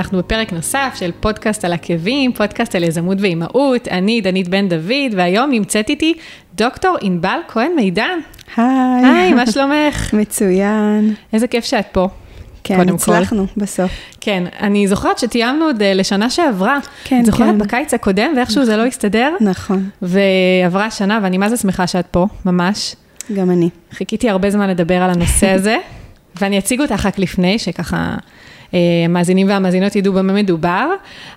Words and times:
אנחנו 0.00 0.18
בפרק 0.18 0.52
נוסף 0.52 0.92
של 0.98 1.10
פודקאסט 1.20 1.64
על 1.64 1.72
עקבים, 1.72 2.32
פודקאסט 2.32 2.74
על 2.74 2.84
יזמות 2.84 3.18
ואימהות, 3.20 3.88
אני 3.88 4.20
דנית 4.20 4.48
בן 4.48 4.68
דוד, 4.68 5.14
והיום 5.16 5.50
נמצאת 5.50 5.90
איתי 5.90 6.14
דוקטור 6.54 6.96
ענבל 7.00 7.38
כהן 7.48 7.72
מידן. 7.76 8.18
היי. 8.56 8.66
היי, 9.04 9.32
מה 9.32 9.46
שלומך? 9.46 10.10
מצוין. 10.20 11.14
איזה 11.32 11.46
כיף 11.46 11.64
שאת 11.64 11.86
פה. 11.92 12.08
כן, 12.64 12.76
קודם 12.76 12.98
כל. 12.98 13.12
הצלחנו 13.12 13.46
בסוף. 13.56 13.90
כן, 14.20 14.44
אני 14.60 14.88
זוכרת 14.88 15.18
שתיאמנו 15.18 15.64
עוד 15.64 15.82
אה, 15.82 15.94
לשנה 15.94 16.30
שעברה. 16.30 16.78
כן, 17.04 17.24
זוכרת 17.24 17.48
כן. 17.48 17.58
בקיץ 17.58 17.94
הקודם, 17.94 18.32
ואיכשהו 18.36 18.64
זה 18.64 18.76
לא 18.76 18.86
הסתדר? 18.86 19.34
נכון, 19.40 19.88
ועברה 20.02 20.90
שנה, 20.90 21.18
ואני 21.22 21.38
מה 21.38 21.48
זה 21.48 21.56
שמחה 21.56 21.86
שאת 21.86 22.06
פה, 22.06 22.26
ממש. 22.46 22.96
גם 23.34 23.50
אני. 23.50 23.68
חיכיתי 23.92 24.30
הרבה 24.30 24.50
זמן 24.50 24.70
לדבר 24.70 25.02
על 25.02 25.10
הנושא 25.10 25.48
הזה, 25.48 25.76
ואני 26.40 26.58
אציג 26.58 26.80
אותך 26.80 27.06
רק 27.06 27.18
לפני, 27.18 27.58
שככה 27.58 28.14
המאזינים 28.72 29.48
והמאזינות 29.48 29.96
ידעו 29.96 30.12
במה 30.12 30.32
מדובר. 30.32 30.88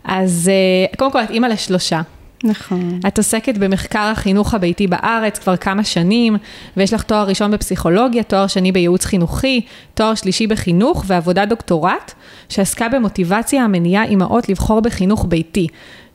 אז 0.04 0.52
אה, 0.54 0.98
קודם 0.98 1.12
כל, 1.12 1.24
את 1.24 1.30
אימא 1.30 1.48
לשלושה. 1.48 2.02
נכון. 2.44 3.00
את 3.08 3.18
עוסקת 3.18 3.58
במחקר 3.58 4.00
החינוך 4.12 4.54
הביתי 4.54 4.88
בארץ 4.88 5.40
כבר 5.40 5.58
כמה 5.58 5.84
שנים, 5.84 6.38
ויש 6.78 6.94
לך 6.94 7.04
תואר 7.04 7.28
ראשון 7.28 7.52
בפסיכולוגיה, 7.52 8.24
תואר 8.24 8.48
שני 8.48 8.72
בייעוץ 8.72 9.06
חינוכי, 9.06 9.62
תואר 9.94 10.16
שלישי 10.16 10.48
בחינוך 10.48 11.04
ועבודת 11.08 11.48
דוקטורט, 11.48 12.12
שעסקה 12.50 12.90
במוטיבציה 12.90 13.64
המניעה 13.64 14.04
אימהות 14.06 14.50
לבחור 14.50 14.80
בחינוך 14.80 15.26
ביתי, 15.30 15.68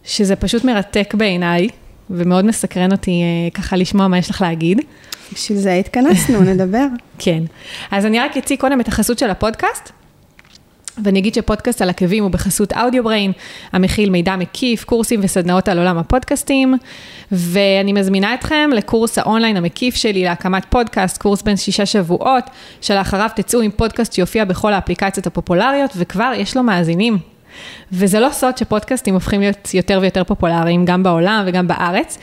שזה 0.04 0.36
פשוט 0.36 0.64
מרתק 0.64 1.14
בעיניי, 1.14 1.68
ומאוד 2.10 2.44
מסקרן 2.44 2.92
אותי 2.92 3.10
אה, 3.10 3.50
ככה 3.54 3.76
לשמוע 3.76 4.08
מה 4.08 4.18
יש 4.18 4.30
לך 4.30 4.42
להגיד. 4.42 4.80
בשביל 5.32 5.58
זה 5.58 5.72
התכנסנו, 5.72 6.40
נדבר. 6.40 6.86
כן. 7.18 7.42
אז 7.90 8.06
אני 8.06 8.20
רק 8.20 8.36
אציג 8.36 8.60
קודם 8.60 8.80
את 8.80 8.88
החסות 8.88 9.18
של 9.18 9.30
הפודקאסט. 9.30 9.92
ואני 11.04 11.18
אגיד 11.18 11.34
שפודקאסט 11.34 11.82
על 11.82 11.90
עקבים 11.90 12.22
הוא 12.22 12.30
בחסות 12.30 12.72
Audio 12.72 13.04
Brain, 13.04 13.32
המכיל 13.72 14.10
מידע 14.10 14.36
מקיף, 14.36 14.84
קורסים 14.84 15.20
וסדנאות 15.22 15.68
על 15.68 15.78
עולם 15.78 15.98
הפודקאסטים, 15.98 16.74
ואני 17.32 17.92
מזמינה 17.92 18.34
אתכם 18.34 18.70
לקורס 18.74 19.18
האונליין 19.18 19.56
המקיף 19.56 19.94
שלי 19.94 20.24
להקמת 20.24 20.64
פודקאסט, 20.68 21.18
קורס 21.18 21.42
בן 21.42 21.56
שישה 21.56 21.86
שבועות, 21.86 22.44
שלאחריו 22.80 23.28
תצאו 23.36 23.60
עם 23.60 23.70
פודקאסט 23.70 24.12
שיופיע 24.12 24.44
בכל 24.44 24.72
האפליקציות 24.72 25.26
הפופולריות, 25.26 25.90
וכבר 25.96 26.32
יש 26.36 26.56
לו 26.56 26.62
מאזינים. 26.62 27.37
וזה 27.92 28.20
לא 28.20 28.28
סוד 28.32 28.58
שפודקאסטים 28.58 29.14
הופכים 29.14 29.40
להיות 29.40 29.74
יותר 29.74 29.98
ויותר 30.02 30.24
פופולריים, 30.24 30.84
גם 30.84 31.02
בעולם 31.02 31.44
וגם 31.46 31.68
בארץ. 31.68 32.18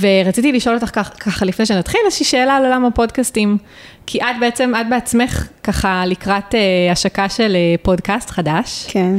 ורציתי 0.00 0.52
לשאול 0.52 0.74
אותך 0.74 0.90
ככה, 0.94 1.14
ככה 1.14 1.44
לפני 1.44 1.66
שנתחיל, 1.66 2.00
איזושהי 2.06 2.26
שאלה 2.26 2.56
על 2.56 2.64
עולם 2.64 2.84
הפודקאסטים. 2.84 3.58
כי 4.06 4.18
את 4.20 4.36
בעצם, 4.40 4.72
את 4.80 4.88
בעצמך 4.90 5.48
ככה 5.62 6.02
לקראת 6.06 6.54
אה, 6.54 6.92
השקה 6.92 7.28
של 7.28 7.56
אה, 7.56 7.74
פודקאסט 7.82 8.30
חדש. 8.30 8.86
כן. 8.88 9.14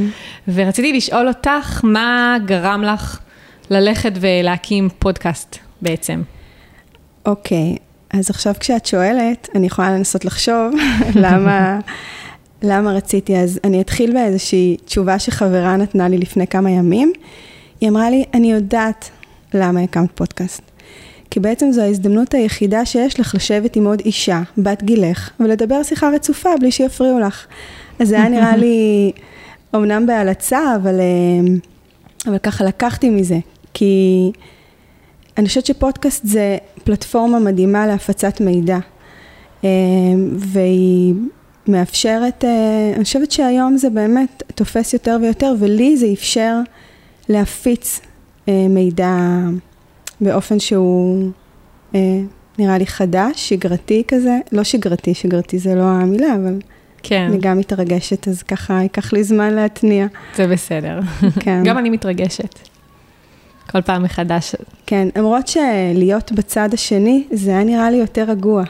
ורציתי 0.48 0.94
לשאול 0.94 1.28
אותך, 1.28 1.82
מה 1.84 2.38
גרם 2.46 2.84
לך 2.84 3.20
ללכת 3.70 4.12
ולהקים 4.16 4.90
פודקאסט 5.00 5.58
בעצם? 5.82 6.22
אוקיי, 7.26 7.76
אז 8.14 8.30
עכשיו 8.30 8.54
כשאת 8.60 8.86
שואלת, 8.86 9.50
אני 9.56 9.68
יכולה 9.68 9.92
לנסות 9.92 10.26
לחשוב 10.26 10.74
למה, 11.24 11.80
למה 12.64 12.94
רציתי. 12.94 13.38
אז 13.38 13.60
אני 13.64 13.82
אתחיל 13.82 14.14
באיזושהי 14.14 14.78
תשובה 14.86 15.20
שחברה 15.20 15.78
נתנה 15.78 16.08
לי 16.08 16.18
לפני 16.18 16.48
כמה 16.48 16.72
ימים. 16.72 17.14
היא 17.82 17.90
אמרה 17.90 18.10
לי, 18.10 18.24
אני 18.34 18.52
יודעת 18.52 19.10
למה 19.54 19.82
הקמת 19.82 20.10
פודקאסט. 20.16 20.62
כי 21.32 21.40
בעצם 21.40 21.72
זו 21.72 21.82
ההזדמנות 21.82 22.34
היחידה 22.34 22.86
שיש 22.86 23.20
לך 23.20 23.36
לשבת 23.36 23.76
עם 23.76 23.86
עוד 23.86 24.00
אישה, 24.06 24.42
בת 24.58 24.84
גילך, 24.84 25.30
ולדבר 25.40 25.84
שיחה 25.84 26.10
רצופה 26.10 26.50
בלי 26.60 26.72
שיפריעו 26.72 27.20
לך. 27.20 27.46
אז 28.00 28.08
זה 28.08 28.16
היה 28.16 28.30
נראה 28.36 28.58
לי, 28.58 29.12
אמנם 29.76 30.06
בהלצה, 30.06 30.76
אבל, 30.76 31.00
אה, 31.00 31.56
אבל 32.28 32.38
ככה 32.38 32.64
לקחתי 32.64 33.10
מזה. 33.10 33.40
כי 33.74 34.32
אני 35.38 35.48
חושבת 35.48 35.66
שפודקאסט 35.66 36.26
זה 36.26 36.58
פלטפורמה 36.84 37.40
מדהימה 37.40 37.88
להפצת 37.88 38.42
מידע. 38.42 38.78
אה, 39.64 39.70
והיא 40.38 41.14
מאפשרת, 41.70 42.46
אה, 42.46 42.92
אני 42.96 43.04
חושבת 43.04 43.32
שהיום 43.32 43.78
זה 43.78 43.90
באמת 43.90 44.44
תופס 44.56 44.94
יותר 44.94 45.18
ויותר, 45.22 45.54
ולי 45.60 45.98
זה 45.98 46.08
אפשר 46.14 46.56
להפיץ 47.30 48.00
אה, 48.50 48.66
מידע 48.70 49.18
באופן 50.22 50.60
שהוא 50.60 51.32
אה, 51.96 52.00
נראה 52.60 52.78
לי 52.78 52.86
חדש, 52.86 53.50
שגרתי 53.50 54.04
כזה, 54.08 54.38
לא 54.52 54.64
שגרתי, 54.64 55.14
שגרתי 55.14 55.60
זה 55.60 55.76
לא 55.76 55.84
המילה, 55.84 56.36
אבל 56.36 56.60
כן, 57.04 57.22
אני 57.22 57.38
גם 57.42 57.58
מתרגשת, 57.58 58.28
אז 58.28 58.44
ככה 58.44 58.82
ייקח 58.82 59.14
לי 59.14 59.24
זמן 59.24 59.54
להתניע. 59.54 60.08
זה 60.36 60.48
בסדר. 60.48 61.00
כן. 61.40 61.62
גם 61.66 61.78
אני 61.78 61.90
מתרגשת. 61.90 62.60
כל 63.72 63.82
פעם 63.82 64.04
מחדש. 64.04 64.56
כן, 64.86 65.08
למרות 65.16 65.48
שלהיות 65.48 66.32
בצד 66.32 66.70
השני, 66.74 67.24
זה 67.32 67.52
היה 67.52 67.64
נראה 67.64 67.92
לי 67.92 67.98
יותר 67.98 68.24
רגוע. 68.28 68.64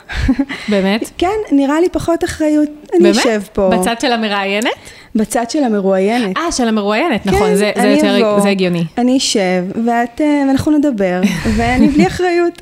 באמת? 0.69 1.09
כן, 1.17 1.27
נראה 1.51 1.81
לי 1.81 1.89
פחות 1.89 2.23
אחריות. 2.23 2.69
אני 2.93 3.03
באמת? 3.03 3.15
אשב 3.17 3.41
פה. 3.53 3.69
בצד 3.69 3.95
של 3.99 4.11
המראיינת? 4.11 4.69
בצד 5.15 5.49
של 5.49 5.63
המרואיינת. 5.63 6.37
אה, 6.37 6.51
של 6.51 6.67
המרואיינת, 6.67 7.25
נכון, 7.25 7.39
כן, 7.39 7.55
זה, 7.55 7.71
זה 7.75 7.81
אני 7.81 7.93
יותר, 7.93 8.17
אבוא, 8.17 8.39
זה 8.39 8.49
הגיוני. 8.49 8.83
אני 8.97 9.17
אשב, 9.17 9.63
ואת, 9.85 10.21
אה, 10.21 10.43
ואנחנו 10.47 10.77
נדבר, 10.77 11.21
ואני 11.57 11.87
בלי 11.87 12.07
אחריות. 12.07 12.61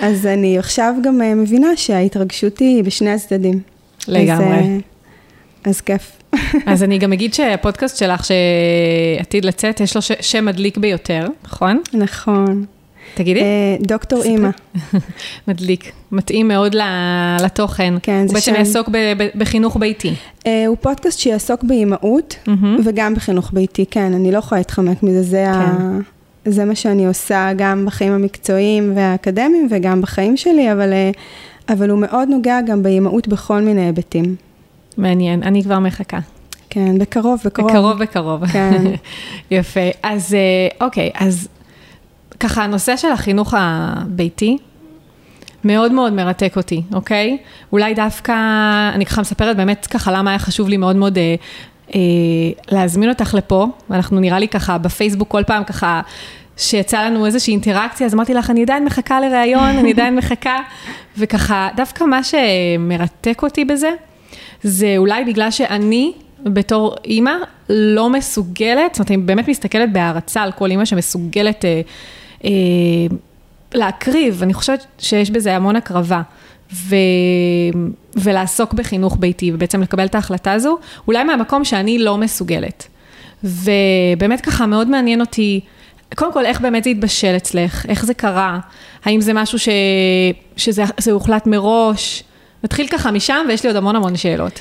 אז 0.00 0.26
אני 0.26 0.58
עכשיו 0.58 0.94
גם 1.02 1.22
אה, 1.22 1.34
מבינה 1.34 1.76
שההתרגשות 1.76 2.58
היא 2.58 2.84
בשני 2.84 3.10
הצדדים. 3.10 3.60
לגמרי. 4.08 4.56
אז, 4.56 4.64
אה, 4.64 4.76
אז 5.64 5.80
כיף. 5.80 6.21
אז 6.66 6.82
אני 6.82 6.98
גם 6.98 7.12
אגיד 7.12 7.34
שהפודקאסט 7.34 7.96
שלך 7.96 8.22
שעתיד 8.24 9.44
לצאת, 9.44 9.80
יש 9.80 9.96
לו 9.96 10.02
ש- 10.02 10.12
שם 10.20 10.44
מדליק 10.44 10.78
ביותר, 10.78 11.26
נכון? 11.44 11.80
נכון. 11.94 12.64
תגידי. 13.14 13.40
אה, 13.40 13.46
דוקטור. 13.80 14.22
אימא. 14.22 14.48
מדליק. 15.48 15.92
מתאים 16.12 16.48
מאוד 16.48 16.76
לתוכן. 17.40 17.94
כן, 18.02 18.18
הוא 18.20 18.28
זה 18.28 18.34
בעצם 18.34 18.52
שם. 18.52 18.58
יעסוק 18.58 18.88
ב- 18.88 19.12
ב- 19.18 19.28
בחינוך 19.34 19.76
ביתי. 19.76 20.14
אה, 20.46 20.64
הוא 20.66 20.76
פודקאסט 20.80 21.18
שיעסוק 21.18 21.64
באימהות. 21.64 22.36
וגם 22.84 23.14
בחינוך 23.14 23.50
ביתי, 23.52 23.84
כן, 23.90 24.12
אני 24.14 24.32
לא 24.32 24.38
יכולה 24.38 24.58
להתחמק 24.60 25.02
מזה, 25.02 25.22
זה, 25.22 25.50
ה... 25.50 25.76
זה 26.44 26.64
מה 26.64 26.74
שאני 26.74 27.06
עושה 27.06 27.50
גם 27.56 27.86
בחיים 27.86 28.12
המקצועיים 28.12 28.92
והאקדמיים 28.96 29.68
וגם 29.70 30.00
בחיים 30.00 30.36
שלי, 30.36 30.72
אבל, 30.72 30.92
אה, 30.92 31.10
אבל 31.68 31.90
הוא 31.90 31.98
מאוד 31.98 32.28
נוגע 32.28 32.60
גם 32.66 32.82
באימהות 32.82 33.28
בכל 33.28 33.60
מיני 33.60 33.86
היבטים. 33.86 34.36
מעניין, 34.98 35.42
אני 35.42 35.62
כבר 35.62 35.78
מחכה. 35.78 36.18
כן, 36.70 36.98
בקרוב, 36.98 37.40
בקרוב. 37.44 37.70
בקרוב, 37.70 37.98
בקרוב. 37.98 38.46
כן. 38.46 38.84
יפה. 39.50 39.90
אז 40.02 40.34
אה, 40.34 40.86
אוקיי, 40.86 41.10
אז 41.14 41.48
ככה, 42.40 42.64
הנושא 42.64 42.96
של 42.96 43.12
החינוך 43.12 43.54
הביתי 43.56 44.58
מאוד 45.64 45.92
מאוד 45.92 46.12
מרתק 46.12 46.56
אותי, 46.56 46.82
אוקיי? 46.94 47.38
אולי 47.72 47.94
דווקא, 47.94 48.32
אני 48.94 49.06
ככה 49.06 49.20
מספרת 49.20 49.56
באמת 49.56 49.86
ככה 49.86 50.12
למה 50.12 50.30
היה 50.30 50.38
חשוב 50.38 50.68
לי 50.68 50.76
מאוד 50.76 50.96
מאוד 50.96 51.18
אה, 51.18 51.34
אה, 51.94 52.00
להזמין 52.70 53.08
אותך 53.08 53.34
לפה, 53.34 53.66
ואנחנו 53.90 54.20
נראה 54.20 54.38
לי 54.38 54.48
ככה 54.48 54.78
בפייסבוק 54.78 55.28
כל 55.28 55.42
פעם 55.46 55.64
ככה... 55.64 56.00
שיצא 56.56 57.02
לנו 57.02 57.26
איזושהי 57.26 57.52
אינטראקציה, 57.52 58.06
אז 58.06 58.14
אמרתי 58.14 58.34
לך, 58.34 58.50
אני 58.50 58.62
עדיין 58.62 58.84
מחכה 58.84 59.20
לראיון, 59.20 59.64
אני 59.78 59.92
עדיין 59.92 60.16
מחכה, 60.16 60.58
וככה, 61.18 61.68
דווקא 61.76 62.04
מה 62.04 62.20
שמרתק 62.24 63.42
אותי 63.42 63.64
בזה, 63.64 63.90
זה 64.62 64.94
אולי 64.96 65.24
בגלל 65.24 65.50
שאני, 65.50 66.12
בתור 66.44 66.96
אימא, 67.04 67.32
לא 67.68 68.10
מסוגלת, 68.10 68.94
זאת 68.94 68.98
אומרת, 68.98 69.10
אני 69.10 69.16
באמת 69.16 69.48
מסתכלת 69.48 69.92
בהערצה 69.92 70.42
על 70.42 70.52
כל 70.52 70.70
אימא 70.70 70.84
שמסוגלת 70.84 71.64
אה, 71.64 71.80
אה, 72.44 72.50
להקריב, 73.74 74.42
אני 74.42 74.54
חושבת 74.54 74.86
שיש 74.98 75.30
בזה 75.30 75.56
המון 75.56 75.76
הקרבה. 75.76 76.22
ו... 76.74 76.96
ולעסוק 78.16 78.74
בחינוך 78.74 79.16
ביתי, 79.20 79.52
ובעצם 79.54 79.82
לקבל 79.82 80.04
את 80.04 80.14
ההחלטה 80.14 80.52
הזו, 80.52 80.78
אולי 81.08 81.24
מהמקום 81.24 81.64
שאני 81.64 81.98
לא 81.98 82.18
מסוגלת. 82.18 82.88
ובאמת 83.44 84.40
ככה 84.40 84.66
מאוד 84.66 84.88
מעניין 84.88 85.20
אותי, 85.20 85.60
קודם 86.14 86.32
כל, 86.32 86.46
איך 86.46 86.60
באמת 86.60 86.84
זה 86.84 86.90
התבשל 86.90 87.36
אצלך? 87.36 87.86
איך 87.88 88.04
זה 88.04 88.14
קרה? 88.14 88.58
האם 89.04 89.20
זה 89.20 89.32
משהו 89.32 89.58
ש... 89.58 89.68
שזה 90.56 90.84
זה 90.98 91.12
הוחלט 91.12 91.46
מראש? 91.46 92.24
נתחיל 92.64 92.86
ככה 92.86 93.10
משם, 93.10 93.46
ויש 93.48 93.62
לי 93.62 93.68
עוד 93.68 93.76
המון 93.76 93.96
המון 93.96 94.16
שאלות. 94.16 94.60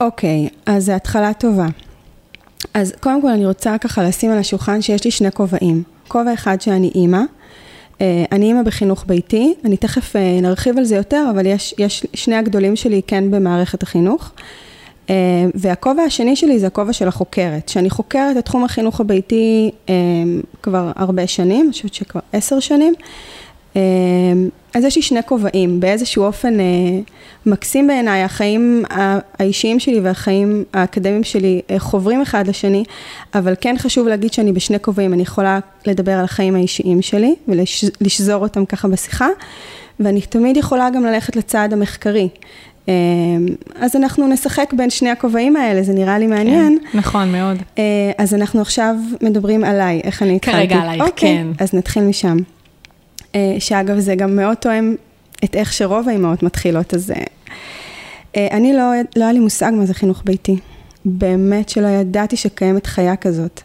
אוקיי, 0.00 0.48
אז 0.66 0.84
זו 0.84 0.92
התחלה 0.92 1.34
טובה. 1.34 1.66
אז 2.74 2.92
קודם 3.00 3.22
כל 3.22 3.28
אני 3.28 3.46
רוצה 3.46 3.78
ככה 3.78 4.02
לשים 4.02 4.30
על 4.30 4.38
השולחן 4.38 4.82
שיש 4.82 5.04
לי 5.04 5.10
שני 5.10 5.32
כובעים. 5.32 5.82
כובע 6.08 6.34
אחד 6.34 6.60
שאני 6.60 6.90
אימא, 6.94 7.20
אה, 8.00 8.24
אני 8.32 8.46
אימא 8.46 8.62
בחינוך 8.62 9.04
ביתי, 9.06 9.54
אני 9.64 9.76
תכף 9.76 10.16
אה, 10.16 10.38
נרחיב 10.42 10.78
על 10.78 10.84
זה 10.84 10.96
יותר, 10.96 11.26
אבל 11.30 11.46
יש, 11.46 11.74
יש 11.78 12.06
שני 12.14 12.36
הגדולים 12.36 12.76
שלי 12.76 13.00
כן 13.06 13.30
במערכת 13.30 13.82
החינוך. 13.82 14.30
אה, 15.10 15.14
והכובע 15.54 16.02
השני 16.02 16.36
שלי 16.36 16.58
זה 16.58 16.66
הכובע 16.66 16.92
של 16.92 17.08
החוקרת, 17.08 17.68
שאני 17.68 17.90
חוקרת 17.90 18.36
את 18.36 18.44
תחום 18.44 18.64
החינוך 18.64 19.00
הביתי 19.00 19.70
כבר 20.62 20.92
הרבה 20.96 21.26
שנים, 21.26 21.64
אני 21.64 21.72
חושבת 21.72 21.94
שכבר 21.94 22.20
עשר 22.32 22.60
שנים. 22.60 22.94
אז 24.74 24.84
יש 24.84 24.96
לי 24.96 25.02
שני 25.02 25.20
כובעים, 25.26 25.80
באיזשהו 25.80 26.24
אופן 26.24 26.60
אה, 26.60 26.64
מקסים 27.46 27.86
בעיניי, 27.86 28.22
החיים 28.22 28.84
האישיים 29.38 29.80
שלי 29.80 30.00
והחיים 30.00 30.64
האקדמיים 30.72 31.24
שלי 31.24 31.60
אה, 31.70 31.78
חוברים 31.78 32.20
אחד 32.22 32.46
לשני, 32.48 32.84
אבל 33.34 33.54
כן 33.60 33.74
חשוב 33.78 34.08
להגיד 34.08 34.32
שאני 34.32 34.52
בשני 34.52 34.80
כובעים, 34.80 35.12
אני 35.12 35.22
יכולה 35.22 35.58
לדבר 35.86 36.12
על 36.12 36.24
החיים 36.24 36.54
האישיים 36.54 37.02
שלי 37.02 37.34
ולשזור 38.00 38.42
אותם 38.42 38.64
ככה 38.64 38.88
בשיחה, 38.88 39.28
ואני 40.00 40.20
תמיד 40.20 40.56
יכולה 40.56 40.90
גם 40.90 41.04
ללכת 41.04 41.36
לצעד 41.36 41.72
המחקרי. 41.72 42.28
אה, 42.88 42.94
אז 43.74 43.96
אנחנו 43.96 44.28
נשחק 44.28 44.72
בין 44.76 44.90
שני 44.90 45.10
הכובעים 45.10 45.56
האלה, 45.56 45.82
זה 45.82 45.92
נראה 45.92 46.18
לי 46.18 46.26
מעניין. 46.26 46.78
כן, 46.92 46.98
נכון, 46.98 47.32
מאוד. 47.32 47.56
אה, 47.78 48.12
אז 48.18 48.34
אנחנו 48.34 48.60
עכשיו 48.60 48.94
מדברים 49.22 49.64
עליי, 49.64 50.00
איך 50.04 50.22
אני 50.22 50.36
התחלתי. 50.36 50.56
כרגע 50.58 50.76
עלייך, 50.76 51.02
אוקיי, 51.02 51.36
כן. 51.36 51.46
אז 51.64 51.74
נתחיל 51.74 52.02
משם. 52.02 52.36
אה, 53.34 53.56
שאגב, 53.58 53.98
זה 53.98 54.14
גם 54.14 54.36
מאוד 54.36 54.54
תואם 54.54 54.94
את 55.44 55.56
איך 55.56 55.72
שרוב 55.72 56.08
האימהות 56.08 56.42
מתחילות, 56.42 56.94
אז 56.94 57.12
אני 58.36 58.72
לא, 58.72 58.82
לא 59.16 59.24
היה 59.24 59.32
לי 59.32 59.40
מושג 59.40 59.72
מה 59.74 59.86
זה 59.86 59.94
חינוך 59.94 60.22
ביתי. 60.24 60.56
באמת 61.04 61.68
שלא 61.68 61.86
ידעתי 61.86 62.36
שקיימת 62.36 62.86
חיה 62.86 63.16
כזאת. 63.16 63.60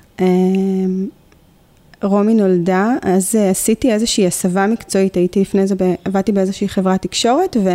רומי 2.04 2.34
נולדה, 2.34 2.94
אז 3.02 3.36
עשיתי 3.36 3.94
איזושהי 3.94 4.28
הסבה 4.28 4.68
מקצועית, 4.68 5.16
הייתי 5.16 5.42
לפני 5.42 5.68
זה, 5.68 5.76
עבדתי 6.06 6.32
באיזושהי 6.32 6.70
חברת 6.70 7.02
תקשורת, 7.02 7.58
ו... 7.64 7.70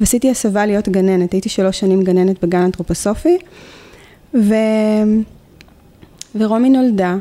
ועשיתי 0.00 0.30
הסבה 0.30 0.66
להיות 0.66 0.88
גננת, 0.88 1.32
הייתי 1.32 1.48
שלוש 1.48 1.80
שנים 1.80 2.02
גננת 2.02 2.44
בגן 2.44 2.62
אנתרופוסופי, 2.62 3.38
ו... 4.34 4.54
ורומי 6.34 6.70
נולדה, 6.70 7.16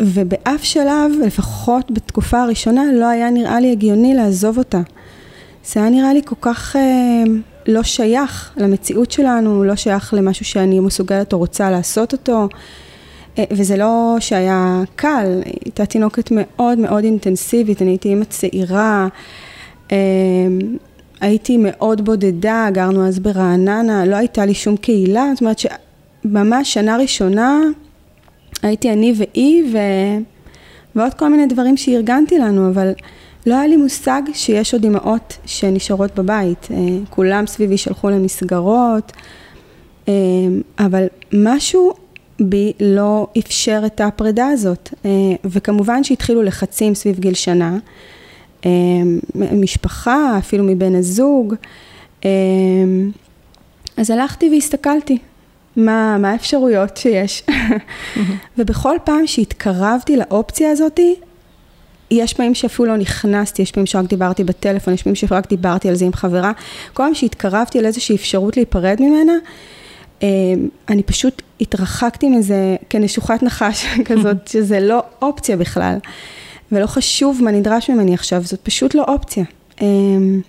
ובאף 0.00 0.64
שלב, 0.64 1.12
לפחות 1.26 1.90
בתקופה 1.90 2.42
הראשונה, 2.42 2.82
לא 2.92 3.06
היה 3.06 3.30
נראה 3.30 3.60
לי 3.60 3.72
הגיוני 3.72 4.14
לעזוב 4.14 4.58
אותה. 4.58 4.80
זה 5.66 5.80
היה 5.80 5.90
נראה 5.90 6.12
לי 6.12 6.20
כל 6.24 6.34
כך 6.40 6.76
אה, 6.76 7.22
לא 7.66 7.82
שייך 7.82 8.52
למציאות 8.56 9.10
שלנו, 9.10 9.64
לא 9.64 9.76
שייך 9.76 10.14
למשהו 10.14 10.44
שאני 10.44 10.80
מסוגלת 10.80 11.32
או 11.32 11.38
רוצה 11.38 11.70
לעשות 11.70 12.12
אותו. 12.12 12.48
אה, 13.38 13.44
וזה 13.50 13.76
לא 13.76 14.16
שהיה 14.20 14.82
קל, 14.96 15.40
הייתה 15.64 15.86
תינוקת 15.86 16.28
מאוד 16.30 16.78
מאוד 16.78 17.04
אינטנסיבית, 17.04 17.82
אני 17.82 17.90
הייתי 17.90 18.08
אימא 18.08 18.24
צעירה, 18.24 19.08
אמ, 19.92 19.96
הייתי 21.20 21.56
מאוד 21.56 22.04
בודדה, 22.04 22.68
גרנו 22.72 23.08
אז 23.08 23.18
ברעננה, 23.18 24.04
לא 24.04 24.16
הייתה 24.16 24.46
לי 24.46 24.54
שום 24.54 24.76
קהילה, 24.76 25.30
זאת 25.34 25.40
אומרת 25.40 25.58
שממש 25.58 26.74
שנה 26.74 26.96
ראשונה 26.96 27.60
הייתי 28.62 28.92
אני 28.92 29.14
ואי 29.16 29.62
ו... 29.72 29.78
ועוד 30.94 31.14
כל 31.14 31.28
מיני 31.28 31.46
דברים 31.46 31.76
שארגנתי 31.76 32.38
לנו, 32.38 32.68
אבל 32.70 32.92
לא 33.46 33.54
היה 33.54 33.66
לי 33.66 33.76
מושג 33.76 34.22
שיש 34.32 34.74
עוד 34.74 34.84
אימהות 34.84 35.38
שנשארות 35.46 36.14
בבית. 36.14 36.68
אה, 36.70 36.76
כולם 37.10 37.46
סביבי 37.46 37.78
שלחו 37.78 38.10
למסגרות, 38.10 39.12
אמ, 40.08 40.12
אבל 40.78 41.06
משהו 41.32 41.92
בי 42.40 42.72
לא 42.80 43.26
אפשר 43.38 43.82
את 43.86 44.00
הפרידה 44.00 44.46
הזאת. 44.46 44.90
אה, 45.04 45.10
וכמובן 45.44 46.04
שהתחילו 46.04 46.42
לחצים 46.42 46.94
סביב 46.94 47.18
גיל 47.18 47.34
שנה. 47.34 47.78
משפחה, 49.34 50.38
אפילו 50.38 50.64
מבן 50.64 50.94
הזוג. 50.94 51.54
אז 53.96 54.10
הלכתי 54.10 54.50
והסתכלתי 54.50 55.18
מה, 55.78 56.18
מה 56.18 56.30
האפשרויות 56.30 56.96
שיש. 56.96 57.42
ובכל 58.58 58.96
פעם 59.04 59.26
שהתקרבתי 59.26 60.16
לאופציה 60.16 60.70
הזאתי, 60.70 61.14
יש 62.10 62.34
פעמים 62.34 62.54
שאפילו 62.54 62.88
לא 62.88 62.96
נכנסתי, 62.96 63.62
יש 63.62 63.72
פעמים 63.72 63.86
שרק 63.86 64.08
דיברתי 64.08 64.44
בטלפון, 64.44 64.94
יש 64.94 65.02
פעמים 65.02 65.14
שרק 65.14 65.48
דיברתי 65.48 65.88
על 65.88 65.94
זה 65.94 66.04
עם 66.04 66.12
חברה. 66.12 66.52
כל 66.92 67.02
פעם 67.02 67.14
שהתקרבתי 67.14 67.82
לאיזושהי 67.82 68.16
אפשרות 68.16 68.56
להיפרד 68.56 68.96
ממנה, 69.00 69.32
אמ, 70.22 70.28
אני 70.88 71.02
פשוט 71.02 71.42
התרחקתי 71.60 72.28
מזה 72.28 72.76
כנשוכת 72.90 73.42
נחש 73.42 73.86
כזאת, 74.08 74.48
שזה 74.52 74.80
לא 74.80 75.02
אופציה 75.22 75.56
בכלל. 75.56 75.98
ולא 76.72 76.86
חשוב 76.86 77.40
מה 77.42 77.50
נדרש 77.50 77.90
ממני 77.90 78.14
עכשיו, 78.14 78.42
זאת 78.42 78.60
פשוט 78.60 78.94
לא 78.94 79.04
אופציה. 79.08 79.44
אמ, 79.80 80.40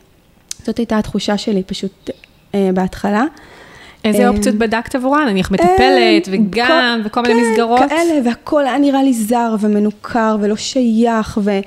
זאת 0.66 0.78
הייתה 0.78 0.98
התחושה 0.98 1.38
שלי 1.38 1.64
פשוט 1.64 2.10
אה, 2.56 2.70
בהתחלה. 2.74 3.24
איזה 4.04 4.30
אמ, 4.30 4.36
אופציות 4.36 4.56
בדקת 4.56 4.96
עבורן? 4.96 5.28
נניח 5.30 5.52
מטפלת 5.52 6.28
אמ, 6.28 6.34
וגן 6.34 7.02
וכל 7.06 7.22
מיני 7.22 7.34
כן, 7.34 7.52
מסגרות? 7.52 7.80
כן, 7.80 7.88
כאלה, 7.90 8.20
והכל 8.26 8.66
היה 8.66 8.78
נראה 8.78 9.04
לי 9.04 9.14
זר 9.14 9.56
ומנוכר 9.60 10.38
ולא 10.42 10.56
שייך, 10.56 11.40
ו, 11.44 11.60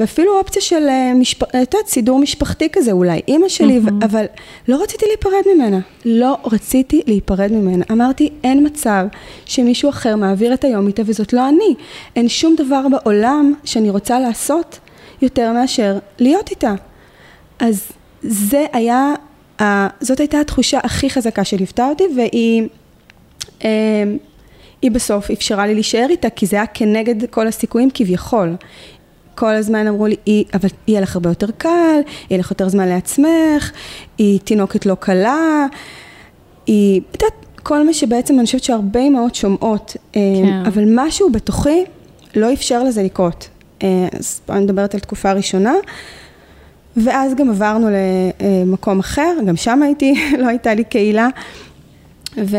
ואפילו 0.00 0.38
אופציה 0.38 0.62
של, 0.62 0.88
אה, 0.88 1.12
את 1.62 1.74
יודעת, 1.74 1.86
סידור 1.86 2.18
משפחתי 2.18 2.68
כזה 2.72 2.92
אולי, 2.92 3.20
אימא 3.28 3.48
שלי, 3.48 3.80
אבל 4.04 4.24
לא 4.68 4.82
רציתי 4.82 5.06
להיפרד 5.06 5.54
ממנה. 5.54 5.78
לא 6.04 6.36
רציתי 6.52 7.02
להיפרד 7.06 7.52
ממנה. 7.52 7.84
אמרתי, 7.92 8.30
אין 8.44 8.66
מצב 8.66 9.06
שמישהו 9.44 9.90
אחר 9.90 10.16
מעביר 10.16 10.54
את 10.54 10.64
היום 10.64 10.86
איתה 10.86 11.02
וזאת 11.06 11.32
לא 11.32 11.48
אני. 11.48 11.74
אין 12.16 12.28
שום 12.28 12.54
דבר 12.56 12.86
בעולם 12.88 13.52
שאני 13.64 13.90
רוצה 13.90 14.20
לעשות 14.20 14.78
יותר 15.22 15.52
מאשר 15.52 15.98
להיות 16.18 16.50
איתה. 16.50 16.74
אז 17.58 17.92
זה 18.22 18.66
היה 18.72 19.14
זאת 20.00 20.20
הייתה 20.20 20.40
התחושה 20.40 20.78
הכי 20.82 21.10
חזקה 21.10 21.44
שליוותה 21.44 21.88
אותי, 21.88 22.04
והיא 22.16 22.68
אמ, 23.64 23.68
היא 24.82 24.90
בסוף 24.90 25.30
אפשרה 25.30 25.66
לי 25.66 25.74
להישאר 25.74 26.06
איתה, 26.10 26.30
כי 26.30 26.46
זה 26.46 26.56
היה 26.56 26.66
כנגד 26.66 27.30
כל 27.30 27.46
הסיכויים 27.46 27.88
כביכול. 27.94 28.56
כל 29.34 29.54
הזמן 29.54 29.86
אמרו 29.86 30.06
לי, 30.06 30.16
היא, 30.26 30.44
אבל 30.54 30.68
יהיה 30.88 31.00
לך 31.00 31.16
הרבה 31.16 31.30
יותר 31.30 31.46
קל, 31.58 32.00
יהיה 32.30 32.40
לך 32.40 32.50
יותר 32.50 32.68
זמן 32.68 32.88
לעצמך, 32.88 33.72
היא 34.18 34.40
תינוקת 34.40 34.86
לא 34.86 34.94
קלה, 34.94 35.66
היא, 36.66 37.00
את 37.10 37.22
יודעת, 37.22 37.46
כל 37.62 37.86
מה 37.86 37.92
שבעצם 37.92 38.34
אני 38.34 38.46
חושבת 38.46 38.64
שהרבה 38.64 39.00
אמהות 39.00 39.34
שומעות, 39.34 39.96
אמ, 40.16 40.20
כן. 40.46 40.62
אבל 40.66 40.84
משהו 40.86 41.32
בתוכי 41.32 41.84
לא 42.36 42.52
אפשר 42.52 42.84
לזה 42.84 43.02
לקרות. 43.02 43.48
אה, 43.82 44.08
אז 44.18 44.40
פה 44.46 44.52
אני 44.52 44.64
מדברת 44.64 44.94
על 44.94 45.00
תקופה 45.00 45.32
ראשונה. 45.32 45.74
ואז 46.96 47.34
גם 47.34 47.50
עברנו 47.50 47.88
למקום 47.90 48.98
אחר, 48.98 49.36
גם 49.46 49.56
שם 49.56 49.82
הייתי, 49.82 50.14
לא 50.40 50.48
הייתה 50.48 50.74
לי 50.74 50.84
קהילה. 50.84 51.28
ו... 52.36 52.56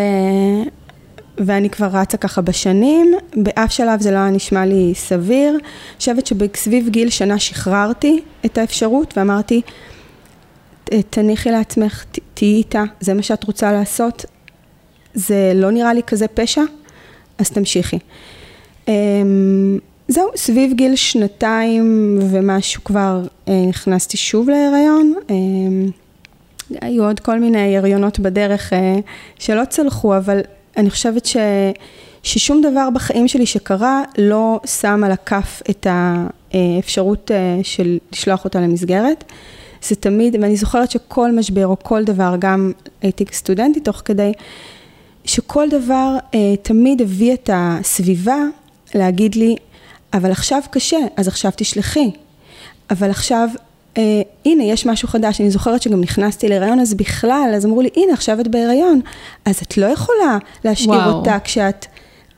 ואני 1.37 1.69
כבר 1.69 1.87
רצה 1.91 2.17
ככה 2.17 2.41
בשנים, 2.41 3.13
באף 3.35 3.71
שלב 3.71 4.01
זה 4.01 4.11
לא 4.11 4.17
היה 4.17 4.29
נשמע 4.29 4.65
לי 4.65 4.93
סביר. 4.95 5.49
אני 5.49 5.59
חושבת 5.99 6.27
שסביב 6.27 6.89
גיל 6.89 7.09
שנה 7.09 7.39
שחררתי 7.39 8.21
את 8.45 8.57
האפשרות 8.57 9.17
ואמרתי, 9.17 9.61
תניחי 11.09 11.51
לעצמך, 11.51 12.05
תהיי 12.33 12.55
איתה, 12.55 12.83
זה 12.99 13.13
מה 13.13 13.23
שאת 13.23 13.43
רוצה 13.43 13.71
לעשות, 13.71 14.25
זה 15.13 15.51
לא 15.55 15.71
נראה 15.71 15.93
לי 15.93 16.03
כזה 16.03 16.27
פשע, 16.27 16.61
אז 17.37 17.49
תמשיכי. 17.49 17.99
זהו, 20.07 20.29
סביב 20.35 20.73
גיל 20.73 20.95
שנתיים 20.95 22.19
ומשהו 22.31 22.83
כבר 22.83 23.21
אה, 23.47 23.65
נכנסתי 23.69 24.17
שוב 24.17 24.49
להיריון. 24.49 25.13
אה, 25.29 25.35
היו 26.81 27.05
עוד 27.05 27.19
כל 27.19 27.39
מיני 27.39 27.77
הריונות 27.77 28.19
בדרך 28.19 28.73
אה, 28.73 28.95
שלא 29.39 29.65
צלחו, 29.65 30.17
אבל 30.17 30.39
אני 30.77 30.89
חושבת 30.89 31.25
ש, 31.25 31.37
ששום 32.23 32.61
דבר 32.61 32.89
בחיים 32.93 33.27
שלי 33.27 33.45
שקרה 33.45 34.03
לא 34.17 34.59
שם 34.65 35.03
על 35.03 35.11
הכף 35.11 35.61
את 35.69 35.87
האפשרות 35.89 37.31
אה, 37.31 37.59
של 37.63 37.97
לשלוח 38.13 38.45
אותה 38.45 38.59
למסגרת. 38.59 39.23
זה 39.81 39.95
תמיד, 39.95 40.35
ואני 40.41 40.55
זוכרת 40.55 40.91
שכל 40.91 41.31
משבר 41.31 41.67
או 41.67 41.75
כל 41.83 42.03
דבר, 42.03 42.35
גם 42.39 42.71
הייתי 43.01 43.25
סטודנטית 43.31 43.85
תוך 43.85 44.01
כדי, 44.05 44.31
שכל 45.25 45.69
דבר 45.69 46.15
אה, 46.33 46.55
תמיד 46.61 47.01
הביא 47.01 47.33
את 47.33 47.49
הסביבה 47.53 48.37
להגיד 48.95 49.35
לי, 49.35 49.55
אבל 50.17 50.31
עכשיו 50.31 50.61
קשה, 50.71 50.97
אז 51.17 51.27
עכשיו 51.27 51.51
תשלחי. 51.55 52.11
אבל 52.89 53.09
עכשיו, 53.09 53.49
אה, 53.97 54.21
הנה, 54.45 54.63
יש 54.63 54.85
משהו 54.85 55.07
חדש. 55.07 55.41
אני 55.41 55.51
זוכרת 55.51 55.81
שגם 55.81 56.01
נכנסתי 56.01 56.49
להיריון, 56.49 56.79
אז 56.79 56.93
בכלל, 56.93 57.51
אז 57.55 57.65
אמרו 57.65 57.81
לי, 57.81 57.89
הנה, 57.95 58.13
עכשיו 58.13 58.39
את 58.39 58.47
בהיריון, 58.47 59.01
אז 59.45 59.59
את 59.63 59.77
לא 59.77 59.85
יכולה 59.85 60.37
להשאיר 60.65 60.89
וואו. 60.89 61.11
אותה 61.11 61.37
כשאת 61.43 61.85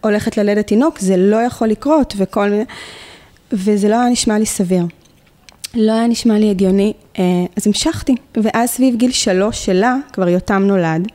הולכת 0.01 0.37
ללדת 0.37 0.67
תינוק, 0.67 0.99
זה 0.99 1.17
לא 1.17 1.37
יכול 1.37 1.67
לקרות, 1.67 2.13
וכל 2.17 2.49
מיני... 2.49 2.63
וזה 3.51 3.89
לא 3.89 3.95
היה 3.95 4.09
נשמע 4.09 4.39
לי 4.39 4.45
סביר. 4.45 4.83
לא 5.75 5.91
היה 5.91 6.07
נשמע 6.07 6.39
לי 6.39 6.49
הגיוני, 6.49 6.93
אה, 7.19 7.23
אז 7.57 7.67
המשכתי. 7.67 8.15
ואז 8.43 8.69
סביב 8.69 8.95
גיל 8.95 9.11
שלוש 9.11 9.65
שלה, 9.65 9.95
כבר 10.13 10.29
יותם 10.29 10.63
נולד. 10.63 11.07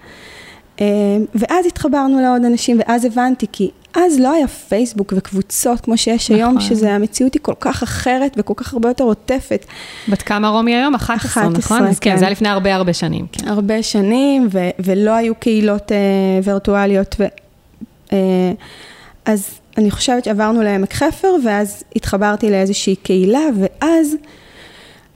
אה, 0.81 0.87
ואז 1.35 1.67
התחברנו 1.67 2.21
לעוד 2.21 2.45
אנשים, 2.45 2.79
ואז 2.79 3.05
הבנתי, 3.05 3.47
כי 3.53 3.71
אז 3.95 4.21
לא 4.21 4.33
היה 4.33 4.49
פייסבוק 4.49 5.13
וקבוצות 5.17 5.81
כמו 5.81 5.97
שיש 5.97 6.31
נכון. 6.31 6.37
היום, 6.37 6.61
שזה, 6.61 6.93
המציאות 6.93 7.35
היא 7.35 7.43
כל 7.43 7.55
כך 7.61 7.83
אחרת 7.83 8.33
וכל 8.37 8.55
כך 8.57 8.73
הרבה 8.73 8.89
יותר 8.89 9.05
עוטפת. 9.05 9.67
בת 10.09 10.23
כמה 10.23 10.49
רומי 10.49 10.75
היום? 10.75 10.95
11, 10.95 11.43
11 11.43 11.59
נכון? 11.59 11.87
אז 11.89 11.99
כן, 11.99 12.11
כן, 12.11 12.17
זה 12.17 12.25
היה 12.25 12.33
לפני 12.33 12.49
הרבה 12.49 12.75
הרבה 12.75 12.93
שנים. 12.93 13.27
כן. 13.33 13.49
הרבה 13.49 13.83
שנים, 13.83 14.49
ו- 14.53 14.71
ולא 14.79 15.11
היו 15.11 15.35
קהילות 15.35 15.93
אה, 15.93 15.97
וירטואליות. 16.45 17.17
ו- 17.19 17.25
אה, 18.13 18.53
אז 19.25 19.51
אני 19.79 19.91
חושבת 19.91 20.25
שעברנו 20.25 20.63
לעמק 20.63 20.95
חפר, 20.95 21.29
ואז 21.45 21.85
התחברתי 21.97 22.51
לאיזושהי 22.51 22.97
קהילה, 22.97 23.45
ואז 23.61 24.15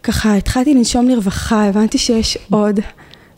ככה 0.03 0.35
התחלתי 0.35 0.75
לנשום 0.75 1.09
לרווחה, 1.09 1.65
הבנתי 1.65 1.99
שיש 1.99 2.39
עוד 2.51 2.81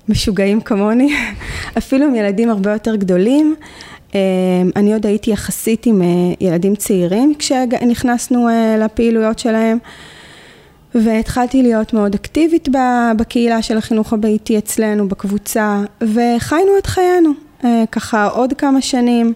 משוגעים 0.09 0.61
כמוני, 0.61 1.15
אפילו 1.79 2.07
עם 2.07 2.15
ילדים 2.15 2.51
הרבה 2.51 2.73
יותר 2.73 2.97
גדולים. 2.97 3.55
אה, 4.15 4.21
אני 4.77 4.93
עוד 4.93 5.07
הייתי 5.07 5.31
יחסית 5.31 5.87
עם 5.87 6.03
אה, 6.03 6.07
ילדים 6.41 6.77
צעירים 6.77 7.35
כשנכנסנו 7.39 8.49
אה, 8.49 8.77
לפעילויות 8.79 9.39
שלהם. 9.39 9.79
והתחלתי 10.95 11.63
להיות 11.63 11.93
מאוד 11.93 12.15
אקטיבית 12.15 12.69
בקהילה 13.19 13.63
של 13.63 13.79
החינוך 13.79 14.13
הביתי 14.13 14.59
אצלנו, 14.59 15.09
בקבוצה, 15.09 15.83
וחיינו 16.01 16.71
את 16.79 16.87
חיינו, 16.87 17.31
ככה 17.93 18.27
עוד 18.27 18.53
כמה 18.53 18.81
שנים, 18.81 19.33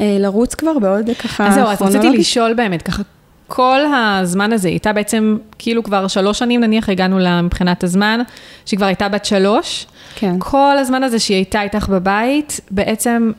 לרוץ 0.00 0.54
כבר 0.54 0.78
בעוד 0.78 1.10
ככה 1.18 1.48
אז 1.48 1.54
זהו, 1.54 1.66
אז 1.66 1.82
רציתי 1.82 2.08
לשאול 2.08 2.54
באמת, 2.54 2.82
ככה 2.82 3.02
כל 3.46 3.80
הזמן 3.94 4.52
הזה, 4.52 4.68
הייתה 4.68 4.92
בעצם, 4.92 5.36
כאילו 5.58 5.82
כבר 5.82 6.08
שלוש 6.08 6.38
שנים 6.38 6.60
נניח, 6.60 6.88
הגענו 6.88 7.18
לה 7.18 7.42
מבחינת 7.42 7.84
הזמן, 7.84 8.20
שהיא 8.66 8.78
כבר 8.78 8.86
הייתה 8.86 9.08
בת 9.08 9.24
שלוש. 9.24 9.86
כן. 10.14 10.36
כל 10.38 10.78
הזמן 10.78 11.02
הזה 11.02 11.18
שהיא 11.18 11.36
הייתה 11.36 11.62
איתך 11.62 11.88
בבית, 11.88 12.60
בעצם, 12.70 13.32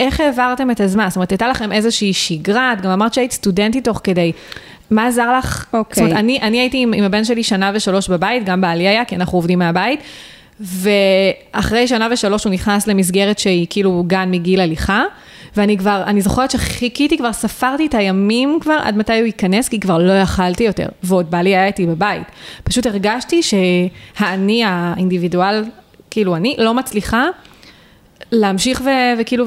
איך 0.00 0.20
העברתם 0.20 0.70
את 0.70 0.80
הזמן? 0.80 1.08
זאת 1.08 1.16
אומרת, 1.16 1.30
הייתה 1.30 1.48
לכם 1.48 1.72
איזושהי 1.72 2.12
שגרה, 2.12 2.72
את 2.72 2.80
גם 2.80 2.90
אמרת 2.90 3.14
שהיית 3.14 3.32
סטודנטית 3.32 3.84
תוך 3.84 4.00
כדי. 4.04 4.32
מה 4.90 5.06
עזר 5.06 5.38
לך? 5.38 5.66
אוקיי. 5.72 5.94
זאת 5.94 6.00
אומרת, 6.02 6.16
אני, 6.16 6.38
אני 6.42 6.60
הייתי 6.60 6.82
עם, 6.82 6.92
עם 6.92 7.04
הבן 7.04 7.24
שלי 7.24 7.42
שנה 7.42 7.70
ושלוש 7.74 8.08
בבית, 8.08 8.44
גם 8.44 8.60
בעלי 8.60 8.88
היה, 8.88 9.04
כי 9.04 9.16
אנחנו 9.16 9.38
עובדים 9.38 9.58
מהבית. 9.58 10.00
ואחרי 10.60 11.88
שנה 11.88 12.08
ושלוש 12.10 12.44
הוא 12.44 12.52
נכנס 12.52 12.86
למסגרת 12.86 13.38
שהיא 13.38 13.66
כאילו 13.70 14.04
גן 14.06 14.30
מגיל 14.30 14.60
הליכה. 14.60 15.02
ואני 15.56 15.78
כבר, 15.78 16.02
אני 16.06 16.20
זוכרת 16.20 16.50
שחיכיתי, 16.50 17.18
כבר 17.18 17.32
ספרתי 17.32 17.86
את 17.86 17.94
הימים 17.94 18.58
כבר 18.60 18.78
עד 18.82 18.96
מתי 18.96 19.18
הוא 19.18 19.26
ייכנס, 19.26 19.68
כי 19.68 19.80
כבר 19.80 19.98
לא 19.98 20.12
יכלתי 20.12 20.64
יותר. 20.64 20.86
ועוד 21.02 21.30
בעלי 21.30 21.50
היה 21.50 21.66
איתי 21.66 21.86
בבית. 21.86 22.26
פשוט 22.64 22.86
הרגשתי 22.86 23.40
שהאני, 23.42 24.64
האינדיבידואל, 24.64 25.64
כאילו 26.10 26.36
אני, 26.36 26.56
לא 26.58 26.74
מצליחה 26.74 27.26
להמשיך 28.32 28.82
ו, 28.84 28.88
וכאילו, 29.18 29.46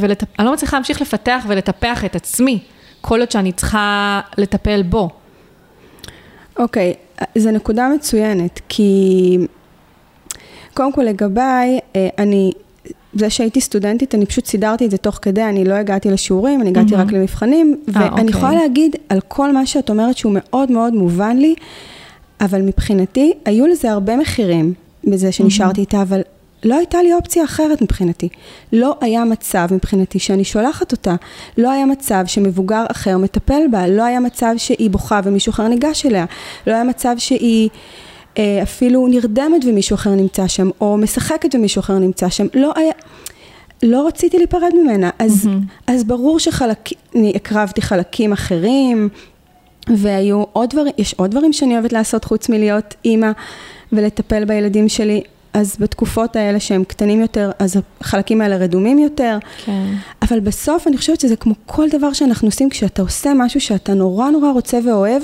ולטפ... 0.00 0.26
אני 0.38 0.46
לא 0.46 0.52
מצליחה 0.52 0.76
להמשיך 0.76 1.00
לפתח 1.00 1.44
ולטפח 1.48 2.04
את 2.04 2.16
עצמי, 2.16 2.58
כל 3.00 3.20
עוד 3.20 3.30
שאני 3.30 3.52
צריכה 3.52 4.20
לטפל 4.38 4.82
בו. 4.82 5.10
אוקיי, 6.58 6.94
okay, 7.20 7.24
זו 7.38 7.50
נקודה 7.50 7.88
מצוינת, 7.94 8.60
כי 8.68 9.38
קודם 10.74 10.92
כל 10.92 11.02
לגביי, 11.02 11.78
אה, 11.96 12.08
אני 12.18 12.52
זה 13.18 13.30
שהייתי 13.30 13.60
סטודנטית, 13.60 14.14
אני 14.14 14.26
פשוט 14.26 14.46
סידרתי 14.46 14.86
את 14.86 14.90
זה 14.90 14.96
תוך 14.96 15.18
כדי, 15.22 15.44
אני 15.44 15.64
לא 15.64 15.74
הגעתי 15.74 16.10
לשיעורים, 16.10 16.60
אני 16.60 16.70
הגעתי 16.70 16.94
mm-hmm. 16.94 16.98
רק 16.98 17.12
למבחנים, 17.12 17.76
아, 17.86 17.90
ואני 17.92 18.08
אוקיי. 18.08 18.26
יכולה 18.28 18.54
להגיד 18.54 18.96
על 19.08 19.20
כל 19.28 19.52
מה 19.52 19.66
שאת 19.66 19.90
אומרת 19.90 20.16
שהוא 20.16 20.32
מאוד 20.34 20.72
מאוד 20.72 20.94
מובן 20.94 21.36
לי, 21.36 21.54
אבל 22.40 22.62
מבחינתי, 22.62 23.32
היו 23.44 23.66
לזה 23.66 23.90
הרבה 23.90 24.16
מחירים 24.16 24.74
בזה 25.04 25.32
שנשארתי 25.32 25.80
mm-hmm. 25.80 25.80
איתה, 25.80 26.02
אבל 26.02 26.20
לא 26.64 26.78
הייתה 26.78 27.02
לי 27.02 27.12
אופציה 27.14 27.44
אחרת 27.44 27.82
מבחינתי. 27.82 28.28
לא 28.72 28.96
היה 29.00 29.24
מצב 29.24 29.68
מבחינתי 29.70 30.18
שאני 30.18 30.44
שולחת 30.44 30.92
אותה. 30.92 31.14
לא 31.58 31.70
היה 31.70 31.86
מצב 31.86 32.24
שמבוגר 32.26 32.84
אחר 32.90 33.18
מטפל 33.18 33.62
בה. 33.70 33.86
לא 33.86 34.02
היה 34.02 34.20
מצב 34.20 34.54
שהיא 34.56 34.90
בוכה 34.90 35.20
ומישהו 35.24 35.50
אחר 35.50 35.68
ניגש 35.68 36.06
אליה. 36.06 36.24
לא 36.66 36.72
היה 36.72 36.84
מצב 36.84 37.14
שהיא... 37.18 37.68
אה, 38.38 38.62
אפילו 38.62 39.06
נרדמת 39.06 39.64
ומישהו 39.66 39.94
אחר 39.94 40.10
נמצא 40.10 40.46
שם, 40.46 40.70
או 40.80 40.96
משחקת 40.96 41.54
ומישהו 41.54 41.80
אחר 41.80 41.98
נמצא 41.98 42.28
שם, 42.28 42.46
לא 42.54 42.72
היה... 42.76 42.92
לא 43.82 44.06
רציתי 44.06 44.38
להיפרד 44.38 44.70
ממנה, 44.82 45.10
אז, 45.18 45.44
mm-hmm. 45.46 45.82
אז 45.86 46.04
ברור 46.04 46.38
שאני 46.38 47.32
הקרבתי 47.34 47.82
חלקים 47.82 48.32
אחרים, 48.32 49.08
והיו 49.96 50.44
עוד 50.52 50.70
דברים, 50.70 50.92
יש 50.98 51.14
עוד 51.14 51.30
דברים 51.30 51.52
שאני 51.52 51.74
אוהבת 51.74 51.92
לעשות 51.92 52.24
חוץ 52.24 52.48
מלהיות 52.48 52.94
אימא 53.04 53.30
ולטפל 53.92 54.44
בילדים 54.44 54.88
שלי, 54.88 55.22
אז 55.52 55.76
בתקופות 55.80 56.36
האלה 56.36 56.60
שהם 56.60 56.84
קטנים 56.84 57.20
יותר, 57.20 57.50
אז 57.58 57.76
החלקים 58.00 58.40
האלה 58.40 58.56
רדומים 58.56 58.98
יותר. 58.98 59.38
כן. 59.64 59.86
אבל 60.22 60.40
בסוף 60.40 60.86
אני 60.86 60.96
חושבת 60.96 61.20
שזה 61.20 61.36
כמו 61.36 61.54
כל 61.66 61.88
דבר 61.88 62.12
שאנחנו 62.12 62.48
עושים, 62.48 62.70
כשאתה 62.70 63.02
עושה 63.02 63.32
משהו 63.34 63.60
שאתה 63.60 63.94
נורא 63.94 64.30
נורא 64.30 64.50
רוצה 64.50 64.78
ואוהב, 64.84 65.22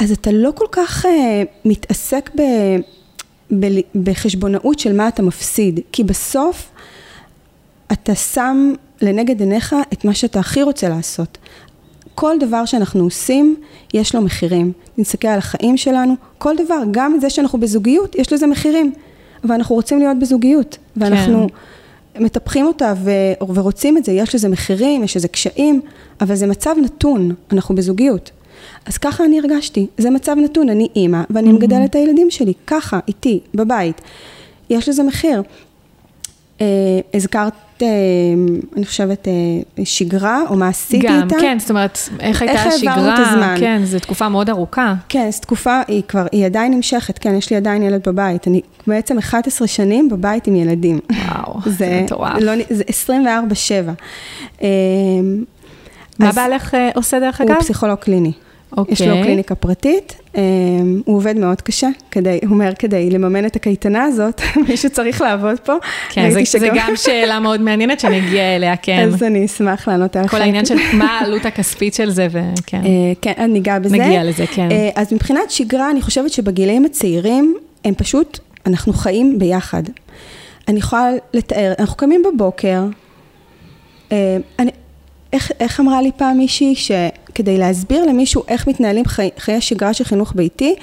אז 0.00 0.10
אתה 0.12 0.32
לא 0.32 0.50
כל 0.54 0.66
כך 0.72 1.06
uh, 1.06 1.08
מתעסק 1.64 2.30
ב, 2.36 2.42
ב, 3.60 3.66
בחשבונאות 3.94 4.78
של 4.78 4.92
מה 4.92 5.08
אתה 5.08 5.22
מפסיד, 5.22 5.80
כי 5.92 6.04
בסוף 6.04 6.70
אתה 7.92 8.14
שם 8.14 8.72
לנגד 9.02 9.40
עיניך 9.40 9.76
את 9.92 10.04
מה 10.04 10.14
שאתה 10.14 10.38
הכי 10.38 10.62
רוצה 10.62 10.88
לעשות. 10.88 11.38
כל 12.14 12.36
דבר 12.40 12.64
שאנחנו 12.64 13.04
עושים, 13.04 13.56
יש 13.94 14.14
לו 14.14 14.22
מחירים. 14.22 14.72
נסתכל 14.98 15.28
על 15.28 15.38
החיים 15.38 15.76
שלנו, 15.76 16.14
כל 16.38 16.56
דבר, 16.64 16.82
גם 16.90 17.18
זה 17.20 17.30
שאנחנו 17.30 17.60
בזוגיות, 17.60 18.14
יש 18.14 18.32
לזה 18.32 18.46
מחירים. 18.46 18.92
ואנחנו 19.44 19.74
רוצים 19.74 19.98
להיות 19.98 20.18
בזוגיות, 20.18 20.78
ואנחנו 20.96 21.46
כן. 22.14 22.24
מטפחים 22.24 22.66
אותה 22.66 22.94
ו- 23.04 23.54
ורוצים 23.54 23.98
את 23.98 24.04
זה, 24.04 24.12
יש 24.12 24.34
לזה 24.34 24.48
מחירים, 24.48 25.04
יש 25.04 25.16
לזה 25.16 25.28
קשיים, 25.28 25.80
אבל 26.20 26.34
זה 26.34 26.46
מצב 26.46 26.74
נתון, 26.82 27.34
אנחנו 27.52 27.74
בזוגיות. 27.74 28.30
אז 28.86 28.98
ככה 28.98 29.24
אני 29.24 29.38
הרגשתי, 29.38 29.86
זה 29.98 30.10
מצב 30.10 30.36
נתון, 30.38 30.68
אני 30.68 30.88
אימא, 30.96 31.22
ואני 31.30 31.50
mm-hmm. 31.50 31.52
מגדלת 31.52 31.90
את 31.90 31.94
הילדים 31.94 32.30
שלי, 32.30 32.52
ככה, 32.66 32.98
איתי, 33.08 33.40
בבית. 33.54 34.00
יש 34.70 34.88
לזה 34.88 35.02
מחיר. 35.02 35.42
אה, 36.60 36.66
הזכרת, 37.14 37.52
אה, 37.82 37.88
אני 38.76 38.86
חושבת, 38.86 39.28
אה, 39.28 39.84
שגרה, 39.84 40.42
או 40.48 40.56
מה 40.56 40.68
עשיתי 40.68 41.06
גם, 41.06 41.14
איתה. 41.22 41.34
גם, 41.34 41.40
כן, 41.40 41.58
זאת 41.58 41.70
אומרת, 41.70 41.98
איך 42.20 42.42
הייתה 42.42 42.62
השגרה. 42.62 42.94
איך 42.94 42.98
העברנו 42.98 43.14
את 43.14 43.28
הזמן. 43.28 43.56
כן, 43.60 43.80
זו 43.84 43.98
תקופה 43.98 44.28
מאוד 44.28 44.50
ארוכה. 44.50 44.94
כן, 45.08 45.30
זו 45.30 45.40
תקופה, 45.40 45.80
היא 45.88 46.02
כבר, 46.08 46.26
היא 46.32 46.46
עדיין 46.46 46.74
נמשכת, 46.74 47.18
כן, 47.18 47.34
יש 47.34 47.50
לי 47.50 47.56
עדיין 47.56 47.82
ילד 47.82 48.00
בבית. 48.08 48.48
אני 48.48 48.60
בעצם 48.86 49.18
11 49.18 49.68
שנים 49.68 50.08
בבית 50.08 50.46
עם 50.46 50.56
ילדים. 50.56 51.00
וואו, 51.10 51.54
זה 51.78 52.00
מטורף. 52.04 52.40
לא, 52.40 52.52
זה 52.70 52.84
24-7. 54.60 54.62
מה 56.18 56.32
בעלך 56.32 56.76
עושה 56.94 57.20
דרך 57.20 57.40
אגב? 57.40 57.50
הוא 57.50 57.60
פסיכולוג 57.60 57.98
קליני. 57.98 58.32
אוקיי. 58.76 58.92
יש 58.92 59.02
לו 59.02 59.14
קליניקה 59.22 59.54
פרטית, 59.54 60.16
אמ, 60.34 61.02
הוא 61.04 61.16
עובד 61.16 61.36
מאוד 61.36 61.60
קשה, 61.60 61.88
כדי, 62.10 62.38
הוא 62.42 62.50
אומר, 62.50 62.72
כדי 62.78 63.10
לממן 63.10 63.46
את 63.46 63.56
הקייטנה 63.56 64.04
הזאת, 64.04 64.40
מישהו 64.68 64.90
צריך 64.90 65.20
לעבוד 65.20 65.60
פה. 65.60 65.72
כן, 66.10 66.30
זה, 66.30 66.44
שגם... 66.44 66.60
זה 66.60 66.68
גם 66.74 66.92
שאלה 66.96 67.40
מאוד 67.40 67.60
מעניינת 67.60 68.00
שנגיע 68.00 68.56
אליה, 68.56 68.76
כן. 68.82 69.08
אז 69.08 69.22
אני 69.22 69.44
אשמח 69.44 69.88
לענות 69.88 70.16
עליך. 70.16 70.30
כל 70.30 70.42
העניין 70.42 70.66
של 70.66 70.76
מה 70.92 71.04
העלות 71.20 71.46
הכספית 71.46 71.94
של 71.94 72.10
זה, 72.10 72.28
וכן. 72.30 72.82
אה, 72.84 73.12
כן, 73.22 73.32
אני 73.38 73.52
ניגע 73.52 73.78
בזה. 73.78 73.96
נגיע 73.96 74.24
לזה, 74.24 74.46
כן. 74.46 74.68
אה, 74.70 74.90
אז 74.94 75.12
מבחינת 75.12 75.50
שגרה, 75.50 75.90
אני 75.90 76.02
חושבת 76.02 76.30
שבגילאים 76.30 76.84
הצעירים, 76.84 77.56
הם 77.84 77.94
פשוט, 77.94 78.38
אנחנו 78.66 78.92
חיים 78.92 79.38
ביחד. 79.38 79.82
אני 80.68 80.78
יכולה 80.78 81.10
לתאר, 81.34 81.72
אנחנו 81.78 81.96
קמים 81.96 82.22
בבוקר, 82.22 82.82
אה, 84.12 84.36
אני, 84.58 84.70
איך, 85.32 85.52
איך 85.60 85.80
אמרה 85.80 86.02
לי 86.02 86.10
פעם 86.16 86.38
מישהי, 86.38 86.74
שכדי 86.74 87.58
להסביר 87.58 88.06
למישהו 88.06 88.42
איך 88.48 88.66
מתנהלים 88.66 89.04
חי, 89.04 89.28
חיי 89.38 89.54
השגרה 89.54 89.94
של 89.94 90.04
חינוך 90.04 90.32
ביתי, 90.36 90.74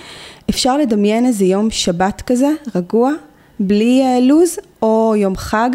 אפשר 0.49 0.77
לדמיין 0.77 1.25
איזה 1.25 1.45
יום 1.45 1.71
שבת 1.71 2.21
כזה, 2.21 2.49
רגוע, 2.75 3.11
בלי 3.59 4.01
uh, 4.03 4.21
לו"ז, 4.21 4.59
או 4.81 5.13
יום 5.17 5.35
חג, 5.35 5.69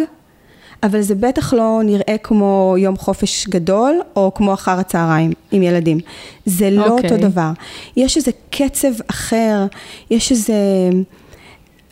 אבל 0.83 1.01
זה 1.01 1.15
בטח 1.15 1.53
לא 1.53 1.81
נראה 1.85 2.17
כמו 2.23 2.75
יום 2.79 2.97
חופש 2.97 3.47
גדול, 3.49 4.01
או 4.17 4.33
כמו 4.35 4.55
אחר 4.55 4.79
הצהריים 4.79 5.33
עם 5.53 5.63
ילדים. 5.63 5.99
זה 6.47 6.71
לא 6.71 6.87
okay. 6.87 6.91
אותו 6.91 7.03
אוקיי. 7.03 7.19
דבר. 7.19 7.51
יש 7.97 8.17
איזה 8.17 8.31
קצב 8.51 8.93
אחר, 9.11 9.67
יש 10.11 10.31
איזה... 10.31 10.55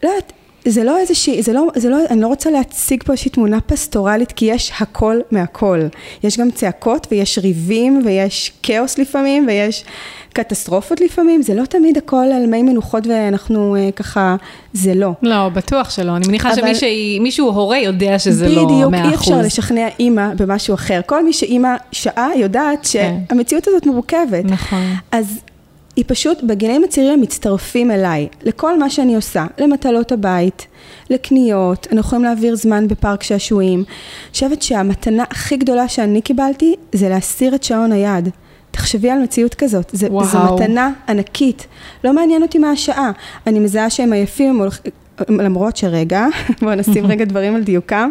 לא 0.03 0.09
יודעת, 0.09 0.33
זה 0.64 0.85
לא 0.85 0.99
איזושהי, 0.99 1.43
זה 1.43 1.52
לא, 1.52 1.67
זה 1.76 1.88
לא, 1.88 1.99
אני 2.11 2.21
לא 2.21 2.26
רוצה 2.26 2.50
להציג 2.50 3.02
פה 3.02 3.12
איזושהי 3.12 3.31
תמונה 3.31 3.61
פסטורלית, 3.61 4.33
כי 4.33 4.45
יש 4.45 4.73
הכל 4.81 5.17
מהכל. 5.31 5.81
יש 6.25 6.38
גם 6.38 6.50
צעקות 6.50 7.07
ויש 7.11 7.38
ריבים 7.38 8.02
ויש 8.05 8.52
כאוס 8.62 8.99
לפעמים 8.99 9.47
ויש 9.49 9.85
קטסטרופות 10.33 11.00
לפעמים, 11.00 11.43
זה 11.43 11.55
לא 11.55 11.64
תמיד 11.64 11.99
הכל 11.99 12.17
על 12.17 12.47
מי 12.47 12.62
מנוחות 12.62 13.07
ואנחנו 13.07 13.76
אה, 13.76 13.90
ככה, 13.97 14.37
זה 14.73 14.95
לא. 14.95 15.12
לא, 15.23 15.49
בטוח 15.49 15.90
שלא. 15.90 16.17
אני 16.17 16.29
מניחה 16.29 16.52
אבל... 16.52 16.75
שמישהו 16.75 17.50
הורה 17.50 17.79
יודע 17.79 18.19
שזה 18.19 18.45
בדיוק, 18.45 18.71
לא 18.71 18.90
מאה 18.90 19.00
אחוז. 19.00 19.07
בדיוק, 19.07 19.12
אי 19.12 19.14
אפשר 19.14 19.47
לשכנע 19.47 19.88
אימא 19.99 20.35
במשהו 20.37 20.75
אחר. 20.75 21.00
כל 21.07 21.25
מי 21.25 21.33
שאימא 21.33 21.75
שעה 21.93 22.29
יודעת 22.37 22.88
כן. 22.93 23.19
שהמציאות 23.29 23.69
הזאת 23.69 23.87
מורכבת. 23.87 24.45
נכון. 24.45 24.95
אז 25.12 25.40
היא 25.97 26.05
פשוט, 26.09 26.43
בגילאים 26.43 26.85
הצעירים 26.85 27.13
הם 27.13 27.21
מצטרפים 27.21 27.91
אליי, 27.91 28.29
לכל 28.43 28.79
מה 28.79 28.91
שאני 28.91 29.17
עושה, 29.17 29.47
למטלות 29.59 30.13
הבית, 30.13 30.67
לקניות, 31.11 31.87
אנחנו 31.87 32.01
יכולים 32.01 32.25
להעביר 32.25 32.57
זמן 32.57 32.89
בפארק 32.89 33.23
שעשועים. 33.23 33.79
אני 33.79 34.33
חושבת 34.33 34.63
שהמתנה 34.63 35.25
הכי 35.31 35.57
גדולה 35.57 35.89
שאני 35.89 36.21
קיבלתי, 36.23 36.75
זה 36.93 37.09
להסיר 37.09 37.55
את 37.55 37.63
שעון 37.63 37.93
היד. 37.93 38.29
תחשבי 38.71 39.11
על 39.11 39.19
מציאות 39.23 39.55
כזאת, 39.55 39.91
זה, 39.93 40.09
זו 40.23 40.55
מתנה 40.55 40.91
ענקית. 41.09 41.67
לא 42.05 42.13
מעניין 42.13 42.43
אותי 42.43 42.59
מה 42.59 42.71
השעה, 42.71 43.11
אני 43.47 43.59
מזהה 43.59 43.91
שהם 43.91 44.13
עייפים, 44.13 44.63
למרות 45.29 45.77
שרגע, 45.77 46.27
בואו 46.63 46.75
נשים 46.75 47.07
רגע 47.07 47.25
דברים 47.25 47.55
על 47.55 47.63
דיוקם. 47.63 48.11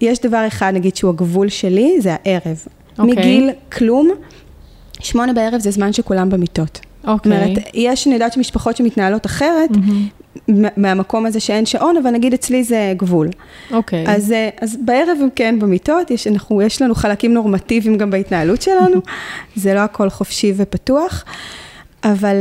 יש 0.00 0.18
דבר 0.18 0.46
אחד, 0.46 0.72
נגיד, 0.74 0.96
שהוא 0.96 1.10
הגבול 1.10 1.48
שלי, 1.48 1.96
זה 2.00 2.16
הערב. 2.24 2.64
אוקיי. 2.98 3.14
מגיל 3.14 3.50
כלום, 3.72 4.10
שמונה 5.00 5.32
בערב 5.32 5.60
זה 5.60 5.70
זמן 5.70 5.92
שכולם 5.92 6.30
במיטות. 6.30 6.80
אוקיי. 7.06 7.32
זאת 7.32 7.42
אומרת, 7.48 7.58
יש, 7.74 8.06
אני 8.06 8.14
יודעת 8.14 8.32
שמשפחות 8.32 8.76
שמתנהלות 8.76 9.26
אחרת, 9.26 9.70
מה- 10.48 10.68
מהמקום 10.76 11.26
הזה 11.26 11.40
שאין 11.40 11.66
שעון, 11.66 11.96
אבל 11.96 12.10
נגיד 12.10 12.34
אצלי 12.34 12.64
זה 12.64 12.92
גבול. 12.96 13.28
אוקיי. 13.72 14.04
אז, 14.08 14.32
אה, 14.32 14.48
אז 14.60 14.76
בערב 14.84 15.18
כן 15.36 15.58
במיטות, 15.58 16.10
יש, 16.10 16.26
אנחנו, 16.26 16.62
יש 16.62 16.82
לנו 16.82 16.94
חלקים 16.94 17.34
נורמטיביים 17.34 17.98
גם 17.98 18.10
בהתנהלות 18.10 18.62
שלנו, 18.62 19.00
זה 19.56 19.74
לא 19.74 19.80
הכל 19.80 20.10
חופשי 20.10 20.52
ופתוח, 20.56 21.24
אבל, 22.04 22.36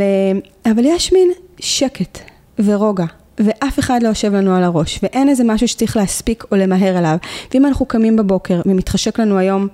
אה, 0.66 0.72
אבל 0.72 0.86
יש 0.86 1.14
מין 1.14 1.30
שקט 1.60 2.20
ורוגע. 2.60 3.06
ואף 3.44 3.80
אחד 3.80 4.04
לא 4.04 4.08
יושב 4.08 4.34
לנו 4.34 4.56
על 4.56 4.64
הראש, 4.64 5.00
ואין 5.04 5.30
איזה 5.30 5.44
משהו 5.44 5.68
שצריך 5.68 5.98
להספיק 5.98 6.44
או 6.52 6.58
למהר 6.58 6.98
אליו. 6.98 7.18
ואם 7.54 7.66
אנחנו 7.66 7.86
קמים 7.86 8.16
בבוקר 8.16 8.62
ומתחשק 8.66 9.20
לנו 9.20 9.38
היום 9.38 9.68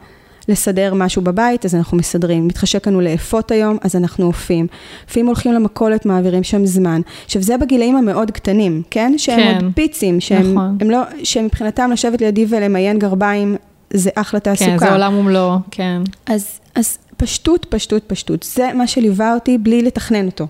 לסדר 0.48 0.94
משהו 0.94 1.22
בבית, 1.22 1.66
אז 1.66 1.75
אנחנו 1.75 1.98
מסדרים. 1.98 2.48
מתחשק 2.48 2.88
לנו 2.88 3.02
לאפות 3.02 3.52
היום, 3.52 3.78
אז 3.82 3.96
אנחנו 3.96 4.25
אופים. 4.25 4.68
לפעמים 5.10 5.28
הולכים 5.28 5.54
למכולת, 5.54 6.06
מעבירים 6.06 6.44
שם 6.44 6.66
זמן. 6.66 7.02
עכשיו, 7.25 7.42
זה 7.42 7.58
בגילאים 7.58 7.96
המאוד 7.96 8.32
קטנים, 8.32 8.82
כן? 8.92 9.14
שהם 9.18 9.40
כן. 9.40 9.66
עוד 9.66 9.74
פיצים, 9.75 10.20
שהם 10.20 10.52
נכון. 10.52 10.78
הם 10.82 10.90
לא, 10.90 11.00
שמבחינתם 11.24 11.90
לשבת 11.94 12.22
לידי 12.22 12.46
ולמיין 12.50 13.00
גרביים 13.00 13.56
זה 13.94 14.10
אחלה 14.16 14.40
תעסוקה. 14.40 14.72
כן, 14.72 14.78
זה 14.80 14.92
עולם 14.92 15.18
ומלואו, 15.18 15.58
כן. 15.72 16.02
אז, 16.25 16.60
אז 16.75 16.98
פשטות, 17.18 17.66
פשטות, 17.70 18.04
פשטות. 18.08 18.44
זה 18.44 18.72
מה 18.74 18.88
שליווה 18.88 19.34
אותי 19.34 19.58
בלי 19.58 19.82
לתכנן 19.82 20.25
אותו. 20.25 20.48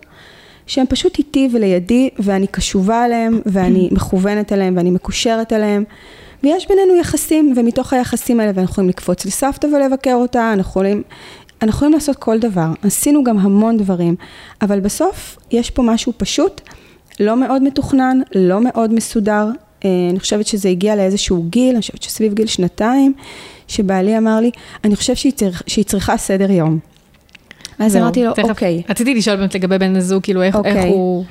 שהם 0.68 0.86
פשוט 0.90 1.18
איתי 1.18 1.50
ולידי, 1.54 2.10
ואני 2.20 2.48
קשובה 2.48 3.04
עליהם, 3.04 3.40
ואני 3.46 3.90
מכוונת 3.92 4.54
אליהם, 4.54 4.78
ואני 4.78 4.92
מקושרת 4.92 5.54
אליהם. 5.54 5.84
ויש 6.46 6.68
בינינו 6.68 6.96
יחסים, 6.96 7.54
ומתוך 7.58 7.94
היחסים 7.94 8.40
האלה, 8.40 8.52
ואנחנו 8.56 8.72
יכולים 8.72 8.90
לקפוץ 8.90 9.25
לסבתא 9.25 9.68
ולבקר 9.68 10.14
אותה, 10.14 10.54
אנחנו 10.54 10.70
יכולים, 10.70 11.04
אנחנו 11.62 11.78
יכולים 11.78 11.94
לעשות 11.94 12.16
כל 12.16 12.40
דבר. 12.40 12.68
עשינו 12.84 13.24
גם 13.24 13.38
המון 13.38 13.78
דברים, 13.78 14.16
אבל 14.62 14.80
בסוף 14.80 15.38
יש 15.52 15.72
פה 15.72 15.84
משהו 15.84 16.14
פשוט, 16.18 16.62
לא 17.20 17.38
מאוד 17.38 17.64
מתוכנן, 17.64 18.20
לא 18.36 18.62
מאוד 18.62 18.94
מסודר. 18.94 19.48
אה, 19.86 19.90
אני 20.12 20.20
חושבת 20.20 20.48
שזה 20.48 20.70
הגיע 20.70 20.96
לאיזשהו 20.96 21.44
גיל, 21.50 21.72
אני 21.74 21.82
חושבת 21.82 22.04
שסביב 22.04 22.34
גיל 22.34 22.48
שנתיים, 22.48 23.14
שבעלי 23.68 24.18
אמר 24.18 24.40
לי, 24.40 24.52
אני 24.84 24.96
חושב 24.96 25.16
שהיא, 25.16 25.34
צריך, 25.34 25.64
שהיא 25.68 25.86
צריכה 25.86 26.18
סדר 26.18 26.52
יום. 26.52 26.80
אז 27.80 27.96
אמרתי 27.96 28.24
לו, 28.24 28.32
אוקיי. 28.44 28.82
רציתי 28.90 29.16
לשאול 29.16 29.36
באמת 29.36 29.56
לגבי 29.56 29.78
בן 29.78 29.96
הזוג, 29.96 30.24
כאילו 30.24 30.42
איך 30.44 30.56
אוקיי. 30.56 30.72
איך 30.72 30.86
הוא... 30.86 31.25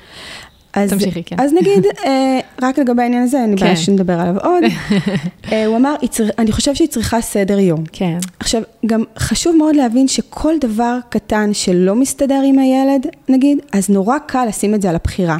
אז, 0.76 0.90
תמשיכי, 0.90 1.22
כן. 1.22 1.36
אז 1.40 1.52
נגיד, 1.52 1.86
אה, 2.04 2.40
רק 2.62 2.78
לגבי 2.78 3.02
העניין 3.02 3.22
הזה, 3.22 3.36
אין 3.40 3.50
לי 3.50 3.56
בעיה 3.56 3.74
כן. 3.76 3.80
שנדבר 3.80 4.20
עליו 4.20 4.34
עוד. 4.42 4.62
אה, 5.52 5.66
הוא 5.66 5.76
אמר, 5.76 5.94
"היא 6.00 6.08
צר- 6.10 6.30
אני 6.38 6.52
חושב 6.52 6.74
שהיא 6.74 6.88
צריכה 6.88 7.20
סדר 7.20 7.58
יום. 7.58 7.84
כן. 7.92 8.18
עכשיו, 8.40 8.62
גם 8.86 9.04
חשוב 9.18 9.56
מאוד 9.56 9.76
להבין 9.76 10.08
שכל 10.08 10.54
דבר 10.60 10.98
קטן 11.08 11.50
שלא 11.54 11.94
מסתדר 11.94 12.40
עם 12.46 12.58
הילד, 12.58 13.06
נגיד, 13.28 13.58
אז 13.72 13.88
נורא 13.90 14.18
קל 14.18 14.44
לשים 14.48 14.74
את 14.74 14.82
זה 14.82 14.88
על 14.90 14.94
הבחירה. 14.94 15.38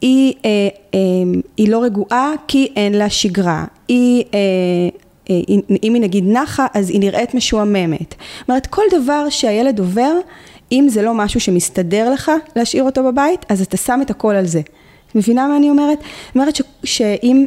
היא, 0.00 0.32
אה, 0.44 0.50
אה, 0.94 0.98
היא 1.56 1.68
לא 1.68 1.82
רגועה 1.82 2.32
כי 2.48 2.72
אין 2.76 2.92
לה 2.94 3.10
שגרה. 3.10 3.64
היא... 3.88 4.24
אה, 4.34 4.38
אה, 5.30 5.40
אם 5.82 5.94
היא 5.94 6.02
נגיד 6.02 6.24
נחה, 6.26 6.66
אז 6.74 6.90
היא 6.90 7.00
נראית 7.00 7.34
משועממת. 7.34 8.14
זאת 8.40 8.48
אומרת, 8.48 8.66
כל 8.66 8.82
דבר 9.00 9.26
שהילד 9.30 9.78
עובר, 9.78 10.12
אם 10.72 10.86
זה 10.88 11.02
לא 11.02 11.14
משהו 11.14 11.40
שמסתדר 11.40 12.10
לך 12.10 12.32
להשאיר 12.56 12.82
אותו 12.84 13.04
בבית, 13.04 13.46
אז 13.48 13.62
אתה 13.62 13.76
שם 13.76 14.00
את 14.02 14.10
הכל 14.10 14.34
על 14.34 14.46
זה. 14.46 14.60
את 15.10 15.14
מבינה 15.14 15.48
מה 15.48 15.56
אני 15.56 15.70
אומרת? 15.70 15.98
זאת 15.98 16.34
אומרת 16.34 16.56
ש, 16.56 16.62
שאם 16.84 17.46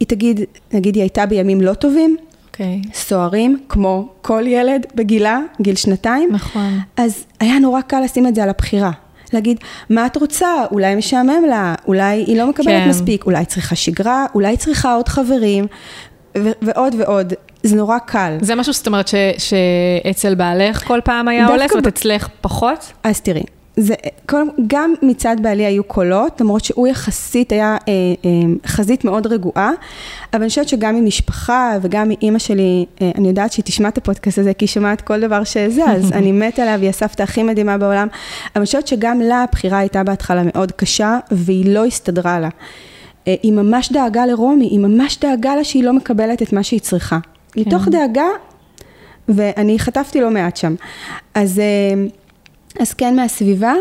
היא 0.00 0.08
תגיד, 0.08 0.40
נגיד 0.72 0.94
היא 0.94 1.02
הייתה 1.02 1.26
בימים 1.26 1.60
לא 1.60 1.74
טובים, 1.74 2.16
אוקיי. 2.46 2.82
סוערים, 2.94 3.58
כמו 3.68 4.08
כל 4.22 4.44
ילד 4.46 4.86
בגילה, 4.94 5.40
גיל 5.60 5.76
שנתיים. 5.76 6.28
נכון. 6.32 6.78
אז 6.96 7.24
היה 7.40 7.58
נורא 7.58 7.80
קל 7.80 8.00
לשים 8.00 8.26
את 8.26 8.34
זה 8.34 8.42
על 8.42 8.48
הבחירה. 8.48 8.90
להגיד, 9.32 9.56
מה 9.90 10.06
את 10.06 10.16
רוצה? 10.16 10.48
אולי 10.70 10.94
משעמם 10.94 11.44
לה, 11.48 11.74
אולי 11.86 12.24
היא 12.26 12.36
לא 12.36 12.48
מקבלת 12.48 12.84
כן. 12.84 12.88
מספיק, 12.88 13.26
אולי 13.26 13.44
צריכה 13.44 13.74
שגרה, 13.74 14.26
אולי 14.34 14.56
צריכה 14.56 14.94
עוד 14.94 15.08
חברים, 15.08 15.66
ו- 16.38 16.50
ועוד 16.62 16.94
ועוד. 16.98 17.32
זה 17.62 17.76
נורא 17.76 17.98
קל. 17.98 18.36
זה 18.40 18.54
משהו 18.54 18.72
זאת 18.72 18.86
אומרת 18.86 19.08
ש- 19.08 19.14
שאצל 19.38 20.34
בעלך 20.34 20.86
כל 20.86 21.00
פעם 21.04 21.28
היה 21.28 21.46
עולה, 21.46 21.68
זאת 21.68 21.84
ב- 21.84 21.86
אצלך 21.86 22.28
פחות? 22.40 22.92
אז 23.02 23.20
תראי, 23.20 23.42
זה, 23.76 23.94
כל, 24.26 24.42
גם 24.66 24.94
מצד 25.02 25.36
בעלי 25.42 25.66
היו 25.66 25.84
קולות, 25.84 26.40
למרות 26.40 26.64
שהוא 26.64 26.88
יחסית 26.88 27.52
היה 27.52 27.76
אה, 27.88 27.92
אה, 28.24 28.30
חזית 28.66 29.04
מאוד 29.04 29.26
רגועה, 29.26 29.70
אבל 30.32 30.42
אני 30.42 30.48
חושבת 30.48 30.68
שגם 30.68 30.96
עם 30.96 31.06
משפחה 31.06 31.76
וגם 31.82 32.08
מאימא 32.08 32.38
שלי, 32.38 32.86
אה, 33.02 33.10
אני 33.18 33.28
יודעת 33.28 33.52
שהיא 33.52 33.64
תשמע 33.64 33.88
את 33.88 33.98
הפודקאסט 33.98 34.38
הזה, 34.38 34.54
כי 34.54 34.64
היא 34.64 34.68
שומעת 34.68 35.00
כל 35.00 35.20
דבר 35.20 35.44
שזז, 35.44 36.12
אני 36.18 36.32
מתה 36.32 36.62
עליה 36.62 36.76
והיא 36.78 36.88
הסבתא 36.88 37.22
הכי 37.22 37.42
מדהימה 37.42 37.78
בעולם, 37.78 38.08
אבל 38.12 38.50
אני 38.56 38.64
חושבת 38.66 38.86
שגם 38.86 39.20
לה 39.20 39.42
הבחירה 39.42 39.78
הייתה 39.78 40.04
בהתחלה 40.04 40.42
מאוד 40.44 40.72
קשה, 40.72 41.18
והיא 41.30 41.74
לא 41.74 41.84
הסתדרה 41.86 42.40
לה. 42.40 42.48
אה, 43.28 43.34
היא 43.42 43.52
ממש 43.52 43.92
דאגה 43.92 44.26
לרומי, 44.26 44.64
היא 44.64 44.78
ממש 44.78 45.18
דאגה 45.18 45.56
לה 45.56 45.64
שהיא 45.64 45.84
לא 45.84 45.92
מקבלת 45.92 46.42
את 46.42 46.52
מה 46.52 46.62
שהיא 46.62 46.80
צריכה. 46.80 47.18
כן. 47.52 47.60
מתוך 47.60 47.88
דאגה, 47.88 48.26
ואני 49.28 49.78
חטפתי 49.78 50.20
לא 50.20 50.30
מעט 50.30 50.56
שם. 50.56 50.74
אז... 51.34 51.58
אה, 51.58 52.04
אז 52.80 52.94
כן 52.94 53.16
מהסביבה, 53.16 53.74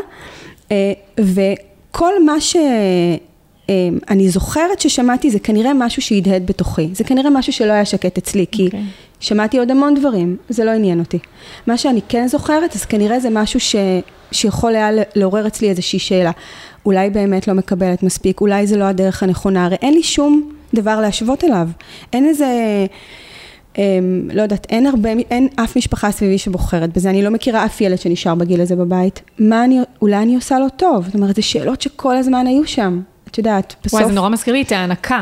אה, 0.72 0.94
וכל 1.20 2.26
מה 2.26 2.42
שאני 2.42 4.30
זוכרת 4.30 4.82
ששמעתי 4.82 5.32
זה 5.32 5.40
כנראה 5.40 5.74
משהו 5.74 6.02
שהדהד 6.02 6.48
בתוכי, 6.48 6.90
זה 6.94 7.04
כנראה 7.04 7.30
משהו 7.30 7.54
שלא 7.54 7.72
היה 7.72 7.86
שקט 7.86 8.18
אצלי, 8.18 8.46
כי 8.52 8.66
אוקיי. 8.66 8.84
שמעתי 9.20 9.58
עוד 9.58 9.72
המון 9.72 9.94
דברים, 9.94 10.38
זה 10.50 10.64
לא 10.64 10.72
עניין 10.72 11.00
אותי. 11.00 11.20
מה 11.68 11.78
שאני 11.78 12.02
כן 12.10 12.28
זוכרת, 12.28 12.76
אז 12.76 12.86
כנראה 12.86 13.20
זה 13.20 13.30
משהו 13.30 13.60
ש... 13.60 13.76
שיכול 14.32 14.76
היה 14.76 14.90
לעורר 15.16 15.48
אצלי 15.48 15.70
איזושהי 15.70 16.00
שאלה. 16.00 16.32
אולי 16.86 17.10
באמת 17.10 17.48
לא 17.48 17.54
מקבלת 17.54 18.04
מספיק, 18.04 18.42
אולי 18.42 18.68
זה 18.68 18.78
לא 18.78 18.84
הדרך 18.84 19.24
הנכונה, 19.24 19.66
הרי 19.66 19.76
אין 19.82 19.94
לי 19.94 20.04
שום 20.04 20.52
דבר 20.74 21.02
להשוות 21.02 21.44
אליו. 21.44 21.68
אין 22.14 22.26
איזה... 22.26 22.48
אמ, 23.78 24.30
לא 24.34 24.42
יודעת, 24.42 24.68
אין 24.70 24.88
הרבה, 24.88 25.10
אין 25.10 25.48
אף 25.56 25.78
משפחה 25.78 26.12
סביבי 26.12 26.38
שבוחרת 26.38 26.98
בזה, 26.98 27.10
אני 27.10 27.24
לא 27.24 27.30
מכירה 27.30 27.66
אף 27.66 27.82
ילד 27.82 28.00
שנשאר 28.00 28.36
בגיל 28.36 28.62
הזה 28.62 28.76
בבית. 28.76 29.22
מה 29.40 29.64
אני, 29.64 29.80
אולי 30.02 30.18
אני 30.18 30.36
עושה 30.36 30.60
לו 30.60 30.70
טוב? 30.70 31.06
זאת 31.06 31.16
אומרת, 31.16 31.36
זה 31.36 31.42
שאלות 31.42 31.82
שכל 31.82 32.18
הזמן 32.18 32.48
היו 32.48 32.68
שם. 32.68 33.02
את 33.32 33.38
יודעת, 33.38 33.76
בסוף... 33.84 33.94
וואי, 33.94 34.06
זה 34.10 34.16
נורא 34.16 34.30
מזכיר 34.30 34.54
לי 34.54 34.62
את 34.62 34.72
ההנקה. 34.72 35.22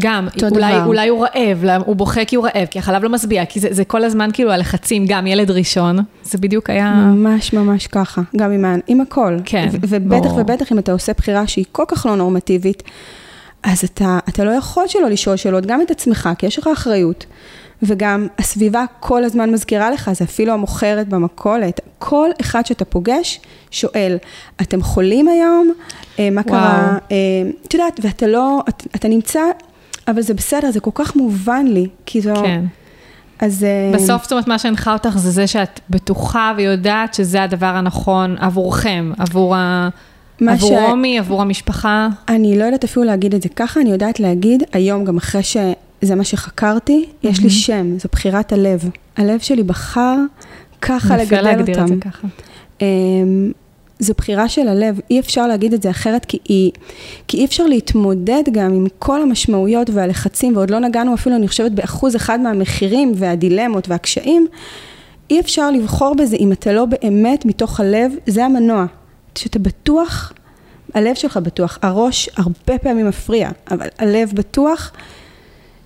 גם, 0.00 0.28
אולי, 0.42 0.72
דבר. 0.72 0.86
אולי 0.86 1.08
הוא 1.08 1.26
רעב, 1.26 1.82
הוא 1.86 1.96
בוכה 1.96 2.24
כי 2.24 2.36
הוא 2.36 2.44
רעב, 2.44 2.66
כי 2.70 2.78
החלב 2.78 3.02
לא 3.02 3.08
משביע, 3.08 3.44
כי 3.44 3.60
זה, 3.60 3.68
זה 3.70 3.84
כל 3.84 4.04
הזמן 4.04 4.30
כאילו 4.32 4.52
הלחצים, 4.52 5.04
גם 5.08 5.26
ילד 5.26 5.50
ראשון, 5.50 5.98
זה 6.22 6.38
בדיוק 6.38 6.70
היה... 6.70 6.94
ממש 6.94 7.52
ממש 7.52 7.86
ככה, 7.86 8.22
גם 8.36 8.52
עם, 8.52 8.64
עם 8.86 9.00
הכל. 9.00 9.36
כן, 9.44 9.68
ו- 9.72 9.76
ובטח 9.88 10.28
ברור. 10.28 10.40
ובטח 10.40 10.72
אם 10.72 10.78
אתה 10.78 10.92
עושה 10.92 11.12
בחירה 11.12 11.46
שהיא 11.46 11.64
כל 11.72 11.84
כך 11.88 12.06
לא 12.06 12.16
נורמטיבית, 12.16 12.82
אז 13.62 13.84
אתה, 13.84 14.18
אתה 14.28 14.44
לא 14.44 14.50
יכול 14.50 14.84
שלא 14.88 15.08
לשאול 15.08 15.36
שאלות, 15.36 15.66
גם 15.66 15.82
את 15.82 15.90
עצמך, 15.90 16.28
כי 16.38 16.46
יש 16.46 16.58
לך 16.58 16.68
אחריות. 16.72 17.26
וגם 17.82 18.26
הסביבה 18.38 18.84
כל 19.00 19.24
הזמן 19.24 19.50
מזכירה 19.50 19.90
לך, 19.90 20.10
זה 20.12 20.24
אפילו 20.24 20.52
המוכרת 20.52 21.08
במכולת. 21.08 21.80
כל 21.98 22.30
אחד 22.40 22.66
שאתה 22.66 22.84
פוגש 22.84 23.40
שואל, 23.70 24.18
אתם 24.60 24.82
חולים 24.82 25.28
היום? 25.28 25.72
אה, 26.18 26.30
מה 26.30 26.42
קרה? 26.42 26.98
אה, 27.12 27.16
את 27.66 27.74
יודעת, 27.74 28.00
ואתה 28.02 28.26
לא, 28.26 28.62
אתה, 28.68 28.84
אתה 28.96 29.08
נמצא, 29.08 29.40
אבל 30.08 30.22
זה 30.22 30.34
בסדר, 30.34 30.70
זה 30.70 30.80
כל 30.80 30.90
כך 30.94 31.16
מובן 31.16 31.66
לי, 31.66 31.86
כי 32.06 32.20
זו... 32.20 32.34
כן. 32.34 32.64
אז... 33.40 33.64
אה, 33.64 33.90
בסוף, 33.94 34.22
זאת 34.22 34.32
אומרת, 34.32 34.48
מה 34.48 34.58
שהנחה 34.58 34.92
אותך 34.92 35.16
זה 35.16 35.30
זה 35.30 35.46
שאת 35.46 35.80
בטוחה 35.90 36.52
ויודעת 36.56 37.14
שזה 37.14 37.42
הדבר 37.42 37.66
הנכון 37.66 38.36
עבורכם, 38.38 39.12
עבור, 39.18 39.56
ה... 39.56 39.88
עבור 40.48 40.70
ש- 40.70 40.88
רומי, 40.88 41.18
עבור 41.18 41.42
המשפחה. 41.42 42.08
אני 42.28 42.58
לא 42.58 42.64
יודעת 42.64 42.84
אפילו 42.84 43.04
להגיד 43.04 43.34
את 43.34 43.42
זה 43.42 43.48
ככה, 43.48 43.80
אני 43.80 43.90
יודעת 43.90 44.20
להגיד, 44.20 44.62
היום 44.72 45.04
גם 45.04 45.16
אחרי 45.16 45.42
שזה 45.42 46.14
מה 46.14 46.24
שחקרתי, 46.24 47.06
יש 47.22 47.40
לי 47.40 47.50
שם, 47.50 47.98
זו 47.98 48.08
בחירת 48.12 48.52
הלב. 48.52 48.90
הלב 49.16 49.40
שלי 49.40 49.62
בחר 49.62 50.16
ככה 50.82 51.14
יפה 51.14 51.16
לגדל 51.16 51.42
להגדיר 51.42 51.82
את 51.82 51.88
זה 51.88 51.94
אותם. 51.94 52.10
ככה. 52.10 52.28
זו 53.98 54.14
בחירה 54.16 54.48
של 54.48 54.68
הלב, 54.68 55.00
אי 55.10 55.20
אפשר 55.20 55.46
להגיד 55.46 55.74
את 55.74 55.82
זה 55.82 55.90
אחרת, 55.90 56.24
כי, 56.24 56.38
היא, 56.48 56.72
כי 57.28 57.36
אי 57.36 57.44
אפשר 57.44 57.66
להתמודד 57.66 58.42
גם 58.52 58.72
עם 58.74 58.86
כל 58.98 59.22
המשמעויות 59.22 59.90
והלחצים, 59.90 60.56
ועוד 60.56 60.70
לא 60.70 60.78
נגענו 60.78 61.14
אפילו, 61.14 61.36
אני 61.36 61.48
חושבת, 61.48 61.72
באחוז 61.72 62.16
אחד 62.16 62.40
מהמחירים 62.40 63.12
והדילמות 63.16 63.88
והקשיים, 63.88 64.46
אי 65.30 65.40
אפשר 65.40 65.70
לבחור 65.70 66.14
בזה 66.14 66.36
אם 66.36 66.52
אתה 66.52 66.72
לא 66.72 66.84
באמת 66.84 67.44
מתוך 67.44 67.80
הלב, 67.80 68.12
זה 68.26 68.44
המנוע. 68.44 68.86
שאתה 69.34 69.58
בטוח, 69.58 70.32
הלב 70.94 71.14
שלך 71.14 71.36
בטוח, 71.36 71.78
הראש 71.82 72.30
הרבה 72.36 72.78
פעמים 72.78 73.08
מפריע, 73.08 73.50
אבל 73.70 73.86
הלב 73.98 74.32
בטוח 74.34 74.92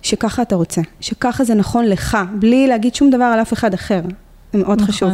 שככה 0.01 0.41
אתה 0.41 0.55
רוצה, 0.55 0.81
שככה 0.99 1.43
זה 1.43 1.53
נכון 1.53 1.85
לך, 1.85 2.17
בלי 2.39 2.67
להגיד 2.67 2.95
שום 2.95 3.09
דבר 3.09 3.23
על 3.23 3.41
אף 3.41 3.53
אחד 3.53 3.73
אחר. 3.73 4.01
זה 4.53 4.59
מאוד 4.59 4.81
חשוב. 4.81 5.09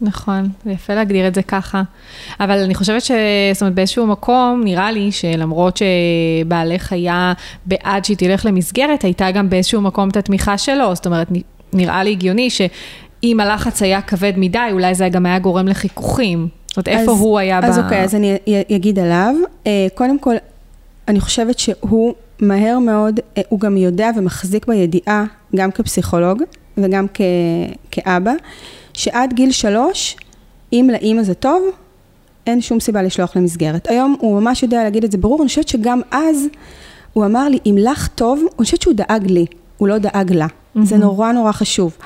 נכון. 0.00 0.48
זה 0.64 0.70
יפה 0.70 0.94
להגדיר 0.94 1.28
את 1.28 1.34
זה 1.34 1.42
ככה. 1.42 1.82
אבל 2.40 2.58
אני 2.58 2.74
חושבת 2.74 3.02
ש... 3.02 3.10
זאת 3.52 3.62
אומרת, 3.62 3.74
באיזשהו 3.74 4.06
מקום, 4.06 4.60
נראה 4.64 4.92
לי 4.92 5.12
שלמרות 5.12 5.76
שבעלך 5.76 6.92
היה 6.92 7.32
בעד 7.66 8.04
שהיא 8.04 8.16
תלך 8.16 8.46
למסגרת, 8.46 9.04
הייתה 9.04 9.30
גם 9.30 9.50
באיזשהו 9.50 9.80
מקום 9.80 10.08
את 10.08 10.16
התמיכה 10.16 10.58
שלו. 10.58 10.94
זאת 10.94 11.06
אומרת, 11.06 11.28
נראה 11.72 12.02
לי 12.02 12.10
הגיוני 12.10 12.50
שאם 12.50 13.40
הלחץ 13.40 13.82
היה 13.82 14.02
כבד 14.02 14.32
מדי, 14.36 14.58
אולי 14.72 14.94
זה 14.94 15.08
גם 15.08 15.26
היה 15.26 15.38
גורם 15.38 15.68
לחיכוכים. 15.68 16.48
זאת 16.66 16.76
אומרת, 16.76 16.88
איפה 16.88 17.12
אז, 17.12 17.20
הוא 17.20 17.38
היה 17.38 17.58
אז 17.58 17.64
ב... 17.64 17.68
אז 17.68 17.78
אוקיי, 17.78 18.04
אז 18.04 18.14
אני 18.14 18.36
אגיד 18.76 18.98
עליו. 18.98 19.34
אה, 19.66 19.86
קודם 19.94 20.18
כל, 20.18 20.34
אני 21.08 21.20
חושבת 21.20 21.58
שהוא 21.58 22.14
מהר 22.40 22.78
מאוד, 22.78 23.20
אה, 23.36 23.42
הוא 23.48 23.60
גם 23.60 23.76
יודע 23.76 24.10
ומחזיק 24.16 24.66
בידיעה, 24.66 25.24
גם 25.56 25.70
כפסיכולוג 25.70 26.42
וגם 26.78 27.06
כ, 27.14 27.20
כאבא, 27.90 28.32
שעד 28.96 29.32
גיל 29.32 29.52
שלוש, 29.52 30.16
אם 30.72 30.90
לאימא 30.92 31.22
זה 31.22 31.34
טוב, 31.34 31.62
אין 32.46 32.60
שום 32.60 32.80
סיבה 32.80 33.02
לשלוח 33.02 33.36
למסגרת. 33.36 33.88
היום 33.90 34.16
הוא 34.20 34.40
ממש 34.40 34.62
יודע 34.62 34.84
להגיד 34.84 35.04
את 35.04 35.12
זה 35.12 35.18
ברור, 35.18 35.40
אני 35.40 35.48
חושבת 35.48 35.68
שגם 35.68 36.00
אז 36.10 36.46
הוא 37.12 37.24
אמר 37.24 37.48
לי, 37.48 37.58
אם 37.66 37.76
לך 37.78 38.08
טוב, 38.08 38.40
אני 38.58 38.64
חושבת 38.64 38.82
שהוא 38.82 38.94
דאג 38.94 39.30
לי, 39.30 39.46
הוא 39.76 39.88
לא 39.88 39.98
דאג 39.98 40.32
לה. 40.32 40.46
Mm-hmm. 40.46 40.84
זה 40.84 40.96
נורא 40.96 41.32
נורא 41.32 41.52
חשוב. 41.52 41.96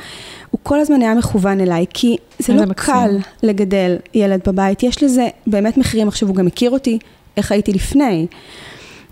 הוא 0.50 0.60
כל 0.62 0.80
הזמן 0.80 1.02
היה 1.02 1.14
מכוון 1.14 1.60
אליי, 1.60 1.86
כי 1.94 2.16
זה 2.38 2.52
לא 2.52 2.64
מקסים. 2.66 2.94
קל 2.94 3.18
לגדל 3.42 3.96
ילד 4.14 4.40
בבית, 4.46 4.82
יש 4.82 5.02
לזה 5.02 5.28
באמת 5.46 5.76
מחירים, 5.76 6.08
עכשיו 6.08 6.28
הוא 6.28 6.36
גם 6.36 6.46
מכיר 6.46 6.70
אותי, 6.70 6.98
איך 7.36 7.52
הייתי 7.52 7.72
לפני. 7.72 8.26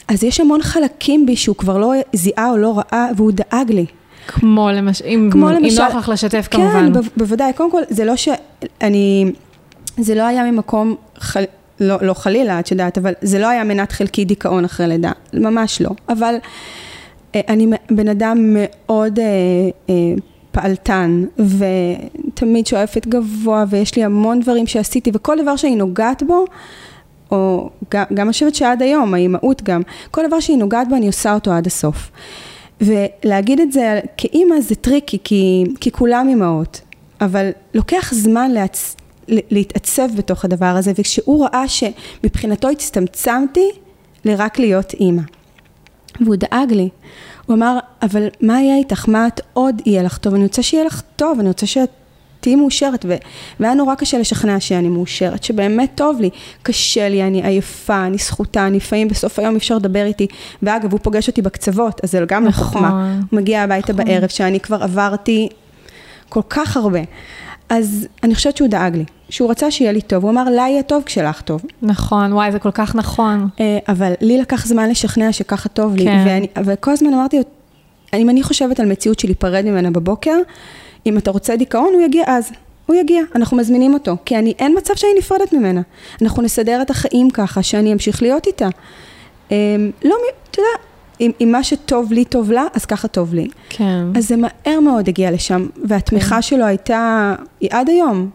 אז 0.09 0.25
יש 0.25 0.41
המון 0.41 0.63
חלקים 0.63 1.27
בי 1.27 1.37
שהוא 1.37 1.57
כבר 1.57 1.79
לא 1.79 1.93
זיהה 2.13 2.51
או 2.51 2.57
לא 2.57 2.79
ראה, 2.79 3.09
והוא 3.17 3.33
דאג 3.33 3.73
לי. 3.73 3.87
כמו 4.29 4.71
למשל, 4.71 5.05
אם, 5.05 5.29
כמו 5.33 5.51
למשל, 5.51 5.83
אם 5.83 5.87
נוח 5.87 5.95
לך 5.95 6.09
לשתף 6.09 6.49
כן, 6.51 6.59
כמובן. 6.59 6.93
כן, 6.95 7.01
בוודאי. 7.17 7.53
קודם 7.53 7.71
כל, 7.71 7.83
זה 7.89 8.05
לא 8.05 8.17
שאני, 8.17 9.33
זה 9.99 10.15
לא 10.15 10.23
היה 10.23 10.51
ממקום, 10.51 10.95
חל, 11.19 11.45
לא, 11.81 11.97
לא 12.01 12.15
חלילה, 12.15 12.61
את 12.61 12.71
יודעת, 12.71 12.99
אבל 12.99 13.13
זה 13.23 13.39
לא 13.39 13.49
היה 13.49 13.65
מנת 13.65 13.93
חלקי 13.93 14.25
דיכאון 14.25 14.65
אחרי 14.65 14.87
לידה, 14.87 15.13
ממש 15.33 15.83
לא. 15.83 15.91
אבל 16.09 16.35
אה, 17.35 17.41
אני 17.49 17.67
בן 17.91 18.09
אדם 18.09 18.39
מאוד 18.57 19.19
אה, 19.19 19.25
אה, 19.91 19.95
פעלתן, 20.53 21.25
ותמיד 21.39 22.67
שואפת 22.67 23.07
גבוה, 23.07 23.65
ויש 23.69 23.97
לי 23.97 24.05
המון 24.05 24.41
דברים 24.41 24.67
שעשיתי, 24.67 25.11
וכל 25.15 25.43
דבר 25.43 25.57
שאני 25.57 25.77
נוגעת 25.77 26.23
בו, 26.23 26.45
או 27.31 27.71
גם, 27.93 28.05
גם 28.15 28.33
חושבת 28.33 28.55
שעד 28.55 28.83
היום, 28.83 29.15
האימהות 29.15 29.63
גם, 29.63 29.83
כל 30.11 30.27
דבר 30.27 30.41
שהיא 30.41 30.59
נוגעת 30.59 30.89
בו, 30.89 30.97
אני 30.97 31.07
עושה 31.07 31.35
אותו 31.35 31.53
עד 31.53 31.67
הסוף. 31.67 32.11
ולהגיד 32.81 33.61
את 33.61 33.73
זה 33.73 34.01
כאימא 34.17 34.61
זה 34.61 34.75
טריקי, 34.75 35.19
כי, 35.25 35.65
כי 35.81 35.91
כולם 35.91 36.29
אימהות, 36.29 36.81
אבל 37.21 37.51
לוקח 37.75 38.15
זמן 38.15 38.51
להצ... 38.51 38.97
להתעצב 39.29 40.09
בתוך 40.17 40.45
הדבר 40.45 40.67
הזה, 40.67 40.93
וכשהוא 40.99 41.45
ראה 41.45 41.65
שמבחינתו 41.69 42.69
הצטמצמתי 42.69 43.71
לרק 44.25 44.59
להיות 44.59 44.95
אימא. 44.95 45.23
והוא 46.21 46.37
דאג 46.37 46.73
לי. 46.73 46.89
הוא 47.47 47.57
אמר, 47.57 47.79
אבל 48.03 48.29
מה 48.41 48.63
יהיה 48.63 48.77
איתך? 48.77 49.09
מה 49.09 49.27
את 49.27 49.41
עוד 49.53 49.83
יהיה 49.87 50.03
לך 50.03 50.19
טוב? 50.19 50.35
אני 50.35 50.43
רוצה 50.43 50.63
שיהיה 50.63 50.85
לך 50.85 51.03
טוב, 51.17 51.39
אני 51.39 51.49
רוצה 51.49 51.67
שאת 51.67 51.91
תהיי 52.41 52.57
מאושרת. 52.57 53.05
ו... 53.09 53.15
והיה 53.61 53.75
נורא 53.75 53.95
קשה 53.95 54.19
לשכנע 54.19 54.61
שאני 54.61 54.89
מאושרת, 54.89 55.45
שבאמת 55.45 55.91
טוב 55.95 56.21
לי. 56.21 56.31
קשה 56.63 57.09
לי, 57.09 57.23
אני 57.23 57.47
עייפה, 57.47 58.07
אני 58.07 58.19
סחוטה, 58.19 58.67
אני 58.67 58.77
לפעמים 58.77 59.09
בסוף 59.09 59.39
היום 59.39 59.53
אי 59.53 59.59
אפשר 59.59 59.77
לדבר 59.77 60.05
איתי. 60.05 60.27
ואגב, 60.63 60.93
הוא 60.93 61.01
פוגש 61.03 61.29
אותי 61.29 61.43
בקצוות, 61.43 62.01
אז 62.05 62.11
זה 62.11 62.25
גם 62.29 62.43
לא 62.43 62.49
נכון. 62.49 62.65
חוכמה. 62.65 63.19
הוא 63.31 63.41
מגיע 63.41 63.63
הביתה 63.63 63.93
נכון. 63.93 64.05
בערב, 64.05 64.29
שאני 64.29 64.61
כבר 64.61 64.83
עברתי 64.83 65.49
כל 66.29 66.43
כך 66.49 66.77
הרבה. 66.77 67.01
אז 67.69 68.09
אני 68.23 68.35
חושבת 68.35 68.57
שהוא 68.57 68.69
דאג 68.69 68.97
לי, 68.97 69.05
שהוא 69.29 69.51
רצה 69.51 69.71
שיהיה 69.71 69.93
לי 69.93 70.01
טוב, 70.01 70.23
הוא 70.23 70.31
אמר, 70.31 70.45
לה 70.45 70.63
יהיה 70.63 70.83
טוב 70.83 71.03
כשלך 71.07 71.41
טוב. 71.41 71.63
נכון, 71.83 72.33
וואי, 72.33 72.53
זה 72.53 72.59
כל 72.59 72.71
כך 72.71 72.95
נכון. 72.95 73.49
אה, 73.61 73.79
אבל 73.89 74.13
לי 74.21 74.39
לקח 74.39 74.67
זמן 74.67 74.91
לשכנע 74.91 75.33
שככה 75.33 75.69
טוב 75.69 75.97
לי, 75.97 76.05
כן. 76.05 76.25
ואני, 76.27 76.47
וכל 76.65 76.91
הזמן 76.91 77.15
אמרתי, 77.15 77.41
אם 78.15 78.31
אני 78.31 78.43
חושבת 78.43 78.81
על 78.81 78.87
מציאות 78.87 79.19
של 79.19 79.29
להיפרד 79.29 79.65
ממנה 79.65 79.91
בבוקר, 79.91 80.37
אם 81.09 81.19
אתה 81.19 81.31
רוצה 81.31 81.57
דיכאון, 81.57 81.95
הוא 81.95 82.03
יגיע 82.03 82.25
אז. 82.27 82.51
הוא 82.87 82.97
יגיע, 82.97 83.23
אנחנו 83.35 83.57
מזמינים 83.57 83.95
אותו, 83.95 84.17
כי 84.25 84.39
אני, 84.39 84.55
אין 84.59 84.75
מצב 84.79 84.95
שאני 84.97 85.13
נפרדת 85.19 85.53
ממנה. 85.53 85.81
אנחנו 86.23 86.43
נסדר 86.43 86.83
את 86.83 86.91
החיים 86.91 87.31
ככה, 87.31 87.63
שאני 87.63 87.93
אמשיך 87.93 88.23
להיות 88.23 88.47
איתה. 88.47 88.69
אמ, 89.51 89.91
לא, 90.05 90.17
אתה 90.51 90.61
יודע, 90.61 90.85
אם, 91.21 91.31
אם 91.41 91.49
מה 91.53 91.65
שטוב 91.65 92.13
לי 92.13 92.25
טוב 92.25 92.53
לה, 92.53 92.65
אז 92.75 92.85
ככה 92.85 93.09
טוב 93.09 93.35
לי. 93.35 93.49
כן. 93.69 94.05
אז 94.17 94.29
זה 94.29 94.37
מהר 94.37 94.81
מאוד 94.81 95.09
הגיע 95.09 95.31
לשם, 95.31 95.67
והתמיכה 95.85 96.35
כן. 96.35 96.43
שלו 96.43 96.65
הייתה, 96.65 97.35
היא 97.61 97.71
עד 97.73 97.89
היום, 97.89 98.31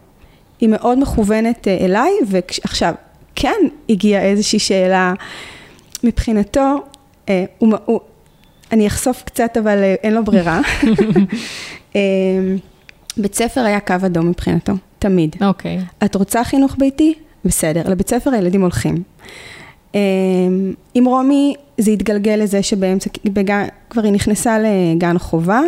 היא 0.60 0.68
מאוד 0.68 0.98
מכוונת 0.98 1.68
אה, 1.68 1.76
אליי, 1.80 2.12
ועכשיו, 2.26 2.94
כן 3.34 3.60
הגיעה 3.88 4.22
איזושהי 4.22 4.58
שאלה 4.58 5.14
מבחינתו, 6.04 6.76
אה, 7.28 7.44
הוא, 7.58 7.74
הוא, 7.84 8.00
אני 8.72 8.86
אחשוף 8.86 9.22
קצת, 9.22 9.56
אבל 9.56 9.78
אה, 9.78 9.94
אין 10.02 10.14
לו 10.14 10.24
ברירה. 10.24 10.60
אה, 11.96 12.00
בית 13.16 13.34
ספר 13.34 13.60
היה 13.60 13.80
קו 13.80 13.94
אדום 14.06 14.28
מבחינתו, 14.28 14.72
תמיד. 14.98 15.36
אוקיי. 15.40 15.78
Okay. 15.78 16.04
את 16.04 16.14
רוצה 16.14 16.44
חינוך 16.44 16.76
ביתי? 16.78 17.14
בסדר. 17.44 17.82
לבית 17.90 18.08
ספר 18.08 18.30
הילדים 18.30 18.62
הולכים. 18.62 19.02
אה, 19.94 20.00
עם 20.94 21.04
רומי 21.04 21.54
זה 21.78 21.90
התגלגל 21.90 22.32
לזה 22.32 22.62
שבאמצע, 22.62 23.10
בגן, 23.24 23.64
כבר 23.90 24.02
היא 24.02 24.12
נכנסה 24.12 24.58
לגן 24.58 25.18
חובה. 25.18 25.60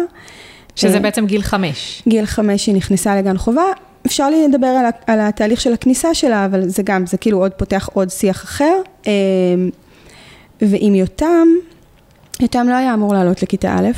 שזה 0.77 1.01
בעצם 1.01 1.27
גיל 1.27 1.43
חמש. 1.43 2.03
גיל 2.09 2.27
חמש 2.27 2.67
היא 2.67 2.75
נכנסה 2.75 3.17
לגן 3.17 3.39
חובה. 3.39 3.65
אפשר 4.07 4.31
לי 4.31 4.49
לדבר 4.49 4.67
על, 4.67 4.87
על 5.07 5.21
התהליך 5.21 5.61
של 5.61 5.73
הכניסה 5.73 6.15
שלה, 6.15 6.45
אבל 6.45 6.69
זה 6.69 6.83
גם, 6.83 7.07
זה 7.07 7.17
כאילו 7.17 7.39
עוד 7.39 7.53
פותח 7.53 7.89
עוד 7.93 8.11
שיח 8.11 8.45
אחר. 8.45 8.81
ועם 10.63 10.95
יותם, 10.95 11.49
יותם 12.41 12.67
לא 12.69 12.75
היה 12.75 12.95
אמור 12.95 13.15
לעלות 13.15 13.43
לכיתה 13.43 13.77
א', 13.79 13.91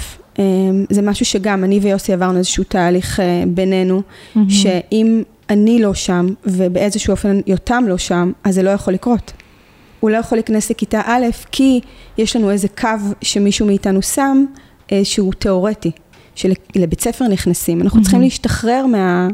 זה 0.91 1.03
משהו 1.03 1.27
שגם 1.27 1.65
אני 1.65 1.79
ויוסי 1.79 2.13
עברנו 2.13 2.39
איזשהו 2.39 2.65
תהליך 2.65 3.21
בינינו, 3.49 4.03
mm-hmm. 4.03 4.39
שאם 4.49 5.23
אני 5.51 5.83
לא 5.83 5.95
שם 5.95 6.27
ובאיזשהו 6.47 7.11
אופן 7.11 7.41
יותם 7.47 7.85
לא 7.89 7.99
שם, 7.99 8.33
אז 8.45 8.55
זה 8.55 8.63
לא 8.63 8.71
יכול 8.71 8.95
לקרות. 8.95 9.33
הוא 10.01 10.11
לא 10.11 10.17
יכול 10.17 10.39
להיכנס 10.39 10.71
לכיתה 10.71 11.01
א', 11.05 11.27
כי 11.53 11.81
יש 12.19 12.37
לנו 12.37 12.51
איזה 12.51 12.69
קו 12.69 12.89
שמישהו 13.23 13.67
מאיתנו 13.67 14.03
שם, 14.03 14.45
שהוא 15.05 15.33
תיאורטי, 15.33 15.91
שלבית 16.35 17.01
ספר 17.01 17.29
נכנסים. 17.29 17.83
אנחנו 17.83 17.99
mm-hmm. 17.99 18.03
צריכים 18.03 18.21
להשתחרר 18.21 18.87
מה, 18.87 19.29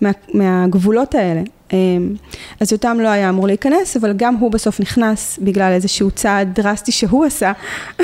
מה, 0.00 0.10
מהגבולות 0.34 1.14
האלה. 1.14 1.42
אמ, 1.72 2.14
אז 2.60 2.72
יותם 2.72 2.96
לא 3.00 3.08
היה 3.08 3.28
אמור 3.28 3.46
להיכנס, 3.46 3.96
אבל 3.96 4.12
גם 4.16 4.34
הוא 4.34 4.50
בסוף 4.50 4.80
נכנס 4.80 5.38
בגלל 5.42 5.72
איזשהו 5.72 6.10
צעד 6.10 6.54
דרסטי 6.54 6.92
שהוא 6.92 7.24
עשה, 7.24 7.52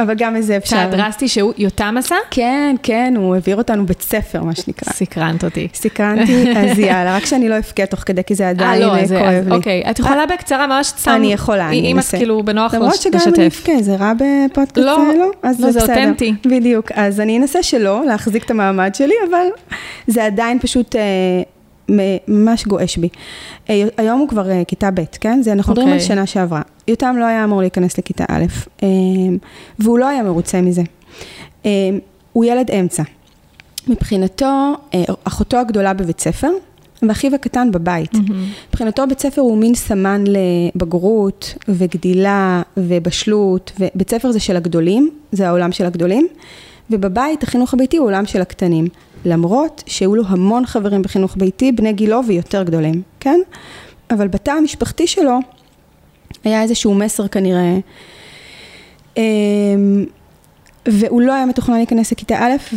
אבל 0.00 0.14
גם 0.14 0.36
איזה 0.36 0.56
אפשר. 0.56 0.76
צעד 0.76 0.94
דרסטי 0.94 1.28
שהוא 1.28 1.52
יותם 1.58 1.94
עשה? 1.98 2.16
כן, 2.30 2.76
כן, 2.82 3.14
הוא 3.16 3.34
העביר 3.34 3.56
אותנו 3.56 3.86
בית 3.86 4.02
ספר, 4.02 4.42
מה 4.42 4.54
שנקרא. 4.54 4.92
סקרנת 4.92 5.44
אותי. 5.44 5.68
סקרנתי, 5.74 6.44
אז 6.58 6.78
יאללה, 6.78 7.16
רק 7.16 7.26
שאני 7.26 7.48
לא 7.48 7.58
אבכה 7.58 7.86
תוך 7.86 8.00
כדי, 8.00 8.24
כי 8.24 8.34
זה 8.34 8.48
עדיין 8.48 8.82
לא, 8.82 8.88
כואב 9.08 9.48
לי. 9.48 9.54
אוקיי, 9.54 9.82
את 9.90 9.98
יכולה 9.98 10.26
בקצרה 10.26 10.66
ממש 10.66 10.92
צם. 10.96 11.10
אני 11.10 11.32
יכולה, 11.32 11.68
אני 11.68 11.92
אנסה. 11.92 12.16
אם 12.16 12.20
את 12.20 12.24
כאילו 12.24 12.42
בנוח 12.42 12.74
לשתף. 12.74 12.78
למרות 12.82 13.02
שגם 13.02 13.20
אני 13.34 13.46
אבכה, 13.46 13.72
זה 13.82 13.96
רע 13.96 14.12
בפודקאסט? 14.14 14.86
לא, 14.86 14.98
לא, 15.44 15.70
זה 15.70 15.80
אותנטי. 15.80 16.34
בדיוק, 16.46 16.92
אז 16.94 17.20
אני 17.20 17.38
אנסה 17.38 17.62
שלא, 17.62 18.06
להחזיק 18.06 18.44
את 18.44 18.50
המעמד 18.50 18.94
שלי, 18.94 19.14
אבל 19.30 19.46
זה 20.06 20.24
עדיין 20.24 20.58
פשוט... 20.58 20.94
ממש 21.88 22.66
גועש 22.66 22.96
בי. 22.96 23.08
אה, 23.70 23.84
היום 23.96 24.20
הוא 24.20 24.28
כבר 24.28 24.50
אה, 24.50 24.62
כיתה 24.68 24.90
ב', 24.90 25.00
כן? 25.20 25.42
זה, 25.42 25.52
אנחנו 25.52 25.72
מדברים 25.72 25.88
okay. 25.88 25.92
על 25.92 25.98
אוקיי. 25.98 26.08
שנה 26.08 26.26
שעברה. 26.26 26.62
יותם 26.88 27.16
לא 27.18 27.24
היה 27.24 27.44
אמור 27.44 27.60
להיכנס 27.60 27.98
לכיתה 27.98 28.24
א', 28.28 28.44
אה, 28.82 28.88
והוא 29.78 29.98
לא 29.98 30.08
היה 30.08 30.22
מרוצה 30.22 30.60
מזה. 30.60 30.82
הוא 32.32 32.44
ילד 32.44 32.70
אמצע. 32.70 33.02
מבחינתו, 33.88 34.74
אחותו 35.24 35.56
הגדולה 35.56 35.94
בבית 35.94 36.20
ספר, 36.20 36.50
ואחיו 37.02 37.34
הקטן 37.34 37.70
בבית. 37.70 38.14
Mm-hmm. 38.14 38.68
מבחינתו 38.68 39.06
בית 39.08 39.20
ספר 39.20 39.40
הוא 39.40 39.58
מין 39.58 39.74
סמן 39.74 40.24
לבגרות 40.26 41.54
וגדילה 41.68 42.62
ובשלות, 42.76 43.72
ובית 43.80 44.10
ספר 44.10 44.32
זה 44.32 44.40
של 44.40 44.56
הגדולים, 44.56 45.10
זה 45.32 45.48
העולם 45.48 45.72
של 45.72 45.86
הגדולים, 45.86 46.28
ובבית 46.90 47.42
החינוך 47.42 47.74
הביתי 47.74 47.96
הוא 47.96 48.06
עולם 48.06 48.26
של 48.26 48.40
הקטנים. 48.40 48.88
למרות 49.26 49.82
שהיו 49.86 50.14
לו 50.14 50.22
המון 50.26 50.66
חברים 50.66 51.02
בחינוך 51.02 51.36
ביתי, 51.36 51.72
בני 51.72 51.92
גילו 51.92 52.20
ויותר 52.26 52.62
גדולים, 52.62 53.02
כן? 53.20 53.40
אבל 54.10 54.28
בתא 54.28 54.50
המשפחתי 54.50 55.06
שלו 55.06 55.38
היה 56.44 56.62
איזשהו 56.62 56.94
מסר 56.94 57.28
כנראה, 57.28 57.78
אמ, 59.16 60.04
והוא 60.88 61.22
לא 61.22 61.32
היה 61.32 61.46
מתוכנן 61.46 61.76
להיכנס 61.76 62.12
לכיתה 62.12 62.38
א', 62.38 62.76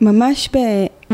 וממש 0.00 0.48
ב... 0.56 0.58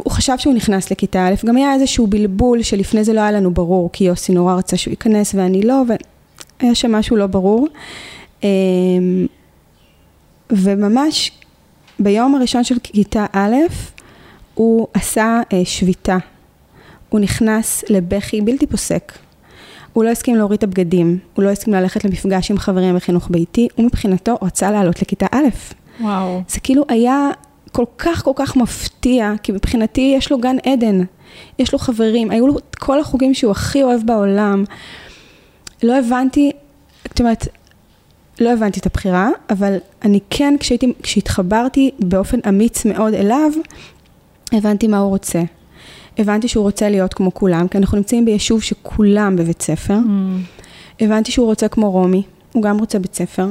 הוא 0.02 0.12
חשב 0.12 0.35
שהוא 0.38 0.54
נכנס 0.54 0.90
לכיתה 0.90 1.28
א', 1.28 1.35
גם 1.46 1.56
היה 1.56 1.74
איזשהו 1.74 2.06
בלבול 2.06 2.62
שלפני 2.62 3.04
זה 3.04 3.12
לא 3.12 3.20
היה 3.20 3.32
לנו 3.32 3.54
ברור, 3.54 3.90
כי 3.92 4.04
יוסי 4.04 4.32
נורא 4.32 4.54
רצה 4.54 4.76
שהוא 4.76 4.92
ייכנס 4.92 5.35
ואני 5.35 5.62
לא, 5.62 5.82
והיה 5.88 6.74
שם 6.74 6.92
משהו 6.92 7.16
לא 7.16 7.26
ברור. 7.26 7.68
אמ, 8.42 9.26
וממש 10.50 11.32
ביום 11.98 12.35
הראשון 12.35 12.64
של 12.64 12.76
כיתה 12.82 13.26
א', 13.32 13.54
הוא 14.55 14.87
עשה 14.95 15.41
אה, 15.53 15.62
שביתה. 15.65 16.17
הוא 17.09 17.21
נכנס 17.21 17.85
לבכי 17.88 18.41
בלתי 18.41 18.67
פוסק. 18.67 19.12
הוא 19.93 20.05
לא 20.05 20.09
הסכים 20.09 20.37
להוריד 20.37 20.59
את 20.59 20.65
הבגדים, 20.65 21.19
הוא 21.35 21.45
לא 21.45 21.51
הסכים 21.51 21.75
ללכת 21.75 22.05
למפגש 22.05 22.51
עם 22.51 22.59
חברים 22.59 22.97
בחינוך 22.97 23.29
ביתי, 23.31 23.69
הוא 23.77 23.87
מבחינתו 23.87 24.38
רצה 24.43 24.71
לעלות 24.71 25.03
לכיתה 25.03 25.27
א'. 25.33 25.49
וואו. 26.01 26.43
זה 26.49 26.61
כאילו 26.61 26.85
היה 26.88 27.31
כל 27.73 27.85
כך 27.99 28.25
כל 28.25 28.33
כך 28.37 28.57
מפתיע, 28.57 29.33
כי 29.43 29.53
מבחינתי 29.53 30.15
יש 30.17 30.31
לו 30.31 30.38
גן 30.38 30.57
עדן, 30.67 31.01
יש 31.59 31.73
לו 31.73 31.79
חברים, 31.79 32.31
היו 32.31 32.47
לו 32.47 32.59
את 32.59 32.75
כל 32.75 33.01
החוגים 33.01 33.35
שהוא 33.35 33.51
הכי 33.51 33.83
אוהב 33.83 34.01
בעולם. 34.07 34.65
לא 35.83 35.99
הבנתי, 35.99 36.53
זאת 37.09 37.21
אומרת, 37.21 37.49
לא 38.41 38.53
הבנתי 38.53 38.81
את 38.81 38.87
הבחירה, 38.87 39.31
אבל 39.51 39.77
אני 40.03 40.21
כן, 40.31 40.55
כשהייתי, 40.61 40.93
כשהתחברתי 41.03 41.91
באופן 41.99 42.38
אמיץ 42.49 42.85
מאוד 42.85 43.15
אליו, 43.15 43.51
הבנתי 44.53 44.88
מה 44.88 44.99
הוא 44.99 45.09
רוצה. 45.09 45.43
הבנתי 46.19 46.49
שהוא 46.49 46.62
רוצה 46.62 46.88
להיות 46.88 47.15
כמו 47.15 47.35
כולם, 47.35 47.69
כי 47.69 47.79
אנחנו 47.79 47.99
נמצאים 47.99 48.25
ביישוב 48.25 48.62
שכולם 48.62 49.37
בבית 49.37 49.62
ספר. 49.62 49.95
Mm. 49.95 50.62
הבנתי 51.01 51.33
שהוא 51.33 51.47
רוצה 51.47 51.69
כמו 51.69 51.91
רומי, 51.91 52.23
הוא 52.53 52.62
גם 52.62 52.79
רוצה 52.79 52.99
בית 52.99 53.15
ספר. 53.15 53.47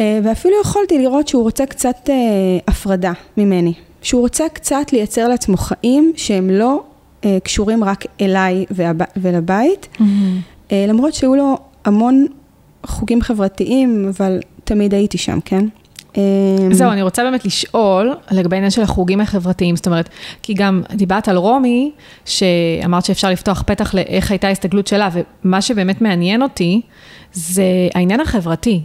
אה, 0.00 0.20
ואפילו 0.24 0.54
יכולתי 0.62 0.98
לראות 0.98 1.28
שהוא 1.28 1.42
רוצה 1.42 1.66
קצת 1.66 1.96
אה, 2.08 2.14
הפרדה 2.68 3.12
ממני. 3.36 3.72
שהוא 4.02 4.20
רוצה 4.20 4.44
קצת 4.52 4.92
לייצר 4.92 5.28
לעצמו 5.28 5.56
חיים 5.56 6.12
שהם 6.16 6.50
לא 6.50 6.82
אה, 7.24 7.38
קשורים 7.42 7.84
רק 7.84 8.04
אליי 8.20 8.64
והב... 8.70 8.96
ולבית, 9.16 9.88
Mm-hmm. 9.94 10.74
למרות 10.88 11.14
שהיו 11.14 11.34
לו 11.34 11.58
המון 11.84 12.26
חוגים 12.86 13.22
חברתיים, 13.22 14.06
אבל 14.08 14.40
תמיד 14.64 14.94
הייתי 14.94 15.18
שם, 15.18 15.38
כן? 15.44 15.66
אה, 16.16 16.22
זהו, 16.72 16.90
אני 16.90 17.02
רוצה 17.02 17.22
באמת 17.22 17.44
לשאול 17.44 18.14
לגבי 18.30 18.56
העניין 18.56 18.70
של 18.70 18.82
החוגים 18.82 19.20
החברתיים, 19.20 19.76
זאת 19.76 19.86
אומרת, 19.86 20.08
כי 20.42 20.54
גם 20.54 20.82
דיברת 20.92 21.28
על 21.28 21.36
רומי, 21.36 21.90
שאמרת 22.24 23.04
שאפשר 23.04 23.30
לפתוח 23.30 23.62
פתח 23.66 23.94
לאיך 23.94 24.30
הייתה 24.30 24.48
ההסתגלות 24.48 24.86
שלה, 24.86 25.08
ומה 25.44 25.62
שבאמת 25.62 26.00
מעניין 26.00 26.42
אותי, 26.42 26.80
זה 27.32 27.64
העניין 27.94 28.20
החברתי. 28.20 28.80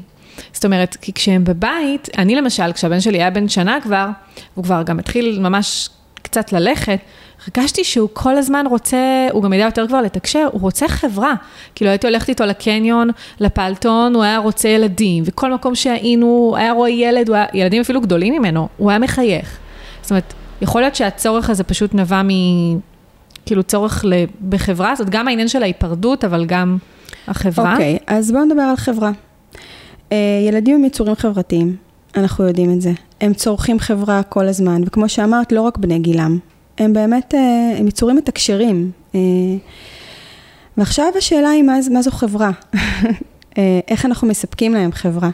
זאת 0.54 0.66
אומרת, 0.66 0.98
כי 1.02 1.14
כשהם 1.14 1.44
בבית, 1.44 2.10
אני 2.18 2.36
למשל, 2.36 2.74
כשהבן 2.74 3.00
שלי 3.00 3.18
היה 3.18 3.30
בן 3.30 3.50
שנה 3.50 3.78
כבר, 3.84 4.08
הוא 4.54 4.64
כבר 4.64 4.84
גם 4.84 5.00
התחיל 5.00 5.40
ממש 5.40 5.90
קצת 6.22 6.54
ללכת, 6.54 7.00
הרגשתי 7.48 7.84
שהוא 7.84 8.10
כל 8.14 8.38
הזמן 8.38 8.66
רוצה, 8.70 9.28
הוא 9.32 9.44
גם 9.44 9.54
יודע 9.54 9.66
יותר 9.66 9.88
כבר 9.88 10.02
לתקשר, 10.02 10.48
הוא 10.52 10.62
רוצה 10.62 10.88
חברה. 10.88 11.34
כאילו 11.76 11.92
הייתי 11.92 12.08
הולכת 12.08 12.30
איתו 12.30 12.46
לקניון, 12.46 13.10
לפלטון, 13.40 14.16
הוא 14.16 14.24
היה 14.24 14.38
רוצה 14.38 14.70
ילדים, 14.70 15.24
וכל 15.28 15.54
מקום 15.54 15.76
שהיינו, 15.76 16.54
היה 16.58 16.72
רואה 16.72 16.90
ילד, 16.90 17.30
הוא 17.30 17.36
היה, 17.36 17.46
ילדים 17.54 17.82
אפילו 17.82 18.02
גדולים 18.02 18.34
ממנו, 18.34 18.68
הוא 18.78 18.90
היה 18.90 19.00
מחייך. 19.00 19.58
זאת 20.02 20.12
אומרת, 20.12 20.34
יכול 20.62 20.82
להיות 20.82 20.96
שהצורך 20.96 21.50
הזה 21.50 21.64
פשוט 21.64 21.94
נבע 21.94 22.22
מ... 22.24 22.30
כאילו 23.46 23.64
צורך. 23.64 24.06
בחברה, 24.50 24.96
זאת 24.96 25.10
גם 25.10 25.28
העניין 25.28 25.48
של 25.48 25.64
ההיפרדות, 25.64 26.26
אבל 26.26 26.46
גם 26.46 26.78
החברה. 27.28 27.72
אוקיי, 27.72 27.98
אז 28.08 28.32
בואו 28.32 28.46
נדבר 28.46 28.62
על 28.62 28.76
חברה. 28.76 29.12
אה, 30.12 30.18
ילדים 30.48 30.76
הם 30.76 30.86
יצורים 30.86 31.16
חברתיים, 31.16 31.76
אנחנו 32.16 32.48
יודעים 32.48 32.74
את 32.74 32.82
זה. 32.82 32.92
הם 33.22 33.34
צורכים 33.34 33.80
חברה 33.80 34.24
כל 34.24 34.48
הזמן, 34.48 34.82
וכמו 34.86 35.10
שאמרת, 35.10 35.52
לא 35.52 35.62
רק 35.62 35.78
בני 35.78 36.00
גילם. 36.00 36.40
הם 36.78 36.94
באמת, 36.94 37.34
אה, 37.36 37.76
הם 37.78 37.88
יצורים 37.88 38.16
מתקשרים. 38.16 38.92
אה, 39.16 39.20
ועכשיו 40.78 41.06
השאלה 41.18 41.50
היא 41.50 41.64
מה, 41.64 41.78
מה 41.92 42.02
זו 42.02 42.12
חברה? 42.12 42.52
אה, 43.58 43.80
איך 43.88 44.06
אנחנו 44.06 44.28
מספקים 44.28 44.74
להם 44.74 44.92
חברה? 44.92 45.30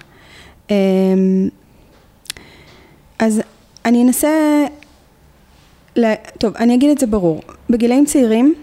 אז 3.19 3.41
אני 3.85 4.03
אנסה, 4.03 4.29
ל... 5.95 6.13
טוב, 6.37 6.55
אני 6.55 6.75
אגיד 6.75 6.89
את 6.89 6.97
זה 6.97 7.07
ברור. 7.07 7.41
בגילאים 7.69 8.05
צעירים, 8.05 8.53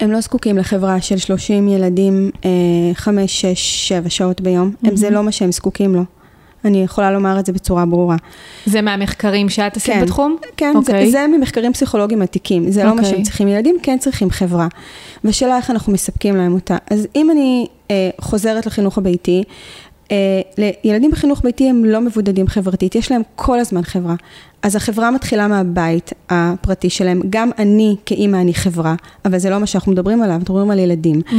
הם 0.00 0.10
לא 0.10 0.20
זקוקים 0.20 0.58
לחברה 0.58 1.00
של 1.00 1.18
30 1.18 1.68
ילדים, 1.68 2.30
5, 2.94 3.40
6, 3.40 3.88
7 3.88 4.10
שעות 4.10 4.40
ביום. 4.40 4.72
Mm-hmm. 4.84 4.88
זה 4.94 5.10
לא 5.10 5.22
מה 5.22 5.32
שהם 5.32 5.52
זקוקים 5.52 5.94
לו. 5.94 6.04
אני 6.64 6.82
יכולה 6.82 7.10
לומר 7.10 7.40
את 7.40 7.46
זה 7.46 7.52
בצורה 7.52 7.86
ברורה. 7.86 8.16
זה 8.66 8.82
מהמחקרים 8.82 9.48
שאת 9.48 9.76
עשית 9.76 9.94
כן, 9.94 10.02
בתחום? 10.02 10.36
כן, 10.56 10.74
okay. 10.76 10.84
זה, 10.84 11.10
זה 11.10 11.26
ממחקרים 11.26 11.72
פסיכולוגיים 11.72 12.22
עתיקים, 12.22 12.70
זה 12.70 12.82
okay. 12.82 12.86
לא 12.86 12.96
מה 12.96 13.04
שהם 13.04 13.22
צריכים. 13.22 13.48
ילדים 13.48 13.76
כן 13.82 13.98
צריכים 13.98 14.30
חברה, 14.30 14.68
והשאלה 15.24 15.56
איך 15.56 15.70
אנחנו 15.70 15.92
מספקים 15.92 16.36
להם 16.36 16.54
אותה. 16.54 16.76
אז 16.90 17.06
אם 17.16 17.30
אני 17.30 17.66
אה, 17.90 18.10
חוזרת 18.20 18.66
לחינוך 18.66 18.98
הביתי, 18.98 19.42
אה, 20.10 20.16
ילדים 20.84 21.10
בחינוך 21.10 21.42
ביתי 21.44 21.68
הם 21.68 21.84
לא 21.84 22.00
מבודדים 22.00 22.48
חברתית, 22.48 22.94
יש 22.94 23.12
להם 23.12 23.22
כל 23.36 23.58
הזמן 23.58 23.82
חברה. 23.82 24.14
אז 24.62 24.76
החברה 24.76 25.10
מתחילה 25.10 25.48
מהבית 25.48 26.12
הפרטי 26.30 26.90
שלהם. 26.90 27.20
גם 27.30 27.50
אני 27.58 27.96
כאימא 28.06 28.36
אני 28.36 28.54
חברה, 28.54 28.94
אבל 29.24 29.38
זה 29.38 29.50
לא 29.50 29.58
מה 29.58 29.66
שאנחנו 29.66 29.92
מדברים 29.92 30.22
עליו, 30.22 30.34
אנחנו 30.36 30.54
מדברים 30.54 30.70
על 30.70 30.78
ילדים. 30.78 31.20
Mm-hmm. 31.26 31.34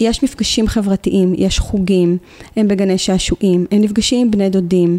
יש 0.00 0.24
מפגשים 0.24 0.68
חברתיים, 0.68 1.34
יש 1.36 1.58
חוגים, 1.58 2.18
הם 2.56 2.68
בגני 2.68 2.98
שעשועים, 2.98 3.66
הם 3.70 3.80
נפגשים 3.80 4.20
עם 4.20 4.30
בני 4.30 4.50
דודים. 4.50 4.98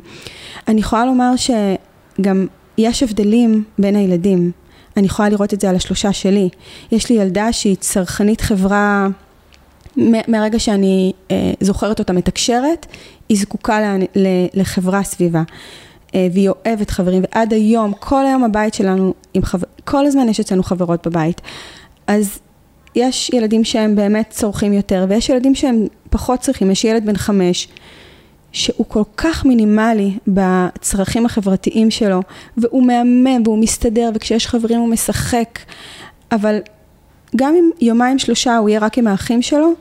אני 0.67 0.79
יכולה 0.79 1.05
לומר 1.05 1.31
שגם 1.35 2.47
יש 2.77 3.03
הבדלים 3.03 3.63
בין 3.79 3.95
הילדים. 3.95 4.51
אני 4.97 5.05
יכולה 5.05 5.29
לראות 5.29 5.53
את 5.53 5.61
זה 5.61 5.69
על 5.69 5.75
השלושה 5.75 6.13
שלי. 6.13 6.49
יש 6.91 7.09
לי 7.09 7.15
ילדה 7.15 7.53
שהיא 7.53 7.75
צרכנית 7.79 8.41
חברה... 8.41 9.07
מהרגע 10.27 10.59
שאני 10.59 11.13
אה, 11.31 11.51
זוכרת 11.61 11.99
אותה 11.99 12.13
מתקשרת, 12.13 12.85
היא 13.29 13.37
זקוקה 13.37 13.79
לה, 13.79 13.95
לחברה 14.53 15.03
סביבה. 15.03 15.41
אה, 16.15 16.27
והיא 16.33 16.49
אוהבת 16.49 16.89
חברים, 16.89 17.23
ועד 17.31 17.53
היום, 17.53 17.93
כל 17.99 18.25
היום 18.25 18.43
הבית 18.43 18.73
שלנו, 18.73 19.13
חבר... 19.41 19.67
כל 19.83 20.05
הזמן 20.05 20.29
יש 20.29 20.39
אצלנו 20.39 20.63
חברות 20.63 21.07
בבית. 21.07 21.41
אז 22.07 22.39
יש 22.95 23.29
ילדים 23.29 23.63
שהם 23.63 23.95
באמת 23.95 24.29
צורכים 24.29 24.73
יותר, 24.73 25.05
ויש 25.09 25.29
ילדים 25.29 25.55
שהם 25.55 25.87
פחות 26.09 26.39
צריכים. 26.39 26.71
יש 26.71 26.83
ילד 26.83 27.05
בן 27.05 27.17
חמש, 27.17 27.67
שהוא 28.51 28.85
כל 28.87 29.03
כך 29.17 29.45
מינימלי 29.45 30.17
בצרכים 30.27 31.25
החברתיים 31.25 31.91
שלו, 31.91 32.21
והוא 32.57 32.83
מהמם 32.83 33.41
והוא 33.45 33.57
מסתדר, 33.57 34.09
וכשיש 34.13 34.47
חברים 34.47 34.79
הוא 34.79 34.89
משחק, 34.89 35.59
אבל 36.31 36.59
גם 37.35 37.55
אם 37.55 37.69
יומיים 37.81 38.19
שלושה 38.19 38.57
הוא 38.57 38.69
יהיה 38.69 38.79
רק 38.79 38.97
עם 38.97 39.07
האחים 39.07 39.41
שלו, 39.41 39.73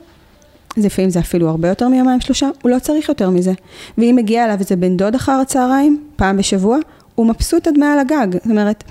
לפעמים 0.77 1.09
זה 1.09 1.19
אפילו 1.19 1.49
הרבה 1.49 1.69
יותר 1.69 1.87
מיומיים 1.87 2.21
שלושה, 2.21 2.49
הוא 2.61 2.71
לא 2.71 2.79
צריך 2.79 3.09
יותר 3.09 3.29
מזה. 3.29 3.53
ואם 3.97 4.13
מגיע 4.15 4.45
אליו 4.45 4.59
איזה 4.59 4.75
בן 4.75 4.97
דוד 4.97 5.15
אחר 5.15 5.31
הצהריים, 5.31 6.03
פעם 6.15 6.37
בשבוע, 6.37 6.77
הוא 7.15 7.25
מבסוט 7.25 7.67
עד 7.67 7.77
מעל 7.77 7.99
הגג. 7.99 8.27
זאת 8.33 8.45
אומרת, 8.45 8.83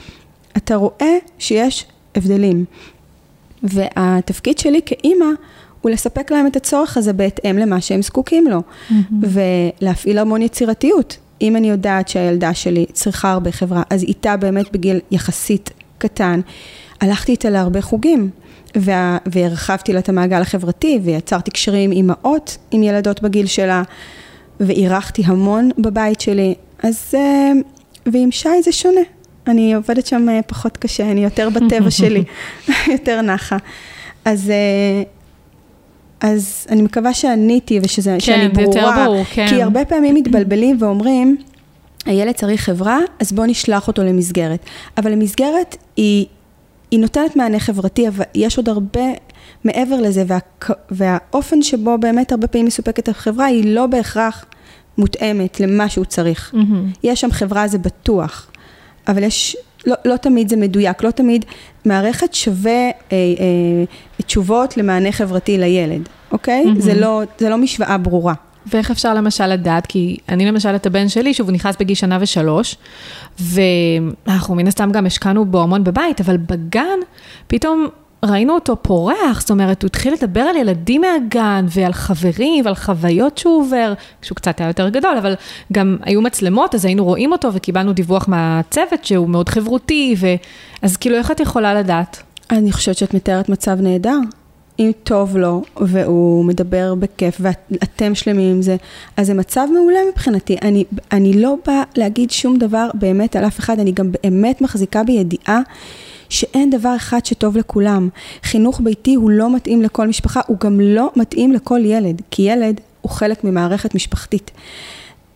אתה 0.57 0.77
רואה 0.77 1.17
שיש 1.39 1.87
הבדלים. 2.15 2.65
והתפקיד 3.63 4.59
שלי 4.59 4.81
כאימא 4.87 5.27
הוא 5.81 5.91
לספק 5.91 6.33
להם 6.33 6.47
את 6.47 6.57
הצורך 6.57 6.97
הזה 6.97 7.13
בהתאם 7.13 7.59
למה 7.59 7.81
שהם 7.81 8.03
זקוקים 8.03 8.47
לו. 8.47 8.59
Mm-hmm. 8.59 8.95
ולהפעיל 9.83 10.19
המון 10.19 10.43
יצירתיות. 10.43 11.19
אם 11.43 11.57
אני 11.57 11.71
יודעת 11.71 12.09
שהילדה 12.09 12.55
שלי 12.55 12.87
צריכה 12.93 13.33
הרבה 13.33 13.53
חברה, 13.53 13.83
אז 13.91 14.03
איתה 14.03 14.37
באמת 14.37 14.73
בגיל 14.73 15.01
יחסית 15.11 15.71
קטן, 15.99 16.41
הלכתי 17.01 17.33
איתה 17.33 17.51
להרבה 17.51 17.81
חוגים. 17.81 18.31
וה, 18.77 19.19
והרחבתי 19.27 19.93
לה 19.93 19.99
את 19.99 20.09
המעגל 20.09 20.41
החברתי, 20.41 21.01
ויצרתי 21.03 21.51
קשרים 21.51 21.91
עם 21.91 21.97
אימהות, 21.97 22.59
עם 22.71 22.83
ילדות 22.83 23.23
בגיל 23.23 23.47
שלה, 23.47 23.83
ואירחתי 24.61 25.23
המון 25.27 25.71
בבית 25.79 26.21
שלי. 26.21 26.55
אז, 26.83 27.15
אה, 27.15 27.53
ועם 28.07 28.31
שי 28.31 28.63
זה 28.65 28.73
שונה. 28.73 29.01
אני 29.47 29.75
עובדת 29.75 30.07
שם 30.07 30.29
אה, 30.29 30.41
פחות 30.47 30.77
קשה, 30.77 31.11
אני 31.11 31.25
יותר 31.25 31.49
בטבע 31.51 31.91
שלי, 32.01 32.25
יותר 32.93 33.21
נחה. 33.21 33.57
אז, 34.25 34.51
אה, 34.51 35.03
אז 36.21 36.67
אני 36.71 36.83
מקווה 36.83 37.15
שעניתי 37.15 37.81
ושזה, 37.83 38.11
כן, 38.11 38.21
שאני 38.21 38.49
ברורה. 38.49 38.65
כן, 38.67 38.73
זה 38.73 38.79
יותר 38.79 39.05
ברור, 39.05 39.25
כן. 39.31 39.47
כי 39.49 39.63
הרבה 39.63 39.85
פעמים 39.85 40.15
מתבלבלים 40.15 40.77
ואומרים, 40.81 41.37
הילד 42.07 42.35
צריך 42.35 42.61
חברה, 42.61 42.99
אז 43.21 43.33
בוא 43.33 43.47
נשלח 43.47 43.89
אותו 43.89 44.03
למסגרת. 44.03 44.61
אבל 44.99 45.13
המסגרת 45.13 45.77
היא... 45.97 46.27
היא 46.93 47.01
נותנת 47.01 47.37
מענה 47.37 47.61
חברתי, 47.61 48.09
אבל 48.09 48.25
יש 48.35 48.57
עוד 48.57 48.69
הרבה 48.69 49.05
מעבר 49.65 50.01
לזה, 50.01 50.25
וה, 50.27 50.39
והאופן 50.91 51.63
שבו 51.63 51.99
באמת 51.99 52.33
הרבה 52.33 52.47
פעמים 52.47 52.67
מסופקת 52.67 53.09
החברה, 53.09 53.47
היא 53.47 53.75
לא 53.75 53.87
בהכרח 53.87 54.45
מותאמת 54.99 55.61
למה 55.61 55.89
שהוא 55.89 56.05
צריך. 56.05 56.55
Mm-hmm. 56.55 56.99
יש 57.03 57.21
שם 57.21 57.31
חברה, 57.31 57.69
זה 57.69 57.79
בטוח, 57.79 58.51
אבל 59.09 59.23
יש, 59.23 59.57
לא, 59.87 59.95
לא 60.05 60.17
תמיד 60.17 60.49
זה 60.49 60.57
מדויק, 60.57 61.03
לא 61.03 61.11
תמיד 61.11 61.45
מערכת 61.85 62.35
שווה 62.35 62.73
אה, 62.73 62.91
אה, 63.13 63.85
תשובות 64.27 64.77
למענה 64.77 65.13
חברתי 65.13 65.59
לילד, 65.59 66.09
אוקיי? 66.33 66.65
Mm-hmm. 66.65 66.81
זה, 66.81 66.95
לא, 66.95 67.23
זה 67.39 67.49
לא 67.49 67.59
משוואה 67.59 67.99
ברורה. 67.99 68.35
ואיך 68.67 68.91
אפשר 68.91 69.15
למשל 69.15 69.47
לדעת? 69.47 69.87
כי 69.87 70.17
אני 70.29 70.47
למשל 70.47 70.75
את 70.75 70.87
הבן 70.87 71.09
שלי, 71.09 71.35
שוב, 71.35 71.49
הוא 71.49 71.55
נכנס 71.55 71.77
בגיל 71.81 71.97
שנה 71.97 72.19
ושלוש, 72.21 72.77
ואנחנו 73.41 74.55
מן 74.55 74.67
הסתם 74.67 74.91
גם 74.93 75.07
השקענו 75.07 75.45
בו 75.45 75.63
המון 75.63 75.85
בבית, 75.85 76.21
אבל 76.21 76.37
בגן, 76.37 76.99
פתאום 77.47 77.87
ראינו 78.25 78.55
אותו 78.55 78.77
פורח, 78.83 79.41
זאת 79.41 79.51
אומרת, 79.51 79.83
הוא 79.83 79.87
התחיל 79.87 80.13
לדבר 80.13 80.41
על 80.41 80.57
ילדים 80.57 81.01
מהגן, 81.01 81.67
ועל 81.69 81.93
חברים, 81.93 82.65
ועל 82.65 82.75
חוויות 82.75 83.39
שהוא 83.39 83.61
עובר, 83.61 83.93
כשהוא 84.23 84.37
קצת 84.37 84.61
היה 84.61 84.69
יותר 84.69 84.89
גדול, 84.89 85.17
אבל 85.17 85.35
גם 85.73 85.97
היו 86.03 86.23
מצלמות, 86.23 86.75
אז 86.75 86.85
היינו 86.85 87.05
רואים 87.05 87.33
אותו, 87.33 87.55
וקיבלנו 87.55 87.93
דיווח 87.93 88.29
מהצוות 88.29 89.05
שהוא 89.05 89.29
מאוד 89.29 89.49
חברותי, 89.49 90.15
ו... 90.19 90.27
אז 90.83 90.97
כאילו, 90.97 91.17
איך 91.17 91.31
את 91.31 91.41
יכולה 91.41 91.75
לדעת? 91.75 92.23
אני 92.51 92.73
חושבת 92.73 92.97
שאת 92.97 93.15
מתארת 93.15 93.49
מצב 93.49 93.81
נהדר. 93.81 94.19
אם 94.79 94.91
טוב 95.03 95.37
לו 95.37 95.63
והוא 95.77 96.45
מדבר 96.45 96.95
בכיף 96.95 97.41
ואתם 97.41 98.15
שלמים 98.15 98.51
עם 98.51 98.63
זה, 98.63 98.77
אז 99.17 99.27
זה 99.27 99.35
מצב 99.35 99.67
מעולה 99.75 99.99
מבחינתי. 100.13 100.57
אני, 100.63 100.85
אני 101.13 101.33
לא 101.33 101.57
באה 101.67 101.83
להגיד 101.97 102.31
שום 102.31 102.59
דבר 102.59 102.91
באמת 102.95 103.37
על 103.37 103.45
אף 103.47 103.59
אחד, 103.59 103.81
אני 103.81 103.93
גם 103.93 104.13
באמת 104.13 104.61
מחזיקה 104.61 105.03
בידיעה 105.05 105.61
שאין 106.29 106.71
דבר 106.71 106.97
אחד 106.97 107.25
שטוב 107.25 107.57
לכולם. 107.57 108.09
חינוך 108.43 108.81
ביתי 108.85 109.15
הוא 109.15 109.31
לא 109.31 109.55
מתאים 109.55 109.83
לכל 109.83 110.09
משפחה, 110.09 110.41
הוא 110.47 110.57
גם 110.61 110.81
לא 110.81 111.11
מתאים 111.17 111.53
לכל 111.53 111.81
ילד, 111.85 112.23
כי 112.31 112.43
ילד 112.43 112.81
הוא 113.01 113.11
חלק 113.11 113.45
ממערכת 113.45 113.95
משפחתית. 113.95 114.51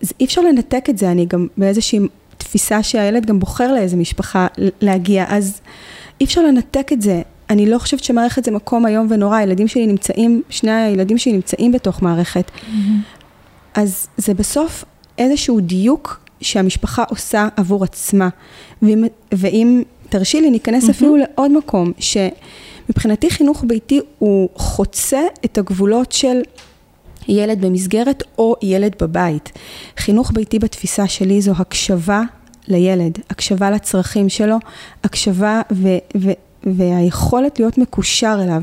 אז 0.03 0.13
אי 0.21 0.25
אפשר 0.25 0.41
לנתק 0.41 0.87
את 0.91 0.99
זה, 0.99 1.11
אני 1.11 1.27
גם 1.27 1.47
באיזושהי 1.57 1.99
תפיסה 2.39 2.83
שהילד 2.83 3.27
גם 3.27 3.39
בוחר 3.39 3.73
לאיזה 3.73 3.97
משפחה 3.97 4.47
להגיע, 4.81 5.25
אז 5.29 5.61
אי 6.21 6.27
אפשר 6.27 6.43
לנתק 6.43 6.93
את 6.93 7.03
זה. 7.03 7.23
אני 7.51 7.67
לא 7.67 7.79
חושבת 7.79 8.05
שמערכת 8.05 8.45
זה 8.45 8.51
מקום 8.51 8.87
איום 8.87 9.07
ונורא, 9.11 9.37
הילדים 9.37 9.69
שלי 9.69 9.87
נמצאים, 9.87 10.43
שני 10.51 10.73
הילדים 10.73 11.19
שלי 11.19 11.33
נמצאים 11.33 11.73
בתוך 11.73 12.03
מערכת. 12.03 12.51
Mm-hmm. 12.51 12.73
אז 13.75 14.09
זה 14.17 14.35
בסוף 14.35 14.85
איזשהו 15.19 15.61
דיוק 15.61 16.21
שהמשפחה 16.41 17.05
עושה 17.09 17.49
עבור 17.57 17.85
עצמה. 17.85 18.29
ואם, 18.83 19.05
ואם 19.33 19.83
תרשי 20.09 20.41
לי, 20.41 20.51
ניכנס 20.51 20.85
mm-hmm. 20.85 20.91
אפילו 20.91 21.17
לעוד 21.17 21.51
מקום, 21.51 21.93
שמבחינתי 21.99 23.31
חינוך 23.31 23.65
ביתי 23.67 24.01
הוא 24.19 24.49
חוצה 24.55 25.21
את 25.45 25.59
הגבולות 25.59 26.13
של 26.13 26.41
ילד 27.29 27.65
במסגרת 27.65 28.23
או 28.39 28.57
ילד 28.63 28.93
בבית. 29.01 29.53
חינוך 29.99 30.33
ביתי 30.35 30.59
בתפיסה 30.59 31.09
שלי 31.09 31.41
זו 31.41 31.53
הקשבה 31.59 32.23
לילד, 32.69 33.19
הקשבה 33.31 33.71
לצרכים 33.71 34.29
שלו, 34.29 34.57
הקשבה 35.05 35.61
ו- 35.73 35.99
ו- 36.17 36.46
והיכולת 36.65 37.59
להיות 37.61 37.79
מקושר 37.79 38.41
אליו. 38.43 38.63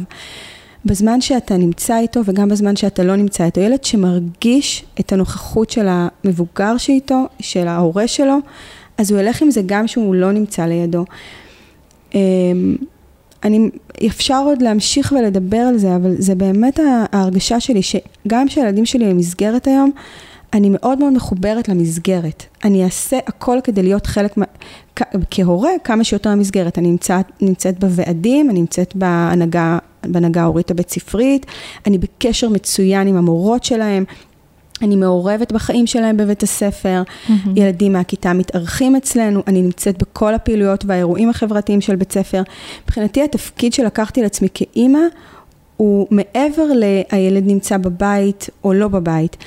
בזמן 0.85 1.21
שאתה 1.21 1.57
נמצא 1.57 1.99
איתו 1.99 2.21
וגם 2.25 2.49
בזמן 2.49 2.75
שאתה 2.75 3.03
לא 3.03 3.15
נמצא 3.15 3.45
איתו. 3.45 3.61
ילד 3.61 3.83
שמרגיש 3.83 4.85
את 4.99 5.13
הנוכחות 5.13 5.69
של 5.69 5.87
המבוגר 5.89 6.77
שאיתו, 6.77 7.25
של 7.39 7.67
ההורה 7.67 8.07
שלו, 8.07 8.37
אז 8.97 9.11
הוא 9.11 9.19
ילך 9.19 9.41
עם 9.41 9.51
זה 9.51 9.61
גם 9.65 9.87
שהוא 9.87 10.15
לא 10.15 10.31
נמצא 10.31 10.65
לידו. 10.65 11.05
אמ, 12.15 12.75
אני, 13.43 13.69
אפשר 14.07 14.41
עוד 14.45 14.61
להמשיך 14.61 15.13
ולדבר 15.17 15.57
על 15.57 15.77
זה, 15.77 15.95
אבל 15.95 16.15
זה 16.17 16.35
באמת 16.35 16.79
ההרגשה 17.11 17.59
שלי, 17.59 17.81
שגם 17.81 18.47
כשהילדים 18.47 18.85
שלי 18.85 19.05
במסגרת 19.05 19.67
היום, 19.67 19.91
אני 20.53 20.69
מאוד 20.71 20.99
מאוד 20.99 21.13
מחוברת 21.13 21.69
למסגרת. 21.69 22.45
אני 22.63 22.83
אעשה 22.83 23.19
הכל 23.27 23.57
כדי 23.63 23.83
להיות 23.83 24.05
חלק, 24.05 24.35
כהורה, 25.31 25.71
כמה 25.83 26.03
שיותר 26.03 26.29
למסגרת. 26.29 26.77
אני 26.77 26.87
נמצאת, 26.87 27.25
נמצאת 27.41 27.79
בוועדים, 27.79 28.49
אני 28.49 28.59
נמצאת 28.59 28.95
בהנהגה, 28.95 29.77
בהנהגה 30.03 30.41
ההורית 30.41 30.71
הבית 30.71 30.89
ספרית, 30.89 31.45
אני 31.87 31.97
בקשר 31.97 32.49
מצוין 32.49 33.07
עם 33.07 33.17
המורות 33.17 33.63
שלהם. 33.63 34.03
אני 34.81 34.95
מעורבת 34.95 35.51
בחיים 35.51 35.87
שלהם 35.87 36.17
בבית 36.17 36.43
הספר, 36.43 37.03
mm-hmm. 37.05 37.31
ילדים 37.55 37.93
מהכיתה 37.93 38.33
מתארחים 38.33 38.95
אצלנו, 38.95 39.43
אני 39.47 39.61
נמצאת 39.61 39.97
בכל 39.97 40.33
הפעילויות 40.33 40.85
והאירועים 40.87 41.29
החברתיים 41.29 41.81
של 41.81 41.95
בית 41.95 42.11
ספר. 42.11 42.41
מבחינתי 42.83 43.23
התפקיד 43.23 43.73
שלקחתי 43.73 44.19
על 44.19 44.25
עצמי 44.25 44.47
כאימא 44.53 44.99
הוא 45.77 46.07
מעבר 46.11 46.65
ל"הילד 46.75 47.43
נמצא 47.47 47.77
בבית 47.77 48.49
או 48.63 48.73
לא 48.73 48.87
בבית". 48.87 49.37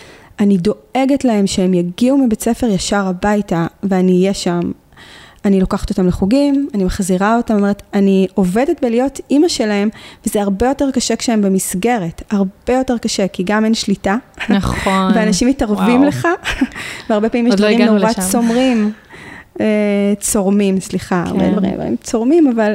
אני 0.40 0.56
דואגת 0.56 1.24
להם 1.24 1.46
שהם 1.46 1.74
יגיעו 1.74 2.18
מבית 2.18 2.42
ספר 2.42 2.66
ישר 2.66 3.06
הביתה 3.06 3.66
ואני 3.82 4.12
אהיה 4.12 4.34
שם. 4.34 4.60
אני 5.44 5.60
לוקחת 5.60 5.90
אותם 5.90 6.06
לחוגים, 6.06 6.68
אני 6.74 6.84
מחזירה 6.84 7.36
אותם, 7.36 7.54
אומרת, 7.54 7.82
אני 7.94 8.26
עובדת 8.34 8.84
בלהיות 8.84 9.20
אימא 9.30 9.48
שלהם, 9.48 9.88
וזה 10.26 10.42
הרבה 10.42 10.66
יותר 10.66 10.90
קשה 10.90 11.16
כשהם 11.16 11.42
במסגרת, 11.42 12.22
הרבה 12.30 12.72
יותר 12.72 12.98
קשה, 12.98 13.28
כי 13.28 13.42
גם 13.46 13.64
אין 13.64 13.74
שליטה. 13.74 14.16
נכון. 14.50 15.12
ואנשים 15.14 15.48
מתערבים 15.48 15.96
וואו. 15.96 16.08
לך, 16.08 16.28
והרבה 17.10 17.28
פעמים 17.28 17.46
יש 17.46 17.52
לא 17.52 17.56
דברים 17.56 17.82
נורא 17.82 18.12
צומרים, 18.12 18.92
אה, 19.60 19.66
צורמים, 20.20 20.80
סליחה, 20.80 21.24
כן. 21.26 21.40
הרבה 21.40 21.74
דברים 21.74 21.96
צורמים, 22.02 22.46
אבל 22.46 22.74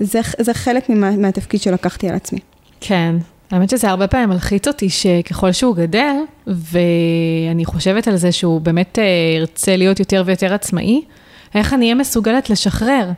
זה, 0.00 0.20
זה 0.38 0.54
חלק 0.54 0.88
מה, 0.88 1.16
מהתפקיד 1.16 1.60
שלקחתי 1.60 2.08
על 2.08 2.14
עצמי. 2.14 2.38
כן, 2.80 3.16
האמת 3.50 3.70
שזה 3.70 3.90
הרבה 3.90 4.06
פעמים 4.06 4.28
מלחיץ 4.28 4.68
אותי 4.68 4.90
שככל 4.90 5.52
שהוא 5.52 5.76
גדל, 5.76 6.14
ואני 6.46 7.64
חושבת 7.64 8.08
על 8.08 8.16
זה 8.16 8.32
שהוא 8.32 8.60
באמת 8.60 8.98
אה, 8.98 9.04
ירצה 9.36 9.76
להיות 9.76 9.98
יותר 9.98 10.22
ויותר 10.26 10.54
עצמאי, 10.54 11.02
איך 11.54 11.72
אני 11.72 11.84
אהיה 11.84 11.94
מסוגלת 11.94 12.50
לשחרר? 12.50 13.10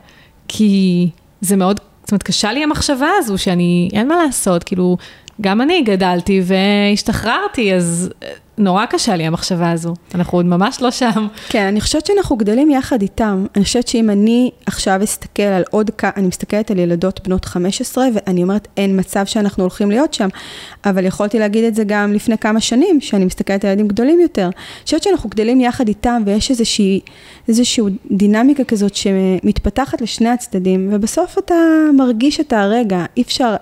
כי 0.47 1.09
זה 1.41 1.55
מאוד, 1.55 1.79
זאת 2.01 2.11
אומרת, 2.11 2.23
קשה 2.23 2.53
לי 2.53 2.63
המחשבה 2.63 3.09
הזו 3.17 3.37
שאני, 3.37 3.89
אין 3.93 4.07
מה 4.07 4.15
לעשות, 4.25 4.63
כאילו, 4.63 4.97
גם 5.41 5.61
אני 5.61 5.81
גדלתי 5.81 6.41
והשתחררתי, 6.43 7.73
אז 7.73 8.09
נורא 8.57 8.85
קשה 8.85 9.15
לי 9.15 9.23
המחשבה 9.23 9.71
הזו, 9.71 9.93
אנחנו 10.15 10.37
עוד 10.37 10.45
ממש 10.45 10.81
לא 10.81 10.91
שם. 10.91 11.27
כן, 11.49 11.65
אני 11.65 11.81
חושבת 11.81 12.05
שאנחנו 12.05 12.37
גדלים 12.37 12.71
יחד 12.71 13.01
איתם. 13.01 13.45
אני 13.55 13.63
חושבת 13.63 13.87
שאם 13.87 14.09
אני 14.09 14.51
עכשיו 14.65 15.03
אסתכל 15.03 15.43
על 15.43 15.63
עוד 15.71 15.91
כמה, 15.97 16.11
אני 16.17 16.27
מסתכלת 16.27 16.71
על 16.71 16.79
ילדות 16.79 17.27
בנות 17.27 17.45
15, 17.45 18.05
ואני 18.13 18.43
אומרת, 18.43 18.67
אין 18.77 18.99
מצב 18.99 19.25
שאנחנו 19.25 19.63
הולכים 19.63 19.91
להיות 19.91 20.13
שם, 20.13 20.27
אבל 20.85 21.05
יכולתי 21.05 21.39
להגיד 21.39 21.63
את 21.63 21.75
זה 21.75 21.83
גם 21.87 22.13
לפני 22.13 22.37
כמה 22.37 22.61
שנים, 22.61 23.01
שאני 23.01 23.25
מסתכלת 23.25 23.65
על 23.65 23.71
ילדים 23.71 23.87
גדולים 23.87 24.19
יותר. 24.19 24.45
אני 24.45 24.85
חושבת 24.85 25.03
שאנחנו 25.03 25.29
גדלים 25.29 25.61
יחד 25.61 25.87
איתם, 25.87 26.23
ויש 26.25 26.49
איזושהי, 26.49 26.99
איזושהי 27.47 27.83
דינמיקה 28.11 28.63
כזאת 28.63 28.95
שמתפתחת 28.95 30.01
לשני 30.01 30.29
הצדדים, 30.29 30.89
ובסוף 30.91 31.37
אתה 31.37 31.55
מרגיש 31.97 32.39
את 32.39 32.53
הרגע, 32.53 33.05
אי 33.17 33.21
אפשר 33.21 33.55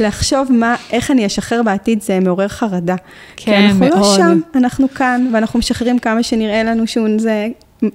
לחשוב 0.00 0.52
מה, 0.52 0.76
איך 0.92 1.10
אני 1.10 1.26
אשחרר 1.26 1.62
בעתיד, 1.62 2.02
זה 2.02 2.20
מעורר 2.20 2.48
חרדה. 2.48 2.96
כן. 3.36 3.49
אנחנו 3.58 3.88
לא 3.88 3.96
מאוד. 3.96 4.00
לא 4.00 4.16
שם, 4.16 4.40
אנחנו 4.54 4.88
כאן, 4.88 5.30
ואנחנו 5.32 5.58
משחררים 5.58 5.98
כמה 5.98 6.22
שנראה 6.22 6.62
לנו 6.62 6.86
שזה 6.86 7.48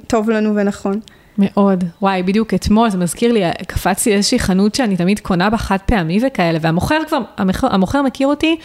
טוב 0.07 0.29
לנו 0.29 0.55
ונכון. 0.55 0.99
מאוד. 1.37 1.83
וואי, 2.01 2.23
בדיוק 2.23 2.53
אתמול, 2.53 2.89
זה 2.89 2.97
מזכיר 2.97 3.31
לי, 3.31 3.43
קפצתי 3.67 4.13
איזושהי 4.13 4.39
חנות 4.39 4.75
שאני 4.75 4.97
תמיד 4.97 5.19
קונה 5.19 5.49
בה 5.49 5.57
חד 5.57 5.77
פעמי 5.85 6.19
וכאלה, 6.27 6.57
והמוכר 6.61 6.97
כבר, 7.07 7.17
המוכר, 7.37 7.67
המוכר 7.71 8.01
מכיר 8.01 8.27
אותי 8.27 8.55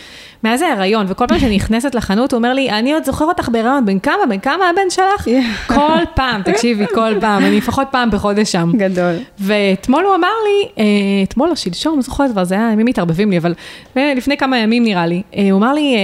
מאז 0.44 0.62
ההיריון, 0.62 1.06
וכל 1.08 1.26
פעם 1.28 1.38
שאני 1.38 1.56
נכנסת 1.56 1.94
לחנות, 1.94 2.32
הוא 2.32 2.38
אומר 2.38 2.52
לי, 2.52 2.70
אני 2.70 2.92
עוד 2.92 3.04
זוכר 3.04 3.24
אותך 3.24 3.48
בהיריון, 3.48 3.86
בן 3.86 3.98
כמה, 3.98 4.26
בן 4.28 4.38
כמה 4.38 4.68
הבן 4.68 4.90
שלך? 4.90 5.26
Yeah. 5.26 5.72
כל 5.74 5.98
פעם, 6.14 6.42
תקשיבי, 6.42 6.86
כל 6.94 7.14
פעם, 7.20 7.44
אני 7.44 7.56
לפחות 7.56 7.86
פעם 7.90 8.10
בחודש 8.10 8.52
שם. 8.52 8.72
גדול. 8.76 9.14
ואתמול 9.38 10.04
הוא 10.04 10.14
אמר 10.14 10.28
לי, 10.44 10.68
אה, 10.78 10.84
אתמול 11.22 11.50
או 11.50 11.56
שלשום, 11.56 12.02
זוכרת 12.02 12.30
כבר, 12.30 12.44
זה 12.44 12.54
היה, 12.54 12.70
ימים 12.72 12.86
מתערבבים 12.86 13.30
לי, 13.30 13.38
אבל 13.38 13.54
אה, 13.96 14.12
לפני 14.16 14.36
כמה 14.36 14.58
ימים 14.58 14.84
נראה 14.84 15.06
לי, 15.06 15.22
הוא 15.50 15.58
אמר 15.58 15.72
לי, 15.74 15.96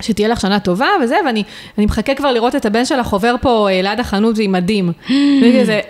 שתהיה 0.00 0.28
לך 0.28 0.40
שנה 0.40 0.60
טובה 0.60 0.88
וזה, 1.02 1.16
ואני 1.26 1.42
מחכה 1.78 2.14
כבר 2.14 2.32
לראות 2.32 2.56
את 2.56 2.66
הבן 2.66 2.84
שלך 2.84 3.06
עובר 3.06 3.34
פה 3.40 3.68
אה, 3.70 3.82
ליד 3.82 4.00
החנות 4.00 4.36
עם 4.38 4.52
מדים. 4.52 4.92
וכזה, 5.42 5.80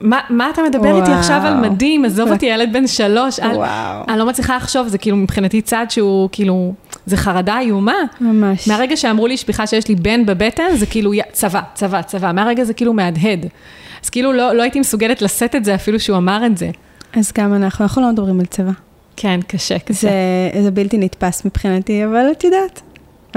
מה, 0.00 0.20
מה 0.30 0.50
אתה 0.50 0.62
מדבר 0.62 0.88
וואו. 0.88 1.00
איתי 1.00 1.12
עכשיו 1.12 1.42
על 1.44 1.54
מדים? 1.54 2.04
עזוב 2.04 2.32
אותי, 2.32 2.46
ילד 2.46 2.72
בן 2.72 2.86
שלוש. 2.86 3.38
וואו. 3.38 3.62
על, 3.62 4.04
אני 4.08 4.18
לא 4.18 4.26
מצליחה 4.26 4.56
לחשוב, 4.56 4.88
זה 4.88 4.98
כאילו 4.98 5.16
מבחינתי 5.16 5.60
צעד 5.60 5.90
שהוא 5.90 6.28
כאילו, 6.32 6.74
זה 7.06 7.16
חרדה 7.16 7.58
איומה. 7.58 7.96
ממש. 8.20 8.68
מהרגע 8.68 8.96
שאמרו 8.96 9.26
לי 9.26 9.36
שבכלל 9.36 9.66
שיש 9.66 9.88
לי 9.88 9.94
בן 9.94 10.26
בבטן, 10.26 10.76
זה 10.76 10.86
כאילו 10.86 11.12
צבא, 11.32 11.60
צבא, 11.74 12.02
צבא. 12.02 12.32
מהרגע 12.32 12.64
זה 12.64 12.74
כאילו 12.74 12.92
מהדהד. 12.92 13.46
אז 14.04 14.10
כאילו 14.10 14.32
לא, 14.32 14.52
לא 14.52 14.62
הייתי 14.62 14.80
מסוגלת 14.80 15.22
לשאת 15.22 15.54
את 15.54 15.64
זה 15.64 15.74
אפילו 15.74 16.00
שהוא 16.00 16.16
אמר 16.16 16.46
את 16.46 16.58
זה. 16.58 16.70
אז 17.16 17.32
גם 17.38 17.54
אנחנו, 17.54 17.82
אנחנו 17.82 18.02
לא 18.02 18.10
מדברים 18.10 18.40
על 18.40 18.46
צבא. 18.46 18.72
כן, 19.16 19.40
קשה, 19.46 19.78
קשה. 19.78 20.08
זה, 20.54 20.62
זה 20.62 20.70
בלתי 20.70 20.98
נתפס 20.98 21.44
מבחינתי, 21.44 22.04
אבל 22.04 22.26
את 22.32 22.44
יודעת, 22.44 22.80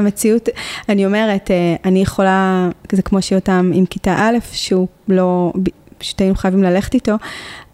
המציאות, 0.01 0.49
אני 0.89 1.05
אומרת, 1.05 1.51
אה, 1.51 1.75
אני 1.85 2.01
יכולה, 2.01 2.69
זה 2.91 3.01
כמו 3.01 3.21
שאותם 3.21 3.71
עם 3.73 3.85
כיתה 3.85 4.15
א', 4.19 4.37
שהוא 4.51 4.87
לא, 5.07 5.53
פשוט 5.97 6.21
היינו 6.21 6.35
חייבים 6.35 6.63
ללכת 6.63 6.93
איתו, 6.93 7.13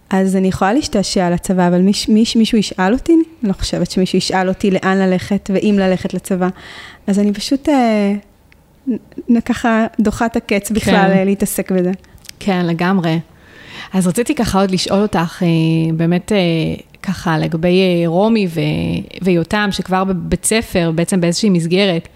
אז 0.09 0.36
אני 0.36 0.47
יכולה 0.47 0.73
להשתעשע 0.73 1.28
על 1.28 1.34
הצבא, 1.34 1.67
אבל 1.67 1.82
מיש, 1.82 2.09
מיש, 2.09 2.36
מישהו 2.36 2.57
ישאל 2.57 2.93
אותי? 2.93 3.13
אני 3.13 3.49
לא 3.49 3.53
חושבת 3.53 3.91
שמישהו 3.91 4.17
ישאל 4.17 4.49
אותי 4.49 4.71
לאן 4.71 4.97
ללכת 4.97 5.49
ואם 5.53 5.75
ללכת 5.80 6.13
לצבא. 6.13 6.47
אז 7.07 7.19
אני 7.19 7.34
פשוט 7.34 7.69
אה, 7.69 8.13
ככה 9.45 9.86
דוחה 9.99 10.25
את 10.25 10.36
הקץ 10.36 10.71
בכלל 10.71 11.11
כן. 11.13 11.25
להתעסק 11.25 11.71
בזה. 11.71 11.91
כן, 12.39 12.65
לגמרי. 12.65 13.19
אז 13.93 14.07
רציתי 14.07 14.36
ככה 14.36 14.61
עוד 14.61 14.71
לשאול 14.71 15.01
אותך, 15.01 15.43
באמת 15.93 16.32
ככה 17.08 17.38
לגבי 17.38 17.80
אה, 17.82 18.08
רומי 18.08 18.47
ו... 18.49 18.60
ויותם, 19.22 19.70
שכבר 19.72 20.03
בבית 20.03 20.45
ספר, 20.45 20.91
בעצם 20.95 21.22
באיזושהי 21.22 21.49
מסגרת, 21.49 22.08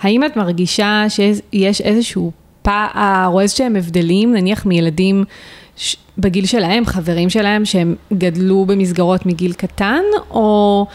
האם 0.00 0.24
את 0.24 0.36
מרגישה 0.36 1.04
שיש 1.08 1.80
איזשהו 1.80 2.32
פער 2.62 3.28
או 3.32 3.40
איזשהם 3.40 3.76
הבדלים, 3.76 4.34
נניח 4.34 4.66
מילדים 4.66 5.24
ש... 5.76 5.96
בגיל 6.18 6.46
שלהם, 6.46 6.86
חברים 6.86 7.30
שלהם, 7.30 7.64
שהם 7.64 7.94
גדלו 8.12 8.64
במסגרות 8.66 9.26
מגיל 9.26 9.52
קטן, 9.52 10.02
או 10.30 10.86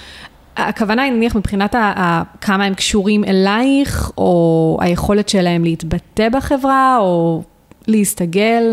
הכוונה 0.57 1.03
היא 1.03 1.11
נניח 1.11 1.35
מבחינת 1.35 1.75
ה... 1.75 1.79
ה... 1.79 2.23
כמה 2.41 2.63
הם 2.65 2.73
קשורים 2.73 3.23
אלייך, 3.23 4.11
או 4.17 4.77
היכולת 4.81 5.29
שלהם 5.29 5.63
להתבטא 5.63 6.29
בחברה, 6.29 6.97
או 6.99 7.43
להסתגל? 7.87 8.63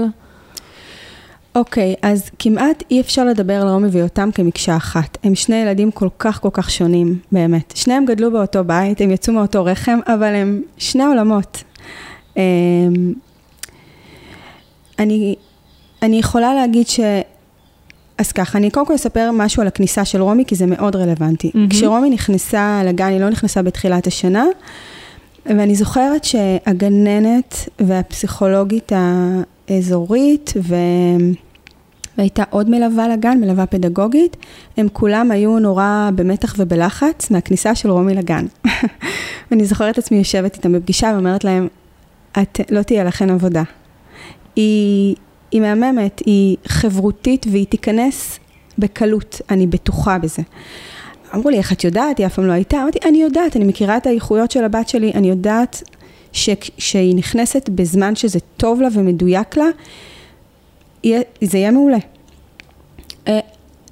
אוקיי, 1.59 1.95
אז 2.03 2.31
כמעט 2.39 2.83
אי 2.91 3.01
אפשר 3.01 3.25
לדבר 3.25 3.55
על 3.63 3.69
רומי 3.69 3.89
ויותם 3.89 4.31
כמקשה 4.35 4.77
אחת. 4.77 5.19
הם 5.25 5.35
שני 5.35 5.57
ילדים 5.57 5.91
כל 5.91 6.09
כך 6.19 6.41
כל 6.41 6.49
כך 6.53 6.71
שונים, 6.71 7.19
באמת. 7.33 7.73
שניהם 7.77 8.05
גדלו 8.05 8.31
באותו 8.31 8.65
בית, 8.65 9.01
הם 9.01 9.11
יצאו 9.11 9.33
מאותו 9.33 9.65
רחם, 9.65 9.99
אבל 10.07 10.35
הם 10.35 10.63
שני 10.77 11.05
עולמות. 11.05 11.65
אמ, 12.37 12.43
אני, 14.99 15.35
אני 16.03 16.19
יכולה 16.19 16.55
להגיד 16.55 16.89
ש... 16.89 17.01
אז 18.19 18.33
ככה, 18.33 18.59
אני 18.59 18.71
קודם 18.71 18.87
כל 18.87 18.95
אספר 18.95 19.31
משהו 19.35 19.63
על 19.63 19.69
הכניסה 19.69 20.05
של 20.05 20.23
רומי, 20.23 20.45
כי 20.45 20.55
זה 20.55 20.67
מאוד 20.67 20.97
רלוונטי. 20.97 21.51
Mm-hmm. 21.55 21.71
כשרומי 21.71 22.11
נכנסה 22.11 22.83
לגן, 22.85 23.09
היא 23.09 23.21
לא 23.21 23.31
נכנסה 23.31 23.63
בתחילת 23.63 24.07
השנה, 24.07 24.45
ואני 25.47 25.75
זוכרת 25.75 26.25
שהגננת 26.25 27.69
והפסיכולוגית 27.81 28.93
האזורית, 29.69 30.53
ו... 30.57 30.75
והייתה 32.19 32.43
עוד 32.51 32.71
מלווה 32.71 33.09
לגן, 33.09 33.39
מלווה 33.41 33.67
פדגוגית, 33.67 34.37
הם 34.77 34.89
כולם 34.93 35.31
היו 35.31 35.59
נורא 35.59 36.11
במתח 36.15 36.55
ובלחץ 36.59 37.31
מהכניסה 37.31 37.75
של 37.75 37.91
רומי 37.91 38.15
לגן. 38.15 38.47
ואני 39.51 39.65
זוכרת 39.65 39.93
את 39.93 39.99
עצמי 39.99 40.19
יושבת 40.19 40.55
איתם 40.57 40.73
בפגישה 40.73 41.11
ואומרת 41.15 41.45
להם, 41.45 41.69
את 42.43 42.61
לא 42.71 42.83
תהיה 42.83 43.05
לכן 43.05 43.31
עבודה. 43.31 43.63
היא, 44.57 45.17
היא 45.51 45.61
מהממת, 45.61 46.23
היא 46.27 46.57
חברותית 46.67 47.47
והיא 47.51 47.67
תיכנס 47.67 48.39
בקלות, 48.79 49.41
אני 49.51 49.67
בטוחה 49.67 50.19
בזה. 50.19 50.43
אמרו 51.35 51.51
לי, 51.51 51.59
איך 51.59 51.73
את 51.73 51.85
יודעת? 51.85 52.19
היא 52.19 52.27
אף 52.27 52.35
פעם 52.35 52.47
לא 52.47 52.53
הייתה. 52.53 52.83
אמרתי, 52.83 52.99
אני 53.09 53.23
יודעת, 53.23 53.57
אני 53.57 53.65
מכירה 53.65 53.97
את 53.97 54.07
האיכויות 54.07 54.51
של 54.51 54.65
הבת 54.65 54.89
שלי, 54.89 55.13
אני 55.15 55.29
יודעת 55.29 55.83
שכשהיא 56.33 57.15
נכנסת 57.15 57.69
בזמן 57.69 58.17
שזה 58.17 58.39
טוב 58.57 58.81
לה 58.81 58.89
ומדויק 58.93 59.57
לה, 59.57 59.69
זה 61.41 61.59
יהיה 61.59 61.71
מעולה. 61.71 61.99
אה, 63.29 63.39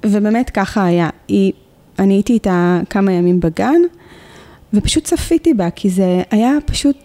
ובאמת 0.05 0.49
ככה 0.49 0.85
היה. 0.85 1.09
היא, 1.27 1.51
אני 1.99 2.13
הייתי 2.13 2.33
איתה 2.33 2.79
כמה 2.89 3.11
ימים 3.11 3.39
בגן, 3.39 3.81
ופשוט 4.73 5.03
צפיתי 5.03 5.53
בה, 5.53 5.69
כי 5.69 5.89
זה 5.89 6.21
היה 6.31 6.51
פשוט, 6.65 6.97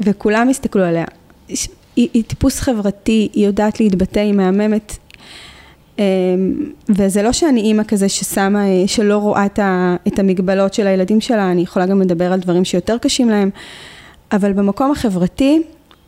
וכולם 0.00 0.48
הסתכלו 0.48 0.84
עליה. 0.84 1.04
היא, 1.48 2.08
היא 2.14 2.24
טיפוס 2.24 2.60
חברתי, 2.60 3.28
היא 3.32 3.46
יודעת 3.46 3.80
להתבטא, 3.80 4.20
היא 4.20 4.32
מהממת. 4.32 4.96
אמ, 5.98 6.04
וזה 6.88 7.22
לא 7.22 7.32
שאני 7.32 7.60
אימא 7.60 7.82
כזה 7.88 8.08
ששמה, 8.08 8.64
שלא 8.86 9.16
רואה 9.16 9.46
את 10.08 10.18
המגבלות 10.18 10.74
של 10.74 10.86
הילדים 10.86 11.20
שלה, 11.20 11.50
אני 11.50 11.62
יכולה 11.62 11.86
גם 11.86 12.02
לדבר 12.02 12.32
על 12.32 12.40
דברים 12.40 12.64
שיותר 12.64 12.98
קשים 12.98 13.30
להם, 13.30 13.50
אבל 14.32 14.52
במקום 14.52 14.90
החברתי, 14.90 15.62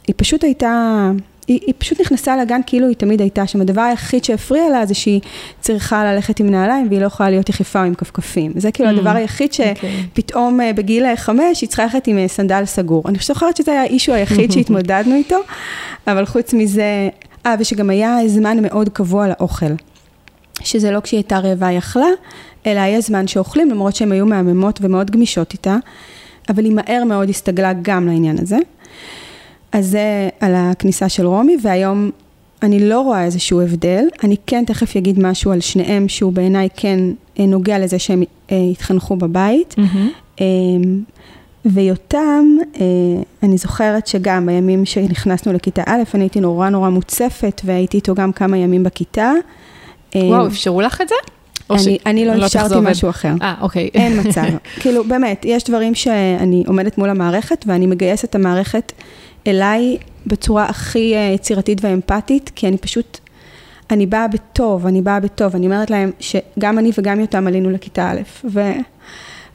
היא 0.06 0.14
פשוט 0.16 0.44
הייתה, 0.44 1.10
היא, 1.46 1.60
היא 1.66 1.74
פשוט 1.78 2.00
נכנסה 2.00 2.36
לגן 2.36 2.60
כאילו 2.66 2.88
היא 2.88 2.96
תמיד 2.96 3.20
הייתה 3.20 3.46
שם. 3.46 3.60
הדבר 3.60 3.80
היחיד 3.80 4.24
שהפריע 4.24 4.70
לה 4.70 4.86
זה 4.86 4.94
שהיא 4.94 5.20
צריכה 5.60 6.04
ללכת 6.04 6.40
עם 6.40 6.50
נעליים 6.50 6.88
והיא 6.88 7.00
לא 7.00 7.06
יכולה 7.06 7.30
להיות 7.30 7.48
יחיפה 7.48 7.80
או 7.80 7.84
עם 7.84 7.94
כפכפים. 7.94 8.52
זה 8.56 8.72
כאילו 8.72 8.88
mm, 8.88 8.92
הדבר 8.92 9.10
היחיד 9.10 9.52
שפתאום 9.52 10.60
okay. 10.60 10.62
אה, 10.62 10.72
בגיל 10.72 11.16
חמש 11.16 11.60
היא 11.60 11.68
צריכה 11.68 11.82
ללכת 11.82 12.06
עם 12.06 12.18
אה, 12.18 12.28
סנדל 12.28 12.64
סגור. 12.64 13.02
אני 13.08 13.18
זוכרת 13.22 13.56
שזה 13.56 13.70
היה 13.70 13.82
האישו 13.82 14.12
היחיד 14.12 14.52
שהתמודדנו 14.52 15.14
איתו, 15.14 15.36
אבל 16.06 16.26
חוץ 16.26 16.54
מזה, 16.54 17.08
אה, 17.46 17.54
ושגם 17.58 17.90
היה 17.90 18.18
זמן 18.26 18.62
מאוד 18.62 18.88
קבוע 18.88 19.28
לאוכל. 19.28 19.74
שזה 20.60 20.90
לא 20.90 21.00
כשהיא 21.00 21.18
הייתה 21.18 21.38
רעבה 21.38 21.66
היא 21.66 21.78
אכלה, 21.78 22.06
אלא 22.66 22.80
היה 22.80 23.00
זמן 23.00 23.26
שאוכלים, 23.26 23.70
למרות 23.70 23.96
שהן 23.96 24.12
היו 24.12 24.26
מהממות 24.26 24.78
ומאוד 24.82 25.10
גמישות 25.10 25.52
איתה, 25.52 25.76
אבל 26.48 26.64
היא 26.64 26.72
מהר 26.72 27.04
מאוד 27.04 27.28
הסתגלה 27.28 27.72
גם 27.82 28.06
לעניין 28.06 28.38
הזה. 28.42 28.58
אז 29.74 29.86
זה 29.86 30.28
על 30.40 30.54
הכניסה 30.56 31.08
של 31.08 31.26
רומי, 31.26 31.56
והיום 31.62 32.10
אני 32.62 32.88
לא 32.88 33.00
רואה 33.00 33.24
איזשהו 33.24 33.60
הבדל. 33.60 34.04
אני 34.24 34.36
כן 34.46 34.64
תכף 34.66 34.96
אגיד 34.96 35.18
משהו 35.18 35.52
על 35.52 35.60
שניהם, 35.60 36.08
שהוא 36.08 36.32
בעיניי 36.32 36.68
כן 36.76 37.00
אה, 37.38 37.46
נוגע 37.46 37.78
לזה 37.78 37.98
שהם 37.98 38.22
אה, 38.52 38.56
התחנכו 38.72 39.16
בבית. 39.16 39.74
Mm-hmm. 39.78 40.42
ויותם, 41.66 42.44
אני 43.42 43.58
זוכרת 43.58 44.06
שגם 44.06 44.46
בימים 44.46 44.84
שנכנסנו 44.84 45.52
לכיתה 45.52 45.82
א', 45.86 46.02
אני 46.14 46.24
הייתי 46.24 46.40
נורא 46.40 46.68
נורא 46.68 46.88
מוצפת, 46.88 47.60
והייתי 47.64 47.96
איתו 47.96 48.14
גם 48.14 48.32
כמה 48.32 48.58
ימים 48.58 48.82
בכיתה. 48.82 49.32
וואו, 50.14 50.46
אפשרו 50.46 50.80
לך 50.80 51.00
את 51.00 51.08
זה? 51.08 51.14
אני, 51.70 51.98
אני 52.06 52.24
לא, 52.24 52.34
לא 52.34 52.46
אפשרתי 52.46 52.74
משהו 52.82 53.10
אחר. 53.10 53.32
אה, 53.42 53.54
אוקיי. 53.60 53.90
אין 53.94 54.20
מצב. 54.20 54.42
כאילו, 54.80 55.04
באמת, 55.04 55.44
יש 55.48 55.64
דברים 55.64 55.94
שאני 55.94 56.64
עומדת 56.66 56.98
מול 56.98 57.10
המערכת, 57.10 57.64
ואני 57.66 57.86
מגייסת 57.86 58.24
את 58.24 58.34
המערכת 58.34 58.92
אליי 59.46 59.96
בצורה 60.26 60.64
הכי 60.64 61.14
אה, 61.14 61.32
יצירתית 61.34 61.84
ואמפתית, 61.84 62.50
כי 62.54 62.68
אני 62.68 62.78
פשוט, 62.78 63.18
אני 63.90 64.06
באה 64.06 64.28
בטוב, 64.28 64.86
אני 64.86 65.02
באה 65.02 65.20
בטוב, 65.20 65.56
אני 65.56 65.66
אומרת 65.66 65.90
להם 65.90 66.10
שגם 66.20 66.78
אני 66.78 66.90
וגם 66.98 67.20
יותם 67.20 67.46
עלינו 67.46 67.70
לכיתה 67.70 68.10
א', 68.10 68.20
ו... 68.44 68.72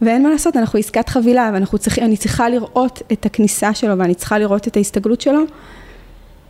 ואין 0.01 0.23
מה 0.23 0.29
לעשות, 0.29 0.57
אנחנו 0.57 0.79
עסקת 0.79 1.09
חבילה, 1.09 1.51
ואני 1.53 2.17
צריכה 2.17 2.49
לראות 2.49 3.01
את 3.11 3.25
הכניסה 3.25 3.73
שלו, 3.73 3.97
ואני 3.97 4.15
צריכה 4.15 4.39
לראות 4.39 4.67
את 4.67 4.77
ההסתגלות 4.77 5.21
שלו, 5.21 5.43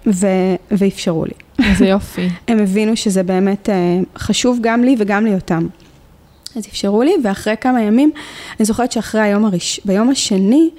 ו... 0.08 0.28
ואפשרו 0.72 1.26
לי. 1.26 1.66
איזה 1.70 1.86
יופי. 1.86 2.30
הם 2.48 2.60
הבינו 2.60 2.96
שזה 2.96 3.24
באמת 3.24 3.70
אה, 3.70 4.00
חשוב 4.18 4.60
גם 4.62 4.84
לי 4.84 4.96
וגם 5.00 5.26
ליותם. 5.26 5.68
אז 6.56 6.68
אפשרו 6.68 7.04
לי, 7.04 7.14
ואחרי 7.24 7.56
כמה 7.62 7.82
ימים, 7.82 8.12
אני 8.60 8.66
זוכרת 8.66 8.92
שאחרי 8.92 9.22
היום 9.22 9.46
הראש... 9.46 9.80
ביום 9.86 10.10
השני, 10.10 10.70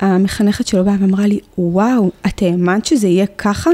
המחנכת 0.00 0.66
שלו 0.66 0.84
באה 0.84 0.96
ואמרה 1.00 1.26
לי, 1.26 1.40
וואו, 1.58 2.10
את 2.26 2.42
האמנת 2.42 2.84
שזה 2.84 3.08
יהיה 3.08 3.26
ככה? 3.26 3.70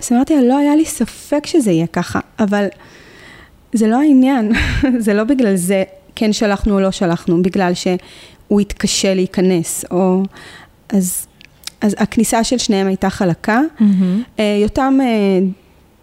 אז 0.00 0.12
אמרתי 0.12 0.36
לה, 0.36 0.42
לא 0.42 0.58
היה 0.58 0.76
לי 0.76 0.84
ספק 0.84 1.46
שזה 1.46 1.70
יהיה 1.70 1.86
ככה, 1.86 2.20
אבל 2.38 2.66
זה 3.72 3.86
לא 3.86 4.00
העניין, 4.00 4.52
זה 5.04 5.14
לא 5.14 5.24
בגלל 5.24 5.56
זה 5.56 5.82
כן 6.16 6.32
שלחנו 6.32 6.74
או 6.74 6.80
לא 6.80 6.90
שלחנו, 6.90 7.42
בגלל 7.42 7.72
שהוא 7.74 8.60
התקשה 8.60 9.14
להיכנס, 9.14 9.84
או... 9.90 10.22
אז, 10.88 11.26
אז 11.80 11.94
הכניסה 11.98 12.44
של 12.44 12.58
שניהם 12.58 12.86
הייתה 12.86 13.10
חלקה. 13.10 13.60
Mm-hmm. 13.78 14.42
יותם, 14.62 14.98
אה, 15.02 15.46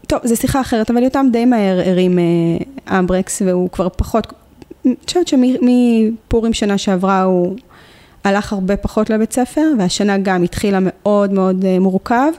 טוב, 0.08 0.20
זו 0.24 0.36
שיחה 0.36 0.62
אחרת, 0.62 0.92
אבל 0.92 1.04
יותם 1.04 1.28
די 1.32 1.46
מהר 1.46 1.80
הרים 1.90 2.20
אה, 2.20 3.00
אמברקס, 3.00 3.42
והוא 3.42 3.70
כבר 3.70 3.88
פחות, 3.90 4.34
אני 4.86 4.96
חושבת 5.06 5.28
שמפורים 5.28 6.54
שנה 6.54 6.78
שעברה 6.78 7.24
הוא 7.24 7.56
הלך 8.24 8.54
הרבה 8.54 8.78
פחות 8.78 9.10
לבית 9.10 9.34
ספר, 9.34 9.72
והשנה 9.80 10.18
גם 10.18 10.44
התחילה 10.44 10.80
מאוד 10.82 11.34
מאוד 11.34 11.66
אה, 11.66 11.80
מורכב. 11.80 12.32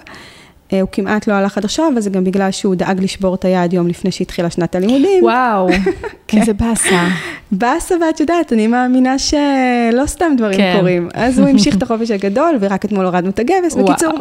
אה, 0.73 0.81
הוא 0.81 0.89
כמעט 0.93 1.27
לא 1.27 1.33
הלך 1.33 1.59
עד 1.59 1.65
עכשיו, 1.65 1.91
אבל 1.93 2.01
זה 2.01 2.11
גם 2.11 2.25
בגלל 2.25 2.51
שהוא 2.51 2.75
דאג 2.75 3.03
לשבור 3.03 3.35
את 3.35 3.45
היעד 3.45 3.73
יום 3.73 3.89
לפני 3.89 4.11
שהתחילה 4.11 4.51
שנת 4.51 4.75
הלימודים. 4.75 5.25
וואו, 5.25 5.69
כן. 6.29 6.41
איזה 6.41 6.53
באסה. 6.53 7.09
באסה, 7.53 7.95
ואת 8.01 8.21
יודעת, 8.21 8.53
אני 8.53 8.67
מאמינה 8.67 9.19
שלא 9.19 10.07
סתם 10.07 10.33
דברים 10.37 10.57
כן. 10.57 10.75
קורים. 10.79 11.09
אז 11.15 11.39
הוא 11.39 11.49
המשיך 11.49 11.77
את 11.77 11.83
החופש 11.83 12.11
הגדול, 12.11 12.57
ורק 12.61 12.85
אתמול 12.85 13.05
הורדנו 13.05 13.31
את 13.31 13.39
הגבס. 13.39 13.75
בקיצור, 13.75 14.19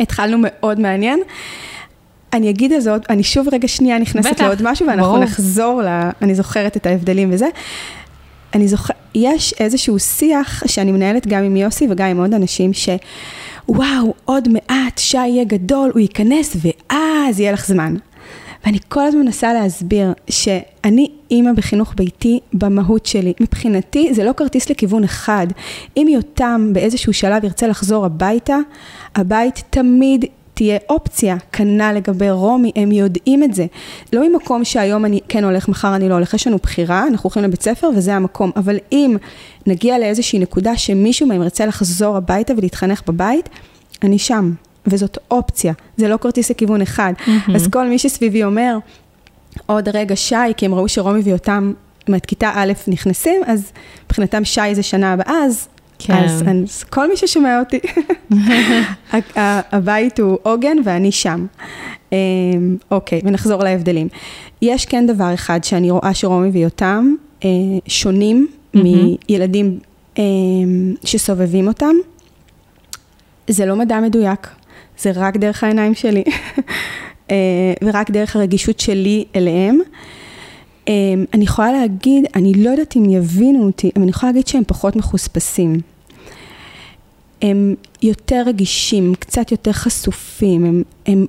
התחלנו 0.00 0.38
מאוד 0.40 0.80
מעניין. 0.80 1.20
אני 2.32 2.50
אגיד 2.50 2.72
על 2.72 2.80
זה 2.80 2.92
עוד, 2.92 3.02
אני 3.10 3.22
שוב 3.22 3.48
רגע 3.52 3.68
שנייה 3.68 3.98
נכנסת 3.98 4.30
בטח, 4.30 4.44
לעוד 4.44 4.58
משהו, 4.62 4.86
ואנחנו 4.86 5.12
ברור. 5.12 5.24
נחזור 5.24 5.82
ל... 5.82 5.88
אני 6.22 6.34
זוכרת 6.34 6.76
את 6.76 6.86
ההבדלים 6.86 7.28
וזה. 7.32 7.46
אני 8.54 8.68
זוכרת, 8.68 8.96
יש 9.14 9.54
איזשהו 9.60 9.98
שיח 9.98 10.62
שאני 10.66 10.92
מנהלת 10.92 11.26
גם 11.26 11.44
עם 11.44 11.56
יוסי 11.56 11.86
וגם 11.90 12.08
עם 12.08 12.20
עוד 12.20 12.34
אנשים, 12.34 12.70
שוואו, 12.72 14.14
עוד 14.24 14.48
מעט 14.48 14.98
שי 14.98 15.18
יהיה 15.18 15.44
גדול, 15.44 15.90
הוא 15.92 16.00
ייכנס 16.00 16.56
ואז 16.56 17.40
יהיה 17.40 17.52
לך 17.52 17.66
זמן. 17.66 17.94
ואני 18.64 18.78
כל 18.88 19.00
הזמן 19.00 19.20
מנסה 19.20 19.52
להסביר 19.52 20.12
שאני 20.30 21.10
אימא 21.30 21.52
בחינוך 21.52 21.94
ביתי 21.96 22.40
במהות 22.52 23.06
שלי. 23.06 23.32
מבחינתי 23.40 24.14
זה 24.14 24.24
לא 24.24 24.32
כרטיס 24.32 24.70
לכיוון 24.70 25.04
אחד. 25.04 25.46
אם 25.96 26.06
יותם 26.10 26.70
באיזשהו 26.72 27.12
שלב 27.12 27.44
ירצה 27.44 27.66
לחזור 27.66 28.06
הביתה, 28.06 28.56
הבית 29.14 29.62
תמיד 29.70 30.24
תהיה 30.58 30.78
אופציה, 30.88 31.36
כנ"ל 31.52 31.92
לגבי 31.92 32.30
רומי, 32.30 32.72
הם 32.76 32.92
יודעים 32.92 33.42
את 33.42 33.54
זה. 33.54 33.66
לא 34.12 34.28
ממקום 34.28 34.64
שהיום 34.64 35.04
אני 35.04 35.20
כן 35.28 35.44
הולך, 35.44 35.68
מחר 35.68 35.96
אני 35.96 36.08
לא 36.08 36.14
הולך, 36.14 36.34
יש 36.34 36.46
לנו 36.46 36.58
בחירה, 36.62 37.06
אנחנו 37.06 37.26
הולכים 37.26 37.42
לבית 37.42 37.62
ספר 37.62 37.90
וזה 37.96 38.14
המקום, 38.14 38.50
אבל 38.56 38.76
אם 38.92 39.16
נגיע 39.66 39.98
לאיזושהי 39.98 40.38
נקודה 40.38 40.76
שמישהו 40.76 41.26
מהם 41.26 41.42
ירצה 41.42 41.66
לחזור 41.66 42.16
הביתה 42.16 42.52
ולהתחנך 42.56 43.02
בבית, 43.06 43.48
אני 44.02 44.18
שם, 44.18 44.52
וזאת 44.86 45.18
אופציה, 45.30 45.72
זה 45.96 46.08
לא 46.08 46.16
כרטיס 46.16 46.50
לכיוון 46.50 46.82
אחד. 46.82 47.12
Mm-hmm. 47.18 47.54
אז 47.54 47.68
כל 47.68 47.88
מי 47.88 47.98
שסביבי 47.98 48.44
אומר, 48.44 48.78
עוד 49.66 49.88
רגע 49.88 50.16
שי, 50.16 50.34
כי 50.56 50.66
הם 50.66 50.74
ראו 50.74 50.88
שרומי 50.88 51.20
ויותם, 51.20 51.72
זאת 51.98 52.08
אומרת, 52.08 52.26
כיתה 52.26 52.52
א' 52.54 52.72
נכנסים, 52.88 53.40
אז 53.46 53.72
מבחינתם 54.04 54.44
שי 54.44 54.74
זה 54.74 54.82
שנה 54.82 55.12
הבאה, 55.12 55.44
אז 55.44 55.68
כן. 55.98 56.24
אז, 56.24 56.44
אז 56.48 56.84
כל 56.84 57.08
מי 57.08 57.16
ששומע 57.16 57.60
אותי, 57.60 57.78
הבית 59.72 60.20
הוא 60.20 60.38
עוגן 60.42 60.76
ואני 60.84 61.12
שם. 61.12 61.46
אמ, 62.12 62.16
אוקיי, 62.90 63.20
ונחזור 63.24 63.64
להבדלים. 63.64 64.08
יש 64.62 64.86
כן 64.86 65.06
דבר 65.06 65.34
אחד 65.34 65.64
שאני 65.64 65.90
רואה 65.90 66.14
שרומי 66.14 66.48
ויותם 66.48 67.14
אה, 67.44 67.48
שונים 67.86 68.46
מילדים 68.74 69.78
אה, 70.18 70.24
שסובבים 71.04 71.68
אותם. 71.68 71.94
זה 73.48 73.66
לא 73.66 73.76
מדע 73.76 74.00
מדויק, 74.00 74.48
זה 74.98 75.12
רק 75.14 75.36
דרך 75.36 75.64
העיניים 75.64 75.94
שלי. 75.94 76.24
אה, 77.30 77.36
ורק 77.84 78.10
דרך 78.10 78.36
הרגישות 78.36 78.80
שלי 78.80 79.24
אליהם. 79.36 79.78
אה, 80.88 80.94
אני 81.34 81.44
יכולה 81.44 81.72
להגיד, 81.72 82.24
אני 82.34 82.54
לא 82.54 82.70
יודעת 82.70 82.96
אם 82.96 83.10
יבינו 83.10 83.66
אותי, 83.66 83.90
אבל 83.96 84.02
אני 84.02 84.10
יכולה 84.10 84.32
להגיד 84.32 84.46
שהם 84.46 84.62
פחות 84.66 84.96
מחוספסים. 84.96 85.80
הם 87.42 87.74
יותר 88.02 88.42
רגישים, 88.46 89.14
קצת 89.14 89.52
יותר 89.52 89.72
חשופים, 89.72 90.64
הם, 90.64 90.82
הם 91.06 91.26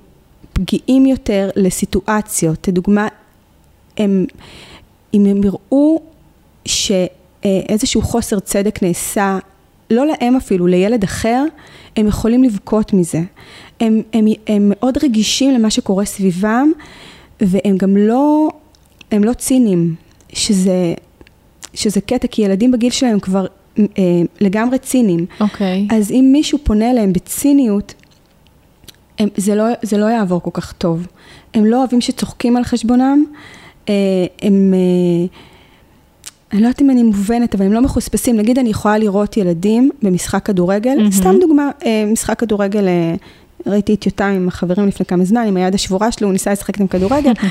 פגיעים 0.53 1.05
יותר 1.05 1.49
לסיטואציות. 1.55 2.67
לדוגמה, 2.67 3.07
הם, 3.97 4.25
אם 5.13 5.25
הם 5.25 5.41
יראו 5.43 6.01
שאיזשהו 6.65 8.01
חוסר 8.01 8.39
צדק 8.39 8.83
נעשה, 8.83 9.39
לא 9.89 10.05
להם 10.05 10.35
אפילו, 10.35 10.67
לילד 10.67 11.03
אחר, 11.03 11.43
הם 11.97 12.07
יכולים 12.07 12.43
לבכות 12.43 12.93
מזה. 12.93 13.21
הם, 13.79 14.01
הם, 14.13 14.25
הם 14.47 14.71
מאוד 14.75 14.97
רגישים 15.03 15.53
למה 15.53 15.69
שקורה 15.69 16.05
סביבם, 16.05 16.71
והם 17.41 17.77
גם 17.77 17.97
לא, 17.97 18.49
הם 19.11 19.23
לא 19.23 19.33
ציניים, 19.33 19.95
שזה, 20.33 20.93
שזה 21.73 22.01
קטע, 22.01 22.27
כי 22.27 22.41
ילדים 22.41 22.71
בגיל 22.71 22.91
שלהם 22.91 23.19
כבר 23.19 23.45
אה, 23.79 23.85
לגמרי 24.41 24.79
ציניים. 24.79 25.25
אוקיי. 25.39 25.87
אז 25.91 26.11
אם 26.11 26.29
מישהו 26.31 26.59
פונה 26.63 26.91
אליהם 26.91 27.13
בציניות, 27.13 27.93
הם, 29.19 29.29
זה, 29.37 29.55
לא, 29.55 29.63
זה 29.81 29.97
לא 29.97 30.05
יעבור 30.05 30.41
כל 30.41 30.51
כך 30.53 30.73
טוב. 30.73 31.07
הם 31.53 31.65
לא 31.65 31.77
אוהבים 31.77 32.01
שצוחקים 32.01 32.57
על 32.57 32.63
חשבונם, 32.63 33.23
אה, 33.89 33.93
הם, 34.41 34.73
אה, 34.73 35.27
אני 36.51 36.61
לא 36.61 36.67
יודעת 36.67 36.81
אם 36.81 36.89
אני 36.89 37.03
מובנת, 37.03 37.55
אבל 37.55 37.65
הם 37.65 37.73
לא 37.73 37.81
מחוספסים. 37.81 38.37
נגיד 38.37 38.59
אני 38.59 38.69
יכולה 38.69 38.97
לראות 38.97 39.37
ילדים 39.37 39.89
במשחק 40.01 40.45
כדורגל, 40.45 40.95
מהמם. 40.97 41.11
סתם 41.11 41.35
דוגמה, 41.41 41.71
אה, 41.85 42.03
משחק 42.11 42.39
כדורגל, 42.39 42.87
אה, 42.87 43.15
ראיתי 43.65 43.93
את 43.93 44.05
יותם 44.05 44.25
עם 44.25 44.47
החברים 44.47 44.87
לפני 44.87 45.05
כמה 45.05 45.25
זמן, 45.25 45.47
עם 45.47 45.57
היד 45.57 45.75
השבורה 45.75 46.11
שלו, 46.11 46.27
הוא 46.27 46.33
ניסה 46.33 46.51
לשחק 46.51 46.75
איתם 46.75 46.87
כדורגל. 46.87 47.31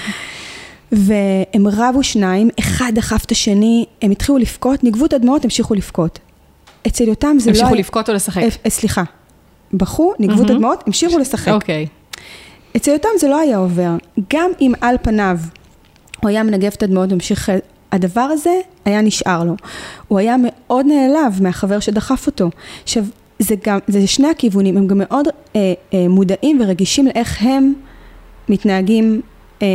והם 0.92 1.66
רבו 1.72 2.02
שניים, 2.02 2.48
אחד 2.58 2.92
דחף 2.94 3.24
את 3.24 3.30
השני, 3.30 3.84
הם 4.02 4.10
התחילו 4.10 4.38
לבכות, 4.38 4.84
ניגבו 4.84 5.04
את 5.04 5.12
הדמעות, 5.12 5.44
המשיכו 5.44 5.74
לבכות. 5.74 6.18
אצל 6.86 7.04
יותם 7.04 7.36
זה 7.38 7.50
לא... 7.50 7.58
המשיכו 7.58 7.74
לבכות 7.74 8.08
או 8.08 8.14
לשחק? 8.14 8.42
אה, 8.42 8.48
אה, 8.64 8.70
סליחה, 8.70 9.02
בכו, 9.72 10.12
ניגבו 10.18 10.34
את 10.34 10.40
מהמם. 10.40 10.56
הדמעות, 10.56 10.82
המשיכו 10.86 11.18
לשחק. 11.18 11.52
אוקיי. 11.52 11.86
אצל 12.76 12.90
יותם 12.90 13.08
זה 13.20 13.28
לא 13.28 13.38
היה 13.38 13.58
עובר. 13.58 13.96
גם 14.32 14.50
אם 14.60 14.72
על 14.80 14.96
פניו 15.02 15.38
הוא 16.22 16.28
היה 16.28 16.42
מנגב 16.42 16.72
את 16.76 16.82
הדמעות 16.82 17.12
וממשיך, 17.12 17.50
הדבר 17.92 18.20
הזה 18.20 18.60
היה 18.84 19.00
נשאר 19.00 19.44
לו. 19.44 19.54
הוא 20.08 20.18
היה 20.18 20.36
מאוד 20.42 20.86
נעלב 20.86 21.42
מהחבר 21.42 21.80
שדחף 21.80 22.26
אותו. 22.26 22.50
עכשיו, 22.82 23.04
זה 23.38 23.54
גם, 23.64 23.78
זה 23.86 24.06
שני 24.06 24.28
הכיוונים, 24.28 24.76
הם 24.76 24.86
גם 24.86 24.98
מאוד 24.98 25.28
אה, 25.56 25.72
אה, 25.94 26.08
מודעים 26.08 26.60
ורגישים 26.60 27.06
לאיך 27.06 27.42
הם 27.42 27.72
מתנהגים 28.48 29.20
אה, 29.62 29.66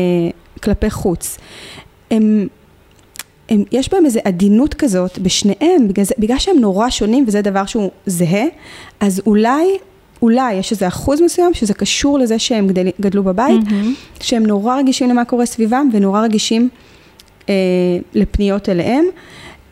כלפי 0.64 0.90
חוץ. 0.90 1.38
הם, 2.12 2.48
הם, 3.50 3.64
יש 3.72 3.90
בהם 3.94 4.06
איזו 4.06 4.20
עדינות 4.24 4.74
כזאת 4.74 5.20
בשניהם, 5.20 5.88
בגלל, 5.88 6.06
זה, 6.06 6.14
בגלל 6.20 6.40
שהם 6.40 6.60
נורא 6.60 6.90
שונים 6.90 7.24
וזה 7.28 7.42
דבר 7.42 7.66
שהוא 7.66 7.90
זהה, 8.06 8.46
אז 9.00 9.22
אולי, 9.26 9.78
אולי 10.22 10.54
יש 10.54 10.72
איזה 10.72 10.88
אחוז 10.88 11.22
מסוים 11.22 11.54
שזה 11.54 11.74
קשור 11.74 12.20
לזה 12.20 12.40
שהם 12.40 12.68
גדל, 12.68 12.88
גדלו 13.02 13.24
בבית, 13.24 13.64
מהמם. 13.72 13.94
שהם 14.22 14.46
נורא 14.46 14.78
רגישים 14.78 15.10
למה 15.10 15.26
קורה 15.26 15.46
סביבם 15.46 15.90
ונורא 15.94 16.22
רגישים 16.22 16.70
אה, 17.50 17.54
לפניות 18.14 18.70
אליהם, 18.70 19.06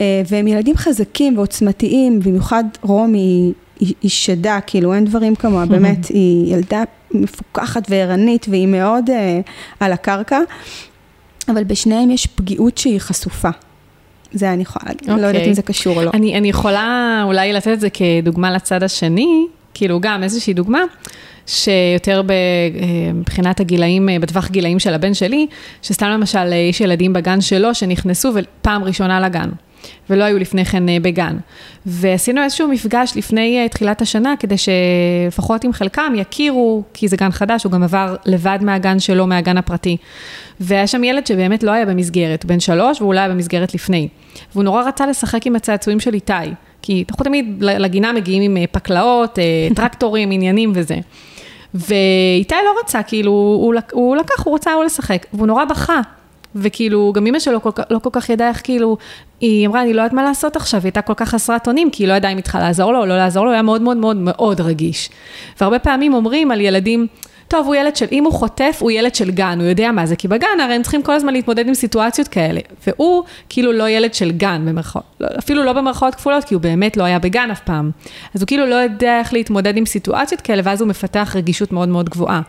אה, 0.02 0.22
והם 0.30 0.48
ילדים 0.48 0.76
חזקים 0.78 1.38
ועוצמתיים, 1.38 2.20
במיוחד 2.20 2.64
רומי 2.82 3.20
היא, 3.20 3.54
היא, 3.80 3.94
היא 4.02 4.12
שדה, 4.12 4.60
כאילו 4.68 4.94
אין 4.94 5.06
דברים 5.06 5.36
כמוה, 5.36 5.66
באמת, 5.66 6.06
היא 6.06 6.54
ילדה 6.56 6.84
מפוקחת 7.14 7.88
וערנית 7.90 8.46
והיא 8.50 8.68
מאוד 8.68 9.10
אה, 9.10 9.40
על 9.80 9.94
הקרקע, 9.94 10.40
אבל 11.50 11.64
בשניהם 11.64 12.12
יש 12.12 12.28
פגיעות 12.28 12.78
שהיא 12.78 13.00
חסופה. 13.00 13.50
זה 14.34 14.54
אני 14.54 14.62
יכולה 14.62 14.86
להגיד, 14.88 15.10
לא 15.10 15.14
יודעת 15.14 15.36
אוקיי. 15.36 15.50
אם 15.50 15.54
זה 15.54 15.62
קשור 15.62 15.98
או 15.98 16.04
לא. 16.04 16.12
אני, 16.14 16.38
אני 16.38 16.50
יכולה 16.50 17.22
אולי 17.24 17.54
לתת 17.54 17.68
את 17.68 17.80
זה 17.80 17.88
כדוגמה 17.90 18.52
לצד 18.52 18.84
השני, 18.84 19.46
כאילו 19.74 20.00
גם 20.00 20.24
איזושהי 20.24 20.54
דוגמה, 20.54 20.82
שיותר 21.48 22.22
אה, 22.30 23.14
מבחינת 23.14 23.60
הגילאים, 23.60 24.10
אה, 24.10 24.20
בטווח 24.20 24.50
גילאים 24.50 24.80
של 24.80 24.94
הבן 24.94 25.14
שלי, 25.14 25.48
שסתם 25.82 26.08
למשל 26.08 26.54
יש 26.54 26.82
ילדים 26.82 27.14
בגן 27.14 27.42
שלו 27.42 27.76
שנכנסו 27.76 28.32
פעם 28.62 28.84
ראשונה 28.84 29.20
לגן. 29.20 29.50
ולא 30.10 30.24
היו 30.24 30.40
לפני 30.40 30.66
כן 30.66 30.90
אה, 30.90 30.98
בגן. 31.02 31.38
ועשינו 31.86 32.44
איזשהו 32.44 32.68
מפגש 32.68 33.14
לפני 33.16 33.60
אה, 33.62 33.70
תחילת 33.70 34.02
השנה, 34.02 34.34
כדי 34.40 34.56
שלפחות 34.58 35.64
עם 35.64 35.74
חלקם 35.74 36.14
יכירו, 36.16 36.84
כי 36.94 37.08
זה 37.08 37.18
גן 37.18 37.32
חדש, 37.32 37.64
הוא 37.64 37.72
גם 37.72 37.84
עבר 37.84 38.16
לבד 38.26 38.60
מהגן 38.62 39.00
שלו, 39.00 39.28
מהגן 39.28 39.58
הפרטי. 39.58 39.98
והיה 40.60 40.88
שם 40.88 41.04
ילד 41.04 41.28
שבאמת 41.28 41.64
לא 41.64 41.72
היה 41.72 41.86
במסגרת, 41.86 42.46
בן 42.46 42.60
שלוש, 42.60 43.02
והוא 43.02 43.14
לא 43.14 43.20
היה 43.20 43.30
במסגרת 43.30 43.74
לפני. 43.74 44.08
והוא 44.54 44.64
נורא 44.64 44.84
רצה 44.84 45.06
לשחק 45.08 45.48
עם 45.48 45.56
הצעצועים 45.56 46.00
של 46.00 46.14
איתי, 46.14 46.34
כי 46.82 47.04
אנחנו 47.10 47.24
תמיד 47.24 47.46
לגינה 47.60 48.14
מגיעים 48.14 48.44
עם 48.44 48.58
אה, 48.58 48.64
פקלאות, 48.72 49.40
טרקטורים, 49.76 50.32
עניינים 50.32 50.72
וזה. 50.76 50.98
ואיתי 51.74 52.56
לא 52.66 52.76
רצה, 52.84 53.04
כאילו, 53.04 53.32
הוא, 53.32 53.76
הוא 53.92 54.16
לקח, 54.16 54.44
הוא 54.46 54.56
רצה 54.56 54.74
הוא 54.74 54.84
לשחק, 54.84 55.26
והוא 55.34 55.48
נורא 55.48 55.66
בכה. 55.66 56.02
וכאילו, 56.56 57.12
גם 57.16 57.28
אמא 57.28 57.40
שלו 57.40 57.60
לא 57.90 58.00
כל 58.00 58.10
כך 58.12 58.30
ידעה 58.30 58.50
איך 58.50 58.62
כאילו, 58.64 58.98
היא 59.42 59.68
אמרה, 59.68 59.82
אני 59.82 59.94
לא 59.94 60.02
יודעת 60.02 60.14
מה 60.14 60.24
לעשות 60.24 60.56
עכשיו, 60.56 60.80
היא 60.80 60.86
הייתה 60.86 61.02
כל 61.02 61.14
כך 61.14 61.30
חסרת 61.30 61.68
אונים, 61.68 61.90
כי 61.92 62.04
היא 62.04 62.08
לא 62.08 62.14
ידעה 62.14 62.32
אם 62.32 62.38
היא 62.38 62.44
צריכה 62.44 62.60
לעזור 62.60 62.94
לו 62.94 63.00
או 63.00 63.06
לא 63.06 63.18
לעזור 63.18 63.46
לו, 63.46 63.52
היה 63.52 63.62
מאוד 63.62 63.82
מאוד 63.82 63.98
מאוד 63.98 64.18
מאוד 64.18 64.62
רגיש. 64.62 65.10
והרבה 65.62 65.80
פעמים 65.80 66.14
אומרים 66.14 66.52
על 66.52 66.62
ילדים, 66.62 67.08
טוב, 67.52 67.68
הוא 67.68 67.76
ילד 67.76 67.96
של, 67.96 68.06
אם 68.12 68.24
הוא 68.24 68.34
חוטף, 68.34 68.78
הוא 68.80 68.92
ילד 68.92 69.16
של 69.16 69.32
גן, 69.32 69.60
הוא 69.60 69.68
יודע 69.70 69.92
מה 69.92 70.06
זה, 70.06 70.16
כי 70.16 70.28
בגן 70.28 70.60
הרי 70.64 70.74
הם 70.74 70.82
צריכים 70.82 71.04
כל 71.04 71.14
הזמן 71.14 71.34
להתמודד 71.34 71.68
עם 71.68 71.74
סיטואציות 71.74 72.28
כאלה. 72.28 72.60
והוא 72.88 73.24
כאילו 73.50 73.72
לא 73.72 73.90
ילד 73.90 74.14
של 74.14 74.32
גן, 74.32 74.66
במרכאות, 74.66 75.04
לא, 75.20 75.28
אפילו 75.40 75.64
לא 75.64 75.74
במרכאות 75.74 76.16
כפולות, 76.16 76.44
כי 76.44 76.54
הוא 76.54 76.62
באמת 76.62 76.98
לא 76.98 77.04
היה 77.04 77.20
בגן 77.20 77.52
אף 77.52 77.60
פעם. 77.60 77.92
אז 78.36 78.42
הוא 78.42 78.48
כאילו 78.48 78.66
לא 78.66 78.76
יודע 78.76 79.20
איך 79.20 79.34
להתמודד 79.34 79.78
עם 79.78 79.86
סיטואציות 79.86 80.42
כאלה, 80.42 80.62
ואז 80.66 80.82
הוא 80.82 80.90
מפתח 80.90 81.34
רגישות 81.36 81.72
מאוד 81.72 81.90
מאוד 81.90 82.10
גבוהה. 82.10 82.42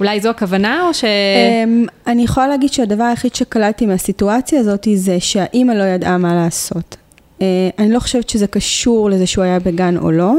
אולי 0.00 0.20
זו 0.20 0.30
הכוונה, 0.30 0.86
או 0.88 0.94
ש... 0.94 1.04
אמ, 1.04 1.86
אני 2.06 2.22
יכולה 2.22 2.48
להגיד 2.48 2.72
שהדבר 2.72 3.04
היחיד 3.04 3.34
שקלטתי 3.34 3.86
מהסיטואציה 3.86 4.60
הזאת 4.60 4.88
זה 4.94 5.20
שהאימא 5.20 5.72
לא 5.72 5.82
ידעה 5.82 6.18
מה 6.18 6.34
לעשות. 6.34 6.96
אה, 7.42 7.46
אני 7.78 7.92
לא 7.92 7.98
חושבת 7.98 8.30
שזה 8.30 8.46
קשור 8.46 9.10
לזה 9.10 9.26
שהוא 9.26 9.44
היה 9.44 9.58
בגן 9.58 9.96
או 9.96 10.10
לא. 10.10 10.34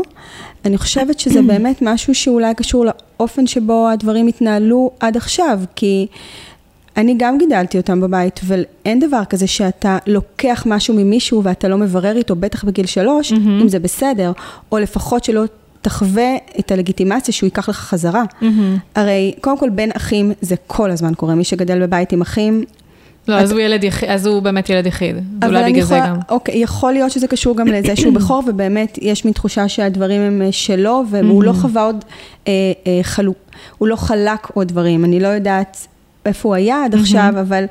אני 0.65 0.77
חושבת 0.77 1.19
שזה 1.19 1.41
באמת 1.51 1.81
משהו 1.81 2.15
שאולי 2.15 2.55
קשור 2.55 2.85
לאופן 2.85 3.47
שבו 3.47 3.89
הדברים 3.89 4.27
התנהלו 4.27 4.91
עד 4.99 5.17
עכשיו, 5.17 5.59
כי 5.75 6.07
אני 6.97 7.15
גם 7.17 7.37
גידלתי 7.37 7.77
אותם 7.77 8.01
בבית, 8.01 8.39
ואין 8.43 8.99
דבר 8.99 9.25
כזה 9.29 9.47
שאתה 9.47 9.97
לוקח 10.07 10.63
משהו 10.65 10.93
ממישהו 10.93 11.43
ואתה 11.43 11.67
לא 11.67 11.77
מברר 11.77 12.17
איתו, 12.17 12.35
בטח 12.35 12.63
בגיל 12.63 12.85
שלוש. 12.85 13.33
אם 13.61 13.69
זה 13.69 13.79
בסדר, 13.79 14.31
או 14.71 14.79
לפחות 14.79 15.23
שלא 15.23 15.43
תחווה 15.83 16.35
את 16.59 16.71
הלגיטימציה 16.71 17.33
שהוא 17.33 17.47
ייקח 17.47 17.69
לך 17.69 17.75
חזרה. 17.75 18.23
מהמם. 18.41 18.77
הרי 18.95 19.33
קודם 19.41 19.57
כל 19.57 19.69
בין 19.69 19.91
אחים 19.93 20.31
זה 20.41 20.55
כל 20.67 20.91
הזמן 20.91 21.13
קורה, 21.13 21.35
מי 21.35 21.43
שגדל 21.43 21.81
בבית 21.81 22.11
עם 22.11 22.21
אחים. 22.21 22.63
לא, 23.27 23.35
אז 23.35 23.51
הוא 23.51 23.59
ילד 23.59 23.83
יחיד, 23.83 24.09
אז 24.09 24.25
הוא 24.25 24.39
באמת 24.39 24.69
ילד 24.69 24.85
יחיד. 24.85 25.15
אז 25.41 25.49
אולי 25.49 25.71
בגלל 25.71 25.83
זה 25.83 25.95
יכולה, 25.95 26.09
גם. 26.09 26.19
אוקיי, 26.29 26.57
יכול 26.57 26.93
להיות 26.93 27.11
שזה 27.11 27.27
קשור 27.27 27.57
גם 27.57 27.67
לזה 27.67 27.95
שהוא 27.95 28.13
בכור, 28.19 28.43
ובאמת 28.47 28.97
יש 29.01 29.25
מין 29.25 29.33
תחושה 29.33 29.67
שהדברים 29.67 30.21
הם 30.21 30.41
אה, 30.41 30.51
שלו, 30.51 31.03
והוא 31.09 31.43
לא 31.43 31.53
חווה 31.53 31.83
עוד 31.83 32.05
אה, 32.47 32.53
אה, 32.87 32.99
חלוק, 33.03 33.37
הוא 33.77 33.87
לא 33.87 33.95
חלק 33.95 34.47
עוד 34.53 34.67
דברים, 34.67 35.05
אני 35.05 35.19
לא 35.19 35.27
יודעת 35.27 35.87
איפה 36.25 36.49
הוא 36.49 36.55
היה 36.55 36.85
עד 36.85 36.95
עכשיו, 36.95 37.33
אבל 37.41 37.63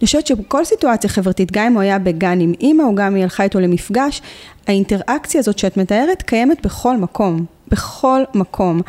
אני 0.00 0.06
חושבת 0.06 0.26
שבכל 0.26 0.64
סיטואציה 0.64 1.10
חברתית, 1.10 1.52
גם 1.52 1.66
אם 1.66 1.72
הוא 1.72 1.82
היה 1.82 1.98
בגן 1.98 2.40
עם 2.40 2.52
אימא, 2.60 2.82
או 2.82 2.94
גם 2.94 3.06
אם 3.06 3.14
היא 3.14 3.22
הלכה 3.22 3.42
איתו 3.42 3.60
למפגש, 3.60 4.22
האינטראקציה 4.66 5.38
הזאת 5.38 5.58
שאת 5.58 5.76
מתארת 5.76 6.22
קיימת 6.22 6.66
בכל 6.66 6.96
מקום, 6.96 7.44
בכל 7.68 8.22
מקום. 8.34 8.80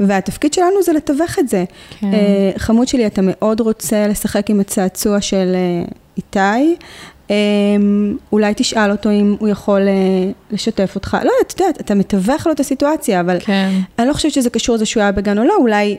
והתפקיד 0.00 0.52
שלנו 0.52 0.82
זה 0.84 0.92
לתווך 0.92 1.38
את 1.38 1.48
זה. 1.48 1.64
כן. 2.00 2.14
אה, 2.14 2.50
חמוד 2.56 2.88
שלי, 2.88 3.06
אתה 3.06 3.20
מאוד 3.24 3.60
רוצה 3.60 4.08
לשחק 4.08 4.50
עם 4.50 4.60
הצעצוע 4.60 5.20
של 5.20 5.52
אה, 5.54 5.84
איתי. 6.16 6.76
אה, 7.30 7.36
אולי 8.32 8.52
תשאל 8.56 8.90
אותו 8.90 9.10
אם 9.10 9.36
הוא 9.38 9.48
יכול 9.48 9.80
אה, 9.88 10.30
לשתף 10.50 10.92
אותך. 10.94 11.16
לא 11.24 11.32
את 11.40 11.60
יודעת, 11.60 11.80
אתה 11.80 11.94
מתווך 11.94 12.46
לו 12.46 12.52
את 12.52 12.60
הסיטואציה, 12.60 13.20
אבל 13.20 13.36
כן. 13.40 13.70
אני 13.98 14.08
לא 14.08 14.12
חושבת 14.12 14.32
שזה 14.32 14.50
קשור 14.50 14.74
לזה 14.74 14.86
שהוא 14.86 15.02
היה 15.02 15.12
בגן 15.12 15.38
או 15.38 15.44
לא, 15.44 15.56
אולי, 15.56 15.96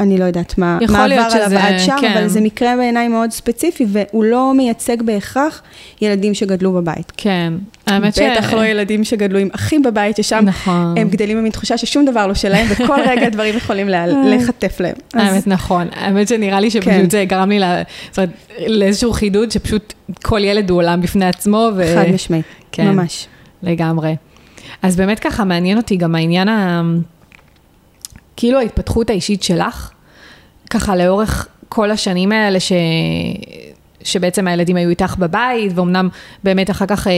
אני 0.00 0.18
לא 0.18 0.24
יודעת 0.24 0.58
מה, 0.58 0.78
מה 0.90 1.04
עבר 1.04 1.14
עליו 1.14 1.30
שזה- 1.30 1.62
עד 1.64 1.78
שם, 1.78 1.96
כן. 2.00 2.12
אבל 2.12 2.28
זה 2.28 2.40
מקרה 2.40 2.76
בעיניי 2.76 3.08
מאוד 3.08 3.30
ספציפי, 3.30 3.86
והוא 3.88 4.24
לא 4.24 4.52
מייצג 4.56 5.02
בהכרח 5.02 5.62
ילדים 6.00 6.34
שגדלו 6.34 6.72
בבית. 6.72 7.12
כן. 7.16 7.52
האמת 7.86 8.14
ש... 8.14 8.18
בטח 8.18 8.52
לא 8.52 8.66
ילדים 8.66 9.04
שגדלו 9.04 9.38
עם 9.38 9.48
אחים 9.54 9.82
בבית, 9.82 10.16
ששם 10.16 10.40
נכון. 10.44 10.94
הם 10.98 11.08
גדלים 11.08 11.38
במין 11.38 11.52
תחושה 11.52 11.76
ששום 11.78 12.04
דבר 12.04 12.26
לא 12.26 12.34
שלהם, 12.34 12.66
וכל 12.70 13.00
רגע 13.06 13.28
דברים 13.34 13.56
יכולים 13.56 13.88
לה- 13.88 14.06
לחטף 14.06 14.80
להם. 14.80 14.94
אז- 15.14 15.32
האמת 15.32 15.46
נכון, 15.46 15.86
האמת 15.92 16.28
שנראה 16.28 16.60
לי 16.60 16.70
כן. 16.70 16.80
שפשוט 16.82 17.10
זה 17.10 17.24
גרם 17.28 17.48
לי 17.48 17.58
ל- 17.58 17.82
זאת 18.10 18.18
אומרת, 18.18 18.30
לאיזשהו 18.66 19.12
חידוד 19.12 19.50
שפשוט 19.50 19.92
כל 20.22 20.40
ילד 20.44 20.70
הוא 20.70 20.78
עולם 20.78 21.00
בפני 21.00 21.24
עצמו. 21.26 21.68
ו- 21.76 21.94
חד 21.94 22.10
משמעית, 22.14 22.44
כן. 22.72 22.88
ממש. 22.88 23.26
לגמרי. 23.62 24.16
אז 24.82 24.96
באמת 24.96 25.18
ככה 25.18 25.44
מעניין 25.44 25.76
אותי 25.76 25.96
גם 25.96 26.14
העניין 26.14 26.48
ה... 26.48 26.82
כאילו 28.40 28.58
ההתפתחות 28.58 29.10
האישית 29.10 29.42
שלך, 29.42 29.90
ככה 30.70 30.96
לאורך 30.96 31.48
כל 31.68 31.90
השנים 31.90 32.32
האלה 32.32 32.60
ש... 32.60 32.72
שבעצם 34.02 34.46
הילדים 34.46 34.76
היו 34.76 34.88
איתך 34.88 35.16
בבית, 35.18 35.72
ואומנם 35.74 36.08
באמת 36.44 36.70
אחר 36.70 36.86
כך 36.86 37.06
אה, 37.06 37.12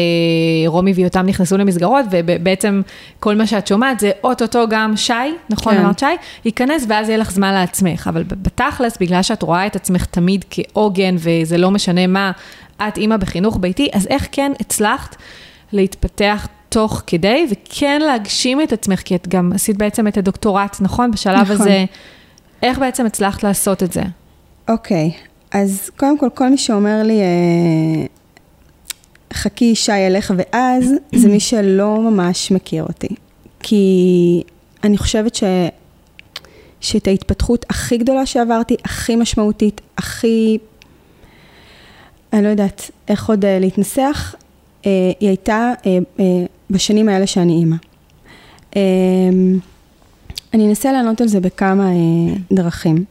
רומי 0.66 0.92
ויותם 0.92 1.26
נכנסו 1.26 1.56
למסגרות, 1.56 2.04
ובעצם 2.10 2.82
כל 3.20 3.36
מה 3.36 3.46
שאת 3.46 3.66
שומעת 3.66 4.00
זה 4.00 4.10
אוטוטו 4.24 4.64
גם 4.70 4.96
שי, 4.96 5.12
נכון 5.50 5.74
כן. 5.74 5.80
אמרת 5.80 5.98
שי? 5.98 6.06
ייכנס 6.44 6.86
ואז 6.88 7.08
יהיה 7.08 7.18
לך 7.18 7.30
זמן 7.30 7.52
לעצמך, 7.52 8.06
אבל 8.12 8.22
בתכלס, 8.22 8.96
בגלל 9.00 9.22
שאת 9.22 9.42
רואה 9.42 9.66
את 9.66 9.76
עצמך 9.76 10.04
תמיד 10.04 10.44
כעוגן, 10.50 11.14
וזה 11.18 11.58
לא 11.58 11.70
משנה 11.70 12.06
מה, 12.06 12.32
את 12.88 12.96
אימא 12.96 13.16
בחינוך 13.16 13.58
ביתי, 13.60 13.88
אז 13.92 14.06
איך 14.06 14.28
כן 14.32 14.52
הצלחת 14.60 15.16
להתפתח 15.72 16.48
תוך 16.72 17.02
כדי, 17.06 17.46
וכן 17.50 18.00
להגשים 18.00 18.60
את 18.60 18.72
עצמך, 18.72 19.00
כי 19.00 19.16
את 19.16 19.28
גם 19.28 19.52
עשית 19.54 19.76
בעצם 19.76 20.08
את 20.08 20.16
הדוקטורט, 20.16 20.76
נכון? 20.80 21.10
בשלב 21.10 21.40
נכון. 21.40 21.54
הזה, 21.54 21.84
איך 22.62 22.78
בעצם 22.78 23.06
הצלחת 23.06 23.42
לעשות 23.42 23.82
את 23.82 23.92
זה? 23.92 24.02
אוקיי. 24.68 25.12
אז 25.50 25.90
קודם 25.96 26.18
כל, 26.18 26.28
כל 26.34 26.48
מי 26.48 26.58
שאומר 26.58 27.02
לי, 27.02 27.20
אה, 27.20 28.06
חכי 29.32 29.74
שי 29.74 29.98
ילך 29.98 30.34
ואז, 30.36 30.92
זה 31.14 31.28
מי 31.28 31.40
שלא 31.40 32.00
ממש 32.00 32.50
מכיר 32.50 32.84
אותי. 32.84 33.14
כי 33.60 34.42
אני 34.84 34.98
חושבת 34.98 35.34
ש... 35.34 35.44
שאת 36.80 37.06
ההתפתחות 37.06 37.64
הכי 37.70 37.96
גדולה 37.96 38.26
שעברתי, 38.26 38.76
הכי 38.84 39.16
משמעותית, 39.16 39.80
הכי... 39.98 40.58
אני 42.32 42.42
לא 42.42 42.48
יודעת 42.48 42.90
איך 43.08 43.28
עוד 43.28 43.44
אה, 43.44 43.58
להתנסח, 43.58 44.34
אה, 44.86 44.90
היא 45.20 45.28
הייתה 45.28 45.72
בשנים 46.72 47.08
האלה 47.08 47.26
שאני 47.26 47.52
אימא. 47.52 47.76
אני 50.54 50.68
אנסה 50.68 50.92
לענות 50.92 51.20
על 51.20 51.28
זה 51.28 51.40
בכמה 51.40 51.88
דרכים. 52.52 53.04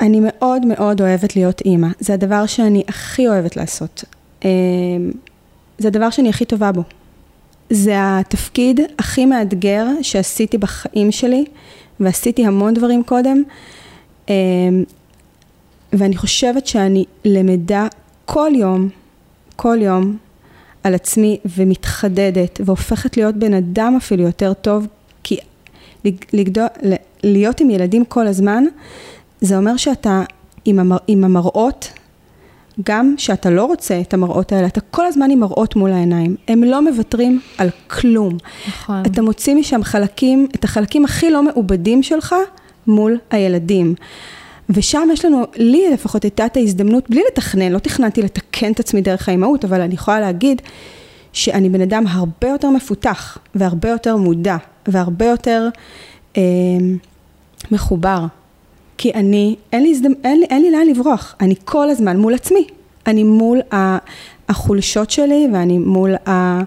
אני 0.00 0.20
מאוד 0.22 0.66
מאוד 0.66 1.00
אוהבת 1.00 1.36
להיות 1.36 1.60
אימא. 1.60 1.88
זה 2.00 2.14
הדבר 2.14 2.46
שאני 2.46 2.82
הכי 2.88 3.28
אוהבת 3.28 3.56
לעשות. 3.56 4.04
אמ, 4.44 4.48
זה 5.78 5.88
הדבר 5.88 6.10
שאני 6.10 6.28
הכי 6.28 6.44
טובה 6.44 6.72
בו. 6.72 6.82
זה 7.70 7.94
התפקיד 7.96 8.80
הכי 8.98 9.26
מאתגר 9.26 9.86
שעשיתי 10.02 10.58
בחיים 10.58 11.12
שלי, 11.12 11.44
ועשיתי 12.00 12.46
המון 12.46 12.74
דברים 12.74 13.02
קודם. 13.04 13.42
אמ, 14.28 14.34
ואני 15.92 16.16
חושבת 16.16 16.66
שאני 16.66 17.04
למדה 17.24 17.86
כל 18.24 18.50
יום, 18.54 18.88
כל 19.56 19.78
יום, 19.80 20.16
על 20.84 20.94
עצמי 20.94 21.38
ומתחדדת, 21.56 22.60
והופכת 22.64 23.16
להיות 23.16 23.34
בן 23.34 23.54
אדם 23.54 23.94
אפילו 23.96 24.22
יותר 24.22 24.52
טוב, 24.52 24.86
כי 25.22 25.36
לגדול, 26.32 26.66
להיות 27.24 27.60
עם 27.60 27.70
ילדים 27.70 28.04
כל 28.04 28.26
הזמן, 28.26 28.64
זה 29.40 29.56
אומר 29.56 29.76
שאתה 29.76 30.22
עם, 30.64 30.78
המר, 30.78 30.96
עם 31.06 31.24
המראות, 31.24 31.92
גם 32.84 33.14
שאתה 33.18 33.50
לא 33.50 33.64
רוצה 33.64 34.00
את 34.00 34.14
המראות 34.14 34.52
האלה, 34.52 34.66
אתה 34.66 34.80
כל 34.80 35.06
הזמן 35.06 35.30
עם 35.30 35.40
מראות 35.40 35.76
מול 35.76 35.92
העיניים. 35.92 36.36
הם 36.48 36.64
לא 36.64 36.90
מוותרים 36.90 37.40
על 37.58 37.68
כלום. 37.86 38.36
נכון. 38.68 39.02
אתה 39.06 39.22
מוציא 39.22 39.54
משם 39.54 39.82
חלקים, 39.82 40.46
את 40.54 40.64
החלקים 40.64 41.04
הכי 41.04 41.30
לא 41.30 41.42
מעובדים 41.42 42.02
שלך 42.02 42.34
מול 42.86 43.18
הילדים. 43.30 43.94
ושם 44.70 45.08
יש 45.12 45.24
לנו, 45.24 45.44
לי 45.56 45.90
לפחות 45.92 46.22
הייתה 46.22 46.46
את 46.46 46.56
ההזדמנות, 46.56 47.10
בלי 47.10 47.22
לתכנן, 47.32 47.72
לא 47.72 47.78
תכננתי 47.78 48.22
לתקן 48.22 48.72
את 48.72 48.80
עצמי 48.80 49.00
דרך 49.00 49.28
האימהות, 49.28 49.64
אבל 49.64 49.80
אני 49.80 49.94
יכולה 49.94 50.20
להגיד 50.20 50.62
שאני 51.32 51.68
בן 51.68 51.80
אדם 51.80 52.04
הרבה 52.06 52.48
יותר 52.48 52.70
מפותח, 52.70 53.38
והרבה 53.54 53.88
יותר 53.88 54.16
מודע, 54.16 54.56
והרבה 54.88 55.26
יותר 55.26 55.68
אה, 56.36 56.42
מחובר 57.70 58.26
כי 58.98 59.12
אני, 59.14 59.56
אין 59.72 59.82
לי, 59.82 59.90
הזדמ... 59.90 60.12
אין, 60.24 60.40
לי, 60.40 60.46
אין 60.50 60.62
לי 60.62 60.70
לאן 60.70 60.86
לברוח, 60.86 61.34
אני 61.40 61.54
כל 61.64 61.90
הזמן 61.90 62.16
מול 62.16 62.34
עצמי. 62.34 62.66
אני 63.06 63.24
מול 63.24 63.60
החולשות 64.48 65.10
שלי 65.10 65.48
ואני 65.52 65.78
מול 65.78 66.14
ה... 66.28 66.60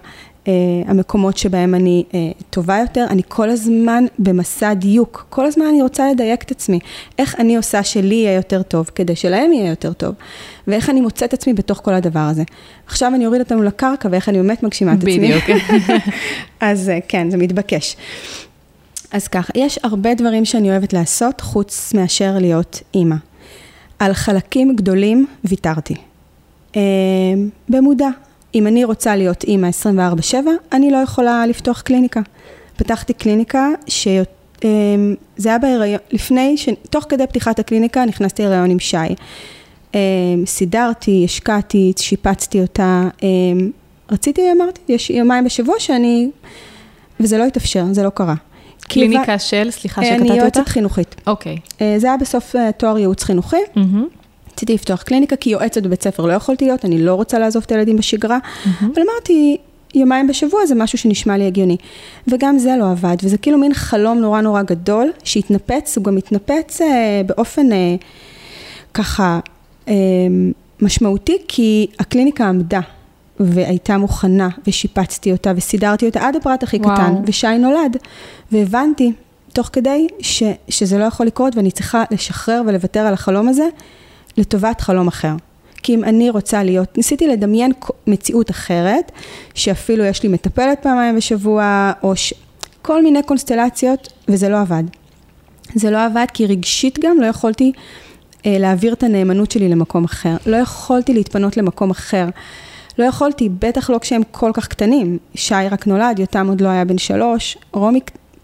Uh, 0.48 0.50
המקומות 0.86 1.36
שבהם 1.36 1.74
אני 1.74 2.04
uh, 2.10 2.14
טובה 2.50 2.78
יותר, 2.78 3.06
אני 3.10 3.22
כל 3.28 3.50
הזמן 3.50 4.04
במסע 4.18 4.74
דיוק, 4.74 5.26
כל 5.28 5.46
הזמן 5.46 5.64
אני 5.64 5.82
רוצה 5.82 6.10
לדייק 6.10 6.42
את 6.42 6.50
עצמי, 6.50 6.78
איך 7.18 7.40
אני 7.40 7.56
עושה 7.56 7.82
שלי 7.82 8.14
יהיה 8.14 8.34
יותר 8.34 8.62
טוב, 8.62 8.90
כדי 8.94 9.16
שלהם 9.16 9.52
יהיה 9.52 9.70
יותר 9.70 9.92
טוב, 9.92 10.14
ואיך 10.66 10.90
אני 10.90 11.00
מוצאת 11.00 11.32
עצמי 11.32 11.52
בתוך 11.54 11.80
כל 11.84 11.94
הדבר 11.94 12.20
הזה. 12.20 12.42
עכשיו 12.86 13.12
אני 13.14 13.26
אוריד 13.26 13.40
אותנו 13.40 13.62
לקרקע 13.62 14.08
ואיך 14.12 14.28
אני 14.28 14.38
באמת 14.38 14.62
מגשימה 14.62 14.92
את 14.92 14.98
עצמי. 14.98 15.18
בדיוק. 15.18 15.44
אז 16.60 16.88
uh, 16.88 17.04
כן, 17.08 17.30
זה 17.30 17.36
מתבקש. 17.36 17.96
אז 19.12 19.28
ככה, 19.28 19.52
יש 19.54 19.78
הרבה 19.82 20.14
דברים 20.14 20.44
שאני 20.44 20.70
אוהבת 20.70 20.92
לעשות, 20.92 21.40
חוץ 21.40 21.94
מאשר 21.94 22.36
להיות 22.40 22.82
אימא. 22.94 23.16
על 23.98 24.12
חלקים 24.12 24.76
גדולים 24.76 25.26
ויתרתי. 25.44 25.94
אה, 26.76 26.82
במודע. 27.68 28.08
אם 28.54 28.66
אני 28.66 28.84
רוצה 28.84 29.16
להיות 29.16 29.44
אימא 29.44 29.68
24/7, 29.82 30.34
אני 30.72 30.90
לא 30.90 30.96
יכולה 30.96 31.46
לפתוח 31.46 31.80
קליניקה. 31.80 32.20
פתחתי 32.76 33.12
קליניקה 33.12 33.68
שזה 33.86 34.22
אה, 34.64 34.70
היה 35.44 35.58
בהיריון, 35.58 36.00
לפני, 36.10 36.56
ש... 36.56 36.68
תוך 36.90 37.06
כדי 37.08 37.26
פתיחת 37.26 37.58
הקליניקה 37.58 38.04
נכנסתי 38.04 38.42
להיריון 38.42 38.70
עם 38.70 38.78
שי. 38.78 38.96
אה, 39.94 40.00
סידרתי, 40.46 41.22
השקעתי, 41.24 41.92
שיפצתי 41.96 42.60
אותה. 42.60 43.08
אה, 43.22 43.28
רציתי, 44.10 44.42
אמרתי, 44.52 44.80
יש 44.88 45.10
יומיים 45.10 45.44
בשבוע 45.44 45.74
שאני... 45.78 46.30
וזה 47.20 47.38
לא 47.38 47.44
התאפשר, 47.44 47.84
זה 47.92 48.02
לא 48.02 48.10
קרה. 48.10 48.34
קליניקה 48.80 49.38
של, 49.38 49.70
סליחה 49.70 50.02
שקטעתי 50.02 50.20
אותך? 50.22 50.30
אני 50.30 50.40
יועצת 50.40 50.68
חינוכית. 50.68 51.16
אוקיי. 51.26 51.56
אה, 51.80 51.94
זה 51.98 52.06
היה 52.06 52.16
בסוף 52.16 52.56
אה, 52.56 52.72
תואר 52.72 52.98
ייעוץ 52.98 53.22
חינוכי. 53.22 53.56
רציתי 54.58 54.74
לפתוח 54.74 55.02
קליניקה, 55.02 55.36
כי 55.36 55.50
יועצת 55.50 55.82
בבית 55.82 56.02
ספר 56.02 56.26
לא 56.26 56.32
יכולתי 56.32 56.64
להיות, 56.64 56.84
אני 56.84 57.02
לא 57.02 57.14
רוצה 57.14 57.38
לעזוב 57.38 57.62
את 57.66 57.72
הילדים 57.72 57.96
בשגרה, 57.96 58.38
אבל 58.80 59.02
אמרתי, 59.02 59.56
יומיים 59.94 60.26
בשבוע 60.26 60.66
זה 60.66 60.74
משהו 60.74 60.98
שנשמע 60.98 61.36
לי 61.36 61.46
הגיוני. 61.46 61.76
וגם 62.28 62.58
זה 62.58 62.76
לא 62.78 62.90
עבד, 62.90 63.16
וזה 63.22 63.38
כאילו 63.38 63.58
מין 63.58 63.74
חלום 63.74 64.18
נורא 64.18 64.40
נורא 64.40 64.62
גדול, 64.62 65.10
שהתנפץ, 65.24 65.96
הוא 65.96 66.04
גם 66.04 66.16
התנפץ 66.16 66.80
אה, 66.80 67.22
באופן 67.26 67.72
אה, 67.72 67.96
ככה 68.94 69.40
אה, 69.88 69.94
משמעותי, 70.80 71.36
כי 71.48 71.86
הקליניקה 71.98 72.48
עמדה. 72.48 72.80
והייתה 73.40 73.98
מוכנה, 73.98 74.48
ושיפצתי 74.66 75.32
אותה, 75.32 75.52
וסידרתי 75.56 76.06
אותה 76.06 76.28
עד 76.28 76.36
הפרט 76.36 76.62
הכי 76.62 76.76
וואו. 76.76 76.94
קטן, 76.94 77.14
ושי 77.26 77.58
נולד. 77.58 77.96
והבנתי, 78.52 79.12
תוך 79.52 79.70
כדי, 79.72 80.06
ש, 80.20 80.42
שזה 80.68 80.98
לא 80.98 81.04
יכול 81.04 81.26
לקרות, 81.26 81.56
ואני 81.56 81.70
צריכה 81.70 82.04
לשחרר 82.10 82.62
ולוותר 82.66 83.00
על 83.00 83.14
החלום 83.14 83.48
הזה, 83.48 83.68
לטובת 84.38 84.80
חלום 84.80 85.08
אחר. 85.08 85.34
כי 85.82 85.94
אם 85.94 86.04
אני 86.04 86.30
רוצה 86.30 86.62
להיות, 86.62 86.96
ניסיתי 86.96 87.26
לדמיין 87.26 87.72
מציאות 88.06 88.50
אחרת, 88.50 89.12
שאפילו 89.54 90.04
יש 90.04 90.22
לי 90.22 90.28
מטפלת 90.28 90.78
פעמיים 90.82 91.16
בשבוע, 91.16 91.92
או 92.02 92.16
ש... 92.16 92.34
כל 92.82 93.02
מיני 93.02 93.22
קונסטלציות, 93.22 94.12
וזה 94.28 94.48
לא 94.48 94.60
עבד. 94.60 94.82
זה 95.74 95.90
לא 95.90 96.04
עבד 96.04 96.26
כי 96.34 96.46
רגשית 96.46 96.98
גם 96.98 97.20
לא 97.20 97.26
יכולתי 97.26 97.72
אה, 98.46 98.56
להעביר 98.58 98.92
את 98.92 99.02
הנאמנות 99.02 99.50
שלי 99.50 99.68
למקום 99.68 100.04
אחר. 100.04 100.36
לא 100.46 100.56
יכולתי 100.56 101.14
להתפנות 101.14 101.56
למקום 101.56 101.90
אחר. 101.90 102.26
לא 102.98 103.04
יכולתי, 103.04 103.48
בטח 103.48 103.90
לא 103.90 103.98
כשהם 103.98 104.22
כל 104.30 104.50
כך 104.54 104.68
קטנים. 104.68 105.18
שי 105.34 105.54
רק 105.70 105.86
נולד, 105.86 106.18
יותם 106.18 106.48
עוד 106.48 106.60
לא 106.60 106.68
היה 106.68 106.84
בן 106.84 106.98
שלוש, 106.98 107.58
רומי 107.72 108.00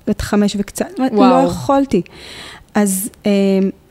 בת 0.07 0.21
חמש 0.21 0.57
וקצת, 0.59 0.87
וואו. 1.13 1.31
לא 1.31 1.49
יכולתי. 1.49 2.03
אז, 2.75 3.11
אה, 3.27 3.31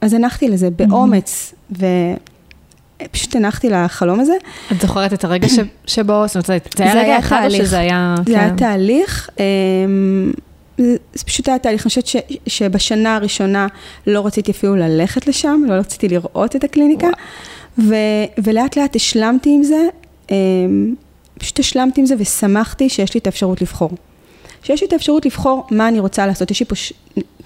אז 0.01 0.13
הנחתי 0.13 0.49
לזה 0.49 0.69
באומץ, 0.69 1.53
ופשוט 1.71 3.35
הנחתי 3.35 3.69
לחלום 3.69 4.19
הזה. 4.19 4.33
את 4.71 4.81
זוכרת 4.81 5.13
את 5.13 5.23
הרגע 5.23 5.49
ש, 5.49 5.59
שבו, 5.85 6.23
זאת 6.27 6.49
אומרת, 6.49 6.75
זה 6.77 6.83
היה 6.83 7.03
רגע 7.03 7.19
אחד 7.19 7.41
או 7.45 7.51
שזה 7.51 7.79
היה... 7.79 8.15
זה 8.25 8.33
כן. 8.33 8.39
היה 8.39 8.55
תהליך. 8.57 9.29
אה, 9.39 9.45
זה 11.13 11.23
פשוט 11.25 11.47
היה 11.47 11.59
תהליך, 11.59 11.81
אני 11.81 11.89
חושבת 11.89 12.07
ש, 12.07 12.15
שבשנה 12.47 13.15
הראשונה 13.15 13.67
לא 14.07 14.25
רציתי 14.25 14.51
אפילו 14.51 14.75
ללכת 14.75 15.27
לשם, 15.27 15.61
לא 15.67 15.73
רציתי 15.73 16.07
לראות 16.07 16.55
את 16.55 16.63
הקליניקה, 16.63 17.07
ו, 17.77 17.95
ולאט 18.43 18.77
לאט 18.77 18.95
השלמתי 18.95 19.49
עם 19.49 19.63
זה, 19.63 19.87
אמ, 20.31 20.95
פשוט 21.39 21.59
השלמתי 21.59 22.01
עם 22.01 22.07
זה 22.07 22.15
ושמחתי 22.17 22.89
שיש 22.89 23.13
לי 23.13 23.19
את 23.19 23.25
האפשרות 23.25 23.61
לבחור. 23.61 23.91
שיש 24.63 24.81
לי 24.81 24.87
את 24.87 24.93
האפשרות 24.93 25.25
לבחור 25.25 25.67
מה 25.71 25.87
אני 25.87 25.99
רוצה 25.99 26.27
לעשות. 26.27 26.51
יש 26.51 26.59
לי 26.59 26.65
פה 26.65 26.75
ש... 26.75 26.93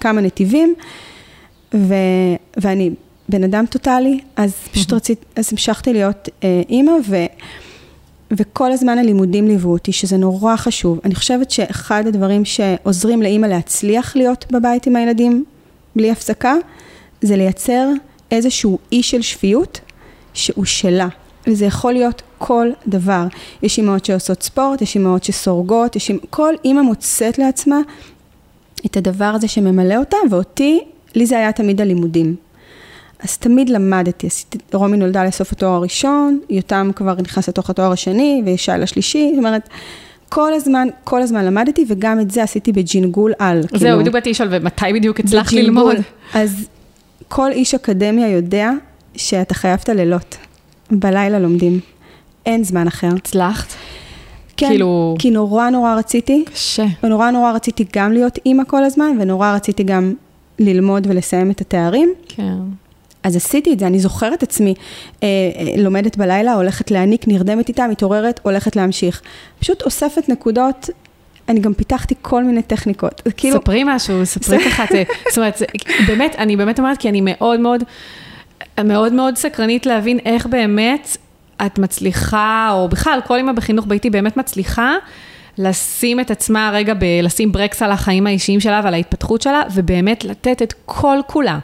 כמה 0.00 0.20
נתיבים, 0.20 0.74
ו... 1.74 1.94
ואני 2.56 2.90
בן 3.28 3.44
אדם 3.44 3.66
טוטאלי, 3.66 4.20
אז 4.36 4.54
פשוט 4.72 4.92
רציתי, 4.92 5.24
אז 5.36 5.48
המשכתי 5.52 5.92
להיות 5.92 6.28
אה, 6.44 6.62
אימא, 6.68 6.92
ו... 7.08 7.16
וכל 8.30 8.72
הזמן 8.72 8.98
הלימודים 8.98 9.48
ליוו 9.48 9.72
אותי, 9.72 9.92
שזה 9.92 10.16
נורא 10.16 10.56
חשוב. 10.56 11.00
אני 11.04 11.14
חושבת 11.14 11.50
שאחד 11.50 12.06
הדברים 12.06 12.44
שעוזרים 12.44 13.22
לאימא 13.22 13.46
להצליח 13.46 14.16
להיות 14.16 14.44
בבית 14.50 14.86
עם 14.86 14.96
הילדים 14.96 15.44
בלי 15.96 16.10
הפסקה, 16.10 16.54
זה 17.22 17.36
לייצר 17.36 17.88
איזשהו 18.30 18.78
אי 18.92 19.02
של 19.02 19.22
שפיות 19.22 19.80
שהוא 20.34 20.64
שלה. 20.64 21.08
וזה 21.46 21.64
יכול 21.64 21.92
להיות 21.92 22.22
כל 22.38 22.70
דבר. 22.86 23.26
יש 23.62 23.78
אימהות 23.78 24.04
שעושות 24.04 24.42
ספורט, 24.42 24.82
יש 24.82 24.94
אימהות 24.94 25.24
שסורגות, 25.24 25.96
יש 25.96 26.08
אימא, 26.08 26.20
כל 26.30 26.54
אימא 26.64 26.82
מוצאת 26.82 27.38
לעצמה 27.38 27.78
את 28.86 28.96
הדבר 28.96 29.24
הזה 29.24 29.48
שממלא 29.48 29.96
אותה, 29.96 30.16
ואותי, 30.30 30.84
לי 31.14 31.26
זה 31.26 31.38
היה 31.38 31.52
תמיד 31.52 31.80
הלימודים. 31.80 32.36
אז 33.20 33.38
תמיד 33.38 33.68
למדתי, 33.68 34.26
עשיתי, 34.26 34.58
רומי 34.72 34.96
נולדה 34.96 35.24
לסוף 35.24 35.52
התואר 35.52 35.70
הראשון, 35.72 36.40
יותם 36.50 36.90
כבר 36.96 37.14
נכנס 37.22 37.48
לתוך 37.48 37.70
התואר 37.70 37.92
השני, 37.92 38.42
וישי 38.46 38.72
לשלישי, 38.78 39.30
זאת 39.34 39.38
אומרת, 39.38 39.68
כל 40.28 40.52
הזמן, 40.54 40.88
כל 41.04 41.22
הזמן 41.22 41.44
למדתי, 41.44 41.84
וגם 41.88 42.20
את 42.20 42.30
זה 42.30 42.42
עשיתי 42.42 42.72
בג'ינגול 42.72 43.32
על. 43.38 43.62
זהו, 43.62 43.78
כאילו, 43.78 43.98
בדיוק 43.98 44.14
באתי 44.14 44.30
לשאול, 44.30 44.48
ומתי 44.52 44.92
בדיוק 44.94 45.20
הצלחת 45.20 45.52
ללמוד? 45.52 45.96
אז 46.34 46.68
כל 47.28 47.50
איש 47.52 47.74
אקדמיה 47.74 48.28
יודע 48.28 48.70
שאתה 49.16 49.54
חייב 49.54 49.80
את 49.82 49.88
הלילות. 49.88 50.36
בלילה 50.90 51.38
לומדים. 51.38 51.80
אין 52.46 52.64
זמן 52.64 52.86
אחר. 52.86 53.08
הצלחת? 53.16 53.72
כן, 54.56 54.68
כאילו... 54.68 55.16
כי 55.18 55.30
נורא 55.30 55.70
נורא 55.70 55.94
רציתי. 55.94 56.44
קשה. 56.52 56.84
ונורא 57.02 57.30
נורא 57.30 57.52
רציתי 57.52 57.84
גם 57.96 58.12
להיות 58.12 58.38
אימא 58.46 58.62
כל 58.66 58.84
הזמן, 58.84 59.16
ונורא 59.20 59.54
רציתי 59.54 59.82
גם 59.82 60.14
ללמוד 60.58 61.06
ולסיים 61.10 61.50
את 61.50 61.60
התארים. 61.60 62.14
כן. 62.28 62.58
אז 63.22 63.36
עשיתי 63.36 63.72
את 63.72 63.78
זה, 63.78 63.86
אני 63.86 63.98
זוכרת 63.98 64.42
עצמי, 64.42 64.74
אה, 65.22 65.28
אה, 65.28 65.82
לומדת 65.82 66.16
בלילה, 66.16 66.54
הולכת 66.54 66.90
להעניק, 66.90 67.28
נרדמת 67.28 67.68
איתה, 67.68 67.86
מתעוררת, 67.86 68.40
הולכת 68.42 68.76
להמשיך. 68.76 69.22
פשוט 69.60 69.82
אוספת 69.82 70.28
נקודות, 70.28 70.90
אני 71.48 71.60
גם 71.60 71.74
פיתחתי 71.74 72.14
כל 72.22 72.44
מיני 72.44 72.62
טכניקות. 72.62 73.22
כאילו... 73.36 73.60
ספרי 73.60 73.82
משהו, 73.86 74.26
ספרי 74.26 74.58
ככה, 74.70 74.84
זאת 75.28 75.38
אומרת, 75.38 75.62
באמת, 76.06 76.36
אני 76.38 76.56
באמת 76.56 76.78
אומרת, 76.78 76.98
כי 76.98 77.08
אני 77.08 77.20
מאוד 77.24 77.60
מאוד, 77.60 77.84
מאוד 78.84 79.12
מאוד 79.12 79.36
סקרנית 79.36 79.86
להבין 79.86 80.18
איך 80.24 80.46
באמת 80.46 81.16
את 81.66 81.78
מצליחה, 81.78 82.70
או 82.72 82.88
בכלל, 82.88 83.20
כל 83.26 83.36
אימא 83.36 83.52
בחינוך 83.52 83.86
ביתי 83.86 84.10
באמת 84.10 84.36
מצליחה. 84.36 84.94
לשים 85.58 86.20
את 86.20 86.30
עצמה 86.30 86.70
רגע, 86.74 86.94
ב- 86.94 87.20
לשים 87.22 87.52
ברקס 87.52 87.82
על 87.82 87.92
החיים 87.92 88.26
האישיים 88.26 88.60
שלה 88.60 88.80
ועל 88.84 88.94
ההתפתחות 88.94 89.42
שלה, 89.42 89.62
ובאמת 89.74 90.24
לתת 90.24 90.62
את 90.62 90.74
כל 90.86 91.18
כולה. 91.26 91.58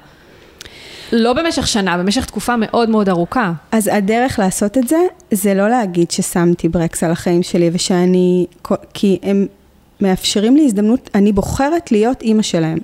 לא 1.13 1.33
במשך 1.33 1.67
שנה, 1.67 1.99
במשך 1.99 2.25
תקופה 2.25 2.57
מאוד 2.57 2.91
מאוד 2.91 3.09
ארוכה. 3.09 3.53
אז 3.73 3.91
הדרך 3.93 4.39
לעשות 4.39 4.79
את 4.79 4.89
זה, 4.89 4.99
זה 5.31 5.55
לא 5.55 5.69
להגיד 5.69 6.11
ששמתי 6.11 6.69
ברקס 6.69 7.03
על 7.03 7.11
החיים 7.11 7.43
שלי 7.43 7.71
ושאני, 7.73 8.47
כי 8.95 9.19
הם 9.23 9.47
מאפשרים 10.01 10.57
לי 10.57 10.65
הזדמנות, 10.65 11.11
אני 11.15 11.33
בוחרת 11.33 11.93
להיות 11.93 12.23
אימא 12.23 12.43
שלהם. 12.43 12.79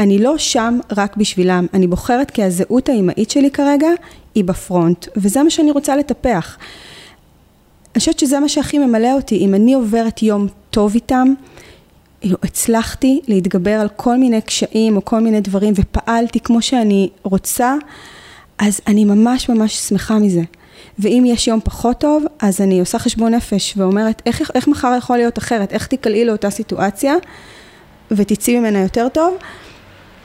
אני 0.00 0.18
לא 0.18 0.38
שם 0.38 0.78
רק 0.96 1.16
בשבילם, 1.16 1.66
אני 1.74 1.86
בוחרת 1.86 2.30
כי 2.30 2.42
הזהות 2.42 2.88
האימהית 2.88 3.30
שלי 3.30 3.50
כרגע 3.50 3.88
היא 4.34 4.44
בפרונט, 4.44 5.06
וזה 5.16 5.42
מה 5.42 5.50
שאני 5.50 5.70
רוצה 5.70 5.96
לטפח. 5.96 6.56
אני 7.94 8.00
חושבת 8.00 8.18
שזה 8.18 8.40
מה 8.40 8.48
שהכי 8.48 8.78
ממלא 8.78 9.12
אותי, 9.12 9.38
אם 9.38 9.54
אני 9.54 9.74
עוברת 9.74 10.22
יום 10.22 10.46
טוב 10.70 10.94
איתם, 10.94 11.28
כאילו, 12.20 12.36
הצלחתי 12.42 13.20
להתגבר 13.28 13.70
על 13.70 13.88
כל 13.96 14.16
מיני 14.16 14.40
קשיים 14.40 14.96
או 14.96 15.04
כל 15.04 15.20
מיני 15.20 15.40
דברים 15.40 15.74
ופעלתי 15.76 16.40
כמו 16.40 16.62
שאני 16.62 17.08
רוצה, 17.22 17.74
אז 18.58 18.80
אני 18.86 19.04
ממש 19.04 19.48
ממש 19.48 19.76
שמחה 19.76 20.18
מזה. 20.18 20.42
ואם 20.98 21.24
יש 21.26 21.48
יום 21.48 21.60
פחות 21.64 21.98
טוב, 22.00 22.24
אז 22.40 22.60
אני 22.60 22.80
עושה 22.80 22.98
חשבון 22.98 23.34
נפש 23.34 23.74
ואומרת, 23.76 24.22
איך, 24.26 24.50
איך 24.54 24.68
מחר 24.68 24.94
יכול 24.98 25.16
להיות 25.16 25.38
אחרת? 25.38 25.72
איך 25.72 25.86
תיקלעי 25.86 26.24
לאותה 26.24 26.50
סיטואציה 26.50 27.14
ותצאי 28.10 28.58
ממנה 28.58 28.78
יותר 28.78 29.08
טוב? 29.08 29.34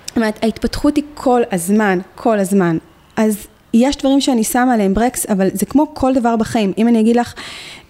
זאת 0.07 0.15
אומרת, 0.15 0.39
ההתפתחות 0.43 0.95
היא 0.95 1.03
כל 1.13 1.41
הזמן, 1.51 1.99
כל 2.15 2.39
הזמן. 2.39 2.78
אז 3.15 3.47
יש 3.74 3.97
דברים 3.97 4.22
שאני 4.22 4.43
שמה 4.43 4.74
עליהם 4.74 4.93
ברקס, 4.93 5.26
אבל 5.26 5.47
זה 5.53 5.65
כמו 5.65 5.93
כל 5.93 6.13
דבר 6.13 6.36
בחיים. 6.36 6.74
אם 6.78 6.88
אני 6.88 6.99
אגיד 6.99 7.15
לך, 7.15 7.34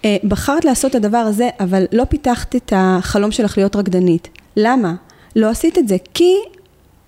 אה, 0.04 0.16
בחרת 0.24 0.64
לעשות 0.64 0.90
את 0.90 0.96
הדבר 0.96 1.18
הזה, 1.18 1.48
אבל 1.60 1.84
לא 1.92 2.04
פיתחת 2.04 2.56
את 2.56 2.72
החלום 2.76 3.30
שלך 3.30 3.58
להיות 3.58 3.76
רקדנית. 3.76 4.28
למה? 4.56 4.94
לא 5.36 5.48
עשית 5.48 5.78
את 5.78 5.88
זה. 5.88 5.96
כי 6.14 6.34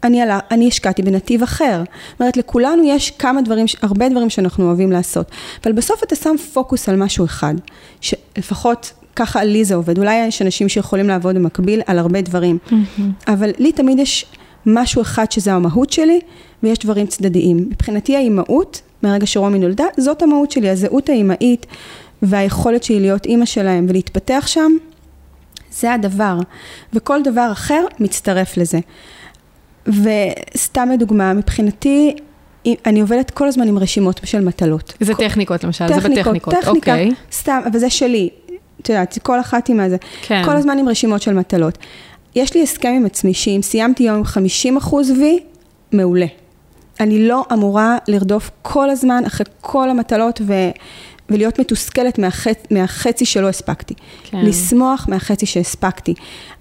אני, 0.05 0.23
עלה, 0.23 0.39
אני 0.51 0.68
השקעתי 0.68 1.03
בנתיב 1.03 1.43
אחר. 1.43 1.83
זאת 2.11 2.20
אומרת, 2.20 2.37
לכולנו 2.37 2.85
יש 2.85 3.11
כמה 3.11 3.43
דברים, 3.43 3.66
הרבה 3.83 4.09
דברים 4.09 4.31
שאנחנו 4.31 4.66
אוהבים 4.66 4.93
לעשות. 4.93 5.31
אבל 5.64 5.73
בסוף 5.73 6.03
אתה 6.03 6.16
שם 6.16 6.35
פוקוס 6.53 6.89
על 6.89 6.97
משהו 6.97 7.25
אחד, 7.25 7.55
שלפחות 8.01 8.93
ככה 9.16 9.45
לי 9.45 9.64
זה 9.64 9.75
עובד. 9.75 9.99
אולי 9.99 10.27
יש 10.27 10.43
אנשים 10.43 10.68
שיכולים 10.68 11.09
לעבוד 11.09 11.35
במקביל 11.35 11.83
על 11.87 11.99
הרבה 11.99 12.20
דברים, 12.20 12.59
mm-hmm. 12.66 13.03
אבל 13.29 13.51
לי 13.59 13.73
תמיד 13.73 13.99
יש 13.99 14.27
משהו 14.67 15.03
אחד 15.03 15.33
שזה 15.33 15.53
המהות 15.53 15.93
שלי, 15.93 16.21
ויש 16.63 16.79
דברים 16.79 17.07
צדדיים. 17.07 17.57
מבחינתי 17.57 18.17
האימהות, 18.17 18.83
מהרגע 19.03 19.27
שרומי 19.27 19.59
נולדה, 19.59 19.85
זאת 19.97 20.23
המהות 20.23 20.51
שלי, 20.51 20.71
הזהות 20.71 21.09
האימהית 21.09 21.67
והיכולת 22.23 22.83
שלי 22.83 23.01
להיות 23.01 23.27
אימא 23.27 23.45
שלהם 23.45 23.87
ולהתפתח 23.89 24.45
שם, 24.47 24.73
זה 25.71 25.93
הדבר. 25.93 26.39
וכל 26.93 27.23
דבר 27.23 27.49
אחר 27.53 27.85
מצטרף 28.01 28.57
לזה. 28.57 28.79
וסתם 29.87 30.89
לדוגמה, 30.93 31.33
מבחינתי, 31.33 32.15
אני 32.87 33.01
עובדת 33.01 33.31
כל 33.31 33.49
הזמן 33.49 33.69
עם 33.69 33.79
רשימות 33.79 34.21
של 34.25 34.45
מטלות. 34.45 34.95
זה 35.01 35.15
כל... 35.15 35.29
טכניקות 35.29 35.65
למשל, 35.65 35.89
טכניקות, 35.89 36.15
זה 36.15 36.21
בטכניקות, 36.21 36.55
טכניקה, 36.55 36.93
אוקיי. 36.93 37.11
סתם, 37.33 37.61
אבל 37.71 37.79
זה 37.79 37.91
שלי. 37.91 38.29
את 38.83 38.89
יודעת, 38.89 39.19
כל 39.23 39.41
אחת 39.41 39.69
עם 39.69 39.81
הזה. 39.81 39.97
כן. 40.23 40.43
כל 40.45 40.57
הזמן 40.57 40.79
עם 40.79 40.89
רשימות 40.89 41.23
של 41.23 41.33
מטלות. 41.35 41.79
יש 42.35 42.55
לי 42.55 42.62
הסכם 42.62 42.89
עם 42.89 43.07
עצמי 43.07 43.35
שאם 43.35 43.61
סיימתי 43.62 44.03
יום 44.03 44.16
עם 44.16 44.24
50 44.24 44.76
אחוז 44.76 45.11
וי, 45.11 45.39
מעולה. 45.93 46.26
אני 47.01 47.28
לא 47.28 47.45
אמורה 47.53 47.99
לרדוף 48.09 48.51
כל 48.62 48.91
הזמן 48.91 49.22
אחרי 49.26 49.47
כל 49.61 49.91
המטלות 49.91 50.41
ו... 50.47 50.53
ולהיות 51.30 51.59
מתוסכלת 51.59 52.18
מהחצ... 52.18 52.66
מהחצי 52.70 53.24
שלא 53.24 53.49
הספקתי. 53.49 53.95
כן. 54.24 54.39
לשמוח 54.47 55.07
מהחצי 55.09 55.47
שהספקתי. 55.47 56.14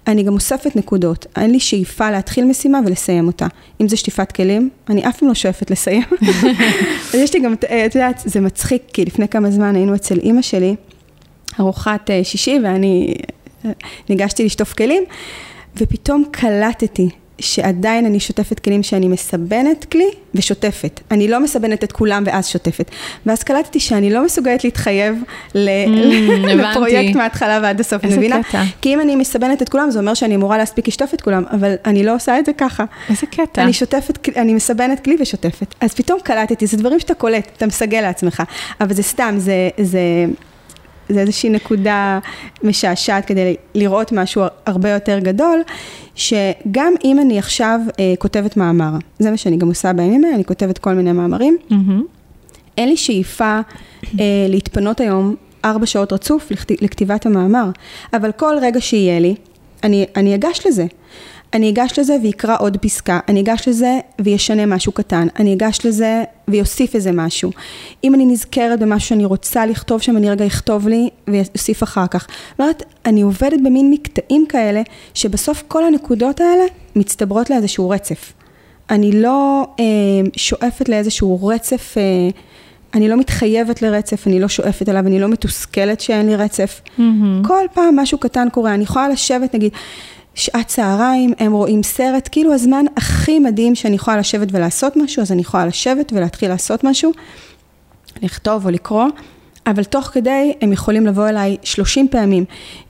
אני 0.06 0.22
גם 0.22 0.34
אוספת 0.34 0.76
נקודות. 0.76 1.26
אין 1.36 1.50
לי 1.50 1.60
שאיפה 1.60 2.10
להתחיל 2.10 2.44
משימה 2.44 2.80
ולסיים 2.86 3.26
אותה. 3.26 3.46
אם 3.80 3.88
זה 3.88 3.96
שטיפת 3.96 4.32
כלים, 4.32 4.70
אני 4.90 5.08
אף 5.08 5.18
פעם 5.18 5.28
לא 5.28 5.34
שואפת 5.34 5.70
לסיים. 5.70 6.02
אז 7.08 7.14
יש 7.14 7.34
לי 7.34 7.40
גם, 7.40 7.52
את 7.86 7.94
יודעת, 7.94 8.22
זה 8.24 8.40
מצחיק, 8.40 8.82
כי 8.92 9.04
לפני 9.04 9.28
כמה 9.28 9.50
זמן 9.50 9.74
היינו 9.74 9.94
אצל 9.94 10.18
אימא 10.18 10.42
שלי, 10.42 10.76
ארוחת 11.60 12.10
אה, 12.10 12.24
שישי, 12.24 12.58
ואני 12.64 13.14
אה, 13.64 13.70
ניגשתי 14.08 14.44
לשטוף 14.44 14.72
כלים, 14.72 15.04
ופתאום 15.76 16.24
קלטתי 16.30 17.08
שעדיין 17.42 18.06
אני 18.06 18.20
שוטפת 18.20 18.58
כלים 18.58 18.82
שאני 18.82 19.08
מסבנת 19.08 19.84
כלי 19.84 20.10
ושוטפת. 20.34 21.00
אני 21.10 21.28
לא 21.28 21.40
מסבנת 21.40 21.84
את 21.84 21.92
כולם 21.92 22.22
ואז 22.26 22.48
שוטפת. 22.48 22.90
ואז 23.26 23.42
קלטתי 23.42 23.80
שאני 23.80 24.10
לא 24.10 24.24
מסוגלת 24.24 24.64
להתחייב 24.64 25.22
ל- 25.54 25.68
mm, 25.86 26.46
לפרויקט 26.62 27.16
מההתחלה 27.16 27.60
ועד 27.62 27.80
הסוף, 27.80 28.04
איזה 28.04 28.16
מבינה? 28.16 28.42
קטע. 28.42 28.62
כי 28.80 28.94
אם 28.94 29.00
אני 29.00 29.16
מסבנת 29.16 29.62
את 29.62 29.68
כולם, 29.68 29.90
זה 29.90 29.98
אומר 29.98 30.14
שאני 30.14 30.34
אמורה 30.34 30.58
להספיק 30.58 30.88
לשטוף 30.88 31.14
את 31.14 31.20
כולם, 31.20 31.44
אבל 31.50 31.74
אני 31.84 32.04
לא 32.04 32.14
עושה 32.14 32.38
את 32.38 32.46
זה 32.46 32.52
ככה. 32.52 32.84
איזה 33.10 33.26
קטע. 33.26 33.62
אני 33.62 33.72
שוטפת, 33.72 34.28
אני 34.36 34.54
מסבנת 34.54 35.04
כלי 35.04 35.16
ושוטפת. 35.20 35.74
אז 35.80 35.94
פתאום 35.94 36.20
קלטתי, 36.20 36.66
זה 36.66 36.76
דברים 36.76 37.00
שאתה 37.00 37.14
קולט, 37.14 37.50
אתה 37.56 37.66
מסגל 37.66 38.00
לעצמך. 38.00 38.42
אבל 38.80 38.94
זה 38.94 39.02
סתם, 39.02 39.34
זה... 39.38 39.68
זה 39.78 40.00
זה 41.12 41.20
איזושהי 41.20 41.50
נקודה 41.50 42.18
משעשעת 42.62 43.24
כדי 43.24 43.56
לראות 43.74 44.12
משהו 44.12 44.42
הרבה 44.66 44.90
יותר 44.90 45.18
גדול, 45.18 45.62
שגם 46.14 46.92
אם 47.04 47.18
אני 47.20 47.38
עכשיו 47.38 47.80
אה, 48.00 48.14
כותבת 48.18 48.56
מאמר, 48.56 48.92
זה 49.18 49.30
מה 49.30 49.36
שאני 49.36 49.56
גם 49.56 49.68
עושה 49.68 49.92
בימים 49.92 50.24
האלה, 50.24 50.34
אני 50.34 50.44
כותבת 50.44 50.78
כל 50.78 50.94
מיני 50.94 51.12
מאמרים, 51.12 51.56
mm-hmm. 51.70 51.74
אין 52.78 52.88
לי 52.88 52.96
שאיפה 52.96 53.60
אה, 54.04 54.46
להתפנות 54.48 55.00
היום 55.00 55.34
ארבע 55.64 55.86
שעות 55.86 56.12
רצוף 56.12 56.50
לכתיבת 56.80 57.26
המאמר, 57.26 57.70
אבל 58.12 58.32
כל 58.32 58.54
רגע 58.62 58.80
שיהיה 58.80 59.20
לי, 59.20 59.34
אני, 59.84 60.06
אני 60.16 60.34
אגש 60.34 60.66
לזה. 60.66 60.86
אני 61.54 61.70
אגש 61.70 61.98
לזה 61.98 62.16
ויקרא 62.22 62.56
עוד 62.58 62.76
פסקה, 62.76 63.20
אני 63.28 63.40
אגש 63.40 63.68
לזה 63.68 63.98
וישנה 64.20 64.66
משהו 64.66 64.92
קטן, 64.92 65.26
אני 65.38 65.54
אגש 65.54 65.86
לזה 65.86 66.24
ויוסיף 66.48 66.94
איזה 66.94 67.12
משהו. 67.12 67.50
אם 68.04 68.14
אני 68.14 68.26
נזכרת 68.26 68.78
במשהו 68.80 69.08
שאני 69.08 69.24
רוצה 69.24 69.66
לכתוב 69.66 70.02
שם, 70.02 70.16
אני 70.16 70.30
רגע 70.30 70.46
אכתוב 70.46 70.88
לי 70.88 71.08
ואוסיף 71.28 71.82
אחר 71.82 72.06
כך. 72.06 72.26
זאת 72.50 72.60
אומרת, 72.60 72.82
אני 73.06 73.22
עובדת 73.22 73.60
במין 73.64 73.90
מקטעים 73.90 74.46
כאלה, 74.48 74.82
שבסוף 75.14 75.62
כל 75.68 75.84
הנקודות 75.84 76.40
האלה 76.40 76.64
מצטברות 76.96 77.50
לאיזשהו 77.50 77.90
רצף. 77.90 78.32
אני 78.90 79.12
לא 79.12 79.66
אה, 79.80 79.84
שואפת 80.36 80.88
לאיזשהו 80.88 81.46
רצף, 81.46 81.94
אה, 81.98 82.02
אני 82.94 83.08
לא 83.08 83.16
מתחייבת 83.16 83.82
לרצף, 83.82 84.26
אני 84.26 84.40
לא 84.40 84.48
שואפת 84.48 84.88
עליו, 84.88 85.06
אני 85.06 85.20
לא 85.20 85.28
מתוסכלת 85.28 86.00
שאין 86.00 86.26
לי 86.26 86.36
רצף. 86.36 86.80
Mm-hmm. 86.84 87.02
כל 87.46 87.64
פעם 87.74 87.96
משהו 87.96 88.18
קטן 88.18 88.48
קורה, 88.52 88.74
אני 88.74 88.82
יכולה 88.82 89.08
לשבת, 89.08 89.54
נגיד, 89.54 89.72
שעת 90.34 90.66
צהריים, 90.66 91.32
הם 91.38 91.52
רואים 91.52 91.82
סרט, 91.82 92.28
כאילו 92.32 92.54
הזמן 92.54 92.84
הכי 92.96 93.38
מדהים 93.38 93.74
שאני 93.74 93.94
יכולה 93.94 94.16
לשבת 94.16 94.48
ולעשות 94.52 94.96
משהו, 94.96 95.22
אז 95.22 95.32
אני 95.32 95.40
יכולה 95.40 95.66
לשבת 95.66 96.12
ולהתחיל 96.12 96.48
לעשות 96.48 96.84
משהו, 96.84 97.12
לכתוב 98.22 98.64
או 98.64 98.70
לקרוא, 98.70 99.06
אבל 99.66 99.84
תוך 99.84 100.04
כדי 100.04 100.52
הם 100.60 100.72
יכולים 100.72 101.06
לבוא 101.06 101.28
אליי 101.28 101.56
30 101.62 102.08
פעמים, 102.08 102.44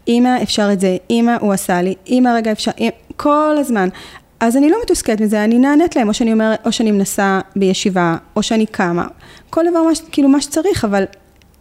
אמא 0.09 0.43
אפשר 0.43 0.73
את 0.73 0.81
זה, 0.81 0.97
אמא 1.11 1.37
הוא 1.41 1.53
עשה 1.53 1.83
לי, 1.83 1.95
אמא 2.09 2.29
רגע 2.29 2.53
אפשר, 2.53 2.71
אמא, 2.79 2.91
כל 3.17 3.57
הזמן. 3.59 3.89
אז 4.41 4.57
אני 4.57 4.71
לא 4.71 4.77
מתוסכלת 4.83 5.21
מזה, 5.21 5.45
אני 5.45 5.59
נענית 5.59 5.97
להם, 5.97 6.09
או 6.09 6.15
שאני 6.15 6.33
אומרת, 6.33 6.67
או 6.67 6.73
שאני 6.73 6.91
מנסה 6.93 7.41
בישיבה, 7.57 8.17
או 8.37 8.43
שאני 8.43 8.67
קמה, 8.67 9.07
כל 9.51 9.65
דבר, 9.71 9.83
מה, 9.83 9.91
כאילו 10.13 10.29
מה 10.29 10.41
שצריך, 10.41 10.85
אבל 10.85 11.05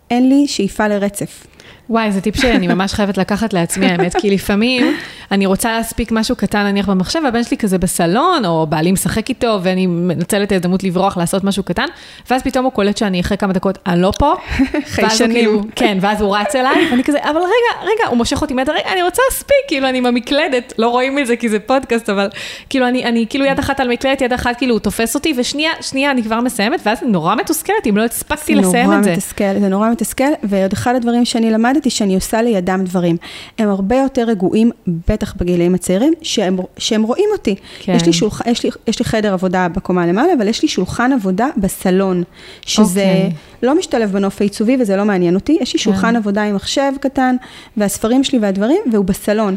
אין 0.09 0.29
לי 0.29 0.47
שאיפה 0.47 0.87
לרצף. 0.87 1.47
וואי, 1.91 2.11
זה 2.11 2.21
טיפ 2.21 2.35
שאני 2.35 2.67
ממש 2.67 2.93
חייבת 2.93 3.17
לקחת 3.17 3.53
לעצמי, 3.53 3.85
האמת, 3.85 4.15
כי 4.15 4.29
לפעמים 4.29 4.95
אני 5.31 5.45
רוצה 5.45 5.71
להספיק 5.71 6.11
משהו 6.11 6.35
קטן, 6.35 6.63
נניח 6.63 6.89
במחשב, 6.89 7.19
והבן 7.23 7.43
שלי 7.43 7.57
כזה 7.57 7.77
בסלון, 7.77 8.45
או 8.45 8.67
בעלי 8.67 8.91
משחק 8.91 9.29
איתו, 9.29 9.59
ואני 9.63 9.87
מנצלת 9.87 10.47
את 10.47 10.51
ההזדמנות 10.51 10.83
לברוח, 10.83 11.17
לעשות 11.17 11.43
משהו 11.43 11.63
קטן, 11.63 11.85
ואז 12.29 12.41
פתאום 12.41 12.65
הוא 12.65 12.73
קולט 12.73 12.97
שאני 12.97 13.21
אחרי 13.21 13.37
כמה 13.37 13.53
דקות, 13.53 13.77
אני 13.87 14.01
לא 14.01 14.11
פה. 14.19 14.33
חיישנים. 14.95 15.31
כאילו, 15.31 15.61
כן, 15.75 15.97
ואז 16.01 16.21
הוא 16.21 16.37
רץ 16.37 16.55
אליי, 16.55 16.87
ואני 16.91 17.03
כזה, 17.03 17.17
אבל 17.23 17.37
רגע, 17.37 17.81
רגע, 17.81 18.07
הוא 18.09 18.17
מושך 18.17 18.41
אותי 18.41 18.53
מטר, 18.53 18.71
רגע, 18.71 18.93
אני 18.93 19.03
רוצה 19.03 19.21
להספיק, 19.29 19.55
כאילו, 19.67 19.89
אני 19.89 19.97
עם 19.97 20.05
המקלדת, 20.05 20.73
לא 20.77 20.87
רואים 20.87 21.19
את 21.19 21.27
זה 21.27 21.35
כי 21.35 21.49
זה 21.49 21.59
פודקאסט, 21.59 22.09
אבל 22.09 22.29
כאילו, 22.69 22.87
אני, 22.87 23.05
אני 23.05 23.25
כאילו 23.29 23.45
יד 23.45 23.59
אחת 23.59 23.79
על 23.79 23.89
מקלדת, 23.89 24.21
יד 24.21 24.33
אחת 24.33 24.57
כאילו 24.57 24.75
הוא 24.75 24.79
תופס 24.79 25.15
אותי, 25.15 25.33
ושנייה, 25.37 25.71
שנייה, 25.81 26.11
אני 26.11 26.23
כבר 26.23 26.39
מסיימת, 26.39 26.79
ואז 26.85 27.03
אני 27.03 27.11
נורא 27.11 27.35
מתוסכלת 27.35 27.87
אם 27.89 27.97
לא 27.97 28.03
הספקתי 28.03 28.55
לסיים 28.55 28.93
את 28.93 29.03
זה. 29.03 29.11
מתסכל, 29.11 29.59
זה 29.59 29.67
נורא 29.67 29.89
מתסכל, 29.89 30.23
ועוד 30.43 30.73
אחד 30.73 30.95
הדברים 30.95 31.25
שאני 31.25 31.51
למדתי, 31.51 31.80
שאני 31.89 32.15
עושה 32.15 32.41
לידם 32.41 32.81
דברים. 32.83 33.17
הם 33.57 33.69
הרבה 33.69 33.95
יותר 33.95 34.23
רגועים, 34.23 34.71
בטח 35.07 35.33
בגילאים 35.33 35.75
הצעירים, 35.75 36.13
שהם, 36.21 36.57
שהם 36.77 37.03
רואים 37.03 37.29
אותי. 37.33 37.55
כן. 37.79 37.93
יש, 37.95 38.05
לי 38.05 38.13
שולח, 38.13 38.41
יש, 38.47 38.63
לי, 38.63 38.69
יש 38.87 38.99
לי 38.99 39.05
חדר 39.05 39.33
עבודה 39.33 39.67
בקומה 39.67 40.05
למעלה, 40.05 40.33
אבל 40.37 40.47
יש 40.47 40.61
לי 40.61 40.67
שולחן 40.67 41.13
עבודה 41.13 41.47
בסלון, 41.57 42.23
שזה 42.65 43.01
אוקיי. 43.01 43.31
לא 43.63 43.77
משתלב 43.77 44.11
בנוף 44.11 44.41
העיצובי 44.41 44.77
וזה 44.79 44.95
לא 44.95 45.05
מעניין 45.05 45.35
אותי. 45.35 45.57
יש 45.61 45.73
לי 45.73 45.79
שולחן 45.79 46.15
עבודה 46.15 46.43
עם 46.43 46.55
מחשב 46.55 46.91
קטן, 46.99 47.35
והספרים 47.77 48.23
שלי 48.23 48.39
והדברים, 48.39 48.81
והוא 48.91 49.05
בסלון. 49.05 49.55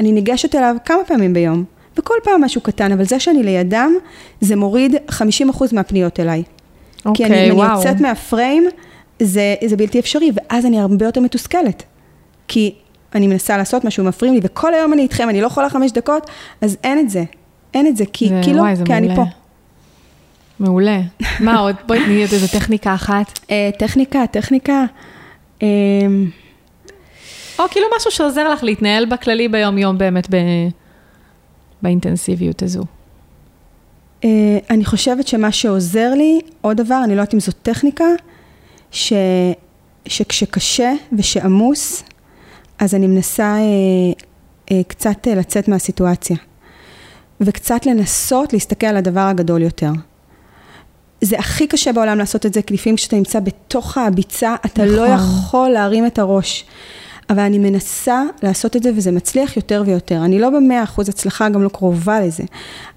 אני 0.00 0.12
ניגשת 0.12 0.54
אליו 0.54 0.76
כמה 0.84 1.04
פעמים 1.06 1.32
ביום. 1.32 1.64
וכל 1.98 2.14
פעם 2.24 2.44
משהו 2.44 2.60
קטן, 2.60 2.92
אבל 2.92 3.04
זה 3.04 3.20
שאני 3.20 3.42
לידם, 3.42 3.92
זה 4.40 4.56
מוריד 4.56 4.94
50% 5.10 5.22
מהפניות 5.72 6.20
אליי. 6.20 6.42
כי 6.42 7.08
אני, 7.08 7.10
אוקיי, 7.10 7.26
אם 7.26 7.32
אני 7.32 7.52
וואו. 7.52 7.76
יוצאת 7.76 8.00
מהפריים, 8.00 8.68
זה, 9.22 9.54
זה 9.66 9.76
בלתי 9.76 9.98
אפשרי, 10.00 10.30
ואז 10.34 10.66
אני 10.66 10.80
הרבה 10.80 11.06
יותר 11.06 11.20
מתוסכלת. 11.20 11.82
כי 12.48 12.74
אני 13.14 13.26
מנסה 13.26 13.56
לעשות 13.56 13.84
משהו, 13.84 14.04
מפריעים 14.04 14.34
לי, 14.34 14.40
וכל 14.44 14.74
היום 14.74 14.92
אני 14.92 15.02
איתכם, 15.02 15.28
אני 15.28 15.40
לא 15.40 15.46
יכולה 15.46 15.70
חמש 15.70 15.92
דקות, 15.92 16.30
אז 16.60 16.76
אין 16.84 16.98
את 16.98 17.10
זה. 17.10 17.24
אין 17.74 17.86
את 17.86 17.96
זה, 17.96 18.04
כי, 18.12 18.28
זה- 18.28 18.40
כי 18.44 18.52
לא, 18.54 18.60
וואי, 18.60 18.76
זה 18.76 18.84
כי 18.84 18.92
אני 18.94 19.06
מעולה. 19.08 19.24
פה. 19.24 19.30
מעולה. 20.58 21.00
מה 21.40 21.58
עוד? 21.58 21.76
בואי 21.86 22.04
תני 22.04 22.22
עוד 22.22 22.32
איזה 22.32 22.48
טכניקה 22.48 22.94
אחת. 22.94 23.38
אה, 23.50 23.70
טכניקה, 23.78 24.26
טכניקה, 24.30 24.84
אה, 25.62 25.68
או 27.58 27.64
כאילו 27.70 27.86
משהו 27.96 28.10
שעוזר 28.10 28.48
לך 28.48 28.64
להתנהל 28.64 29.04
בכללי 29.06 29.48
ביום-יום 29.48 29.98
באמת 29.98 30.26
ב... 30.30 30.36
באינטנסיביות 31.82 32.62
הזו. 32.62 32.82
אה, 34.24 34.28
אני 34.70 34.84
חושבת 34.84 35.26
שמה 35.28 35.52
שעוזר 35.52 36.14
לי, 36.14 36.40
עוד 36.60 36.76
דבר, 36.76 37.00
אני 37.04 37.16
לא 37.16 37.20
יודעת 37.20 37.34
אם 37.34 37.40
זאת 37.40 37.54
טכניקה, 37.62 38.04
ש, 38.92 39.12
שכשקשה 40.06 40.92
ושעמוס, 41.18 42.02
אז 42.78 42.94
אני 42.94 43.06
מנסה 43.06 43.44
אה, 43.44 43.62
אה, 44.72 44.82
קצת 44.88 45.28
אה, 45.28 45.34
לצאת 45.34 45.68
מהסיטואציה. 45.68 46.36
וקצת 47.40 47.86
לנסות 47.86 48.52
להסתכל 48.52 48.86
על 48.86 48.96
הדבר 48.96 49.20
הגדול 49.20 49.62
יותר. 49.62 49.90
זה 51.20 51.38
הכי 51.38 51.66
קשה 51.66 51.92
בעולם 51.92 52.18
לעשות 52.18 52.46
את 52.46 52.54
זה, 52.54 52.62
כי 52.62 52.74
לפעמים 52.74 52.96
כשאתה 52.96 53.16
נמצא 53.16 53.40
בתוך 53.40 53.98
הביצה, 53.98 54.54
אתה 54.66 54.84
לא 54.84 55.08
נכון. 55.08 55.38
יכול 55.38 55.68
להרים 55.68 56.06
את 56.06 56.18
הראש. 56.18 56.64
אבל 57.30 57.40
אני 57.40 57.58
מנסה 57.58 58.22
לעשות 58.42 58.76
את 58.76 58.82
זה, 58.82 58.90
וזה 58.96 59.12
מצליח 59.12 59.56
יותר 59.56 59.82
ויותר. 59.86 60.24
אני 60.24 60.38
לא 60.38 60.50
במאה 60.50 60.82
אחוז 60.82 61.08
הצלחה, 61.08 61.48
גם 61.48 61.62
לא 61.62 61.68
קרובה 61.68 62.20
לזה. 62.20 62.42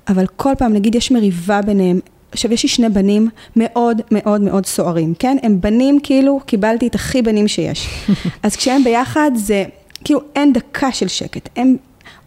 אבל 0.08 0.28
כל 0.36 0.54
פעם, 0.58 0.74
נגיד, 0.74 0.96
יש 0.96 1.12
מריבה 1.12 1.62
ביניהם. 1.62 2.00
עכשיו, 2.36 2.53
יש 2.53 2.63
לי 2.63 2.69
שני 2.69 2.89
בנים 2.89 3.29
מאוד 3.55 4.01
מאוד 4.11 4.41
מאוד 4.41 4.65
סוערים, 4.65 5.13
כן? 5.19 5.38
הם 5.43 5.61
בנים, 5.61 5.99
כאילו, 6.03 6.39
קיבלתי 6.45 6.88
את 6.88 6.95
הכי 6.95 7.21
בנים 7.21 7.47
שיש. 7.47 7.89
אז 8.43 8.55
כשהם 8.55 8.83
ביחד, 8.83 9.31
זה, 9.36 9.65
כאילו, 10.03 10.21
אין 10.36 10.53
דקה 10.53 10.91
של 10.91 11.07
שקט. 11.07 11.49
הם, 11.55 11.75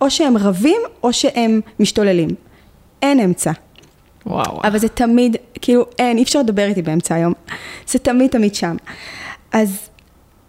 או 0.00 0.10
שהם 0.10 0.36
רבים, 0.36 0.80
או 1.02 1.12
שהם 1.12 1.60
משתוללים. 1.80 2.28
אין 3.02 3.20
אמצע. 3.20 3.52
וואו. 4.26 4.60
אבל 4.64 4.78
זה 4.78 4.88
תמיד, 4.88 5.36
כאילו, 5.60 5.86
אין, 5.98 6.18
אי 6.18 6.22
אפשר 6.22 6.38
לדבר 6.38 6.66
איתי 6.66 6.82
באמצע 6.82 7.14
היום. 7.14 7.32
זה 7.90 7.98
תמיד 7.98 8.30
תמיד 8.30 8.54
שם. 8.54 8.76
אז 9.52 9.88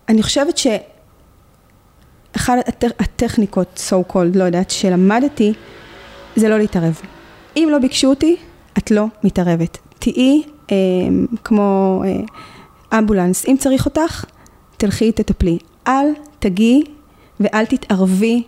אני 0.09 0.23
חושבת 0.23 0.57
שאחת 0.57 2.53
הט... 2.67 2.83
הטכניקות, 2.99 3.81
so 3.89 4.11
called, 4.11 4.37
לא 4.37 4.43
יודעת, 4.43 4.69
שלמדתי, 4.71 5.53
זה 6.35 6.49
לא 6.49 6.57
להתערב. 6.57 7.01
אם 7.57 7.67
לא 7.71 7.79
ביקשו 7.79 8.07
אותי, 8.07 8.35
את 8.77 8.91
לא 8.91 9.05
מתערבת. 9.23 9.77
תהיי 9.99 10.41
אה, 10.71 10.75
כמו 11.43 12.03
אה, 12.05 12.99
אמבולנס, 12.99 13.45
אם 13.45 13.55
צריך 13.59 13.85
אותך, 13.85 14.25
תלכי, 14.77 15.11
תטפלי. 15.11 15.57
אל 15.87 16.05
תגיעי 16.39 16.83
ואל 17.39 17.65
תתערבי, 17.65 18.43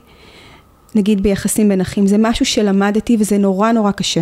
נגיד 0.96 1.24
ביחסים 1.24 1.70
בין 1.70 1.82
אחים. 1.82 2.08
זה 2.08 2.16
משהו 2.20 2.46
שלמדתי 2.46 3.18
וזה 3.20 3.38
נורא 3.38 3.72
נורא 3.72 3.92
קשה. 3.92 4.22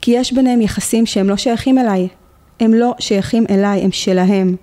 כי 0.00 0.10
יש 0.10 0.32
ביניהם 0.32 0.60
יחסים 0.60 1.06
שהם 1.06 1.28
לא 1.28 1.36
שייכים 1.36 1.78
אליי. 1.78 2.08
הם 2.60 2.74
לא 2.74 2.94
שייכים 2.98 3.44
אליי, 3.50 3.80
הם 3.80 3.92
שלהם. 3.92 4.56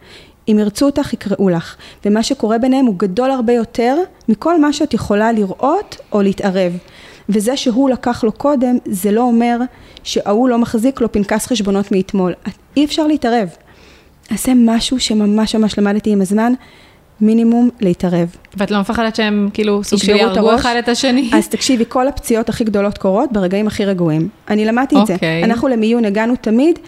אם 0.47 0.57
ירצו 0.59 0.86
אותך, 0.86 1.13
יקראו 1.13 1.49
לך. 1.49 1.76
ומה 2.05 2.24
שקורה 2.24 2.57
ביניהם 2.57 2.86
הוא 2.86 2.95
גדול 2.97 3.32
הרבה 3.32 3.53
יותר 3.53 3.97
מכל 4.30 4.61
מה 4.61 4.74
שאת 4.74 4.93
יכולה 4.93 5.32
לראות 5.32 5.97
או 6.11 6.22
להתערב. 6.22 6.78
וזה 7.30 7.57
שהוא 7.57 7.89
לקח 7.89 8.23
לו 8.23 8.32
קודם, 8.32 8.78
זה 8.86 9.11
לא 9.11 9.21
אומר 9.21 9.57
שההוא 10.03 10.49
לא 10.49 10.57
מחזיק 10.57 11.01
לו 11.01 11.11
פנקס 11.11 11.45
חשבונות 11.45 11.91
מאתמול. 11.91 12.34
אי 12.78 12.86
אפשר 12.86 13.07
להתערב. 13.07 13.49
אז 14.32 14.43
זה 14.43 14.51
משהו 14.55 14.99
שממש 14.99 15.55
ממש 15.55 15.80
למדתי 15.80 16.09
עם 16.09 16.21
הזמן, 16.21 16.53
מינימום 17.21 17.69
להתערב. 17.82 18.36
ואת 18.57 18.71
לא 18.71 18.80
מפחדת 18.80 19.15
שהם 19.15 19.49
כאילו 19.53 19.84
סוג 19.84 19.99
של 19.99 20.15
יהרגו? 20.15 20.55
אחד 20.55 20.75
את 20.80 20.89
השני? 20.89 21.30
אז 21.34 21.47
תקשיבי, 21.47 21.84
כל 21.88 22.07
הפציעות 22.07 22.49
הכי 22.49 22.63
גדולות 22.63 22.97
קורות 22.97 23.32
ברגעים 23.32 23.67
הכי 23.67 23.86
רגועים. 23.86 24.30
אני 24.49 24.65
למדתי 24.65 24.95
את 25.01 25.07
זה. 25.07 25.13
אוקיי. 25.13 25.43
אנחנו 25.43 25.67
למיון 25.67 26.05
הגענו 26.05 26.36
תמיד 26.41 26.80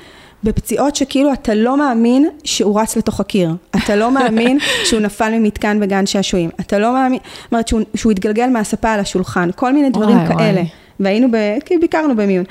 בפציעות 0.44 0.96
שכאילו 0.96 1.34
אתה 1.34 1.54
לא 1.54 1.78
מאמין 1.78 2.30
שהוא 2.44 2.82
רץ 2.82 2.98
לתוך 2.98 3.20
הקיר. 3.20 3.52
אתה 3.76 3.96
לא 3.96 4.12
מאמין 4.12 4.60
שהוא 4.88 5.00
נפל 5.00 5.30
ממתקן 5.40 5.80
בגן 5.80 6.06
שעשועים. 6.06 6.50
אתה 6.60 6.80
לא 6.80 6.94
מאמין, 6.94 7.20
זאת 7.44 7.52
אומרת 7.52 7.68
שהוא, 7.68 7.82
שהוא 7.96 8.12
התגלגל 8.12 8.48
מהספה 8.48 8.92
על 8.92 9.00
השולחן. 9.00 9.50
כל 9.56 9.74
מיני 9.74 9.90
דברים 9.90 10.18
וואי, 10.18 10.28
כאלה. 10.28 10.62
וואי. 10.62 10.70
והיינו, 11.00 11.28
ב, 11.32 11.36
כאילו 11.66 11.82
ביקרנו 11.82 12.16
במיון. 12.16 12.46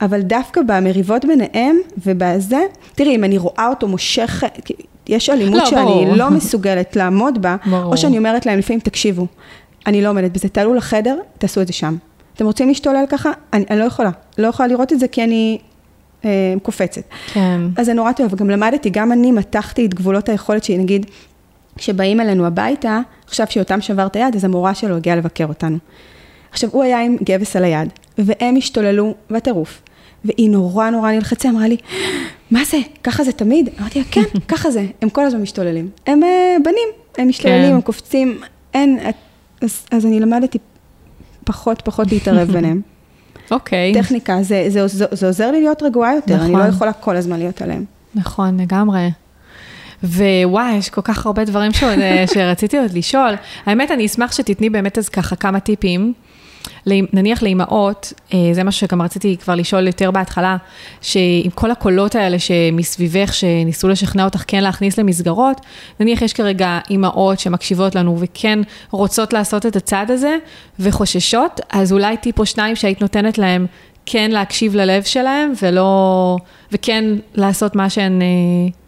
אבל 0.00 0.20
דווקא 0.20 0.60
במריבות 0.66 1.24
ביניהם 1.24 1.78
ובזה, 2.06 2.60
תראי, 2.94 3.14
אם 3.14 3.24
אני 3.24 3.38
רואה 3.38 3.66
אותו 3.68 3.88
מושך, 3.88 4.44
יש 5.08 5.30
אלימות 5.30 5.58
לא, 5.58 5.66
שאני 5.66 5.84
ברור. 5.84 6.14
לא 6.16 6.30
מסוגלת 6.30 6.96
לעמוד 6.96 7.42
בה, 7.42 7.56
ברור. 7.66 7.92
או 7.92 7.96
שאני 7.96 8.18
אומרת 8.18 8.46
להם 8.46 8.58
לפעמים, 8.58 8.80
תקשיבו, 8.80 9.26
אני 9.86 10.02
לא 10.02 10.08
עומדת 10.08 10.30
בזה, 10.30 10.48
תעלו 10.48 10.74
לחדר, 10.74 11.18
תעשו 11.38 11.62
את 11.62 11.66
זה 11.66 11.72
שם. 11.72 11.96
אתם 12.34 12.44
רוצים 12.46 12.68
להשתולל 12.68 13.04
ככה? 13.08 13.30
אני, 13.52 13.64
אני 13.70 13.78
לא 13.78 13.84
יכולה. 13.84 14.10
לא 14.38 14.48
יכולה 14.48 14.66
לראות 14.68 14.92
את 14.92 15.00
זה 15.00 15.08
כי 15.08 15.24
אני 15.24 15.58
קופצת. 16.62 17.02
כן. 17.32 17.60
אז 17.76 17.86
זה 17.86 17.94
נורא 17.94 18.12
טוב, 18.12 18.32
וגם 18.32 18.50
למדתי, 18.50 18.90
גם 18.90 19.12
אני 19.12 19.32
מתחתי 19.32 19.86
את 19.86 19.94
גבולות 19.94 20.28
היכולת 20.28 20.64
שלי, 20.64 20.78
נגיד, 20.78 21.06
כשבאים 21.76 22.20
אלינו 22.20 22.46
הביתה, 22.46 23.00
עכשיו 23.26 23.46
שיותם 23.50 23.80
שבר 23.80 24.06
את 24.06 24.16
היד, 24.16 24.36
אז 24.36 24.44
המורה 24.44 24.74
שלו 24.74 24.96
הגיעה 24.96 25.16
לבקר 25.16 25.46
אותנו. 25.46 25.78
עכשיו, 26.50 26.70
הוא 26.72 26.82
היה 26.82 27.00
עם 27.00 27.16
גבס 27.24 27.56
על 27.56 27.64
היד, 27.64 27.88
והם 28.18 28.56
השתוללו 28.56 29.14
בטירוף. 29.30 29.82
והיא 30.24 30.50
נורא 30.50 30.90
נורא 30.90 31.12
נלחצה, 31.12 31.48
אמרה 31.48 31.68
לי, 31.68 31.76
מה 32.50 32.64
זה? 32.64 32.78
ככה 33.04 33.24
זה 33.24 33.32
תמיד? 33.32 33.68
אמרתי 33.80 33.98
לה, 33.98 34.04
כן, 34.10 34.22
ככה 34.48 34.70
זה, 34.70 34.86
הם 35.02 35.08
כל 35.08 35.24
הזמן 35.24 35.42
משתוללים. 35.42 35.90
הם 36.06 36.22
אה, 36.22 36.56
בנים, 36.64 36.88
הם 37.18 37.28
משתוללים, 37.28 37.68
כן. 37.68 37.74
הם 37.74 37.80
קופצים, 37.80 38.40
אין, 38.74 38.98
אז, 39.60 39.86
אז 39.90 40.06
אני 40.06 40.20
למדתי 40.20 40.58
פחות 41.44 41.82
פחות 41.82 42.12
להתערב 42.12 42.50
ביניהם. 42.50 42.80
אוקיי. 43.50 43.94
טכניקה, 43.94 44.42
זה, 44.42 44.64
זה, 44.68 44.86
זה, 44.86 45.04
זה 45.10 45.26
עוזר 45.26 45.50
לי 45.50 45.60
להיות 45.60 45.82
רגועה 45.82 46.14
יותר, 46.14 46.42
אני 46.42 46.52
לא 46.52 46.58
נכון. 46.58 46.70
יכולה 46.70 46.92
כל 46.92 47.16
הזמן 47.16 47.38
להיות 47.38 47.62
עליהם. 47.62 47.84
נכון, 48.14 48.60
לגמרי. 48.60 49.10
ווואי, 50.04 50.74
יש 50.74 50.90
כל 50.90 51.00
כך 51.04 51.26
הרבה 51.26 51.44
דברים 51.44 51.72
שעוד, 51.72 51.98
אה, 51.98 52.24
שרציתי 52.34 52.78
עוד 52.78 52.92
לשאול. 52.92 53.34
האמת, 53.66 53.90
אני 53.90 54.06
אשמח 54.06 54.32
שתתני 54.32 54.70
באמת 54.70 54.98
אז 54.98 55.08
ככה 55.08 55.36
כמה 55.36 55.60
טיפים. 55.60 56.12
נניח 56.86 57.42
לאימהות, 57.42 58.12
אה, 58.34 58.38
זה 58.52 58.64
מה 58.64 58.72
שגם 58.72 59.02
רציתי 59.02 59.36
כבר 59.36 59.54
לשאול 59.54 59.86
יותר 59.86 60.10
בהתחלה, 60.10 60.56
שעם 61.00 61.50
כל 61.54 61.70
הקולות 61.70 62.14
האלה 62.14 62.38
שמסביבך, 62.38 63.34
שניסו 63.34 63.88
לשכנע 63.88 64.24
אותך 64.24 64.44
כן 64.46 64.62
להכניס 64.62 64.98
למסגרות, 64.98 65.60
נניח 66.00 66.22
יש 66.22 66.32
כרגע 66.32 66.78
אימהות 66.90 67.38
שמקשיבות 67.38 67.94
לנו 67.94 68.16
וכן 68.20 68.58
רוצות 68.90 69.32
לעשות 69.32 69.66
את 69.66 69.76
הצעד 69.76 70.10
הזה 70.10 70.36
וחוששות, 70.78 71.60
אז 71.70 71.92
אולי 71.92 72.16
טיפ 72.16 72.38
או 72.38 72.46
שניים 72.46 72.76
שהיית 72.76 73.00
נותנת 73.00 73.38
להם 73.38 73.66
כן 74.06 74.30
להקשיב 74.30 74.74
ללב 74.74 75.02
שלהם 75.02 75.52
ולא, 75.62 76.36
וכן 76.72 77.04
לעשות 77.34 77.76
מה 77.76 77.90
שהן 77.90 78.22
אה, 78.22 78.26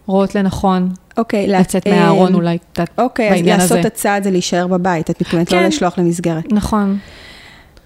רואות 0.07 0.35
לנכון, 0.35 0.89
אוקיי, 1.17 1.47
לצאת 1.49 1.87
אה, 1.87 1.93
מהארון 1.93 2.35
אולי, 2.35 2.57
את 2.57 2.79
יודעת, 2.79 2.91
אוקיי, 2.99 3.31
אז 3.31 3.37
בעניין 3.37 3.59
לעשות 3.59 3.79
הזה. 3.79 3.81
את 3.81 3.85
הצעד 3.87 4.23
זה 4.23 4.31
להישאר 4.31 4.67
בבית, 4.67 5.11
את 5.11 5.21
מתכוונת 5.21 5.53
לא 5.53 5.59
כן. 5.59 5.67
לשלוח 5.67 5.99
למסגרת. 5.99 6.53
נכון. 6.53 6.99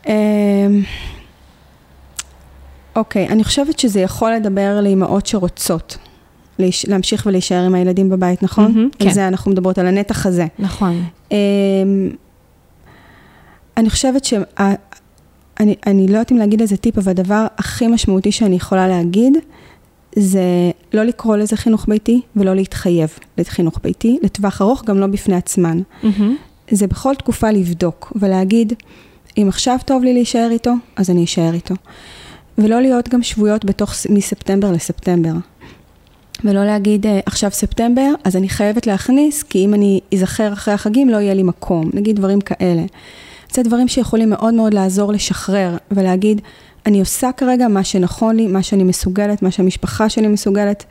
אמ, 0.07 0.13
אוקיי, 2.97 3.29
אני 3.29 3.45
חושבת 3.45 3.79
שזה 3.79 4.01
יכול 4.01 4.33
לדבר 4.33 4.81
לאימהות 4.83 5.27
שרוצות. 5.27 5.99
להיש- 6.59 6.89
להמשיך 6.89 7.27
ולהישאר 7.27 7.63
עם 7.65 7.75
הילדים 7.75 8.09
בבית, 8.09 8.43
נכון? 8.43 8.65
מהמם, 8.73 8.89
על 9.01 9.09
כן. 9.09 9.13
זה 9.15 9.29
אנחנו 9.29 9.51
מדברות, 9.51 9.79
על 9.79 9.87
הנתח 9.87 10.27
הזה. 10.27 10.47
נכון. 10.59 11.03
אמ, 11.33 11.37
אני 13.77 13.91
חושבת 13.91 14.25
ש... 14.25 14.35
אני, 15.61 15.75
אני 15.87 16.07
לא 16.09 16.13
יודעת 16.13 16.33
אם 16.33 16.37
להגיד 16.37 16.61
איזה 16.61 16.77
טיפ, 16.77 16.99
אבל 16.99 17.11
הדבר 17.11 17.47
הכי 17.59 17.87
משמעותי 17.87 18.33
שאני 18.33 18.57
יכולה 18.57 18.89
להגיד, 18.89 19.37
זה 20.19 20.43
לא 20.93 21.03
לקרוא 21.03 21.37
לזה 21.37 21.57
חינוך 21.57 21.87
ביתי 21.89 22.21
ולא 22.37 22.55
להתחייב 22.55 23.09
לחינוך 23.39 23.79
ביתי, 23.83 24.19
לטווח 24.23 24.63
ארוך, 24.63 24.85
גם 24.85 24.99
לא 25.01 25.07
בפני 25.07 25.37
עצמן. 25.37 25.81
מהמם. 26.03 26.37
זה 26.71 26.87
בכל 26.87 27.15
תקופה 27.15 27.51
לבדוק 27.51 28.13
ולהגיד, 28.21 28.73
אם 29.39 29.49
עכשיו 29.49 29.79
טוב 29.85 30.05
לי 30.05 30.13
להישאר 30.15 30.49
איתו, 30.51 30.73
אז 30.97 31.11
אני 31.11 31.25
אשאר 31.25 31.55
איתו. 31.55 31.75
ולא 32.59 32.81
להיות 32.81 33.09
גם 33.09 33.23
שבויות 33.23 33.65
בתוך, 33.65 33.93
מספטמבר 34.11 34.73
לספטמבר. 34.73 35.33
ולא 36.45 36.65
להגיד, 36.65 37.07
"אה, 37.07 37.21
עכשיו 37.27 37.51
ספטמבר, 37.51 38.13
אז 38.25 38.37
אני 38.37 38.49
חייבת 38.49 38.87
להכניס, 38.87 39.43
כי 39.43 39.65
אם 39.65 39.75
אני 39.75 40.01
אזכר 40.15 40.53
אחרי 40.53 40.75
החגים, 40.75 41.09
לא 41.09 41.17
יהיה 41.17 41.35
לי 41.35 41.43
מקום. 41.43 41.91
נגיד 41.95 42.17
דברים 42.17 42.41
כאלה. 42.41 42.83
זה 43.53 43.63
דברים 43.63 43.89
שיכולים 43.89 44.31
מאוד 44.31 44.55
מאוד 44.55 44.75
לעזור 44.75 45.13
לשחרר 45.13 45.77
ולהגיד, 45.91 46.41
אני 46.87 47.01
עושה 47.01 47.33
כרגע 47.33 47.69
מה 47.69 47.85
שנכון 47.85 48.37
לי, 48.37 48.47
מה 48.47 48.63
שאני 48.63 48.85
מסוגלת, 48.85 49.43
מה 49.43 49.51
שהמשפחה 49.51 50.09
שלי 50.09 50.29
מסוגלת, 50.29 50.85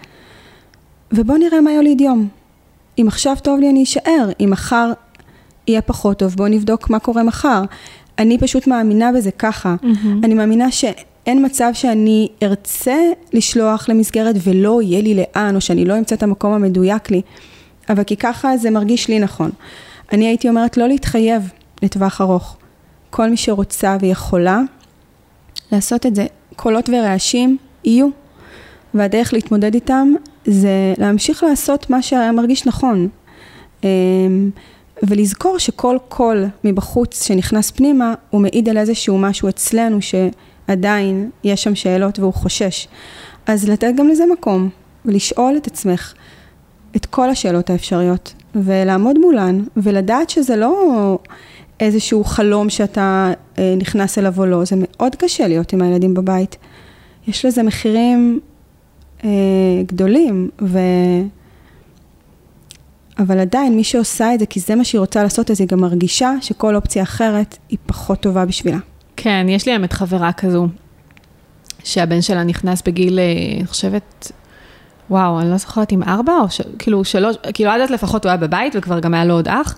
ובוא 1.11 1.37
נראה 1.37 1.61
מה 1.61 1.71
יוליד 1.71 2.01
יום. 2.01 2.27
אם 2.97 3.05
עכשיו 3.07 3.35
טוב 3.43 3.59
לי, 3.59 3.69
אני 3.69 3.83
אשאר. 3.83 4.29
אם 4.39 4.49
מחר 4.51 4.91
יהיה 5.67 5.81
פחות 5.81 6.19
טוב, 6.19 6.35
בואו 6.35 6.47
נבדוק 6.47 6.89
מה 6.89 6.99
קורה 6.99 7.23
מחר. 7.23 7.63
אני 8.20 8.38
פשוט 8.38 8.68
מאמינה 8.68 9.11
בזה 9.11 9.32
ככה. 9.32 9.76
מהמם. 9.82 10.22
אני 10.24 10.34
מאמינה 10.34 10.72
שאין 10.72 11.45
מצב 11.45 11.70
שאני 11.74 12.28
ארצה 12.43 12.97
לשלוח 13.34 13.89
למסגרת 13.89 14.36
ולא 14.43 14.82
יהיה 14.82 15.01
לי 15.01 15.13
לאן, 15.13 15.55
או 15.55 15.61
שאני 15.61 15.86
לא 15.86 15.97
אמצא 15.97 16.16
את 16.16 16.24
המקום 16.24 16.53
המדויק 16.53 17.11
לי, 17.11 17.22
אבל 17.89 18.03
כי 18.03 18.16
ככה 18.16 18.57
זה 18.57 18.70
מרגיש 18.70 19.07
לי 19.07 19.20
נכון. 19.20 19.49
אני 20.13 20.28
הייתי 20.28 20.49
אומרת 20.49 20.78
לא 20.78 20.88
להתחייב 20.88 21.49
לטווח 21.82 22.22
ארוך. 22.22 22.57
כל 23.09 23.30
מי 23.30 23.38
שרוצה 23.38 23.97
ויכולה 23.99 24.61
לעשות 25.72 26.05
את 26.05 26.16
זה, 26.16 26.26
קולות 26.55 26.89
ורעשים 26.89 27.57
יהיו, 27.84 28.07
והדרך 28.93 29.34
להתמודד 29.34 29.74
איתם 29.74 30.07
זה 30.45 30.93
להמשיך 30.97 31.43
לעשות 31.43 31.89
מה 31.89 32.01
שמרגיש 32.01 32.68
נכון. 32.68 33.07
ולזכור 35.07 35.59
שכל 35.59 35.97
קול 36.07 36.45
מבחוץ 36.63 37.27
שנכנס 37.27 37.71
פנימה, 37.71 38.13
הוא 38.29 38.41
מעיד 38.41 38.69
על 38.69 38.77
איזשהו 38.77 39.17
משהו 39.17 39.49
אצלנו 39.49 39.97
שעדיין 40.01 41.29
יש 41.43 41.63
שם 41.63 41.75
שאלות 41.75 42.19
והוא 42.19 42.33
חושש. 42.33 42.87
אז 43.47 43.69
לתת 43.69 43.91
גם 43.97 44.07
לזה 44.07 44.23
מקום, 44.33 44.69
ולשאול 45.05 45.57
את 45.57 45.67
עצמך 45.67 46.13
את 46.95 47.05
כל 47.05 47.29
השאלות 47.29 47.69
האפשריות, 47.69 48.33
ולעמוד 48.55 49.19
מולן, 49.19 49.63
ולדעת 49.77 50.29
שזה 50.29 50.55
לא 50.55 51.17
איזשהו 51.79 52.23
חלום 52.23 52.69
שאתה 52.69 53.31
אה, 53.57 53.75
נכנס 53.77 54.17
אליו 54.17 54.33
או 54.37 54.45
לא, 54.45 54.65
זה 54.65 54.75
מאוד 54.79 55.15
קשה 55.15 55.47
להיות 55.47 55.73
עם 55.73 55.81
הילדים 55.81 56.13
בבית. 56.13 56.57
יש 57.27 57.45
לזה 57.45 57.63
מחירים 57.63 58.39
אה, 59.23 59.29
גדולים, 59.85 60.49
ו... 60.61 60.79
אבל 63.20 63.39
עדיין, 63.39 63.76
מי 63.76 63.84
שעושה 63.84 64.34
את 64.34 64.39
זה, 64.39 64.45
כי 64.45 64.59
זה 64.59 64.76
מה 64.76 64.84
שהיא 64.84 64.99
רוצה 64.99 65.24
לעשות, 65.24 65.51
אז 65.51 65.61
היא 65.61 65.68
גם 65.68 65.80
מרגישה 65.80 66.32
שכל 66.41 66.76
אופציה 66.76 67.03
אחרת 67.03 67.57
היא 67.70 67.78
פחות 67.86 68.20
טובה 68.20 68.45
בשבילה. 68.45 68.78
כן, 69.16 69.45
יש 69.49 69.66
לי 69.66 69.72
האמת 69.72 69.93
חברה 69.93 70.34
כזו, 70.34 70.68
שהבן 71.84 72.22
שלה 72.22 72.43
נכנס 72.43 72.82
בגיל, 72.86 73.20
אה, 73.20 73.24
אני 73.57 73.68
חושבת, 73.68 74.32
וואו, 75.09 75.39
אני 75.39 75.49
לא 75.49 75.57
זוכרת 75.57 75.93
אם 75.93 76.03
ארבע 76.03 76.34
או 76.41 76.49
ש... 76.49 76.61
כאילו 76.80 77.03
שלוש, 77.03 77.36
כאילו 77.53 77.72
עד 77.72 77.82
אז 77.82 77.89
לפחות 77.89 78.26
הוא 78.26 78.30
היה 78.30 78.38
בבית 78.38 78.74
וכבר 78.76 78.99
גם 78.99 79.13
היה 79.13 79.26
לו 79.26 79.34
עוד 79.34 79.47
אח. 79.47 79.78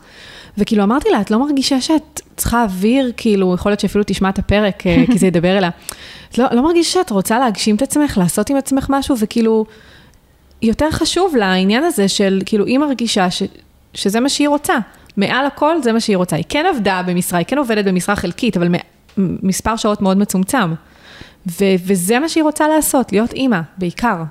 וכאילו 0.58 0.84
אמרתי 0.84 1.10
לה, 1.10 1.22
את 1.22 1.32
לא 1.32 1.40
מרגישה 1.40 1.82
שאת 1.82 2.22
צריכה 2.36 2.64
אוויר, 2.64 3.12
כאילו, 3.18 3.56
יכול 3.56 3.72
להיות 3.72 3.80
שאפילו 3.80 4.04
תשמע 4.08 4.30
את 4.30 4.40
הפרק, 4.40 4.88
אה, 4.88 5.04
כי 5.12 5.18
זה 5.18 5.28
ידבר 5.28 5.58
אליה. 5.58 5.70
את 6.30 6.38
לא, 6.38 6.46
לא 6.52 6.64
מרגישה 6.64 6.92
שאת 6.92 7.10
רוצה 7.10 7.40
להגשים 7.40 7.76
את 7.76 7.82
עצמך, 7.82 8.18
לעשות 8.18 8.50
עם 8.50 8.58
עצמך 8.58 8.88
משהו, 8.90 9.16
וכאילו, 9.20 9.66
יותר 10.62 10.92
חשוב 10.92 11.36
לה 11.36 11.46
העניין 11.46 11.84
הזה 11.84 12.08
של, 12.08 12.42
כאילו, 12.46 12.66
היא 12.66 12.80
מרגישה 12.80 13.32
ש, 13.32 13.44
שזה 13.94 14.20
מה 14.20 14.30
שהיא 14.30 14.50
רוצה. 14.50 14.76
מעל 15.18 15.46
הכל 15.46 15.82
זה 15.84 15.94
מה 15.94 16.00
שהיא 16.00 16.18
רוצה. 16.18 16.36
היא 16.36 16.46
כן 16.50 16.66
עבדה 16.76 17.02
במשרה, 17.08 17.40
היא 17.40 17.46
כן 17.46 17.58
עובדת 17.58 17.86
במשרה 17.86 18.16
חלקית, 18.16 18.58
אבל 18.58 18.68
מספר 19.18 19.76
שעות 19.76 20.02
מאוד 20.02 20.18
מצומצם. 20.18 20.74
ו- 21.48 21.76
וזה 21.86 22.20
מה 22.20 22.30
שהיא 22.30 22.44
רוצה 22.44 22.68
לעשות, 22.68 23.12
להיות 23.12 23.34
אימא, 23.34 23.60
בעיקר. 23.78 24.24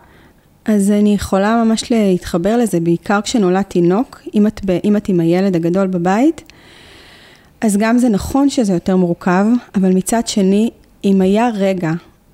אז 0.65 0.91
אני 0.91 1.15
יכולה 1.15 1.65
ממש 1.65 1.91
להתחבר 1.93 2.57
לזה, 2.57 2.81
בעיקר 2.81 3.21
כשנולד 3.21 3.63
תינוק, 3.63 4.23
אם 4.35 4.47
את, 4.47 4.61
אם 4.85 4.97
את 4.97 5.09
עם 5.09 5.21
הילד 5.21 5.57
הגדול 5.57 5.87
בבית, 5.87 6.53
אז 7.61 7.77
גם 7.77 7.99
זה 7.99 8.09
נכון 8.09 8.51
שזה 8.51 8.73
יותר 8.73 8.97
מורכב, 8.97 9.47
אבל 9.75 9.95
מצד 9.95 10.27
שני, 10.27 10.71
אם 11.05 11.21
היה 11.21 11.49
רגע 11.55 11.93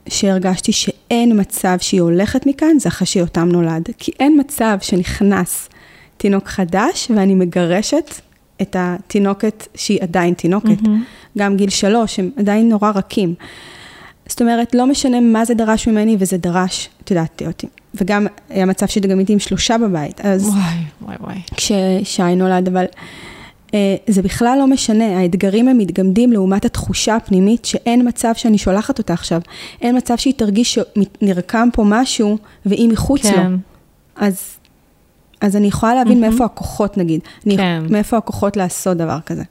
שהרגשתי 0.09 0.73
שאין 1.13 1.41
מצב 1.41 1.77
שהיא 1.81 2.01
הולכת 2.01 2.47
מכאן, 2.47 2.79
זה 2.79 2.89
אחרי 2.89 3.07
שיותם 3.07 3.49
נולד. 3.49 3.89
כי 3.99 4.13
אין 4.21 4.41
מצב 4.41 4.79
שנכנס 4.81 5.69
תינוק 6.17 6.49
חדש 6.49 7.11
ואני 7.17 7.35
מגרשת 7.35 8.15
את 8.63 8.77
התינוקת 8.79 9.67
שהיא 9.75 9.99
עדיין 10.03 10.35
תינוקת. 10.35 10.81
Mm-hmm. 10.83 11.39
גם 11.39 11.57
גיל 11.57 11.71
שלוש, 11.71 12.19
הם 12.19 12.31
עדיין 12.37 12.69
נורא 12.69 12.91
רכים. 12.95 13.35
זאת 14.27 14.41
אומרת, 14.41 14.75
לא 14.75 14.87
משנה 14.87 15.21
מה 15.21 15.45
זה 15.45 15.55
דרש 15.55 15.89
ממני, 15.89 16.17
וזה 16.19 16.37
דרש, 16.37 16.89
את 17.05 17.11
יודעת, 17.11 17.43
אותי. 17.47 17.67
וגם 17.95 18.27
היה 18.49 18.67
מצב 18.67 18.87
שגם 18.87 19.19
הייתי 19.19 19.33
עם 19.33 19.39
שלושה 19.39 19.79
בבית, 19.79 20.21
אז 20.21 20.49
וואי, 20.49 20.61
וואי, 21.03 21.17
וואי. 21.21 21.41
כששי 21.55 22.35
נולד, 22.37 22.69
אבל 22.69 22.85
זה 24.07 24.23
בכלל 24.23 24.57
לא 24.59 24.67
משנה, 24.67 25.19
האתגרים 25.19 25.69
הם 25.69 25.79
מתגמדים 25.79 26.33
לעומת 26.33 26.65
התחושה 26.65 27.17
הפנימית 27.17 27.65
שאין 27.65 28.09
מצב 28.09 28.33
שאני 28.35 28.59
שולחת 28.59 28.99
אותה 28.99 29.13
עכשיו. 29.13 29.41
אין 29.81 29.97
מצב 29.97 30.17
שהיא 30.17 30.35
תרגיש 30.37 30.79
שנרקם 30.79 31.69
פה 31.73 31.85
משהו 31.87 32.39
והיא 32.67 32.89
מחוץ 32.89 33.23
כן. 33.23 33.51
לו. 33.51 33.57
אז, 34.17 34.59
אז 35.41 35.57
אני 35.57 35.67
יכולה 35.67 35.95
להבין 35.95 36.21
מהמם. 36.21 36.31
מאיפה 36.31 36.45
הכוחות 36.45 36.99
נגיד. 36.99 37.21
אני, 37.47 37.57
כן. 37.57 37.83
מאיפה 37.91 38.17
הכוחות 38.17 38.57
לעשות 38.57 38.97
דבר 38.97 39.19
כזה, 39.27 39.43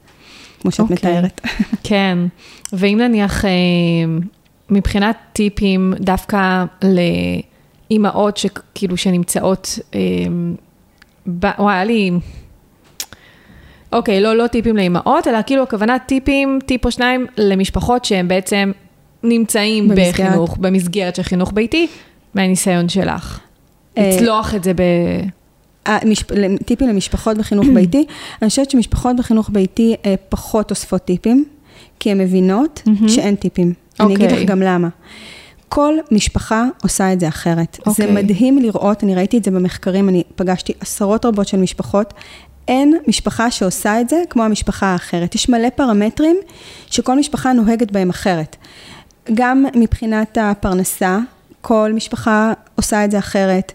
כמו 0.60 0.72
שאת 0.72 0.80
אוקיי. 0.80 0.96
מתארת. 0.96 1.42
כן, 1.84 2.18
ואם 2.74 2.98
נניח, 3.02 3.46
אה, 3.46 3.50
מבחינת 4.70 5.18
טיפים, 5.34 5.94
דווקא 6.00 6.66
לאימהות 7.90 8.38
שכאילו 8.38 8.98
שנמצאות, 8.98 9.80
אה. 9.96 10.00
וואי, 11.58 11.76
היה 11.76 11.84
לי... 11.84 12.12
אוקיי, 13.94 14.22
לא, 14.22 14.36
לא 14.36 14.48
טיפים 14.48 14.78
לאימהות, 14.78 15.28
אלא 15.28 15.38
כאילו 15.46 15.64
הכוונה 15.64 16.00
טיפים, 16.00 16.60
טיפ 16.66 16.86
או 16.86 16.92
שניים 16.92 17.26
למשפחות 17.38 18.06
שהם 18.06 18.28
בעצם 18.28 18.72
נמצאים 19.24 19.88
במסגרת. 19.88 20.14
בחינוך, 20.30 20.58
במסגרת 20.58 21.16
של 21.16 21.24
חינוך 21.24 21.52
ביתי, 21.54 21.88
מהניסיון 22.36 22.90
שלך. 22.90 23.40
אה, 23.98 24.12
לצלוח 24.16 24.56
את 24.56 24.64
זה 24.64 24.74
ב... 24.74 24.82
המשפ- 25.86 26.34
טיפים 26.66 26.88
למשפחות 26.90 27.38
בחינוך 27.38 27.66
ביתי. 27.76 28.06
אני 28.42 28.50
חושבת 28.50 28.72
שמשפחות 28.72 29.16
בחינוך 29.16 29.50
ביתי 29.54 29.96
אה, 30.06 30.16
פחות 30.30 30.72
אוספות 30.72 31.06
טיפים, 31.06 31.46
כי 32.00 32.12
הן 32.12 32.18
מבינות. 32.18 32.82
שאין 33.08 33.36
טיפים. 33.36 33.74
אני 34.00 34.16
אגיד 34.16 34.26
אוקיי. 34.30 34.44
לך 34.44 34.50
גם 34.50 34.62
למה. 34.62 34.88
כל 35.70 35.94
משפחה 36.12 36.66
עושה 36.84 37.14
את 37.14 37.20
זה 37.20 37.28
אחרת. 37.28 37.78
זה 37.86 37.90
אוקיי. 37.92 38.12
מדהים 38.12 38.60
לראות, 38.60 39.04
אני 39.04 39.16
ראיתי 39.16 39.38
את 39.38 39.44
זה 39.44 39.52
במחקרים, 39.52 40.10
אני 40.10 40.24
פגשתי 40.36 40.74
עשרות 40.80 41.26
רבות 41.26 41.48
של 41.48 41.58
משפחות. 41.58 42.14
אין 42.68 42.98
משפחה 43.08 43.52
שעושה 43.52 44.02
את 44.02 44.10
זה 44.10 44.22
כמו 44.30 44.44
המשפחה 44.44 44.86
האחרת. 44.86 45.36
יש 45.36 45.50
מלא 45.50 45.70
פרמטרים 45.70 46.38
שכל 46.88 47.18
משפחה 47.18 47.54
נוהגת 47.54 47.92
בהם 47.92 48.10
אחרת. 48.10 48.56
גם 49.34 49.66
מבחינת 49.76 50.38
הפרנסה, 50.42 51.20
כל 51.62 51.92
משפחה 51.96 52.54
עושה 52.76 53.06
את 53.06 53.12
זה 53.12 53.20
אחרת. 53.20 53.72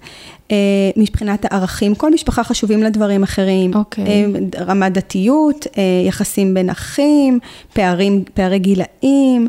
אה, 0.50 0.56
מבחינת 0.96 1.44
הערכים, 1.44 1.94
כל 1.94 2.12
משפחה 2.12 2.44
חשובים 2.44 2.82
לה 2.82 2.90
דברים 2.90 3.22
אחרים. 3.22 3.74
אוקיי. 3.74 4.04
אה, 4.04 4.64
רמת 4.64 4.92
דתיות, 4.92 5.66
אה, 5.78 5.82
יחסים 6.08 6.54
בין 6.54 6.70
אחים, 6.70 7.38
פערים, 7.72 8.24
פערי 8.34 8.58
גילאים. 8.58 9.48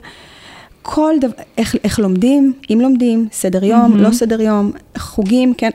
כל 0.81 1.13
דבר, 1.21 1.33
איך, 1.57 1.75
איך 1.83 1.99
לומדים, 1.99 2.53
אם 2.69 2.79
לומדים, 2.81 3.27
סדר 3.31 3.63
יום, 3.63 3.81
מהמם. 3.81 3.97
לא 3.97 4.11
סדר 4.11 4.41
יום, 4.41 4.71
חוגים, 4.97 5.53
כן. 5.53 5.69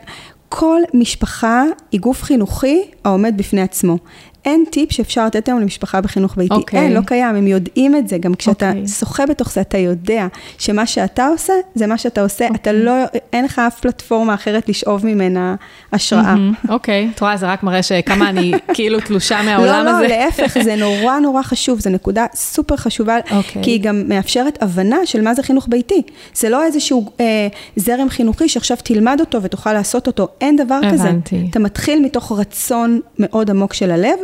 כל 0.55 0.81
משפחה 0.95 1.65
היא 1.93 2.01
גוף 2.01 2.23
חינוכי 2.23 2.83
העומד 3.05 3.35
בפני 3.37 3.61
עצמו. 3.63 3.99
אין 4.45 4.65
טיפ 4.71 4.93
שאפשר 4.93 5.27
לתת 5.27 5.49
היום 5.49 5.61
למשפחה 5.61 6.01
בחינוך 6.01 6.37
ביתי. 6.37 6.55
אוקיי. 6.55 6.81
אין, 6.81 6.93
לא 6.93 7.01
קיים, 7.01 7.37
הם 7.37 7.47
יודעים 7.47 7.97
את 7.97 8.09
זה. 8.09 8.19
גם 8.19 8.35
כשאתה 8.35 8.69
אוקיי. 8.69 8.89
שוחה 8.89 9.27
בתוך 9.27 9.53
זה, 9.53 9.61
אתה 9.61 9.79
יודע 9.79 10.27
שמה 10.59 10.87
שאתה 10.87 11.27
עושה, 11.27 11.53
זה 11.75 11.87
מה 11.87 11.99
שאתה 11.99 12.23
עושה. 12.23 12.47
אתה 12.47 12.71
אוקיי. 12.71 12.85
לא, 12.85 12.93
אין 13.33 13.45
לך 13.45 13.59
אף 13.59 13.81
פלטפורמה 13.81 14.35
אחרת 14.35 14.69
לשאוב 14.69 15.07
ממנה 15.07 15.55
השראה. 15.93 16.35
אוקיי, 16.69 17.11
את 17.15 17.21
רואה, 17.21 17.37
זה 17.37 17.47
רק 17.47 17.63
מראה 17.63 17.83
שכמה 17.83 18.29
אני 18.29 18.53
כאילו 18.75 19.01
תלושה 19.01 19.43
מהעולם 19.43 19.85
לא, 19.85 19.91
הזה. 19.91 20.03
לא, 20.03 20.09
להפך, 20.09 20.59
זה 20.63 20.77
נורא 20.77 21.19
נורא 21.19 21.43
חשוב, 21.43 21.81
זו 21.81 21.91
נקודה 21.91 22.27
סופר 22.35 22.77
חשובה, 22.77 23.17
אוקיי. 23.31 23.63
כי 23.63 23.71
היא 23.71 23.81
גם 23.83 24.03
מאפשרת 24.09 24.63
הבנה 24.63 24.97
של 25.05 25.21
מה 25.21 25.35
זה 25.35 25.43
חינוך 25.43 25.67
ביתי. 25.69 26.03
זה 26.35 26.49
לא 26.49 26.65
איזשהו 26.65 27.11
אה, 27.21 27.49
זרם 27.77 28.09
חינוכי 28.09 28.49
שעכשיו 28.49 28.77
תלמד 28.85 29.17
אותו 29.21 29.43
ותוכל 29.43 29.73
לעשות 29.73 30.07
אותו, 30.07 30.29
אין 30.41 30.57
דבר 30.57 30.81
כזה. 30.93 31.09
הבנתי. 31.09 31.47
אתה 31.51 31.59
מתחיל 31.59 32.05
מתוך 32.05 32.33
רצון 32.33 33.01
מאוד 33.19 33.51
עמוק 33.51 33.75
של 33.75 33.91
הלב, 33.91 34.19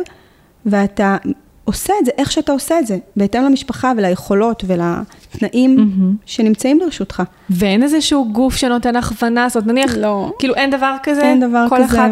ואתה 0.65 1.17
עושה 1.69 1.93
את 1.99 2.05
זה, 2.05 2.11
איך 2.17 2.31
שאתה 2.31 2.51
עושה 2.51 2.79
את 2.79 2.87
זה, 2.87 2.97
בהתאם 3.15 3.43
למשפחה 3.43 3.91
וליכולות 3.97 4.63
ולתנאים 4.67 5.75
מהמם. 5.75 6.15
שנמצאים 6.25 6.79
ברשותך. 6.79 7.23
ואין 7.49 7.83
איזשהו 7.83 8.33
גוף 8.33 8.55
שנותן 8.55 8.95
הכוונה, 8.95 9.49
זאת 9.49 9.55
אומרת, 9.55 9.67
נניח, 9.67 9.97
לא. 9.97 10.31
כאילו 10.39 10.55
אין 10.55 10.69
דבר 10.69 10.95
כזה? 11.03 11.21
אין 11.21 11.49
דבר 11.49 11.65
כל 11.69 11.75
כזה. 11.75 11.85
אחד, 11.85 12.09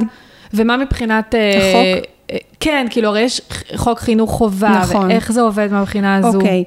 ומה 0.54 0.78
מבחינת... 0.78 1.36
אה, 1.36 1.58
החוק? 1.58 2.06
אה, 2.32 2.38
כן, 2.60 2.88
כאילו, 2.89 3.10
הרי 3.10 3.22
יש 3.22 3.41
חוק 3.76 4.00
חינוך 4.00 4.32
חובה, 4.32 4.80
נכון. 4.82 5.08
ואיך 5.08 5.32
זה 5.32 5.41
עובד 5.41 5.68
מהבחינה 5.72 6.16
הזו? 6.16 6.38
אוקיי, 6.38 6.64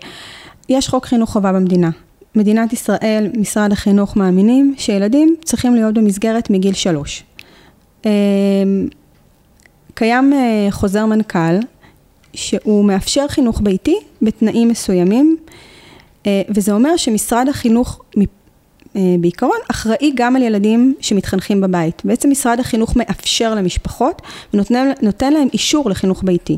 יש 0.68 0.88
חוק 0.88 1.06
חינוך 1.06 1.30
חובה 1.30 1.52
במדינה. 1.52 1.90
מדינת 2.34 2.72
ישראל, 2.72 3.30
משרד 3.38 3.72
החינוך 3.72 4.16
מאמינים 4.16 4.74
שילדים 4.78 5.36
צריכים 5.44 5.74
להיות 5.74 5.94
במסגרת 5.94 6.50
מגיל 6.50 6.74
שלוש. 6.74 7.24
קיים 10.00 10.32
אה, 10.32 10.66
חוזר 10.70 11.06
מנכ"ל 11.06 11.58
שהוא 12.34 12.84
מאפשר 12.84 13.28
חינוך 13.28 13.60
ביתי 13.60 13.96
בתנאים 14.22 14.68
מסוימים, 14.68 15.36
אה, 16.26 16.42
וזה 16.48 16.72
אומר 16.72 16.96
שמשרד 16.96 17.48
החינוך 17.48 18.00
אה, 18.96 19.00
בעיקרון 19.20 19.56
אחראי 19.70 20.12
גם 20.14 20.36
על 20.36 20.42
ילדים 20.42 20.94
שמתחנכים 21.00 21.60
בבית. 21.60 22.02
בעצם 22.04 22.30
משרד 22.30 22.60
החינוך 22.60 22.96
מאפשר 22.96 23.54
למשפחות 23.54 24.22
ונותן 24.54 24.90
נותן 25.02 25.32
להם 25.32 25.48
אישור 25.52 25.90
לחינוך 25.90 26.24
ביתי. 26.24 26.56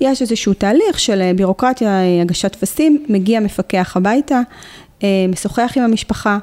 יש 0.00 0.22
איזשהו 0.22 0.54
תהליך 0.54 0.98
של 0.98 1.32
בירוקרטיה, 1.36 2.00
הגשת 2.22 2.52
טפסים, 2.52 3.04
מגיע 3.08 3.40
מפקח 3.40 3.96
הביתה, 3.96 4.40
משוחח 5.28 5.72
עם 5.76 5.82
המשפחה. 5.82 6.38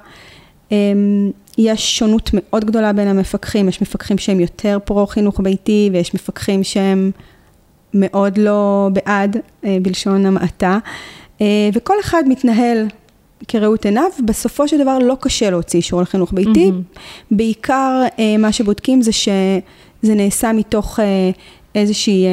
יש 1.59 1.97
שונות 1.97 2.29
מאוד 2.33 2.65
גדולה 2.65 2.93
בין 2.93 3.07
המפקחים, 3.07 3.69
יש 3.69 3.81
מפקחים 3.81 4.17
שהם 4.17 4.39
יותר 4.39 4.77
פרו 4.85 5.07
חינוך 5.07 5.39
ביתי 5.39 5.89
ויש 5.93 6.13
מפקחים 6.13 6.63
שהם 6.63 7.11
מאוד 7.93 8.37
לא 8.37 8.89
בעד, 8.93 9.37
אה, 9.65 9.77
בלשון 9.81 10.25
המעטה, 10.25 10.77
אה, 11.41 11.69
וכל 11.73 11.93
אחד 12.01 12.23
מתנהל 12.27 12.87
כראות 13.47 13.85
עיניו, 13.85 14.09
בסופו 14.25 14.67
של 14.67 14.77
דבר 14.81 14.99
לא 14.99 15.17
קשה 15.19 15.49
להוציא 15.49 15.79
אישור 15.79 16.01
לחינוך 16.01 16.33
ביתי, 16.33 16.65
מהמם. 16.65 16.81
בעיקר 17.31 18.03
אה, 18.19 18.37
מה 18.37 18.51
שבודקים 18.51 19.01
זה 19.01 19.11
שזה 19.11 19.61
נעשה 20.15 20.53
מתוך 20.53 20.99
איזושהי, 21.75 22.25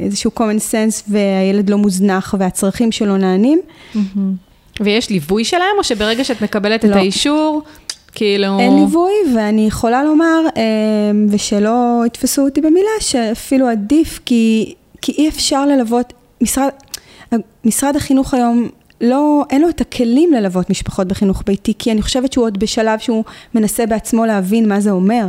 איזשהו 0.00 0.30
common 0.36 0.72
sense 0.72 1.02
והילד 1.08 1.70
לא 1.70 1.78
מוזנח 1.78 2.34
והצרכים 2.38 2.92
שלו 2.92 3.16
נענים. 3.16 3.60
מהמם. 3.94 4.34
ויש 4.80 5.10
ליווי 5.10 5.44
שלהם, 5.44 5.76
או 5.78 5.84
שברגע 5.84 6.24
שאת 6.24 6.42
מקבלת 6.42 6.84
את 6.84 6.90
לא. 6.90 6.96
האישור, 6.96 7.62
כאילו... 8.14 8.58
אין 8.58 8.76
ליווי, 8.76 9.12
ואני 9.36 9.66
יכולה 9.66 10.04
לומר, 10.04 10.40
אה, 10.56 10.62
ושלא 11.28 12.02
יתפסו 12.06 12.42
אותי 12.44 12.60
במילה, 12.60 12.90
שאפילו 13.00 13.68
עדיף, 13.68 14.20
כי, 14.24 14.74
כי 15.02 15.12
אי 15.12 15.28
אפשר 15.28 15.66
ללוות, 15.66 16.12
משרד, 16.40 16.68
משרד 17.64 17.96
החינוך 17.96 18.34
היום, 18.34 18.68
לא, 19.00 19.44
אין 19.50 19.62
לו 19.62 19.68
את 19.68 19.80
הכלים 19.80 20.32
ללוות 20.32 20.70
משפחות 20.70 21.08
בחינוך 21.08 21.42
ביתי, 21.46 21.72
כי 21.78 21.92
אני 21.92 22.02
חושבת 22.02 22.32
שהוא 22.32 22.44
עוד 22.44 22.58
בשלב 22.58 22.98
שהוא 22.98 23.24
מנסה 23.54 23.86
בעצמו 23.86 24.26
להבין 24.26 24.68
מה 24.68 24.80
זה 24.80 24.90
אומר. 24.90 25.26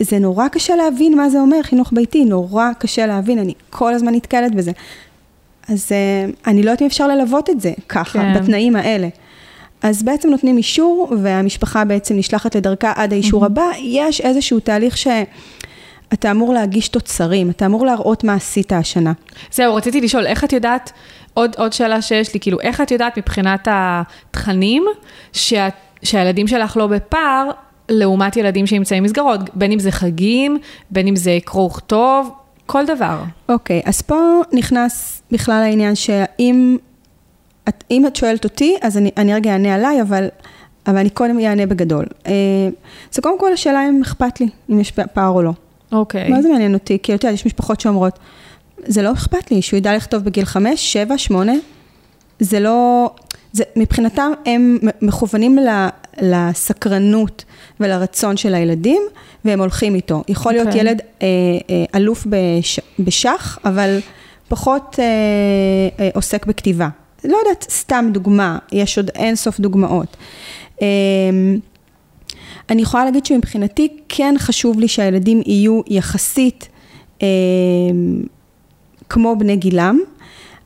זה 0.00 0.18
נורא 0.18 0.48
קשה 0.48 0.76
להבין 0.76 1.16
מה 1.16 1.30
זה 1.30 1.40
אומר 1.40 1.62
חינוך 1.62 1.92
ביתי, 1.92 2.24
נורא 2.24 2.70
קשה 2.78 3.06
להבין, 3.06 3.38
אני 3.38 3.54
כל 3.70 3.94
הזמן 3.94 4.14
נתקלת 4.14 4.54
בזה. 4.54 4.72
אז 5.68 5.88
אה, 5.92 6.30
אני 6.46 6.62
לא 6.62 6.70
יודעת 6.70 6.82
אם 6.82 6.86
אפשר 6.86 7.08
ללוות 7.08 7.50
את 7.50 7.60
זה 7.60 7.72
ככה, 7.88 8.18
כן. 8.18 8.34
כן. 8.34 8.42
בתנאים 8.42 8.76
האלה. 8.76 9.08
אז 9.82 10.02
בעצם 10.02 10.30
נותנים 10.30 10.56
אישור, 10.56 11.12
והמשפחה 11.22 11.84
בעצם 11.84 12.16
נשלחת 12.16 12.56
לדרכה 12.56 12.92
עד 12.96 13.12
האישור 13.12 13.44
הבא. 13.44 13.70
יש 13.82 14.20
איזשהו 14.20 14.60
תהליך 14.60 14.96
שאתה 14.96 16.30
אמור 16.30 16.54
להגיש 16.54 16.88
תוצרים, 16.88 17.50
אתה 17.50 17.66
אמור 17.66 17.86
להראות 17.86 18.24
מה 18.24 18.34
עשית 18.34 18.72
השנה. 18.72 19.12
זהו, 19.52 19.74
רציתי 19.74 20.00
לשאול, 20.00 20.26
איך 20.26 20.44
את 20.44 20.52
יודעת, 20.52 20.92
עוד, 21.34 21.54
עוד 21.58 21.72
שאלה 21.72 22.02
שיש 22.02 22.34
לי, 22.34 22.40
כאילו, 22.40 22.60
איך 22.60 22.80
את 22.80 22.90
יודעת 22.90 23.18
מבחינת 23.18 23.68
התכנים, 23.70 24.84
שה, 25.32 25.68
שהילדים 26.02 26.48
שלך 26.48 26.76
לא 26.76 26.86
בפער, 26.86 27.50
לעומת 27.88 28.36
ילדים 28.36 28.66
שנמצאים 28.66 29.02
במסגרות, 29.02 29.40
בין 29.54 29.72
אם 29.72 29.78
זה 29.78 29.90
חגים, 29.90 30.58
בין 30.90 31.06
אם 31.06 31.16
זה 31.16 31.38
קרוא 31.44 31.66
וכתוב, 31.66 32.30
כל 32.66 32.86
דבר. 32.86 33.22
אוקיי, 33.48 33.82
אז 33.84 34.02
פה 34.02 34.40
נכנס 34.52 35.22
בכלל 35.32 35.62
העניין 35.62 35.94
שאם 35.94 36.76
את, 37.68 37.84
אם 37.90 38.06
את 38.06 38.16
שואלת 38.16 38.44
אותי, 38.44 38.76
אז 38.82 38.96
אני, 38.96 39.10
אני 39.16 39.34
רגע 39.34 39.52
אענה 39.52 39.74
עליי, 39.74 40.02
אבל, 40.02 40.28
אבל 40.86 40.96
אני 40.96 41.10
קודם 41.10 41.40
אענה 41.40 41.66
בגדול. 41.66 42.04
אה, 42.26 42.32
זה 43.12 43.22
קודם 43.22 43.38
כל 43.38 43.52
השאלה 43.52 43.88
אם 43.88 44.02
אכפת 44.02 44.40
לי, 44.40 44.48
אם 44.70 44.80
יש 44.80 44.90
פער 44.90 45.28
או 45.28 45.42
לא. 45.42 45.52
אוקיי. 45.92 46.28
מה 46.28 46.42
זה 46.42 46.48
מעניין 46.48 46.74
אותי? 46.74 46.98
כי 47.02 47.14
את 47.14 47.24
יודעת, 47.24 47.34
יש 47.34 47.46
משפחות 47.46 47.80
שאומרות, 47.80 48.18
זה 48.86 49.02
לא 49.02 49.12
אכפת 49.12 49.50
לי, 49.50 49.62
שהוא 49.62 49.78
ידע 49.78 49.96
לכתוב 49.96 50.24
בגיל 50.24 50.44
חמש, 50.44 50.92
שבע, 50.92 51.18
שמונה, 51.18 51.52
זה 52.40 52.60
לא, 52.60 53.10
זה, 53.52 53.64
מבחינתם 53.76 54.32
הם 54.46 54.78
מכוונים 55.02 55.58
ל, 55.58 55.88
לסקרנות 56.20 57.44
ולרצון 57.80 58.36
של 58.36 58.54
הילדים, 58.54 59.02
והם 59.44 59.60
הולכים 59.60 59.94
איתו. 59.94 60.22
יכול 60.28 60.52
להיות 60.52 60.66
אוקיי. 60.66 60.80
ילד 60.80 61.00
אה, 61.22 61.26
אה, 61.70 61.84
אלוף 61.94 62.26
בש, 62.26 62.80
בשח, 62.98 63.58
אבל 63.64 63.98
פחות 64.48 64.96
אה, 64.98 65.04
אה, 66.04 66.10
עוסק 66.14 66.46
בכתיבה. 66.46 66.88
לא 67.24 67.36
יודעת, 67.36 67.66
סתם 67.70 68.10
דוגמה, 68.12 68.58
יש 68.72 68.98
עוד 68.98 69.10
אין 69.14 69.36
סוף 69.36 69.60
דוגמאות. 69.60 70.16
אה, 70.82 70.86
אני 72.70 72.82
יכולה 72.82 73.04
להגיד 73.04 73.26
שמבחינתי 73.26 73.88
כן 74.08 74.34
חשוב 74.38 74.80
לי 74.80 74.88
שהילדים 74.88 75.42
יהיו 75.46 75.80
יחסית 75.86 76.68
אה, 77.22 77.26
כמו 79.08 79.36
בני 79.38 79.56
גילם. 79.56 79.98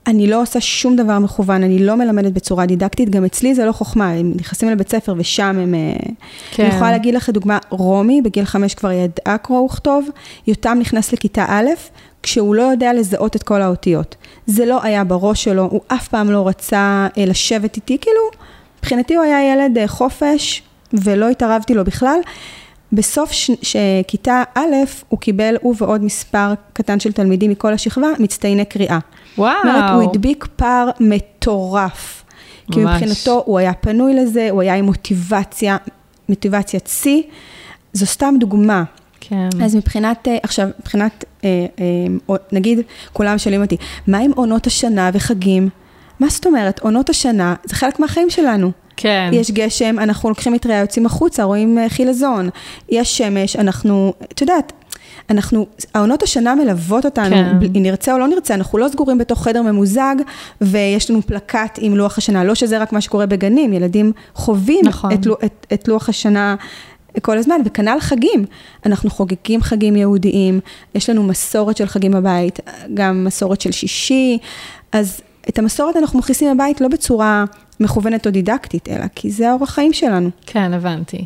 אני 0.06 0.26
לא 0.26 0.42
עושה 0.42 0.60
שום 0.60 0.96
דבר 0.96 1.18
מכוון, 1.18 1.62
אני 1.62 1.78
לא 1.78 1.94
מלמדת 1.96 2.32
בצורה 2.32 2.66
דידקטית, 2.66 3.10
גם 3.10 3.24
אצלי 3.24 3.54
זה 3.54 3.64
לא 3.64 3.72
חוכמה, 3.72 4.10
הם 4.10 4.32
נכנסים 4.36 4.70
לבית 4.70 4.88
ספר 4.88 5.14
ושם 5.16 5.58
הם... 5.58 5.74
אה, 5.74 5.92
כן. 6.50 6.64
אני 6.64 6.74
יכולה 6.74 6.90
להגיד 6.90 7.14
לך 7.14 7.28
לדוגמה, 7.28 7.58
רומי 7.70 8.22
בגיל 8.22 8.44
חמש 8.44 8.74
כבר 8.74 8.92
ידעה 8.92 9.38
קרוא 9.38 9.60
וכתוב, 9.60 10.08
יותם 10.46 10.78
נכנס 10.80 11.12
לכיתה 11.12 11.44
א', 11.48 11.66
כשהוא 12.22 12.54
לא 12.54 12.62
יודע 12.62 12.92
לזהות 12.92 13.36
את 13.36 13.42
כל 13.42 13.62
האותיות. 13.62 14.16
זה 14.46 14.66
לא 14.66 14.82
היה 14.82 15.04
בראש 15.04 15.44
שלו, 15.44 15.68
הוא 15.70 15.80
אף 15.88 16.08
פעם 16.08 16.30
לא 16.30 16.48
רצה 16.48 17.08
אה, 17.18 17.24
לשבת 17.26 17.76
איתי, 17.76 17.98
כאילו, 18.00 18.20
מבחינתי 18.78 19.14
הוא 19.14 19.24
היה 19.24 19.52
ילד 19.52 19.78
אה, 19.78 19.88
חופש, 19.88 20.62
ולא 20.92 21.28
התערבתי 21.28 21.74
לו 21.74 21.84
בכלל. 21.84 22.18
בסוף 22.92 23.32
ש... 23.32 23.50
ש... 23.62 23.76
כיתה 24.08 24.42
א', 24.54 24.74
הוא 25.08 25.18
קיבל, 25.18 25.56
הוא 25.60 25.74
ועוד 25.78 26.04
מספר 26.04 26.52
קטן 26.72 27.00
של 27.00 27.12
תלמידים 27.12 27.50
מכל 27.50 27.72
השכבה, 27.72 28.08
מצטייני 28.18 28.64
קריאה. 28.64 28.98
וואו. 29.38 29.52
זאת 29.64 29.74
אומרת, 29.74 29.90
הוא 29.90 30.10
הדביק 30.10 30.46
פער 30.56 30.90
מטורף. 31.00 32.24
כי 32.72 32.80
ממש. 32.80 33.02
מבחינתו 33.02 33.42
הוא 33.46 33.58
היה 33.58 33.72
פנוי 33.74 34.14
לזה, 34.14 34.48
הוא 34.50 34.62
היה 34.62 34.74
עם 34.74 34.84
מוטיבציה, 34.84 35.76
מוטיבציית 36.28 36.86
שיא. 36.86 37.22
זו 37.92 38.06
סתם 38.06 38.34
דוגמה. 38.38 38.84
כן. 39.20 39.48
אז 39.64 39.76
מבחינת, 39.76 40.28
אה, 40.28 40.36
עכשיו, 40.42 40.68
מבחינת, 40.80 41.24
נגיד, 42.52 42.80
כולם 43.12 43.38
שואלים 43.38 43.62
אותי, 43.62 43.76
מה 44.06 44.18
עם 44.18 44.30
עונות 44.34 44.66
השנה 44.66 45.10
וחגים? 45.12 45.68
מה 46.20 46.28
זאת 46.28 46.46
אומרת? 46.46 46.80
עונות 46.80 47.10
השנה 47.10 47.54
זה 47.64 47.74
חלק 47.74 48.00
מהחיים 48.00 48.30
שלנו. 48.30 48.70
כן. 48.96 49.30
יש 49.32 49.50
גשם, 49.50 49.98
אנחנו 49.98 50.28
לוקחים 50.28 50.52
מטריה, 50.52 50.80
יוצאים 50.80 51.06
החוצה, 51.06 51.42
רואים 51.42 51.78
אה, 51.78 51.88
חילזון. 51.88 52.48
יש 52.88 53.18
שמש, 53.18 53.56
אנחנו, 53.56 54.12
את 54.32 54.40
יודעת, 54.40 54.72
אנחנו, 55.30 55.66
העונות 55.94 56.22
השנה 56.22 56.54
מלוות 56.54 57.04
אותנו, 57.04 57.36
כן. 57.36 57.58
אם 57.76 57.82
נרצה 57.82 58.12
או 58.12 58.18
לא 58.18 58.28
נרצה, 58.28 58.54
אנחנו 58.54 58.78
לא 58.78 58.88
סגורים 58.88 59.18
בתוך 59.18 59.44
חדר 59.44 59.62
ממוזג, 59.62 60.14
ויש 60.60 61.10
לנו 61.10 61.22
פלקט 61.22 61.78
עם 61.82 61.96
לוח 61.96 62.18
השנה, 62.18 62.44
לא 62.44 62.54
שזה 62.54 62.78
רק 62.78 62.92
מה 62.92 63.00
שקורה 63.00 63.26
בגנים, 63.26 63.72
ילדים 63.72 64.12
חווים 64.34 64.84
נכון. 64.84 65.12
את, 65.12 65.26
את, 65.44 65.66
את 65.72 65.88
לוח 65.88 66.08
השנה 66.08 66.54
כל 67.20 67.38
הזמן, 67.38 67.60
וכנ"ל 67.64 68.00
חגים. 68.00 68.44
אנחנו 68.86 69.10
חוגגים 69.10 69.62
חגים 69.62 69.96
יהודיים, 69.96 70.60
יש 70.94 71.10
לנו 71.10 71.22
מסורת 71.22 71.76
של 71.76 71.86
חגים 71.86 72.12
בבית, 72.12 72.60
גם 72.94 73.24
מסורת 73.24 73.60
של 73.60 73.72
שישי, 73.72 74.38
אז 74.92 75.20
את 75.48 75.58
המסורת 75.58 75.96
אנחנו 75.96 76.18
מכניסים 76.18 76.54
בבית 76.54 76.80
לא 76.80 76.88
בצורה 76.88 77.44
מכוונת 77.80 78.26
או 78.26 78.30
דידקטית, 78.30 78.88
אלא 78.88 79.04
כי 79.14 79.30
זה 79.30 79.50
האורח 79.50 79.70
חיים 79.70 79.92
שלנו. 79.92 80.30
כן, 80.46 80.72
הבנתי. 80.72 81.24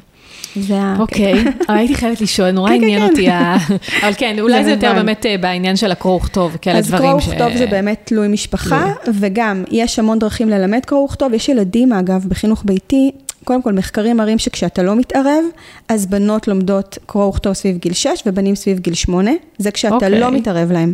זה 0.57 0.79
ה... 0.79 0.97
אוקיי, 0.99 1.45
הייתי 1.69 1.95
חייבת 1.95 2.21
לשאול, 2.21 2.51
נורא 2.51 2.69
כן, 2.69 2.79
כן, 2.79 2.83
עניין 2.83 3.01
כן. 3.03 3.09
אותי 3.09 3.29
ה... 3.29 3.57
אבל 4.03 4.13
כן, 4.17 4.37
אולי 4.41 4.65
זה 4.65 4.71
יותר 4.71 4.89
מובן. 4.89 5.07
באמת 5.07 5.27
אה, 5.27 5.39
בעניין 5.41 5.77
של 5.77 5.93
הקרוא 5.93 6.17
וכתוב, 6.17 6.57
כאלה 6.57 6.79
אז 6.79 6.89
דברים 6.89 7.11
קרוא 7.11 7.21
ש... 7.21 7.29
וכתוב 7.29 7.57
זה 7.57 7.67
באמת 7.67 8.01
תלוי 8.05 8.29
משפחה, 8.29 8.93
וגם 9.15 9.65
יש 9.71 9.99
המון 9.99 10.19
דרכים 10.19 10.49
ללמד 10.49 10.85
קרוא 10.87 11.05
וכתוב. 11.05 11.33
יש 11.33 11.49
ילדים, 11.49 11.93
אגב, 11.93 12.25
בחינוך 12.29 12.63
ביתי, 12.67 13.11
קודם 13.47 13.63
כל 13.63 13.73
מחקרים 13.73 14.17
מראים 14.17 14.39
שכשאתה 14.39 14.83
לא 14.83 14.97
מתערב, 14.97 15.45
אז 15.89 16.07
בנות 16.07 16.49
לומדות 16.49 16.99
קרוא 17.07 17.25
וכתוב 17.25 17.53
סביב 17.53 17.77
גיל 17.77 17.93
6 17.93 18.23
ובנים 18.27 18.55
סביב 18.55 18.79
גיל 18.79 18.95
8, 18.95 19.31
זה 19.59 19.71
כשאתה 19.71 19.95
אוקיי. 19.95 20.21
לא 20.21 20.31
מתערב 20.31 20.73
להם. 20.73 20.93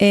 אמ, 0.00 0.06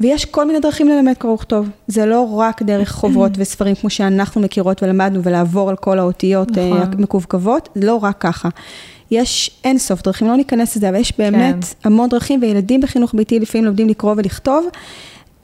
ויש 0.00 0.24
כל 0.24 0.46
מיני 0.46 0.60
דרכים 0.60 0.88
ללמד 0.88 1.14
קרוא 1.18 1.34
וכתוב. 1.34 1.68
זה 1.86 2.06
לא 2.06 2.32
רק 2.32 2.62
דרך 2.62 2.92
חוברות 2.92 3.32
וספרים 3.36 3.74
כמו 3.74 3.90
שאנחנו 3.90 4.40
מכירות 4.40 4.82
ולמדנו 4.82 5.22
ולעבור 5.22 5.70
על 5.70 5.76
כל 5.76 5.98
האותיות 5.98 6.58
אה, 6.58 6.68
נכון. 6.68 6.92
המקווקוות, 6.98 7.68
זה 7.74 7.86
לא 7.86 7.94
רק 7.94 8.16
ככה. 8.20 8.48
יש 9.10 9.50
אין 9.64 9.78
סוף 9.78 10.02
דרכים, 10.02 10.28
לא 10.28 10.36
ניכנס 10.36 10.76
לזה, 10.76 10.88
אבל 10.88 10.96
יש 10.96 11.12
באמת 11.18 11.64
כן. 11.64 11.88
המון 11.88 12.08
דרכים, 12.08 12.42
וילדים 12.42 12.80
בחינוך 12.80 13.14
ביתי 13.14 13.40
לפעמים 13.40 13.64
לומדים 13.64 13.88
לקרוא 13.88 14.14
ולכתוב, 14.16 14.66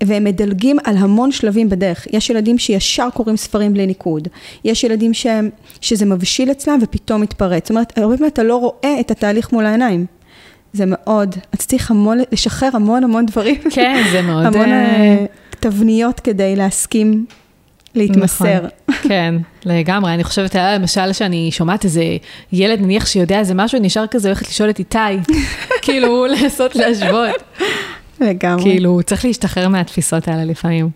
והם 0.05 0.25
מדלגים 0.25 0.77
על 0.85 0.97
המון 0.97 1.33
שלבים 1.33 1.69
בדרך. 1.69 2.07
יש 2.13 2.31
ילדים 2.31 2.59
שישר 2.59 3.09
קוראים 3.15 3.37
ספרים 3.37 3.75
בלי 3.75 3.87
ניקוד. 3.87 4.29
יש 4.65 4.85
ילדים 4.85 5.15
שהם, 5.15 5.51
שזה 5.81 6.07
מבשיל 6.07 6.51
אצלם 6.51 6.79
ופתאום 6.83 7.21
מתפרץ. 7.21 7.63
זאת 7.63 7.71
אומרת, 7.71 7.99
הרבה 7.99 8.17
פעמים 8.17 8.33
אתה 8.33 8.43
לא 8.43 8.57
רואה 8.57 9.01
את 9.01 9.11
התהליך 9.11 9.53
מול 9.53 9.67
העיניים. 9.67 10.07
זה 10.73 10.85
מאוד, 10.87 11.35
אז 11.53 11.67
צריך 11.67 11.91
המון, 11.91 12.19
לשחרר 12.33 12.69
המון 12.73 13.05
המון 13.05 13.27
דברים. 13.27 13.57
כן, 13.71 14.03
זה 14.13 14.23
מאוד... 14.23 14.47
המון 14.47 14.69
אה, 14.69 15.01
אה, 15.01 15.25
תבניות 15.61 16.21
כדי 16.21 16.57
להסכים 16.57 17.27
להתמסר. 17.95 18.61
נכון, 18.89 19.09
כן, 19.09 19.35
לגמרי. 19.65 20.15
אני 20.15 20.25
חושבת, 20.25 20.55
היה 20.55 20.79
למשל 20.79 21.13
שאני 21.13 21.49
שומעת 21.53 21.85
איזה 21.85 22.03
ילד, 22.53 22.81
נניח 22.81 23.07
שיודע 23.07 23.39
איזה 23.39 23.55
משהו, 23.55 23.79
נשאר 23.81 24.07
כזה, 24.07 24.29
הולכת 24.29 24.49
לשאול 24.49 24.71
את 24.71 24.79
איתי, 24.79 24.99
כאילו, 25.83 26.27
לנסות 26.27 26.77
להשוות. 26.77 27.43
לגמרי. 28.21 28.63
כאילו, 28.63 29.01
צריך 29.03 29.25
להשתחרר 29.25 29.69
מהתפיסות 29.69 30.29
האלה 30.29 30.45
לפעמים. 30.45 30.91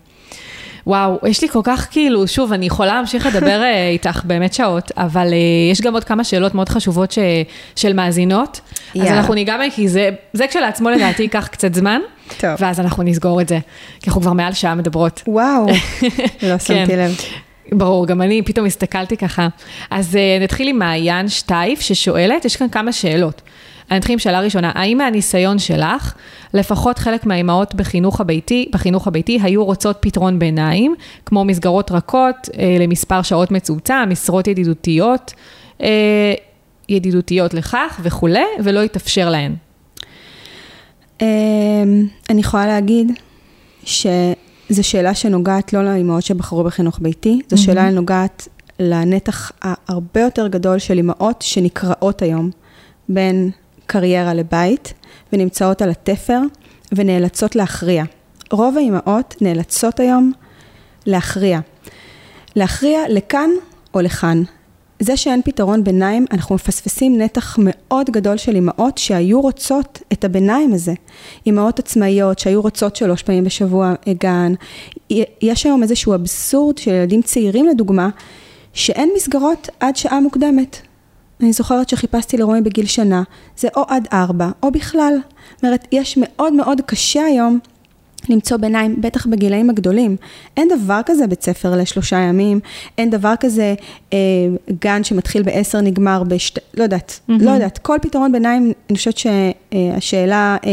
וואו, 0.87 1.19
יש 1.27 1.41
לי 1.41 1.49
כל 1.49 1.59
כך 1.63 1.87
כאילו, 1.91 2.27
שוב, 2.27 2.53
אני 2.53 2.65
יכולה 2.65 2.93
להמשיך 2.93 3.25
לדבר 3.25 3.61
אה, 3.63 3.89
איתך 3.89 4.21
באמת 4.23 4.53
שעות, 4.53 4.91
אבל 4.97 5.27
אה, 5.33 5.71
יש 5.71 5.81
גם 5.81 5.93
עוד 5.93 6.03
כמה 6.03 6.23
שאלות 6.23 6.55
מאוד 6.55 6.69
חשובות 6.69 7.11
ש, 7.11 7.19
של 7.75 7.93
מאזינות. 7.93 8.61
אז 8.69 8.95
יאללה. 8.95 9.17
אנחנו 9.17 9.33
ניגע 9.33 9.57
בהן, 9.57 9.69
כי 9.69 9.87
זה, 9.87 10.09
זה 10.33 10.47
כשלעצמו 10.47 10.89
לדעתי 10.89 11.23
ייקח 11.23 11.47
קצת 11.47 11.73
זמן, 11.73 11.99
טוב. 12.37 12.49
ואז 12.59 12.79
אנחנו 12.79 13.03
נסגור 13.03 13.41
את 13.41 13.47
זה, 13.47 13.59
כי 13.99 14.09
אנחנו 14.09 14.21
כבר 14.21 14.33
מעל 14.33 14.53
שעה 14.53 14.75
מדברות. 14.75 15.23
וואו, 15.27 15.65
לא 16.49 16.57
שמתי 16.57 16.91
כן. 16.91 16.99
לב. 16.99 17.15
ברור, 17.71 18.07
גם 18.07 18.21
אני 18.21 18.41
פתאום 18.41 18.65
הסתכלתי 18.65 19.17
ככה. 19.17 19.47
אז 19.91 20.15
uh, 20.15 20.43
נתחיל 20.43 20.67
עם 20.67 20.79
מעיין 20.79 21.29
שטייף 21.29 21.81
ששואלת, 21.81 22.45
יש 22.45 22.55
כאן 22.55 22.69
כמה 22.69 22.91
שאלות. 22.91 23.41
אני 23.93 23.99
אתחיל 23.99 24.13
עם 24.13 24.19
שאלה 24.19 24.41
ראשונה, 24.41 24.71
האם 24.75 24.97
מהניסיון 24.97 25.59
שלך, 25.59 26.13
לפחות 26.53 26.99
חלק 26.99 27.25
מהאימהות 27.25 27.75
בחינוך 27.75 28.21
הביתי, 28.21 28.69
בחינוך 28.73 29.07
הביתי 29.07 29.39
היו 29.43 29.65
רוצות 29.65 29.97
פתרון 29.99 30.39
ביניים, 30.39 30.95
כמו 31.25 31.45
מסגרות 31.45 31.91
רכות 31.91 32.49
אה, 32.57 32.77
למספר 32.79 33.21
שעות 33.21 33.51
מצומצם, 33.51 33.95
משרות 34.09 34.47
ידידותיות, 34.47 35.33
אה, 35.81 36.33
ידידותיות 36.89 37.53
לכך 37.53 37.99
וכולי, 38.03 38.45
ולא 38.63 38.81
התאפשר 38.81 39.29
להן. 39.29 39.55
אמ, 41.21 41.27
אני 42.29 42.41
יכולה 42.41 42.67
להגיד 42.67 43.11
שזו 43.83 44.33
שאלה 44.81 45.15
שנוגעת 45.15 45.73
לא 45.73 45.83
לאימהות 45.83 46.23
שבחרו 46.23 46.63
בחינוך 46.63 46.99
ביתי, 47.01 47.39
זו 47.49 47.63
שאלה 47.63 47.89
נוגעת 47.89 48.47
לנתח 48.79 49.51
הרבה 49.87 50.21
יותר 50.21 50.47
גדול 50.47 50.79
של 50.79 50.97
אימהות 50.97 51.41
שנקראות 51.41 52.21
היום 52.21 52.49
בין 53.09 53.51
קריירה 53.85 54.33
לבית, 54.33 54.93
ונמצאות 55.33 55.81
על 55.81 55.89
התפר, 55.89 56.39
ונאלצות 56.91 57.55
להכריע. 57.55 58.03
רוב 58.51 58.77
האימהות 58.77 59.35
נאלצות 59.41 59.99
היום 59.99 60.31
להכריע. 61.05 61.59
להכריע 62.55 62.99
לכאן 63.09 63.49
או 63.93 64.01
לכאן. 64.01 64.43
זה 64.99 65.17
שאין 65.17 65.41
פתרון 65.41 65.83
ביניים, 65.83 66.25
אנחנו 66.31 66.55
מפספסים 66.55 67.17
נתח 67.17 67.55
מאוד 67.59 68.09
גדול 68.09 68.37
של 68.37 68.55
אימהות 68.55 68.97
שהיו 68.97 69.41
רוצות 69.41 70.01
את 70.13 70.23
הביניים 70.23 70.73
הזה. 70.73 70.93
אימהות 71.45 71.79
עצמאיות 71.79 72.39
שהיו 72.39 72.61
רוצות 72.61 72.95
שלוש 72.95 73.23
פעמים 73.23 73.43
בשבוע 73.43 73.93
גן. 74.19 74.53
יש 75.41 75.65
היום 75.65 75.83
איזשהו 75.83 76.15
אבסורד 76.15 76.77
של 76.77 76.91
ילדים 76.91 77.21
צעירים 77.21 77.67
לדוגמה, 77.67 78.09
שאין 78.73 79.09
מסגרות 79.15 79.69
עד 79.79 79.95
שעה 79.95 80.19
מוקדמת. 80.19 80.77
אני 81.43 81.53
זוכרת 81.53 81.89
שחיפשתי 81.89 82.37
לרומי 82.37 82.61
בגיל 82.61 82.85
שנה, 82.85 83.23
זה 83.57 83.67
או 83.75 83.83
עד 83.87 84.07
ארבע, 84.13 84.49
או 84.63 84.71
בכלל. 84.71 85.13
זאת 85.55 85.63
אומרת, 85.63 85.87
יש 85.91 86.17
מאוד 86.21 86.53
מאוד 86.53 86.81
קשה 86.85 87.23
היום 87.23 87.59
למצוא 88.29 88.57
ביניים, 88.57 89.01
בטח 89.01 89.25
בגילאים 89.25 89.69
הגדולים. 89.69 90.15
אין 90.57 90.67
דבר 90.79 90.99
כזה 91.05 91.27
בית 91.27 91.41
ספר 91.41 91.75
לשלושה 91.75 92.17
ימים, 92.17 92.59
אין 92.97 93.09
דבר 93.09 93.33
כזה 93.39 93.75
אה, 94.13 94.17
גן 94.81 95.03
שמתחיל 95.03 95.43
בעשר, 95.43 95.81
נגמר 95.81 96.23
בשת... 96.23 96.59
לא 96.73 96.83
יודעת, 96.83 97.19
mm-hmm. 97.29 97.33
לא 97.39 97.51
יודעת. 97.51 97.77
כל 97.77 97.97
פתרון 98.01 98.31
ביניים, 98.31 98.71
אני 98.89 98.97
חושבת 98.97 99.17
שהשאלה 99.17 100.57
אה, 100.65 100.69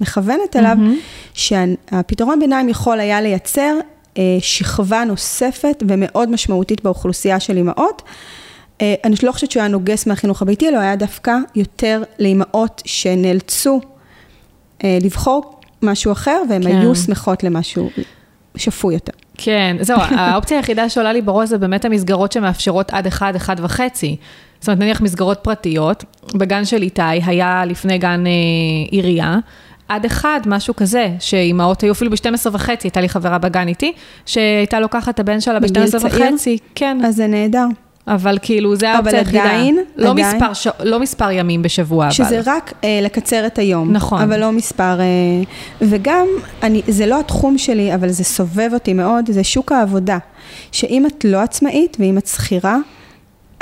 מכוונת 0.00 0.56
אליו, 0.56 0.76
mm-hmm. 0.80 1.34
שהפתרון 1.34 2.40
ביניים 2.40 2.68
יכול 2.68 3.00
היה 3.00 3.20
לייצר 3.20 3.74
אה, 4.18 4.22
שכבה 4.40 5.04
נוספת 5.04 5.82
ומאוד 5.88 6.30
משמעותית 6.30 6.84
באוכלוסייה 6.84 7.40
של 7.40 7.56
אימהות. 7.56 8.02
אה, 8.80 8.94
אני 9.04 9.14
לא 9.22 9.32
חושבת 9.32 9.50
שהוא 9.50 9.60
היה 9.60 9.68
נוגס 9.68 10.06
מהחינוך 10.06 10.42
הביתי, 10.42 10.68
אלא 10.68 10.78
היה 10.78 10.96
דווקא 10.96 11.36
יותר 11.54 12.02
לאימהות 12.18 12.82
שנאלצו 12.84 13.80
אה, 14.84 14.98
לבחור 15.02 15.60
משהו 15.82 16.12
אחר, 16.12 16.42
והן 16.50 16.62
כן. 16.62 16.76
היו 16.76 16.94
שמחות 16.94 17.44
למשהו 17.44 17.90
שפוי 18.56 18.94
יותר. 18.94 19.12
כן, 19.36 19.76
זהו, 19.80 19.98
האופציה 20.18 20.56
היחידה 20.56 20.88
שעולה 20.88 21.12
לי 21.12 21.22
בראש 21.22 21.48
זה 21.48 21.58
באמת 21.58 21.84
המסגרות 21.84 22.32
שמאפשרות 22.32 22.90
עד 22.90 23.06
אחד, 23.06 23.36
אחד 23.36 23.56
וחצי. 23.58 24.16
זאת 24.60 24.68
אומרת, 24.68 24.80
נניח 24.80 25.00
מסגרות 25.00 25.38
פרטיות, 25.42 26.04
בגן 26.34 26.64
של 26.64 26.82
איתי 26.82 27.02
היה 27.02 27.64
לפני 27.66 27.98
גן 27.98 28.26
אה, 28.26 28.32
עירייה, 28.90 29.38
עד 29.88 30.04
אחד, 30.04 30.40
משהו 30.46 30.76
כזה, 30.76 31.08
שאימהות 31.20 31.80
היו 31.80 31.92
אפילו 31.92 32.10
ב-12 32.10 32.48
וחצי, 32.52 32.86
הייתה 32.86 33.00
לי 33.00 33.08
חברה 33.08 33.38
בגן 33.38 33.68
איתי, 33.68 33.92
שהייתה 34.26 34.80
לוקחת 34.80 35.14
את 35.14 35.20
הבן 35.20 35.40
שלה 35.40 35.60
בגיל 35.60 35.86
ב-12 35.86 35.90
צעיר? 35.90 36.32
וחצי, 36.32 36.58
כן, 36.74 36.98
אז 37.04 37.16
זה 37.16 37.26
נהדר. 37.26 37.66
אבל 38.08 38.38
כאילו, 38.42 38.76
זה 38.76 38.90
האופציה 38.90 39.10
אבל 39.10 39.18
היחידה. 39.18 39.44
עדיין, 39.44 39.78
לא 39.96 40.10
עדיין. 40.10 40.36
מספר, 40.36 40.52
ש... 40.52 40.68
לא 40.80 41.00
מספר 41.00 41.30
ימים 41.30 41.62
בשבוע, 41.62 42.04
אבל. 42.04 42.14
שזה 42.14 42.40
רק 42.46 42.72
אה, 42.84 43.00
לקצר 43.02 43.46
את 43.46 43.58
היום. 43.58 43.92
נכון. 43.92 44.22
אבל 44.22 44.40
לא 44.40 44.52
מספר... 44.52 45.00
אה, 45.00 45.04
וגם, 45.80 46.26
אני, 46.62 46.82
זה 46.88 47.06
לא 47.06 47.20
התחום 47.20 47.58
שלי, 47.58 47.94
אבל 47.94 48.08
זה 48.08 48.24
סובב 48.24 48.70
אותי 48.74 48.92
מאוד, 48.92 49.30
זה 49.30 49.44
שוק 49.44 49.72
העבודה. 49.72 50.18
שאם 50.72 51.06
את 51.06 51.24
לא 51.24 51.38
עצמאית 51.38 51.96
ואם 52.00 52.18
את 52.18 52.26
שכירה, 52.26 52.76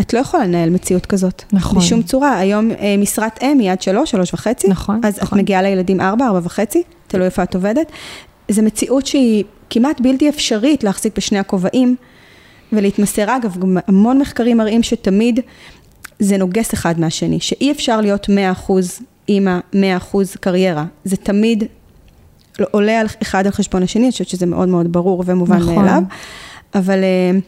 את 0.00 0.14
לא 0.14 0.18
יכולה 0.18 0.44
לנהל 0.44 0.70
מציאות 0.70 1.06
כזאת. 1.06 1.42
נכון. 1.52 1.78
בשום 1.78 2.02
צורה. 2.02 2.38
היום 2.38 2.70
אה, 2.70 2.94
משרת 2.98 3.42
אם 3.42 3.58
היא 3.58 3.72
עד 3.72 3.82
שלוש, 3.82 4.10
שלוש 4.10 4.34
וחצי. 4.34 4.68
נכון, 4.68 5.00
אז 5.04 5.18
נכון. 5.22 5.38
את 5.38 5.42
מגיעה 5.42 5.62
לילדים 5.62 6.00
ארבע, 6.00 6.26
ארבע 6.26 6.40
וחצי, 6.42 6.82
תלוי 7.06 7.26
איפה 7.26 7.42
את 7.42 7.54
עובדת. 7.54 7.92
זו 8.48 8.62
מציאות 8.62 9.06
שהיא 9.06 9.44
כמעט 9.70 10.00
בלתי 10.00 10.28
אפשרית 10.28 10.84
להחזיק 10.84 11.16
בשני 11.16 11.38
הכובעים 11.38 11.96
ולהתמסר. 12.72 13.36
אגב, 13.36 13.56
גם 13.58 13.76
המון 13.86 14.18
מחקרים 14.18 14.56
מראים 14.56 14.82
שתמיד 14.82 15.40
זה 16.18 16.36
נוגס 16.36 16.74
אחד 16.74 17.00
מהשני, 17.00 17.40
שאי 17.40 17.72
אפשר 17.72 18.00
להיות 18.00 18.26
100% 18.66 18.72
אימא, 19.28 19.58
100% 19.72 19.76
קריירה. 20.40 20.84
זה 21.04 21.16
תמיד 21.16 21.64
עולה 22.70 23.00
על 23.00 23.06
אחד 23.22 23.46
על 23.46 23.52
חשבון 23.52 23.82
השני, 23.82 24.04
אני 24.04 24.12
חושבת 24.12 24.28
שזה 24.28 24.46
מאוד 24.46 24.68
מאוד 24.68 24.92
ברור 24.92 25.22
ומובן 25.26 25.56
נכון. 25.56 25.74
מאליו. 25.74 26.02
אבל 26.74 27.04
אה, 27.04 27.38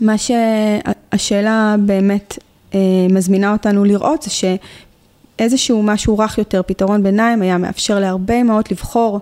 מה 0.00 0.14
שהשאלה 0.18 1.76
באמת 1.86 2.38
אה, 2.74 2.78
מזמינה 3.10 3.52
אותנו 3.52 3.84
לראות 3.84 4.22
זה 4.22 4.30
שאיזשהו 4.30 5.82
משהו 5.82 6.18
רך 6.18 6.38
יותר, 6.38 6.62
פתרון 6.66 7.02
ביניים, 7.02 7.42
היה 7.42 7.58
מאפשר 7.58 8.00
להרבה 8.00 8.40
אמהות 8.40 8.70
לבחור 8.70 9.20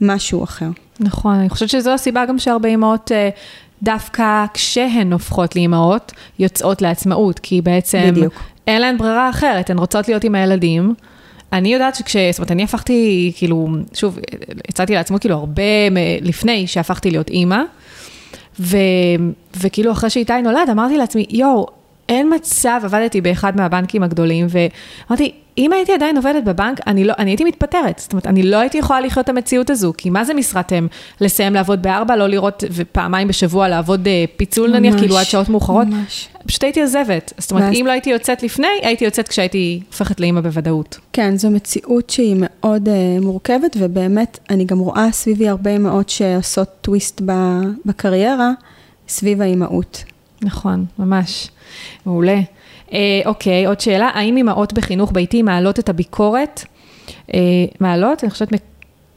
משהו 0.00 0.44
אחר. 0.44 0.68
נכון, 1.00 1.34
אני 1.34 1.48
חושבת 1.48 1.68
שזו 1.68 1.90
הסיבה 1.90 2.26
גם 2.26 2.38
שהרבה 2.38 2.68
אימהות, 2.68 3.12
אה, 3.12 3.28
דווקא 3.82 4.44
כשהן 4.54 5.12
הופכות 5.12 5.56
לאימהות, 5.56 6.12
יוצאות 6.38 6.82
לעצמאות, 6.82 7.38
כי 7.38 7.60
בעצם 7.60 8.10
בדיוק. 8.10 8.34
אין 8.66 8.80
להן 8.80 8.98
ברירה 8.98 9.30
אחרת, 9.30 9.70
הן 9.70 9.78
רוצות 9.78 10.08
להיות 10.08 10.24
עם 10.24 10.34
הילדים. 10.34 10.94
אני 11.52 11.72
יודעת 11.72 11.94
שכש... 11.94 12.16
זאת 12.16 12.38
אומרת, 12.38 12.50
אני 12.50 12.64
הפכתי, 12.64 13.32
כאילו, 13.36 13.68
שוב, 13.94 14.18
יצאתי 14.70 14.94
לעצמאות 14.94 15.20
כאילו 15.20 15.34
הרבה 15.34 15.62
לפני 16.22 16.66
שהפכתי 16.66 17.10
להיות 17.10 17.30
אימא, 17.30 17.62
ו, 18.60 18.76
וכאילו 19.60 19.92
אחרי 19.92 20.10
שאיתי 20.10 20.42
נולד, 20.42 20.70
אמרתי 20.70 20.96
לעצמי, 20.96 21.26
יואו, 21.30 21.66
אין 22.08 22.34
מצב, 22.34 22.80
עבדתי 22.84 23.20
באחד 23.20 23.56
מהבנקים 23.56 24.02
הגדולים, 24.02 24.46
ואמרתי, 24.50 25.32
אם 25.58 25.72
הייתי 25.72 25.92
עדיין 25.92 26.16
עובדת 26.16 26.44
בבנק, 26.44 26.80
אני, 26.86 27.04
לא, 27.04 27.14
אני 27.18 27.30
הייתי 27.30 27.44
מתפטרת. 27.44 27.98
זאת 27.98 28.12
אומרת, 28.12 28.26
אני 28.26 28.42
לא 28.42 28.56
הייתי 28.56 28.78
יכולה 28.78 29.00
לחיות 29.00 29.24
את 29.24 29.28
המציאות 29.28 29.70
הזו, 29.70 29.92
כי 29.98 30.10
מה 30.10 30.24
זה 30.24 30.34
משרת 30.34 30.72
אם? 30.72 30.86
לסיים 31.20 31.54
לעבוד 31.54 31.82
בארבע, 31.82 32.16
לא 32.16 32.26
לראות, 32.26 32.64
ופעמיים 32.72 33.28
בשבוע 33.28 33.68
לעבוד 33.68 34.08
אה, 34.08 34.24
פיצול 34.36 34.70
ממש, 34.70 34.78
נניח, 34.78 34.98
כאילו 34.98 35.18
עד 35.18 35.24
שעות 35.24 35.48
מאוחרות? 35.48 35.86
ממש. 35.86 36.28
פשוט 36.46 36.64
הייתי 36.64 36.80
עוזבת. 36.82 37.32
זאת 37.38 37.50
אומרת, 37.50 37.64
ואז... 37.64 37.74
אם 37.74 37.86
לא 37.86 37.92
הייתי 37.92 38.10
יוצאת 38.10 38.42
לפני, 38.42 38.66
הייתי 38.82 39.04
יוצאת 39.04 39.28
כשהייתי 39.28 39.80
הופכת 39.86 40.20
לאימא 40.20 40.40
בוודאות. 40.40 40.98
כן, 41.12 41.36
זו 41.36 41.50
מציאות 41.50 42.10
שהיא 42.10 42.36
מאוד 42.38 42.88
uh, 42.88 43.24
מורכבת, 43.24 43.76
ובאמת, 43.78 44.38
אני 44.50 44.64
גם 44.64 44.78
רואה 44.78 45.12
סביבי 45.12 45.48
הרבה 45.48 45.76
אמהות 45.76 46.08
שעושות 46.08 46.68
טוויסט 46.80 47.22
בקריירה, 47.84 48.50
סביב 49.08 49.42
האימהות. 49.42 50.04
נכון, 50.42 50.84
ממש. 50.98 51.48
מעולה. 52.06 52.40
אה, 52.92 52.98
אוקיי, 53.26 53.66
עוד 53.66 53.80
שאלה, 53.80 54.10
האם 54.14 54.36
אימהות 54.36 54.72
בחינוך 54.72 55.12
ביתי 55.12 55.42
מעלות 55.42 55.78
את 55.78 55.88
הביקורת? 55.88 56.64
אה, 57.34 57.40
מעלות? 57.80 58.24
אני 58.24 58.30
חושבת 58.30 58.48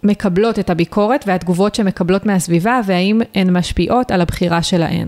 מקבלות 0.03 0.59
את 0.59 0.69
הביקורת 0.69 1.23
והתגובות 1.27 1.75
שמקבלות 1.75 2.25
מהסביבה, 2.25 2.81
והאם 2.85 3.21
הן 3.35 3.57
משפיעות 3.57 4.11
על 4.11 4.21
הבחירה 4.21 4.63
שלהן? 4.63 5.07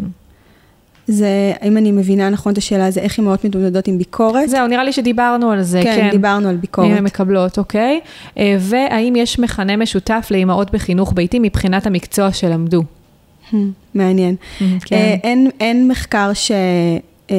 זה, 1.08 1.54
אם 1.64 1.78
אני 1.78 1.92
מבינה 1.92 2.30
נכון 2.30 2.54
את 2.54 2.58
השאלה, 2.58 2.92
זה 2.92 3.00
איך 3.00 3.18
אימהות 3.18 3.46
מתמודדות 3.46 3.88
עם 3.88 3.98
ביקורת? 3.98 4.50
זהו, 4.50 4.68
נראה 4.68 4.84
לי 4.84 4.94
שדיברנו 4.94 5.52
על 5.52 5.62
זה, 5.62 5.82
כן. 5.84 5.96
כן, 5.96 6.10
דיברנו 6.12 6.50
על 6.50 6.56
ביקורת. 6.56 6.88
אם 6.88 6.94
הן 6.94 7.04
מקבלות, 7.04 7.58
אוקיי. 7.58 8.00
אה, 8.38 8.56
והאם 8.60 9.16
יש 9.16 9.40
מכנה 9.40 9.78
משותף 9.78 10.28
לאימהות 10.32 10.72
בחינוך 10.72 11.14
ביתי 11.16 11.40
מבחינת 11.40 11.88
המקצוע 11.88 12.34
שלמדו? 12.34 12.84
מעניין. 13.94 14.36
Hmm, 14.60 14.64
כן. 14.86 14.96
אה, 14.96 15.16
אין, 15.24 15.50
אין 15.60 15.88
מחקר 15.88 16.34
ש... 16.34 16.52
אה, 17.32 17.36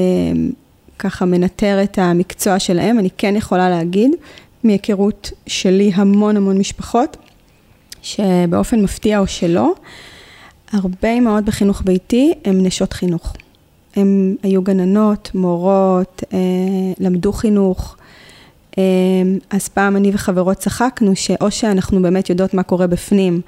מנטר 1.21 1.83
את 1.83 1.99
המקצוע 1.99 2.59
שלהם, 2.59 2.99
אני 2.99 3.09
כן 3.19 3.37
יכולה 3.37 3.71
להגיד, 3.71 4.11
מהיכרות 4.65 5.31
שלי 5.47 5.91
המון 5.95 6.37
המון 6.37 6.59
משפחות, 6.59 7.17
שבאופן 8.03 8.83
מפתיע 8.83 9.19
או 9.19 9.27
שלא, 9.27 9.73
הרבה 10.73 11.21
מאוד 11.21 11.47
בחינוך 11.47 11.83
ביתי 11.85 12.33
הם 12.45 12.63
נשות 12.63 12.93
חינוך. 12.93 13.33
הם 13.97 14.37
היו 14.43 14.63
גננות, 14.63 15.31
מורות, 15.35 16.23
אה, 16.33 16.39
למדו 16.99 17.33
חינוך. 17.33 17.97
אה, 18.79 18.83
אז 19.51 19.69
פעם 19.69 19.97
אני 19.97 20.11
וחברות 20.15 20.57
צחקנו 20.57 21.17
שאו 21.17 21.51
שאנחנו 21.51 22.03
באמת 22.03 22.31
יודעות 22.31 22.55
מה 22.55 22.63
קורה 22.63 22.87
בפנים, 22.87 23.41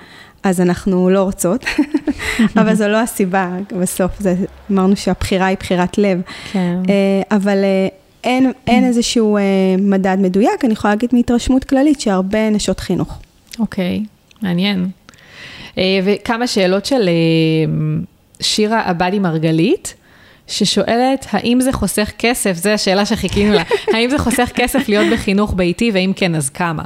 אז 0.44 0.60
אנחנו 0.60 1.10
לא 1.10 1.22
רוצות, 1.22 1.64
אבל 2.60 2.74
זו 2.74 2.88
לא 2.88 3.00
הסיבה, 3.00 3.50
בסוף 3.80 4.10
זה, 4.20 4.34
אמרנו 4.70 4.96
שהבחירה 4.96 5.46
היא 5.46 5.56
בחירת 5.60 5.98
לב. 5.98 6.20
כן. 6.52 6.76
אה, 6.88 7.36
אבל 7.36 7.64
אה, 7.64 7.88
אין, 8.24 8.52
אין 8.66 8.84
איזשהו 8.84 9.36
אה, 9.36 9.42
מדד 9.78 10.16
מדויק, 10.20 10.64
אני 10.64 10.72
יכולה 10.72 10.94
להגיד 10.94 11.10
מהתרשמות 11.12 11.64
כללית 11.64 12.00
שהרבה 12.00 12.50
נשות 12.50 12.80
חינוך. 12.80 13.18
אוקיי, 13.58 14.02
מעניין. 14.42 14.88
וכמה 16.04 16.46
שאלות 16.46 16.86
של 16.86 17.08
שירה 18.40 18.82
עבדי 18.88 19.18
מרגלית. 19.18 19.94
ששואלת, 20.46 21.26
האם 21.30 21.60
זה 21.60 21.72
חוסך 21.72 22.10
כסף? 22.18 22.56
זו 22.56 22.70
השאלה 22.70 23.06
שחיכינו 23.06 23.52
לה. 23.52 23.62
האם 23.92 24.10
זה 24.10 24.18
חוסך 24.18 24.50
כסף 24.54 24.88
להיות 24.88 25.06
בחינוך 25.12 25.54
ביתי, 25.56 25.90
ואם 25.94 26.12
כן, 26.16 26.34
אז 26.34 26.50
כמה? 26.50 26.82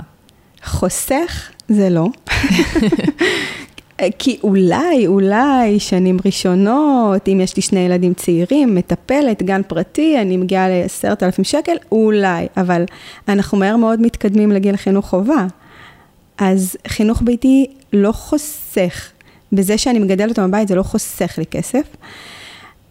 חוסך 0.69 1.51
זה 1.69 1.91
לא. 1.91 2.07
כי 4.19 4.39
אולי, 4.43 5.07
אולי 5.07 5.81
שנים 5.81 6.17
ראשונות, 6.25 7.29
אם 7.29 7.41
יש 7.41 7.57
לי 7.57 7.63
שני 7.63 7.81
ילדים 7.81 8.15
צעירים, 8.15 8.75
מטפלת, 8.75 9.43
גן 9.43 9.63
פרטי, 9.63 10.19
אני 10.21 10.37
מגיעה 10.37 10.69
לעשרת 10.69 11.23
אלפים 11.23 11.45
שקל, 11.45 11.77
אולי, 11.93 12.47
אבל 12.57 12.85
אנחנו 13.29 13.59
מהר 13.59 13.77
מאוד 13.77 14.01
מתקדמים 14.01 14.53
לגיל 14.53 14.77
חינוך 14.77 15.07
חובה. 15.07 15.47
אז 16.39 16.77
חינוך 16.89 17.23
ביתי 17.23 17.67
לא 17.93 18.13
חוסך. 18.13 19.11
בזה 19.53 19.79
שאני 19.79 19.99
מגדלת 19.99 20.39
אותו 20.39 20.49
בבית, 20.49 20.69
זה 20.69 20.75
לא 20.75 20.83
חוסך 20.83 21.35
לי 21.39 21.47
כסף. 21.47 21.97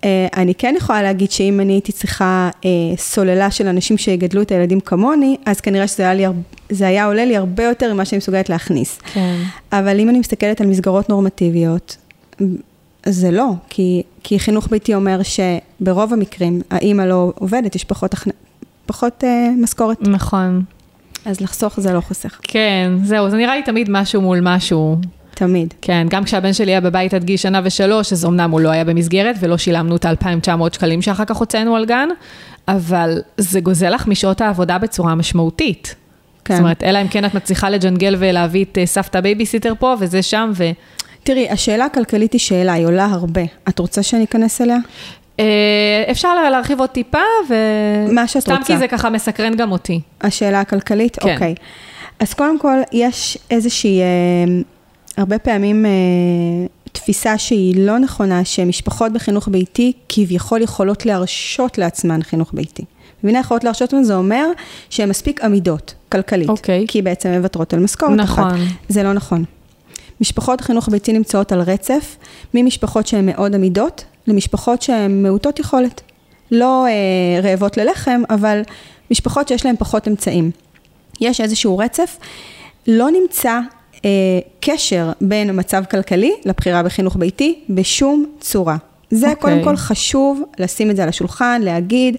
אה, 0.03 0.27
אני 0.37 0.55
כן 0.55 0.75
יכולה 0.77 1.03
להגיד 1.03 1.31
שאם 1.31 1.59
אני 1.59 1.73
הייתי 1.73 1.91
צריכה 1.91 2.49
אה, 2.65 2.69
סוללה 2.97 3.51
של 3.51 3.67
אנשים 3.67 3.97
שיגדלו 3.97 4.41
את 4.41 4.51
הילדים 4.51 4.79
כמוני, 4.79 5.37
אז 5.45 5.61
כנראה 5.61 5.87
שזה 5.87 6.03
היה, 6.03 6.13
לי, 6.13 6.25
זה 6.69 6.87
היה 6.87 7.05
עולה 7.05 7.25
לי 7.25 7.37
הרבה 7.37 7.63
יותר 7.63 7.93
ממה 7.93 8.05
שאני 8.05 8.17
מסוגלת 8.17 8.49
להכניס. 8.49 8.99
כן. 9.13 9.35
אבל 9.71 9.99
אם 9.99 10.09
אני 10.09 10.19
מסתכלת 10.19 10.61
על 10.61 10.67
מסגרות 10.67 11.09
נורמטיביות, 11.09 11.97
זה 13.05 13.31
לא, 13.31 13.51
כי, 13.69 14.03
כי 14.23 14.39
חינוך 14.39 14.67
ביתי 14.71 14.95
אומר 14.95 15.19
שברוב 15.23 16.13
המקרים 16.13 16.61
האימא 16.69 17.01
לא 17.01 17.31
עובדת, 17.35 17.75
יש 17.75 17.83
פחות, 17.83 18.15
פחות 18.85 19.23
אה, 19.23 19.49
משכורת. 19.57 20.01
נכון. 20.01 20.63
אז 21.25 21.41
לחסוך 21.41 21.79
זה 21.79 21.93
לא 21.93 22.01
חוסך. 22.01 22.39
כן, 22.43 22.91
זהו, 23.03 23.29
זה 23.29 23.37
נראה 23.37 23.55
לי 23.55 23.63
תמיד 23.63 23.89
משהו 23.89 24.21
מול 24.21 24.39
משהו. 24.41 24.97
תמיד. 25.37 25.73
כן, 25.81 26.07
גם 26.09 26.23
כשהבן 26.23 26.53
שלי 26.53 26.71
היה 26.71 26.81
בבית 26.81 27.13
עד 27.13 27.23
גיל 27.23 27.37
שנה 27.37 27.61
ושלוש, 27.63 28.13
אז 28.13 28.25
אמנם 28.25 28.51
הוא 28.51 28.61
לא 28.61 28.69
היה 28.69 28.83
במסגרת 28.83 29.35
ולא 29.39 29.57
שילמנו 29.57 29.95
את 29.95 30.05
ה-2,900 30.05 30.73
שקלים 30.73 31.01
שאחר 31.01 31.25
כך 31.25 31.37
הוצאנו 31.37 31.75
על 31.75 31.85
גן, 31.85 32.09
אבל 32.67 33.21
זה 33.37 33.59
גוזל 33.59 33.89
לך 33.89 34.07
משעות 34.07 34.41
העבודה 34.41 34.77
בצורה 34.77 35.15
משמעותית. 35.15 35.95
כן. 36.45 36.53
זאת 36.53 36.61
אומרת, 36.61 36.83
אלא 36.83 37.01
אם 37.01 37.07
כן 37.07 37.25
את 37.25 37.33
מצליחה 37.33 37.69
לג'נגל 37.69 38.15
ולהביא 38.19 38.65
את 38.71 38.77
אה, 38.77 38.85
סבתא 38.85 39.21
בייביסיטר 39.21 39.73
פה 39.79 39.95
וזה 39.99 40.21
שם 40.21 40.51
ו... 40.55 40.69
תראי, 41.23 41.49
השאלה 41.49 41.85
הכלכלית 41.85 42.33
היא 42.33 42.39
שאלה, 42.39 42.73
היא 42.73 42.85
עולה 42.85 43.05
הרבה. 43.05 43.41
את 43.69 43.79
רוצה 43.79 44.03
שאני 44.03 44.23
אכנס 44.23 44.61
אליה? 44.61 44.77
אה, 45.39 46.03
אפשר 46.11 46.49
להרחיב 46.49 46.79
עוד 46.79 46.89
טיפה, 46.89 47.17
ו... 47.49 47.53
מה 48.11 48.27
שאת 48.27 48.35
רוצה. 48.49 48.55
סתם 48.55 48.73
כי 48.73 48.77
זה 48.77 48.87
ככה 48.87 49.09
מסקרן 49.09 49.55
גם 49.55 49.71
אותי. 49.71 49.99
השאלה 50.21 50.59
הכלכלית? 50.59 51.17
כן. 51.19 51.33
אוקיי. 51.33 51.55
אז 52.19 52.33
קודם 52.33 52.59
כל, 52.59 52.77
יש 52.91 53.37
איזושהי... 53.51 54.01
הרבה 55.17 55.39
פעמים 55.39 55.85
אה, 55.85 55.91
תפיסה 56.91 57.37
שהיא 57.37 57.75
לא 57.77 57.97
נכונה, 57.97 58.45
שמשפחות 58.45 59.13
בחינוך 59.13 59.47
ביתי 59.47 59.93
כביכול 60.09 60.61
יכולות 60.61 61.05
להרשות 61.05 61.77
לעצמן 61.77 62.23
חינוך 62.23 62.49
ביתי. 62.53 62.83
מבינה, 63.23 63.39
יכולות 63.39 63.63
להרשות 63.63 63.81
לעצמן, 63.81 64.03
זה 64.03 64.15
אומר 64.15 64.45
שהן 64.89 65.09
מספיק 65.09 65.43
עמידות, 65.43 65.93
כלכלית. 66.11 66.49
אוקיי. 66.49 66.83
Okay. 66.83 66.91
כי 66.91 67.01
בעצם 67.01 67.29
מוותרות 67.29 67.73
על 67.73 67.79
משכורת 67.79 68.11
נכון. 68.11 68.43
אחת. 68.43 68.59
זה 68.89 69.03
לא 69.03 69.13
נכון. 69.13 69.43
משפחות 70.21 70.61
חינוך 70.61 70.89
ביתי 70.89 71.13
נמצאות 71.13 71.51
על 71.51 71.61
רצף, 71.61 72.17
ממשפחות 72.53 73.07
שהן 73.07 73.25
מאוד 73.25 73.55
עמידות, 73.55 74.03
למשפחות 74.27 74.81
שהן 74.81 75.23
מעוטות 75.23 75.59
יכולת. 75.59 76.01
לא 76.51 76.85
אה, 76.85 77.41
רעבות 77.43 77.77
ללחם, 77.77 78.21
אבל 78.29 78.61
משפחות 79.11 79.47
שיש 79.47 79.65
להן 79.65 79.75
פחות 79.79 80.07
אמצעים. 80.07 80.51
יש 81.21 81.41
איזשהו 81.41 81.77
רצף. 81.77 82.17
לא 82.87 83.07
נמצא 83.11 83.59
קשר 84.59 85.11
בין 85.21 85.59
מצב 85.59 85.83
כלכלי 85.91 86.31
לבחירה 86.45 86.83
בחינוך 86.83 87.15
ביתי 87.15 87.59
בשום 87.69 88.25
צורה. 88.39 88.77
זה 89.11 89.27
okay. 89.27 89.29
אוקיי. 89.29 89.41
קודם 89.41 89.63
כל 89.63 89.75
חשוב 89.75 90.41
לשים 90.59 90.91
את 90.91 90.95
זה 90.95 91.03
על 91.03 91.09
השולחן, 91.09 91.61
להגיד 91.63 92.15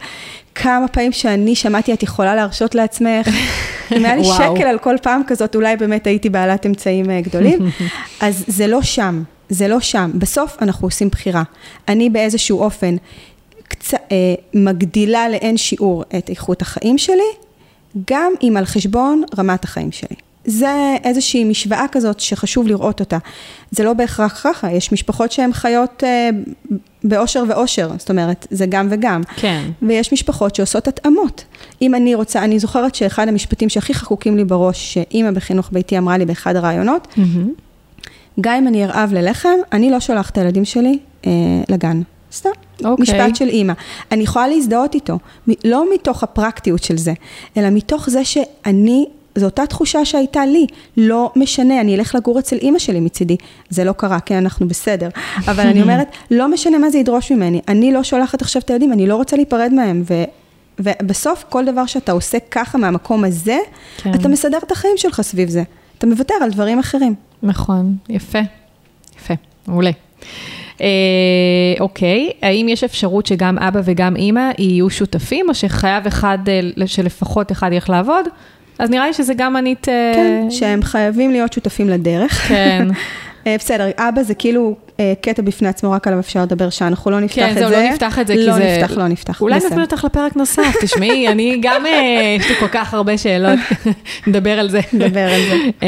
כמה 0.55 0.89
פעמים 0.89 1.13
שאני 1.13 1.55
שמעתי, 1.55 1.93
את 1.93 2.03
יכולה 2.03 2.35
להרשות 2.35 2.75
לעצמך, 2.75 3.29
אם 3.97 4.05
היה 4.05 4.17
לי 4.17 4.25
שקל 4.25 4.63
על 4.63 4.79
כל 4.79 4.97
פעם 5.03 5.23
כזאת, 5.27 5.55
אולי 5.55 5.77
באמת 5.77 6.07
הייתי 6.07 6.29
בעלת 6.31 6.67
אמצעים 6.67 7.11
אה, 7.11 7.21
גדולים. 7.21 7.59
אז 8.21 8.45
זה 8.47 8.67
לא 8.67 8.83
שם, 8.83 9.23
זה 9.49 9.69
לא 9.69 9.81
שם. 9.81 10.11
בסוף 10.15 10.57
אנחנו 10.63 10.87
עושים 10.87 11.09
בחירה. 11.09 11.43
אני 11.89 12.11
באיזשהו 12.11 12.61
אופן 12.61 12.97
קצ... 13.69 13.95
אה, 13.95 13.99
מגדילה 14.55 15.29
לאין 15.29 15.57
שיעור 15.57 16.05
את 16.19 16.31
איכות 16.31 16.63
החיים 16.63 16.99
שלי, 16.99 17.31
גם 18.11 18.33
אם 18.43 18.57
על 18.57 18.65
חשבון 18.65 19.23
רמת 19.39 19.65
החיים 19.65 19.93
שלי. 19.93 20.17
זה 20.49 20.97
איזושהי 21.05 21.45
משוואה 21.45 21.87
כזאת 21.93 22.21
שחשוב 22.21 22.69
לראות 22.69 23.01
אותה. 23.01 23.19
זה 23.71 23.85
לא 23.85 23.93
בהכרח 23.93 24.41
ככה, 24.45 24.73
יש 24.73 24.93
משפחות 24.93 25.33
שהן 25.33 25.53
חיות 25.53 26.05
אה, 26.07 26.31
באושר 27.05 27.45
ואושר, 27.49 27.91
זאת 27.99 28.11
אומרת, 28.11 28.47
זה 28.51 28.67
גם 28.67 28.89
וגם. 28.91 29.23
כן. 29.37 29.63
ויש 29.83 30.13
משפחות 30.13 30.55
שעושות 30.55 30.89
התאמות. 30.89 31.45
אם 31.83 31.95
אני 31.95 32.15
רוצה, 32.15 32.45
אני 32.45 32.59
זוכרת 32.59 32.95
שאחד 32.95 33.29
המשפטים 33.29 33.69
שהכי 33.69 33.95
חקוקים 33.95 34.37
לי 34.37 34.45
בראש, 34.45 34.95
שאימא 34.95 35.31
בחינוך 35.31 35.69
ביתי 35.73 35.99
אמרה 35.99 36.19
לי 36.19 36.27
באחד 36.27 36.57
הראיונות, 36.57 37.09
mm-hmm. 37.11 38.41
גם 38.41 38.55
אם 38.55 38.69
אני 38.69 38.85
ארעב 38.85 39.13
ללחם, 39.13 39.59
אני 39.73 39.91
לא 39.91 40.01
שולחת 40.01 40.33
את 40.33 40.39
הילדים 40.39 40.65
שלי 40.65 40.99
אה, 41.27 41.31
לגן. 41.69 42.03
סתם. 42.33 42.51
Okay. 42.51 42.85
אוקיי. 42.85 43.03
משפט 43.03 43.37
של 43.37 43.49
אימא. 43.49 43.73
אני 44.13 44.23
יכולה 44.23 44.49
להזדהות 44.49 44.95
איתו, 44.95 45.19
לא 45.65 45.85
מתוך 45.95 46.23
הפרקטיות 46.23 46.83
של 46.83 46.97
זה, 46.97 47.13
אלא 47.57 47.71
מתוך 47.71 48.11
זה 48.11 48.25
שאני 48.25 49.07
זו 49.39 49.47
אותה 49.47 49.67
תחושה 49.67 50.05
שהייתה 50.05 50.47
לי, 50.47 50.67
לא 50.97 51.33
משנה, 51.37 51.81
אני 51.81 51.97
אלך 51.97 52.15
לגור 52.15 52.39
אצל 52.39 52.57
אימא 52.57 52.79
שלי 52.79 53.01
מצידי. 53.01 53.37
זה 53.71 53.85
לא 53.85 53.93
קרה, 53.93 54.21
כן, 54.21 54.35
אנחנו 54.35 54.69
בסדר. 54.69 55.09
אבל 55.51 55.67
אני 55.67 55.83
אומרת, 55.83 56.09
לא 56.31 56.49
משנה 56.49 56.79
מה 56.79 56.91
זה 56.91 56.99
ידרוש 56.99 57.33
ממני, 57.33 57.61
אני 57.69 57.93
לא 57.93 58.03
שולחת 58.03 58.43
עכשיו 58.43 58.63
את 58.63 58.71
הילדים, 58.71 58.93
אני 58.93 59.07
לא 59.07 59.17
רוצה 59.17 59.37
להיפרד 59.37 59.73
מהם. 59.73 60.03
ו... 60.11 60.25
ובסוף, 60.81 61.45
כל 61.49 61.65
דבר 61.65 61.87
שאתה 61.87 62.13
עושה 62.13 62.39
ככה 62.51 62.79
מהמקום 62.79 63.25
הזה, 63.25 63.59
כן. 63.97 64.15
אתה 64.15 64.29
מסדר 64.29 64.59
את 64.63 64.73
החיים 64.73 64.97
שלך 64.97 65.21
סביב 65.21 65.49
זה. 65.49 65.63
אתה 65.99 66.07
מוותר 66.07 66.35
על 66.43 66.51
דברים 66.51 66.79
אחרים. 66.79 67.15
נכון, 67.43 67.97
יפה. 68.09 68.39
יפה, 69.17 69.35
מעולה. 69.67 69.91
אה, 70.81 71.75
אוקיי, 71.81 72.31
האם 72.43 72.69
יש 72.69 72.85
אפשרות 72.85 73.27
שגם 73.27 73.59
אבא 73.59 73.81
וגם 73.85 74.17
אימא 74.17 74.51
יהיו 74.59 74.91
שותפים, 74.91 75.49
או 75.49 75.55
שחייב 75.55 76.07
אחד, 76.07 76.39
אה, 76.49 76.87
שלפחות 76.87 77.53
אחד 77.53 77.71
ילך 77.73 77.91
לעבוד? 77.91 78.25
אז 78.79 78.91
נראה 78.91 79.07
לי 79.07 79.13
שזה 79.13 79.35
גם 79.35 79.57
ענית... 79.57 79.89
אה, 79.89 80.13
כן, 80.15 80.51
שהם 80.51 80.83
חייבים 80.83 81.31
להיות 81.31 81.53
שותפים 81.53 81.89
לדרך. 81.89 82.33
כן. 82.33 82.89
אה, 83.47 83.57
בסדר, 83.59 83.91
אבא 83.99 84.23
זה 84.23 84.35
כאילו 84.35 84.77
אה, 85.01 85.13
קטע 85.21 85.43
בפני 85.43 85.69
עצמו, 85.69 85.91
רק 85.91 86.07
עליו 86.07 86.21
אפשר 86.21 86.43
לדבר 86.43 86.71
שאנחנו 86.71 87.11
לא 87.11 87.21
נפתח 87.21 87.37
כן, 87.37 87.49
את 87.49 87.55
זה. 87.55 87.61
זהו, 87.61 87.71
לא 87.71 87.91
נפתח 87.91 88.19
את 88.19 88.27
זה, 88.27 88.33
כי 88.33 88.47
לא 88.47 88.53
זה... 88.53 88.77
נפתח, 88.79 88.97
לא 88.97 89.09
נפתח. 89.09 89.41
אולי. 89.41 89.57
נזמין 89.57 89.81
אותך 89.81 90.05
לפרק 90.05 90.37
נוסף, 90.37 90.77
תשמעי, 90.83 91.29
אני 91.33 91.59
גם, 91.63 91.85
יש 92.39 92.49
לי 92.49 92.55
כל 92.55 92.69
כך 92.69 92.95
הרבה 92.95 93.19
שאלות, 93.19 93.59
נדבר 94.27 94.59
על 94.59 94.71
זה. 94.71 94.81
נדבר 94.93 95.33
על 95.35 95.41
זה. 95.41 95.87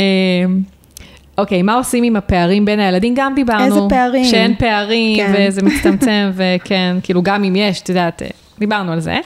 אוקיי, 1.39 1.63
מה 1.63 1.75
עושים 1.75 2.05
עם 2.05 2.17
הפערים 2.17 2.65
בין 2.65 2.81
הילדים? 2.81 3.15
גם 3.17 3.35
דיברנו. 3.35 3.65
איזה 3.65 3.81
פערים? 3.89 4.25
שאין 4.25 4.55
פערים, 4.55 5.17
כן. 5.17 5.33
וזה 5.39 5.63
מצטמצם, 5.63 6.31
וכן, 6.35 6.97
כאילו 7.03 7.23
גם 7.23 7.45
אם 7.45 7.57
יש, 7.57 7.81
את 7.81 7.89
יודעת, 7.89 8.23
דיברנו 8.59 8.93
על 8.93 9.01
זה. 9.01 9.19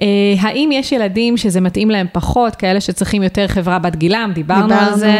אה, 0.00 0.06
האם 0.40 0.70
יש 0.72 0.92
ילדים 0.92 1.36
שזה 1.36 1.60
מתאים 1.60 1.90
להם 1.90 2.06
פחות, 2.12 2.56
כאלה 2.56 2.80
שצריכים 2.80 3.22
יותר 3.22 3.48
חברה 3.48 3.78
בת 3.78 3.96
גילם, 3.96 4.30
דיברנו, 4.34 4.68
דיברנו. 4.68 4.86
על 4.86 4.98
זה. 4.98 5.18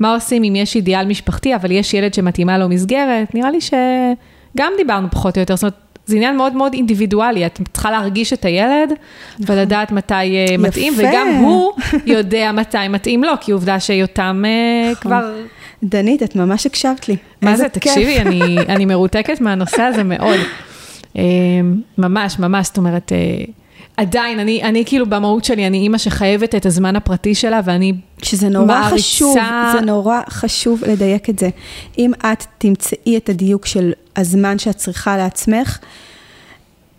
מה 0.00 0.14
עושים 0.14 0.44
אם 0.44 0.56
יש 0.56 0.76
אידיאל 0.76 1.06
משפחתי, 1.06 1.54
אבל 1.54 1.70
יש 1.70 1.94
ילד 1.94 2.14
שמתאימה 2.14 2.58
לו 2.58 2.68
מסגרת? 2.68 3.34
נראה 3.34 3.50
לי 3.50 3.60
שגם 3.60 4.72
דיברנו 4.76 5.10
פחות 5.10 5.36
או 5.36 5.40
יותר, 5.40 5.56
זאת 5.56 5.62
אומרת, 5.62 5.74
זה 6.06 6.16
עניין 6.16 6.36
מאוד 6.36 6.52
מאוד 6.52 6.72
אינדיבידואלי, 6.74 7.46
את 7.46 7.60
צריכה 7.72 7.90
להרגיש 7.90 8.32
את 8.32 8.44
הילד 8.44 8.92
ולדעת 9.40 9.92
מתי 9.92 10.14
אה, 10.14 10.56
מתאים, 10.58 10.92
נכון. 10.92 11.04
יפה. 11.04 11.12
וגם 11.12 11.28
הוא 11.28 11.72
יודע 12.06 12.52
מתי 12.52 12.88
מתאים 12.88 13.24
לו, 13.24 13.32
כי 13.40 13.52
עובדה 13.52 13.80
שיותם 13.80 14.42
אה, 14.46 14.92
נכון. 14.92 15.02
כבר... 15.02 15.32
דנית, 15.82 16.22
את 16.22 16.36
ממש 16.36 16.66
הקשבת 16.66 17.08
לי. 17.08 17.16
מה 17.42 17.56
זה. 17.56 17.68
תקשיבי, 17.68 18.18
אני, 18.18 18.56
אני 18.68 18.84
מרותקת 18.84 19.40
מהנושא 19.40 19.82
הזה 19.82 20.02
מאוד. 20.04 20.38
ממש, 21.98 22.38
ממש, 22.38 22.66
זאת 22.66 22.76
אומרת, 22.76 23.12
עדיין, 23.96 24.38
אני, 24.38 24.62
אני 24.62 24.84
כאילו 24.86 25.06
במהות 25.06 25.44
שלי, 25.44 25.66
אני 25.66 25.78
אימא 25.78 25.98
שחייבת 25.98 26.54
את 26.54 26.66
הזמן 26.66 26.96
הפרטי 26.96 27.34
שלה, 27.34 27.60
ואני 27.64 27.92
שזה 28.22 28.48
נורא 28.48 28.66
מעריצה- 28.66 28.94
חשוב, 28.96 29.36
זה 29.72 29.80
נורא 29.80 30.20
חשוב 30.30 30.82
לדייק 30.86 31.30
את 31.30 31.38
זה. 31.38 31.48
אם 31.98 32.12
את 32.20 32.44
תמצאי 32.58 33.16
את 33.16 33.28
הדיוק 33.28 33.66
של 33.66 33.92
הזמן 34.16 34.58
שאת 34.58 34.76
צריכה 34.76 35.16
לעצמך, 35.16 35.78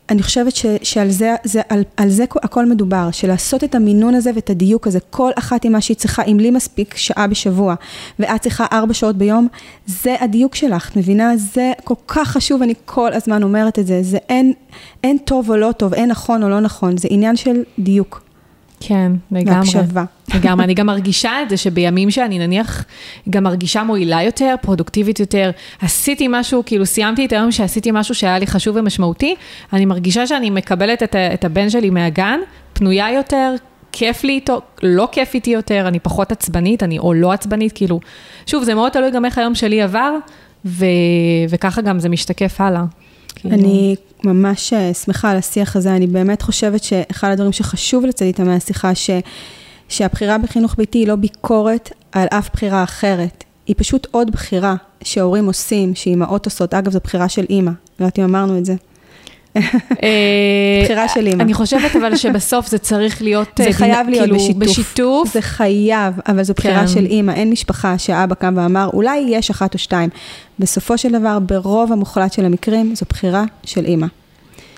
אני 0.10 0.24
חושבת 0.24 0.56
ש, 0.56 0.66
שעל 0.84 1.10
זה, 1.10 1.36
זה, 1.44 1.62
על, 1.70 1.84
על 1.98 2.10
זה 2.10 2.24
הכל 2.44 2.66
מדובר, 2.66 3.12
של 3.12 3.28
לעשות 3.28 3.64
את 3.64 3.76
המינון 3.76 4.16
הזה 4.16 4.32
ואת 4.36 4.50
הדיוק 4.50 4.88
הזה, 4.88 5.00
כל 5.10 5.32
אחת 5.36 5.66
עם 5.66 5.72
מה 5.72 5.82
שהיא 5.82 5.98
צריכה, 5.98 6.24
אם 6.24 6.38
לי 6.40 6.52
מספיק 6.52 6.98
שעה 6.98 7.28
בשבוע, 7.28 7.76
ואת 8.20 8.42
צריכה 8.42 8.66
ארבע 8.72 8.94
שעות 8.94 9.16
ביום, 9.16 9.48
זה 9.86 10.16
הדיוק 10.20 10.56
שלך, 10.56 10.90
את 10.90 10.98
מבינה? 10.98 11.38
זה 11.38 11.72
כל 11.84 11.94
כך 12.08 12.28
חשוב, 12.28 12.62
אני 12.62 12.74
כל 12.86 13.14
הזמן 13.14 13.44
אומרת 13.44 13.80
את 13.80 13.88
זה, 13.88 14.04
זה 14.04 14.18
אין, 14.30 14.54
אין 15.04 15.18
טוב 15.18 15.50
או 15.50 15.58
לא 15.58 15.72
טוב, 15.72 15.94
אין 15.94 16.10
נכון 16.10 16.44
או 16.44 16.50
לא 16.50 16.60
נכון, 16.60 16.98
זה 16.98 17.08
עניין 17.12 17.36
של 17.36 17.64
דיוק 17.80 18.25
כן, 18.80 19.12
לגמרי. 19.32 19.58
והקשבה. 19.58 20.04
לגמרי, 20.36 20.66
אני 20.66 20.74
גם 20.74 20.86
מרגישה 20.86 21.42
את 21.42 21.50
זה 21.50 21.58
שבימים 21.58 22.12
שאני 22.12 22.40
נניח 22.40 22.86
גם 23.30 23.44
מרגישה 23.44 23.84
מועילה 23.84 24.24
יותר, 24.24 24.56
פרודוקטיבית 24.62 25.20
יותר, 25.20 25.52
עשיתי 25.82 26.28
משהו, 26.30 26.64
כאילו 26.66 26.86
סיימתי 26.86 27.26
את 27.26 27.32
היום 27.32 27.52
שעשיתי 27.52 27.92
משהו 27.94 28.16
שהיה 28.16 28.40
לי 28.40 28.48
חשוב 28.48 28.76
ומשמעותי, 28.76 29.36
אני 29.74 29.86
מרגישה 29.86 30.28
שאני 30.28 30.50
מקבלת 30.50 31.04
את, 31.04 31.16
את 31.34 31.46
הבן 31.46 31.70
שלי 31.70 31.90
מהגן, 31.90 32.40
פנויה 32.74 33.12
יותר, 33.12 33.56
כיף 33.92 34.24
לי 34.24 34.34
איתו, 34.34 34.62
לא 34.84 35.08
כיף 35.12 35.34
איתי 35.34 35.50
יותר, 35.50 35.88
אני 35.88 36.00
פחות 36.00 36.32
עצבנית, 36.32 36.84
אני 36.84 37.00
או 37.00 37.14
לא 37.14 37.32
עצבנית, 37.32 37.72
כאילו, 37.72 38.00
שוב, 38.46 38.64
זה 38.64 38.74
מאוד 38.74 38.92
תלוי 38.92 39.12
גם 39.12 39.26
איך 39.26 39.38
היום 39.38 39.56
שלי 39.56 39.82
עבר, 39.82 40.12
ו, 40.66 40.86
וככה 41.50 41.82
גם 41.82 42.00
זה 42.00 42.10
משתקף 42.10 42.62
הלאה. 42.62 42.84
כאילו. 43.36 43.56
אני 43.56 43.96
ממש 44.26 44.74
אה, 44.74 44.94
שמחה 44.94 45.32
על 45.32 45.38
השיח 45.38 45.76
הזה, 45.76 45.96
אני 45.96 46.08
באמת 46.08 46.42
חושבת 46.42 46.84
שאחד 46.84 47.32
הדברים 47.32 47.52
שחשוב 47.52 48.06
לצאת 48.06 48.22
איתם 48.22 48.46
מהשיחה, 48.46 48.96
ש, 48.96 49.10
שהבחירה 49.90 50.38
בחינוך 50.38 50.76
ביתי 50.78 50.98
היא 50.98 51.08
לא 51.08 51.16
ביקורת 51.16 51.92
על 52.12 52.28
אף 52.32 52.50
בחירה 52.54 52.84
אחרת, 52.84 53.44
היא 53.68 53.76
פשוט 53.78 54.08
עוד 54.12 54.32
בחירה 54.32 54.76
שהורים 55.04 55.46
עושים, 55.46 55.96
שאימהות 55.96 56.46
עושות, 56.46 56.74
אגב, 56.74 56.92
זו 56.92 57.00
בחירה 57.04 57.30
של 57.30 57.46
אימא, 57.50 57.72
לא 58.00 58.06
יודעת 58.06 58.20
אם 58.20 58.24
אמרנו 58.24 58.58
את 58.58 58.66
זה. 58.66 58.76
אה, 60.04 60.82
בחירה 60.84 61.10
של 61.10 61.28
אימא. 61.28 61.44
אני 61.44 61.54
חושבת 61.54 61.96
אבל 61.96 62.16
שבסוף 62.16 62.68
זה 62.68 62.78
צריך 62.78 63.22
להיות, 63.22 63.50
זה 63.58 63.68
אה, 63.68 63.74
חייב 63.74 64.10
להיות 64.10 64.26
כאילו, 64.26 64.60
בשיתוף. 64.60 65.34
זה 65.34 65.42
חייב, 65.42 66.14
אבל 66.28 66.44
זו 66.44 66.54
בחירה 66.54 66.82
כן. 66.82 66.88
של 66.88 67.06
אימא, 67.06 67.32
אין 67.32 67.52
משפחה 67.52 67.98
שאבא 67.98 68.36
קם 68.36 68.54
ואמר, 68.58 68.90
אולי 68.94 69.18
יש 69.30 69.50
אחת 69.50 69.74
או 69.74 69.80
שתיים. 69.80 70.10
בסופו 70.60 70.98
של 70.98 71.12
דבר, 71.12 71.40
ברוב 71.40 71.92
המוחלט 71.92 72.34
של 72.34 72.46
המקרים, 72.46 72.96
זו 72.96 73.06
בחירה 73.10 73.44
של 73.64 73.86
אימא. 73.86 74.08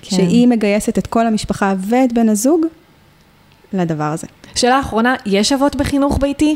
כן. 0.01 0.15
שהיא 0.15 0.47
מגייסת 0.47 0.97
את 0.97 1.07
כל 1.07 1.27
המשפחה 1.27 1.73
ואת 1.77 2.13
בן 2.13 2.29
הזוג 2.29 2.65
לדבר 3.73 4.03
הזה. 4.03 4.27
שאלה 4.55 4.79
אחרונה, 4.79 5.15
יש 5.25 5.51
אבות 5.51 5.75
בחינוך 5.75 6.17
ביתי? 6.21 6.55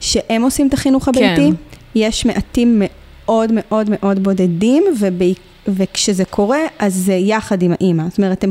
שהם 0.00 0.42
עושים 0.42 0.68
את 0.68 0.74
החינוך 0.74 1.04
כן. 1.04 1.10
הביתי, 1.24 1.50
יש 1.94 2.26
מעטים 2.26 2.82
מאוד 2.84 3.50
מאוד 3.52 3.90
מאוד 3.90 4.22
בודדים, 4.22 4.84
ובי, 5.00 5.34
וכשזה 5.68 6.24
קורה, 6.24 6.58
אז 6.78 6.94
זה 6.94 7.12
יחד 7.14 7.62
עם 7.62 7.72
האימא. 7.72 8.02
זאת 8.08 8.18
אומרת, 8.18 8.44
הם, 8.44 8.50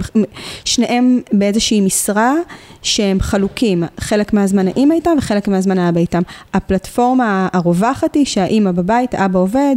שניהם 0.66 1.20
באיזושהי 1.34 1.82
משרה 1.82 2.34
שהם 2.82 3.18
חלוקים, 3.22 3.84
חלק 4.00 4.34
מהזמן 4.34 4.68
האימא 4.68 4.94
איתם 4.94 5.12
וחלק 5.18 5.48
מהזמן 5.48 5.78
האבא 5.80 6.00
איתם. 6.00 6.22
הפלטפורמה 6.54 7.48
הרווחת 7.54 8.16
היא 8.16 8.26
שהאימא 8.26 8.72
בבית, 8.72 9.14
האבא 9.14 9.40
עובד, 9.40 9.76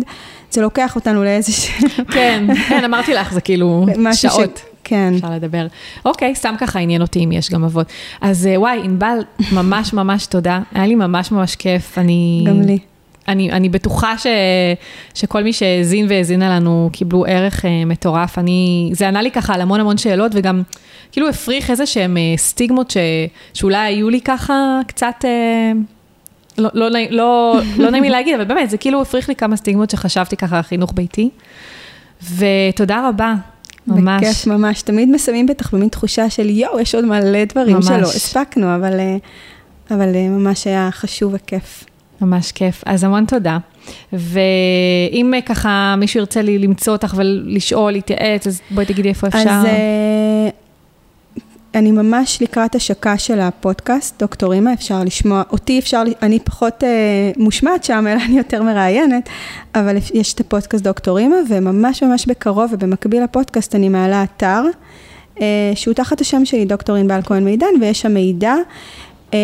זה 0.50 0.62
לוקח 0.62 0.96
אותנו 0.96 1.24
לאיזשהו... 1.24 1.88
כן, 2.10 2.46
כן, 2.68 2.84
אמרתי 2.84 3.14
לך, 3.14 3.32
זה 3.34 3.40
כאילו 3.40 3.86
משהו 3.98 4.30
ש- 4.30 4.32
שעות. 4.34 4.62
כן. 4.84 5.12
אפשר 5.14 5.30
לדבר. 5.30 5.66
אוקיי, 6.04 6.34
סתם 6.34 6.54
ככה 6.58 6.78
עניין 6.78 7.02
אותי 7.02 7.24
אם 7.24 7.32
יש 7.32 7.50
גם 7.50 7.64
אבות. 7.64 7.86
אז 8.20 8.46
אה, 8.46 8.60
וואי, 8.60 8.80
ענבל, 8.84 9.18
ממש 9.52 9.92
ממש 9.92 10.26
תודה. 10.26 10.60
היה 10.72 10.86
לי 10.86 10.94
ממש 10.94 11.32
ממש 11.32 11.56
כיף. 11.56 11.98
אני... 11.98 12.44
גם 12.48 12.60
לי. 12.60 12.78
אני, 13.28 13.52
אני 13.52 13.68
בטוחה 13.68 14.18
ש, 14.18 14.26
שכל 15.14 15.42
מי 15.42 15.52
שהאזין 15.52 16.06
והאזינה 16.08 16.56
לנו 16.56 16.90
קיבלו 16.92 17.24
ערך 17.28 17.64
אה, 17.64 17.84
מטורף. 17.86 18.38
אני, 18.38 18.90
זה 18.92 19.08
ענה 19.08 19.22
לי 19.22 19.30
ככה 19.30 19.54
על 19.54 19.60
המון 19.60 19.80
המון 19.80 19.98
שאלות, 19.98 20.32
וגם 20.34 20.62
כאילו 21.12 21.28
הפריך 21.28 21.70
איזה 21.70 21.86
שהם 21.86 22.16
אה, 22.16 22.22
סטיגמות 22.36 22.90
ש, 22.90 22.96
שאולי 23.54 23.76
היו 23.78 24.10
לי 24.10 24.20
ככה 24.20 24.80
קצת, 24.86 25.14
אה, 25.24 25.72
לא, 26.58 26.68
לא, 26.74 26.90
נעים- 26.90 27.10
לא, 27.12 27.56
לא 27.78 27.90
נעים 27.90 28.02
לי 28.04 28.10
להגיד, 28.10 28.34
אבל 28.34 28.44
באמת, 28.44 28.70
זה 28.70 28.76
כאילו 28.78 29.02
הפריך 29.02 29.28
לי 29.28 29.34
כמה 29.36 29.56
סטיגמות 29.56 29.90
שחשבתי 29.90 30.36
ככה 30.36 30.56
על 30.56 30.62
חינוך 30.62 30.92
ביתי. 30.94 31.30
ותודה 32.36 33.08
רבה, 33.08 33.34
ממש. 33.86 34.22
בכיף 34.24 34.46
ממש. 34.46 34.82
תמיד 34.82 35.08
מסיימים 35.08 35.46
בטח 35.46 35.74
במין 35.74 35.88
תחושה 35.88 36.30
של 36.30 36.50
יואו, 36.50 36.80
יש 36.80 36.94
עוד 36.94 37.04
מלא 37.04 37.44
דברים 37.44 37.76
ממש. 37.76 37.86
שלא 37.86 37.96
הספקנו, 38.08 38.74
אבל, 38.74 39.00
אה, 39.00 39.16
אבל 39.90 40.14
אה, 40.14 40.28
ממש 40.28 40.66
היה 40.66 40.88
חשוב 40.92 41.34
וכיף. 41.34 41.84
ממש 42.22 42.52
כיף. 42.52 42.82
אז 42.86 43.04
המון 43.04 43.24
תודה. 43.24 43.58
ואם 44.12 45.34
אה, 45.34 45.40
ככה 45.40 45.94
מישהו 45.98 46.20
ירצה 46.20 46.42
לי 46.42 46.58
למצוא 46.58 46.92
אותך 46.92 47.14
ולשאול, 47.16 47.92
להתייעץ, 47.92 48.46
אז 48.46 48.60
בואי 48.70 48.86
תגידי 48.86 49.08
איפה 49.08 49.26
אפשר. 49.26 49.38
אז 49.38 49.64
אה, 49.64 50.48
אני 51.74 51.92
ממש 51.92 52.42
לקראת 52.42 52.74
השקה 52.74 53.18
של 53.18 53.40
הפודקאסט, 53.40 54.22
דוקטור 54.22 54.52
אימא, 54.52 54.72
אפשר 54.72 55.04
לשמוע, 55.04 55.42
אותי 55.50 55.78
אפשר, 55.78 56.02
אני 56.22 56.38
פחות 56.40 56.84
אה, 56.84 56.88
מושמעת 57.36 57.84
שם, 57.84 58.06
אלא 58.08 58.20
אני 58.26 58.38
יותר 58.38 58.62
מראיינת, 58.62 59.28
אבל 59.74 59.96
יש 60.14 60.34
את 60.34 60.40
הפודקאסט 60.40 60.84
דוקטור 60.84 61.18
אימא, 61.18 61.36
וממש 61.48 62.02
ממש 62.02 62.26
בקרוב 62.26 62.70
ובמקביל 62.72 63.24
לפודקאסט 63.24 63.74
אני 63.74 63.88
מעלה 63.88 64.22
אתר, 64.22 64.62
אה, 65.40 65.72
שהוא 65.74 65.94
תחת 65.94 66.20
השם 66.20 66.44
שלי, 66.44 66.64
דוקטור 66.64 66.96
ענבל 66.96 67.20
כהן 67.24 67.44
מידן, 67.44 67.66
ויש 67.80 68.00
שם 68.00 68.14
מידע. 68.14 68.54
אה, 69.34 69.38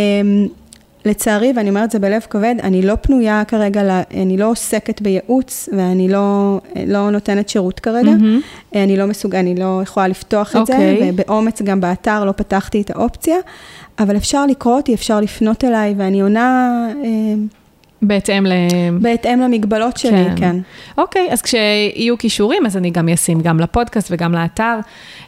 לצערי, 1.04 1.52
ואני 1.56 1.68
אומרת 1.68 1.90
זה 1.90 1.98
בלב 1.98 2.26
כבד, 2.30 2.54
אני 2.62 2.82
לא 2.82 2.94
פנויה 3.00 3.42
כרגע, 3.44 4.02
אני 4.14 4.36
לא 4.36 4.50
עוסקת 4.50 5.00
בייעוץ 5.00 5.68
ואני 5.76 6.08
לא, 6.08 6.60
לא 6.86 7.10
נותנת 7.10 7.48
שירות 7.48 7.80
כרגע. 7.80 8.10
מהמם. 8.10 8.40
אני 8.74 8.96
לא 8.96 9.06
מסוג... 9.06 9.34
אני 9.34 9.54
לא 9.54 9.80
יכולה 9.82 10.08
לפתוח 10.08 10.56
את 10.56 10.66
זה, 10.66 10.72
אוקיי. 10.72 11.10
ובאומץ 11.12 11.62
גם 11.62 11.80
באתר 11.80 12.24
לא 12.24 12.32
פתחתי 12.32 12.80
את 12.80 12.90
האופציה, 12.90 13.36
אבל 13.98 14.16
אפשר 14.16 14.46
לקרוא 14.46 14.76
אותי, 14.76 14.94
אפשר 14.94 15.20
לפנות 15.20 15.64
אליי, 15.64 15.94
ואני 15.96 16.20
עונה 16.20 16.88
אה, 17.04 17.08
בהתאם 18.02 18.46
ל... 18.46 18.52
בהתאם 19.00 19.40
למגבלות 19.40 19.96
שלי, 19.96 20.24
כן. 20.24 20.36
כן. 20.36 20.56
אוקיי, 20.98 21.28
אז 21.30 21.42
כשיהיו 21.42 22.18
קישורים, 22.18 22.66
אז 22.66 22.76
אני 22.76 22.90
גם 22.90 23.08
אשים 23.08 23.40
גם 23.40 23.60
לפודקאסט 23.60 24.08
וגם 24.10 24.32
לאתר, 24.32 24.78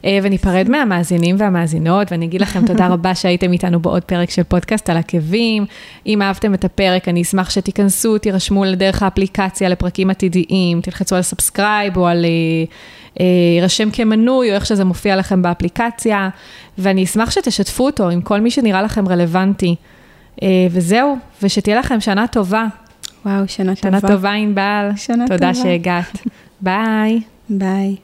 אה, 0.05 0.19
וניפרד 0.23 0.69
מהמאזינים 0.69 1.37
והמאזינות, 1.39 2.13
ואני 2.13 2.27
אגיד 2.27 2.41
לכם 2.41 2.67
תודה 2.67 2.87
רבה 2.95 3.15
שהייתם 3.15 3.53
איתנו 3.53 3.81
בעוד 3.81 4.05
פרק 4.05 4.31
של 4.31 4.43
פודקאסט 4.43 4.91
על 4.91 4.97
עקבים. 4.97 5.67
אם 6.07 6.23
אהבתם 6.23 6.55
את 6.55 6.65
הפרק, 6.65 7.09
אני 7.09 7.23
אשמח 7.23 7.51
שתיכנסו, 7.51 8.19
תירשמו 8.19 8.65
לדרך 8.65 9.03
האפליקציה 9.03 9.69
לפרקים 9.69 10.11
עתידיים, 10.11 10.81
תלחצו 10.81 11.17
על 11.17 11.23
subscribe 11.23 11.97
או 11.97 12.07
על... 12.07 12.25
אה, 12.25 12.31
אה, 13.21 13.27
הירשם 13.57 13.91
כמנוי, 13.91 14.51
או 14.51 14.55
איך 14.55 14.67
שזה 14.67 14.85
מופיע 14.85 15.17
לכם 15.17 15.43
באפליקציה, 15.43 16.29
ואני 16.79 17.05
אשמח 17.05 17.31
שתשתפו 17.31 17.87
אותו 17.87 18.09
עם 18.09 18.21
כל 18.21 18.41
מי 18.41 18.51
שנראה 18.51 18.83
לכם 18.83 19.09
רלוונטי. 19.09 19.75
אה, 20.43 20.49
וזהו, 20.71 21.19
ושתהיה 21.43 21.79
לכם 21.79 22.01
שנה 22.01 22.27
טובה. 22.27 22.67
וואו, 23.27 23.49
שנה, 23.49 23.77
שנה 23.77 24.01
טובה. 24.01 24.15
טובה, 24.15 24.33
ענבל. 24.33 24.91
שנה 24.97 25.25
תודה 25.29 25.53
טובה. 25.53 25.55
שהגעת. 25.55 26.27
ביי. 26.61 27.21
ביי. 27.49 27.97